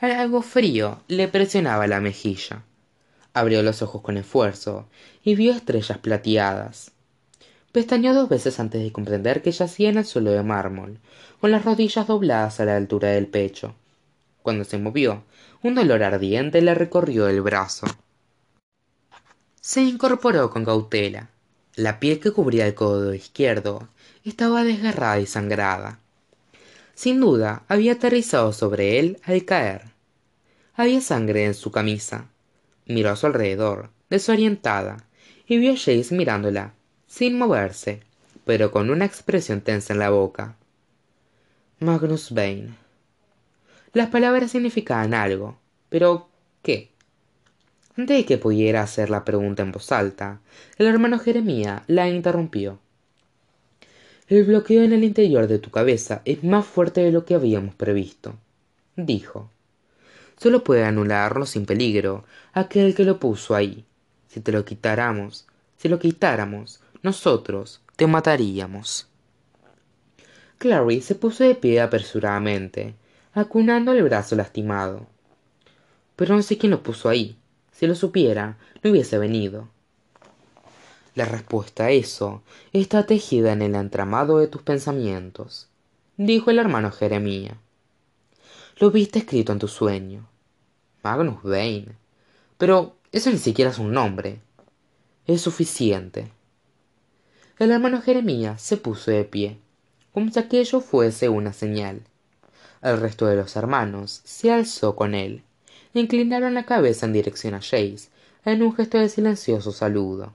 Algo 0.00 0.42
frío 0.42 1.00
le 1.08 1.26
presionaba 1.28 1.86
la 1.86 2.00
mejilla 2.00 2.62
abrió 3.34 3.62
los 3.62 3.82
ojos 3.82 4.02
con 4.02 4.16
esfuerzo 4.16 4.88
y 5.22 5.34
vio 5.34 5.52
estrellas 5.52 5.98
plateadas. 5.98 6.92
Pestañeó 7.72 8.14
dos 8.14 8.28
veces 8.28 8.58
antes 8.60 8.82
de 8.82 8.92
comprender 8.92 9.42
que 9.42 9.52
yacía 9.52 9.90
en 9.90 9.98
el 9.98 10.04
suelo 10.04 10.32
de 10.32 10.42
mármol 10.42 10.98
con 11.40 11.50
las 11.50 11.64
rodillas 11.64 12.06
dobladas 12.06 12.60
a 12.60 12.64
la 12.64 12.76
altura 12.76 13.10
del 13.10 13.26
pecho. 13.26 13.74
Cuando 14.42 14.64
se 14.64 14.78
movió 14.78 15.24
un 15.62 15.74
dolor 15.74 16.02
ardiente 16.02 16.62
le 16.62 16.74
recorrió 16.74 17.28
el 17.28 17.40
brazo. 17.42 17.86
Se 19.60 19.82
incorporó 19.82 20.50
con 20.50 20.64
cautela. 20.64 21.30
La 21.74 22.00
piel 22.00 22.18
que 22.20 22.32
cubría 22.32 22.66
el 22.66 22.74
codo 22.74 23.14
izquierdo 23.14 23.88
estaba 24.24 24.64
desgarrada 24.64 25.20
y 25.20 25.26
sangrada. 25.26 26.00
Sin 26.94 27.20
duda 27.20 27.62
había 27.68 27.92
aterrizado 27.92 28.52
sobre 28.52 28.98
él 28.98 29.20
al 29.24 29.44
caer. 29.44 29.82
Había 30.74 31.00
sangre 31.00 31.44
en 31.44 31.54
su 31.54 31.70
camisa 31.70 32.28
miró 32.88 33.10
a 33.10 33.16
su 33.16 33.26
alrededor 33.26 33.90
desorientada 34.10 34.96
y 35.46 35.58
vio 35.58 35.72
a 35.72 35.76
Jace 35.76 36.08
mirándola 36.10 36.74
sin 37.06 37.38
moverse 37.38 38.00
pero 38.44 38.70
con 38.70 38.90
una 38.90 39.04
expresión 39.04 39.60
tensa 39.60 39.92
en 39.92 39.98
la 39.98 40.08
boca. 40.08 40.56
Magnus 41.80 42.32
Bane. 42.32 42.70
las 43.92 44.08
palabras 44.08 44.50
significaban 44.50 45.14
algo 45.14 45.58
pero 45.88 46.28
qué 46.62 46.90
de 47.96 48.24
que 48.24 48.38
pudiera 48.38 48.82
hacer 48.82 49.10
la 49.10 49.24
pregunta 49.24 49.62
en 49.62 49.72
voz 49.72 49.92
alta 49.92 50.40
el 50.78 50.86
hermano 50.86 51.18
jeremía 51.18 51.84
la 51.86 52.08
interrumpió. 52.08 52.78
El 54.28 54.44
bloqueo 54.44 54.82
en 54.82 54.92
el 54.92 55.04
interior 55.04 55.46
de 55.46 55.58
tu 55.58 55.70
cabeza 55.70 56.22
es 56.24 56.44
más 56.44 56.66
fuerte 56.66 57.00
de 57.02 57.12
lo 57.12 57.24
que 57.24 57.34
habíamos 57.34 57.74
previsto 57.74 58.36
dijo 58.96 59.50
solo 60.38 60.64
puede 60.64 60.84
anularlo 60.84 61.44
sin 61.46 61.66
peligro. 61.66 62.24
Aquel 62.52 62.94
que 62.94 63.04
lo 63.04 63.20
puso 63.20 63.54
ahí 63.54 63.84
si 64.28 64.40
te 64.40 64.52
lo 64.52 64.64
quitáramos 64.64 65.46
si 65.76 65.88
lo 65.88 65.98
quitáramos 65.98 66.80
nosotros 67.02 67.82
te 67.96 68.06
mataríamos. 68.06 69.08
Clary 70.58 71.00
se 71.00 71.14
puso 71.14 71.44
de 71.44 71.54
pie 71.54 71.80
apresuradamente 71.80 72.94
acunando 73.34 73.92
el 73.92 74.02
brazo 74.02 74.34
lastimado. 74.34 75.06
Pero 76.16 76.34
no 76.34 76.42
sé 76.42 76.58
quién 76.58 76.70
lo 76.70 76.82
puso 76.82 77.08
ahí. 77.08 77.36
Si 77.70 77.86
lo 77.86 77.94
supiera 77.94 78.56
no 78.82 78.90
hubiese 78.90 79.18
venido. 79.18 79.68
La 81.14 81.24
respuesta 81.24 81.84
a 81.84 81.90
eso 81.90 82.42
está 82.72 83.06
tejida 83.06 83.52
en 83.52 83.62
el 83.62 83.74
entramado 83.74 84.38
de 84.38 84.48
tus 84.48 84.62
pensamientos 84.62 85.68
dijo 86.18 86.50
el 86.50 86.58
hermano 86.58 86.90
jeremía 86.90 87.58
lo 88.80 88.90
viste 88.90 89.20
escrito 89.20 89.52
en 89.52 89.60
tu 89.60 89.68
sueño 89.68 90.27
magnus 91.08 91.42
Bane. 91.42 91.96
pero 92.58 92.96
eso 93.12 93.30
ni 93.30 93.38
siquiera 93.38 93.70
es 93.70 93.78
un 93.78 93.92
nombre. 93.92 94.40
Es 95.26 95.40
suficiente. 95.40 96.30
El 97.58 97.70
hermano 97.70 98.02
jeremía 98.02 98.58
se 98.58 98.76
puso 98.76 99.10
de 99.10 99.24
pie 99.24 99.58
como 100.12 100.30
si 100.30 100.38
aquello 100.38 100.80
fuese 100.80 101.28
una 101.28 101.52
señal. 101.52 102.02
El 102.82 103.00
resto 103.00 103.26
de 103.26 103.36
los 103.36 103.56
hermanos 103.56 104.20
se 104.24 104.52
alzó 104.52 104.96
con 104.96 105.14
él 105.14 105.42
inclinaron 105.94 106.54
la 106.54 106.64
cabeza 106.64 107.06
en 107.06 107.12
dirección 107.12 107.54
a 107.54 107.60
Jace 107.60 108.08
en 108.44 108.62
un 108.62 108.74
gesto 108.74 108.98
de 108.98 109.08
silencioso 109.08 109.72
saludo. 109.72 110.32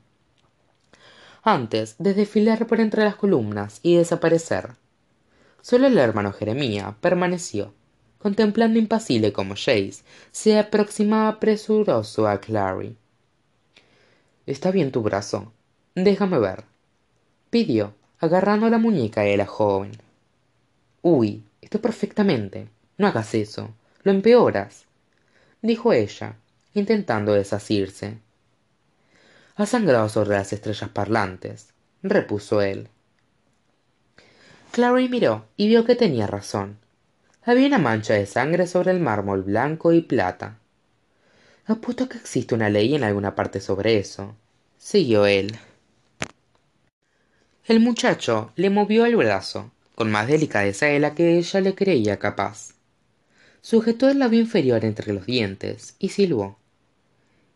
Antes 1.44 1.96
de 2.00 2.14
desfilar 2.14 2.68
por 2.68 2.80
entre 2.80 3.04
las 3.04 3.16
columnas 3.16 3.80
y 3.84 3.96
desaparecer 3.96 4.72
solo 5.62 5.88
el 5.88 5.98
hermano 5.98 6.34
jeremía 6.34 6.98
permaneció 7.00 7.74
contemplando 8.24 8.80
impasible 8.80 9.34
cómo 9.34 9.54
Jace 9.54 10.02
se 10.32 10.58
aproximaba 10.58 11.42
presuroso 11.42 12.26
a 12.26 12.40
Clary. 12.40 12.96
Está 14.46 14.72
bien 14.72 14.94
tu 14.94 15.02
brazo. 15.02 15.52
Déjame 15.94 16.40
ver. 16.40 16.64
Pidió 17.50 17.94
agarrando 18.20 18.70
la 18.70 18.78
muñeca 18.78 19.24
de 19.24 19.36
la 19.36 19.46
joven. 19.46 19.92
Uy 21.02 21.44
está 21.62 21.80
perfectamente. 21.80 22.70
No 22.98 23.08
hagas 23.08 23.36
eso. 23.36 23.72
Lo 24.04 24.14
empeoras 24.14 24.86
dijo 25.62 25.92
ella 25.92 26.38
intentando 26.74 27.34
desasirse. 27.34 28.20
Ha 29.58 29.66
sangrado 29.66 30.08
sobre 30.08 30.38
las 30.38 30.54
estrellas 30.54 30.90
parlantes 30.90 31.74
repuso 32.02 32.62
él. 32.62 32.88
Clary 34.72 35.10
miró 35.10 35.46
y 35.58 35.68
vio 35.68 35.84
que 35.84 35.96
tenía 35.96 36.26
razón 36.26 36.83
había 37.46 37.68
una 37.68 37.78
mancha 37.78 38.14
de 38.14 38.26
sangre 38.26 38.68
sobre 38.68 38.92
el 38.92 39.00
mármol 39.00 39.44
blanco 39.44 39.92
y 39.92 40.02
plata. 40.02 40.60
Apuesto 41.66 42.08
que 42.08 42.18
existe 42.18 42.56
una 42.56 42.70
ley 42.70 42.96
en 42.96 43.04
alguna 43.04 43.36
parte 43.36 43.60
sobre 43.60 43.98
eso 43.98 44.36
siguió 44.78 45.26
él. 45.26 45.58
El 47.66 47.80
muchacho 47.80 48.52
le 48.56 48.70
movió 48.70 49.06
el 49.06 49.16
brazo 49.16 49.72
con 49.96 50.12
más 50.12 50.28
delicadeza 50.28 50.88
de 50.88 51.00
la 51.00 51.16
que 51.16 51.38
ella 51.38 51.62
le 51.62 51.74
creía 51.74 52.20
capaz. 52.20 52.74
Sujetó 53.62 54.10
el 54.10 54.20
labio 54.20 54.42
inferior 54.42 54.84
entre 54.84 55.14
los 55.14 55.26
dientes 55.26 55.96
y 56.00 56.10
silbó. 56.10 56.58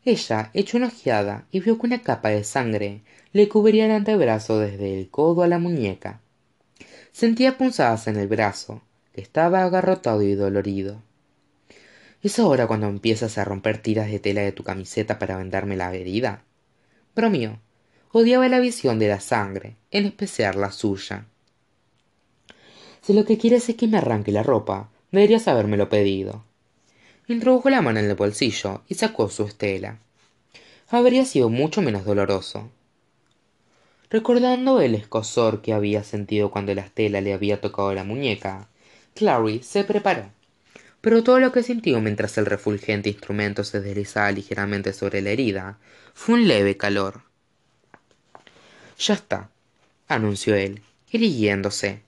Ella 0.05 0.51
echó 0.53 0.77
una 0.77 0.88
ojeada 0.88 1.45
y 1.51 1.59
vio 1.59 1.77
que 1.77 1.88
una 1.88 2.01
capa 2.01 2.30
de 2.30 2.45
sangre 2.45 3.01
le 3.34 3.49
cubría 3.49 3.85
el 3.85 3.91
antebrazo 3.91 4.59
desde 4.59 4.97
el 4.97 5.09
codo 5.09 5.43
a 5.43 5.47
la 5.47 5.59
muñeca. 5.59 6.22
Sentía 7.11 7.57
punzadas 7.57 8.07
en 8.07 8.15
el 8.15 8.27
brazo 8.27 8.81
estaba 9.18 9.64
agarrotado 9.64 10.22
y 10.22 10.34
dolorido. 10.35 11.02
Es 12.23 12.39
ahora 12.39 12.68
cuando 12.68 12.88
empiezas 12.88 13.38
a 13.38 13.44
romper 13.44 13.81
tiras 13.81 14.10
de 14.10 14.19
tela 14.19 14.41
de 14.41 14.53
tu 14.53 14.64
camiseta 14.64 15.19
para 15.19 15.38
vendarme 15.38 15.76
la 15.76 15.94
herida 15.94 16.44
bromeó 17.18 17.60
odiaba 18.11 18.48
la 18.48 18.60
visión 18.60 18.99
de 18.99 19.07
la 19.07 19.19
sangre 19.19 19.76
en 19.89 20.06
especial 20.06 20.61
la 20.61 20.72
suya. 20.72 21.26
Si 23.02 23.14
lo 23.14 23.26
que 23.26 23.39
quieres 23.39 23.68
es 23.69 23.76
que 23.76 23.88
me 23.88 23.98
arranque 23.98 24.31
la 24.31 24.44
ropa 24.44 24.89
deberías 25.11 25.48
habérmelo 25.48 25.89
pedido. 25.89 26.44
Introdujo 27.27 27.72
la 27.72 27.81
mano 27.81 27.99
en 27.99 28.06
el 28.06 28.15
bolsillo 28.15 28.84
y 28.88 28.95
sacó 28.95 29.30
su 29.30 29.45
estela. 29.45 29.99
Habría 30.89 31.26
sido 31.26 31.49
mucho 31.49 31.81
menos 31.81 32.06
doloroso. 32.06 32.69
Recordando 34.10 34.80
el 34.80 34.94
escozor 34.94 35.61
que 35.61 35.73
había 35.73 36.03
sentido 36.03 36.52
cuando 36.52 36.73
la 36.76 36.84
estela 36.84 37.19
le 37.19 37.34
había 37.34 37.60
tocado 37.61 37.94
la 37.94 38.03
muñeca 38.03 38.69
clary 39.18 39.64
se 39.64 39.84
preparó 39.84 40.38
pero 41.02 41.23
todo 41.23 41.39
lo 41.39 41.52
que 41.52 41.64
sintió 41.64 42.02
mientras 42.02 42.38
el 42.38 42.45
refulgente 42.45 43.10
instrumento 43.10 43.64
se 43.64 43.80
deslizaba 43.80 44.31
ligeramente 44.31 44.94
sobre 44.94 45.22
la 45.22 45.30
herida 45.30 45.77
fue 46.14 46.35
un 46.35 46.48
leve 46.48 46.76
calor. 46.76 47.22
Ya 48.99 49.14
está 49.14 49.49
anunció 50.07 50.56
él 50.56 50.81
irguiéndose. 51.11 52.02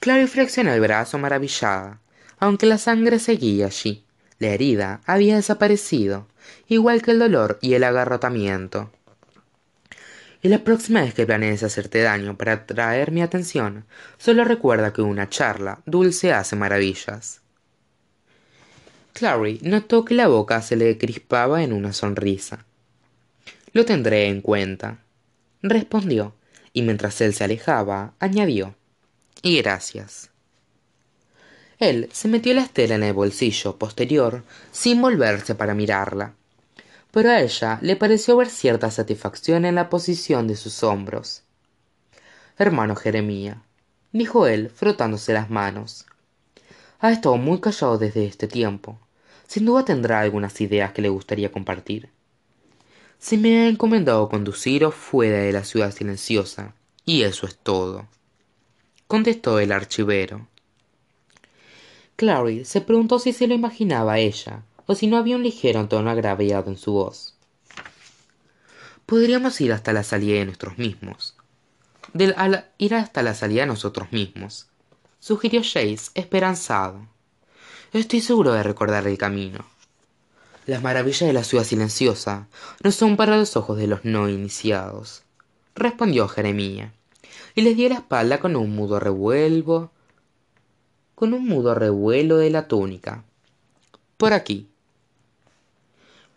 Clary 0.00 0.26
flexionó 0.26 0.72
el 0.72 0.80
brazo 0.80 1.18
maravillada 1.18 2.00
aunque 2.40 2.66
la 2.66 2.78
sangre 2.78 3.18
seguía 3.18 3.66
allí. 3.66 4.04
La 4.38 4.48
herida 4.48 5.00
había 5.06 5.36
desaparecido 5.36 6.26
igual 6.68 7.02
que 7.02 7.10
el 7.10 7.18
dolor 7.18 7.58
y 7.60 7.74
el 7.74 7.84
agarrotamiento 7.84 8.90
y 10.42 10.48
la 10.48 10.64
próxima 10.64 11.02
vez 11.02 11.14
que 11.14 11.26
planees 11.26 11.62
hacerte 11.62 12.00
daño 12.02 12.36
para 12.36 12.52
atraer 12.52 13.10
mi 13.10 13.22
atención 13.22 13.84
solo 14.18 14.44
recuerda 14.44 14.92
que 14.92 15.02
una 15.02 15.28
charla 15.28 15.80
dulce 15.86 16.32
hace 16.32 16.56
maravillas. 16.56 17.40
Clary 19.12 19.58
notó 19.62 20.04
que 20.04 20.14
la 20.14 20.28
boca 20.28 20.62
se 20.62 20.76
le 20.76 20.96
crispaba 20.96 21.62
en 21.64 21.72
una 21.72 21.92
sonrisa. 21.92 22.64
Lo 23.72 23.84
tendré 23.84 24.26
en 24.28 24.40
cuenta 24.40 24.98
respondió 25.62 26.34
y 26.72 26.82
mientras 26.82 27.20
él 27.20 27.34
se 27.34 27.44
alejaba 27.44 28.14
añadió 28.20 28.74
y 29.42 29.60
gracias 29.60 30.30
él 31.78 32.08
se 32.12 32.28
metió 32.28 32.54
la 32.54 32.62
estela 32.62 32.96
en 32.96 33.04
el 33.04 33.12
bolsillo 33.12 33.76
posterior 33.76 34.42
sin 34.72 35.00
volverse 35.00 35.54
para 35.54 35.74
mirarla 35.74 36.34
pero 37.18 37.30
a 37.30 37.40
ella 37.40 37.80
le 37.82 37.96
pareció 37.96 38.36
ver 38.36 38.48
cierta 38.48 38.92
satisfacción 38.92 39.64
en 39.64 39.74
la 39.74 39.90
posición 39.90 40.46
de 40.46 40.54
sus 40.54 40.84
hombros. 40.84 41.42
Hermano 42.56 42.94
jeremía 42.94 43.60
dijo 44.12 44.46
él 44.46 44.70
frotándose 44.70 45.32
las 45.32 45.50
manos 45.50 46.06
ha 47.00 47.10
estado 47.10 47.36
muy 47.36 47.60
callado 47.60 47.98
desde 47.98 48.24
este 48.24 48.46
tiempo. 48.46 49.00
Sin 49.48 49.64
duda 49.64 49.84
tendrá 49.84 50.20
algunas 50.20 50.60
ideas 50.60 50.92
que 50.92 51.02
le 51.02 51.08
gustaría 51.08 51.50
compartir. 51.50 52.08
Se 53.18 53.36
me 53.36 53.62
ha 53.62 53.68
encomendado 53.68 54.28
conduciros 54.28 54.94
fuera 54.94 55.38
de 55.38 55.50
la 55.50 55.64
ciudad 55.64 55.90
silenciosa 55.90 56.72
y 57.04 57.22
eso 57.22 57.48
es 57.48 57.56
todo 57.56 58.06
contestó 59.08 59.58
el 59.58 59.72
archivero. 59.72 60.46
Clary 62.14 62.64
se 62.64 62.80
preguntó 62.80 63.18
si 63.18 63.32
se 63.32 63.48
lo 63.48 63.54
imaginaba 63.54 64.20
ella 64.20 64.62
o 64.88 64.94
si 64.94 65.06
no 65.06 65.18
había 65.18 65.36
un 65.36 65.42
ligero 65.42 65.86
tono 65.86 66.10
agraviado 66.10 66.70
en 66.70 66.78
su 66.78 66.92
voz. 66.92 67.34
Podríamos 69.04 69.60
ir 69.60 69.72
hasta 69.72 69.92
la 69.92 70.02
salida 70.02 70.38
de 70.38 70.46
nuestros 70.46 70.78
mismos. 70.78 71.36
Ir 72.78 72.94
hasta 72.94 73.22
la 73.22 73.34
salida 73.34 73.60
de 73.60 73.66
nosotros 73.66 74.10
mismos 74.12 74.66
sugirió 75.20 75.60
Chase 75.60 76.10
esperanzado. 76.14 77.06
Estoy 77.92 78.22
seguro 78.22 78.54
de 78.54 78.62
recordar 78.62 79.06
el 79.06 79.18
camino. 79.18 79.66
Las 80.64 80.82
maravillas 80.82 81.26
de 81.26 81.34
la 81.34 81.44
ciudad 81.44 81.64
silenciosa 81.64 82.48
no 82.82 82.90
son 82.90 83.16
para 83.16 83.36
los 83.36 83.56
ojos 83.56 83.76
de 83.76 83.88
los 83.88 84.04
no 84.04 84.28
iniciados 84.28 85.22
respondió 85.74 86.28
jeremía 86.28 86.92
y 87.54 87.62
les 87.62 87.76
dio 87.76 87.88
la 87.88 87.96
espalda 87.96 88.40
con 88.40 88.56
un 88.56 88.74
mudo 88.74 88.98
revuelvo 88.98 89.90
con 91.14 91.34
un 91.34 91.46
mudo 91.46 91.74
revuelo 91.74 92.36
de 92.36 92.50
la 92.50 92.68
túnica. 92.68 93.24
Por 94.16 94.32
aquí 94.32 94.67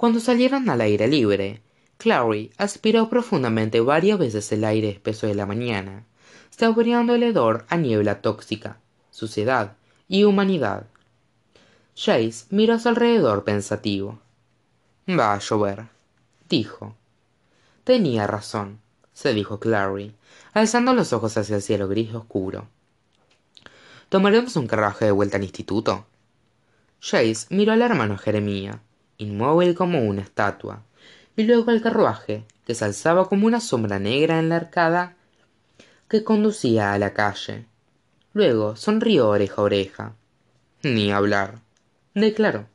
cuando 0.02 0.20
salieron 0.20 0.68
al 0.68 0.82
aire 0.82 1.08
libre 1.08 1.62
clary 2.00 2.52
aspiró 2.58 3.08
profundamente 3.08 3.82
varias 3.82 4.18
veces 4.18 4.52
el 4.52 4.64
aire 4.64 4.90
espeso 4.90 5.28
de 5.28 5.36
la 5.36 5.46
mañana 5.46 6.08
saboreando 6.50 7.14
el 7.14 7.22
hedor 7.22 7.68
a 7.70 7.78
niebla 7.78 8.20
tóxica 8.20 8.80
suciedad 9.12 9.74
y 10.08 10.24
humanidad. 10.24 10.88
Chase 11.94 12.48
miró 12.50 12.74
a 12.74 12.80
su 12.80 12.90
alrededor 12.90 13.44
pensativo. 13.44 14.20
Va 15.08 15.36
a 15.36 15.40
llover 15.40 15.86
dijo. 16.50 16.96
Tenía 17.84 18.26
razón 18.26 18.80
se 19.14 19.36
dijo 19.36 19.60
clary 19.60 20.16
alzando 20.54 20.96
los 20.96 21.14
ojos 21.14 21.38
hacia 21.38 21.58
el 21.58 21.62
cielo 21.62 21.88
gris 21.88 22.12
oscuro. 22.16 22.68
Tomaremos 24.10 24.56
un 24.56 24.66
carruaje 24.66 25.06
de 25.06 25.12
vuelta 25.12 25.38
al 25.38 25.44
instituto 25.44 26.08
Chase 27.00 27.46
miró 27.52 27.74
al 27.74 27.84
hermano 27.84 28.18
jeremía 28.18 28.82
inmóvil 29.22 29.76
como 29.76 30.02
una 30.02 30.22
estatua 30.22 30.84
y 31.36 31.44
luego 31.44 31.72
al 31.72 31.82
carruaje 31.82 32.46
que 32.66 32.76
se 32.76 32.86
alzaba 32.86 33.28
como 33.28 33.48
una 33.48 33.60
sombra 33.60 34.00
negra 34.00 34.40
en 34.40 34.50
la 34.50 34.58
arcada 34.58 35.16
que 36.08 36.24
conducía 36.24 36.94
a 36.94 37.00
la 37.00 37.14
calle. 37.14 37.66
Luego 38.34 38.76
sonrió 38.76 39.30
oreja 39.30 39.56
a 39.58 39.64
oreja. 39.64 40.14
Ni 40.84 41.12
hablar 41.12 41.60
declaró. 42.14 42.66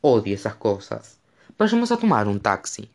Odio 0.00 0.34
esas 0.34 0.56
cosas. 0.56 1.18
Vayamos 1.58 1.92
a 1.92 1.96
tomar 1.96 2.26
un 2.26 2.40
taxi 2.40 2.90